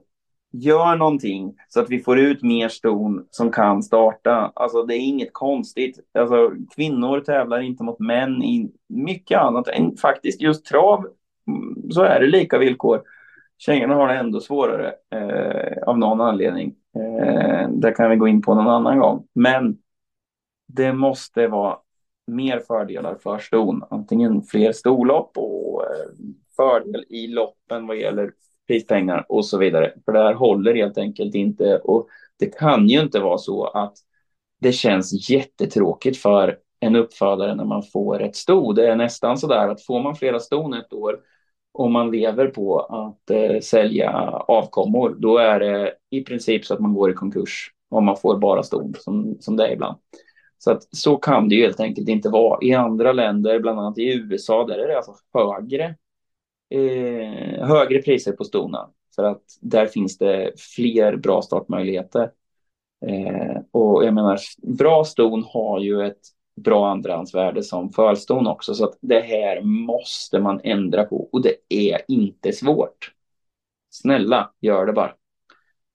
Gör 0.52 0.96
någonting 0.96 1.56
så 1.68 1.80
att 1.80 1.90
vi 1.90 2.00
får 2.00 2.20
ut 2.20 2.44
mer 2.44 2.70
ston 2.70 3.28
som 3.32 3.52
kan 3.52 3.84
starta. 3.84 4.52
Alltså 4.56 4.84
det 4.84 4.96
är 4.96 5.00
inget 5.00 5.34
konstigt. 5.34 6.00
Alltså, 6.20 6.52
kvinnor 6.76 7.20
tävlar 7.20 7.60
inte 7.60 7.84
mot 7.84 8.00
män 8.00 8.44
i 8.44 8.72
mycket 8.90 9.40
annat 9.40 9.68
än 9.68 9.98
faktiskt 9.98 10.42
just 10.42 10.66
trav. 10.66 11.08
Så 11.92 12.02
är 12.02 12.20
det 12.20 12.28
lika 12.28 12.58
villkor. 12.58 13.04
Tjejerna 13.58 13.96
har 13.96 14.08
det 14.08 14.14
ändå 14.14 14.40
svårare 14.40 14.94
eh, 15.16 15.84
av 15.84 15.98
någon 15.98 16.22
anledning. 16.22 16.76
Eh, 16.96 17.70
det 17.70 17.92
kan 17.92 18.10
vi 18.10 18.16
gå 18.16 18.28
in 18.28 18.42
på 18.42 18.54
någon 18.56 18.68
annan 18.68 19.00
gång. 19.00 19.28
Men 19.34 19.78
det 20.68 20.94
måste 20.94 21.48
vara 21.48 21.78
mer 22.28 22.60
fördelar 22.60 23.16
för 23.16 23.38
ston. 23.38 23.84
Antingen 23.90 24.42
fler 24.42 24.72
storlopp 24.72 25.38
och 25.38 25.84
eh, 25.84 26.12
fördel 26.56 27.06
i 27.10 27.28
loppen 27.28 27.88
vad 27.88 27.98
gäller 27.98 28.32
prispengar 28.68 29.26
och 29.30 29.46
så 29.46 29.58
vidare. 29.58 29.94
För 30.06 30.12
det 30.12 30.20
här 30.20 30.34
håller 30.34 30.76
helt 30.76 30.98
enkelt 30.98 31.36
inte. 31.36 31.78
Och 31.78 32.08
det 32.40 32.60
kan 32.60 32.88
ju 32.88 33.02
inte 33.02 33.20
vara 33.20 33.38
så 33.38 33.66
att 33.66 33.94
det 34.62 34.72
känns 34.72 35.30
jättetråkigt 35.30 36.18
för 36.18 36.58
en 36.80 36.96
uppfödare 36.96 37.56
när 37.56 37.66
man 37.66 37.84
får 37.84 38.22
ett 38.22 38.36
sto. 38.36 38.74
Det 38.74 38.88
är 38.88 38.96
nästan 38.96 39.38
så 39.38 39.48
där 39.48 39.70
att 39.70 39.86
får 39.86 40.04
man 40.04 40.16
flera 40.16 40.40
ston 40.40 40.74
ett 40.74 40.94
år 40.94 41.20
om 41.78 41.94
man 41.94 42.12
lever 42.12 42.48
på 42.48 42.80
att 42.80 43.30
eh, 43.30 43.60
sälja 43.60 44.12
avkommor, 44.48 45.16
då 45.20 45.38
är 45.38 45.60
det 45.60 45.94
i 46.10 46.24
princip 46.24 46.66
så 46.66 46.74
att 46.74 46.80
man 46.80 46.94
går 46.94 47.12
i 47.12 47.14
konkurs 47.14 47.72
om 47.90 48.06
man 48.06 48.18
får 48.18 48.38
bara 48.38 48.64
ston 48.64 48.94
som, 49.00 49.38
som 49.40 49.56
det 49.58 49.68
är 49.68 49.74
ibland. 49.74 49.98
Så 50.58 50.72
att 50.72 50.96
så 50.96 51.18
kan 51.18 51.50
det 51.50 51.56
ju 51.56 51.62
helt 51.62 51.80
enkelt 51.80 52.10
inte 52.10 52.30
vara. 52.30 52.60
I 52.62 52.74
andra 52.74 53.14
länder, 53.14 53.60
bland 53.60 53.80
annat 53.80 53.98
i 53.98 54.14
USA, 54.14 54.66
där 54.66 54.78
är 54.78 54.88
det 54.88 54.98
alltså 54.98 55.16
högre, 55.34 55.96
eh, 56.70 57.68
högre 57.68 58.02
priser 58.02 58.32
på 58.32 58.44
stona. 58.44 58.90
För 59.16 59.24
att 59.24 59.44
där 59.62 59.86
finns 59.86 60.18
det 60.18 60.52
fler 60.76 61.16
bra 61.16 61.42
startmöjligheter. 61.42 62.32
Eh, 63.06 63.58
och 63.72 64.06
jag 64.06 64.14
menar, 64.14 64.40
bra 64.78 65.04
ston 65.04 65.44
har 65.48 65.80
ju 65.80 66.06
ett 66.06 66.22
bra 66.56 66.90
andrahandsvärde 66.92 67.64
som 67.64 67.92
förston 67.94 68.48
också. 68.48 68.74
Så 68.76 68.84
att 68.86 68.98
det 69.02 69.20
här 69.20 69.62
måste 69.62 70.40
man 70.40 70.62
ändra 70.64 71.04
på 71.04 71.30
och 71.32 71.42
det 71.42 71.56
är 71.70 72.02
inte 72.08 72.54
svårt. 72.54 73.12
Snälla, 73.90 74.52
gör 74.62 74.86
det 74.86 74.94
bara. 74.94 75.14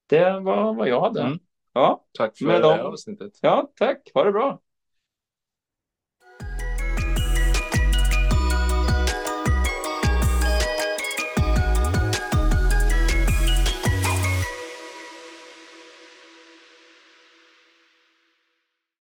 Det 0.06 0.40
var 0.40 0.74
vad 0.74 0.88
jag 0.88 1.00
hade. 1.00 1.20
Mm. 1.22 1.38
Ja, 1.72 2.04
Tack 2.18 2.38
för 2.38 2.44
Med 2.44 2.54
det 2.54 2.68
dem. 2.68 2.80
avsnittet. 2.80 3.32
ja, 3.42 3.70
tack. 3.76 4.10
Ha 4.14 4.24
det 4.24 4.32
bra. 4.32 4.60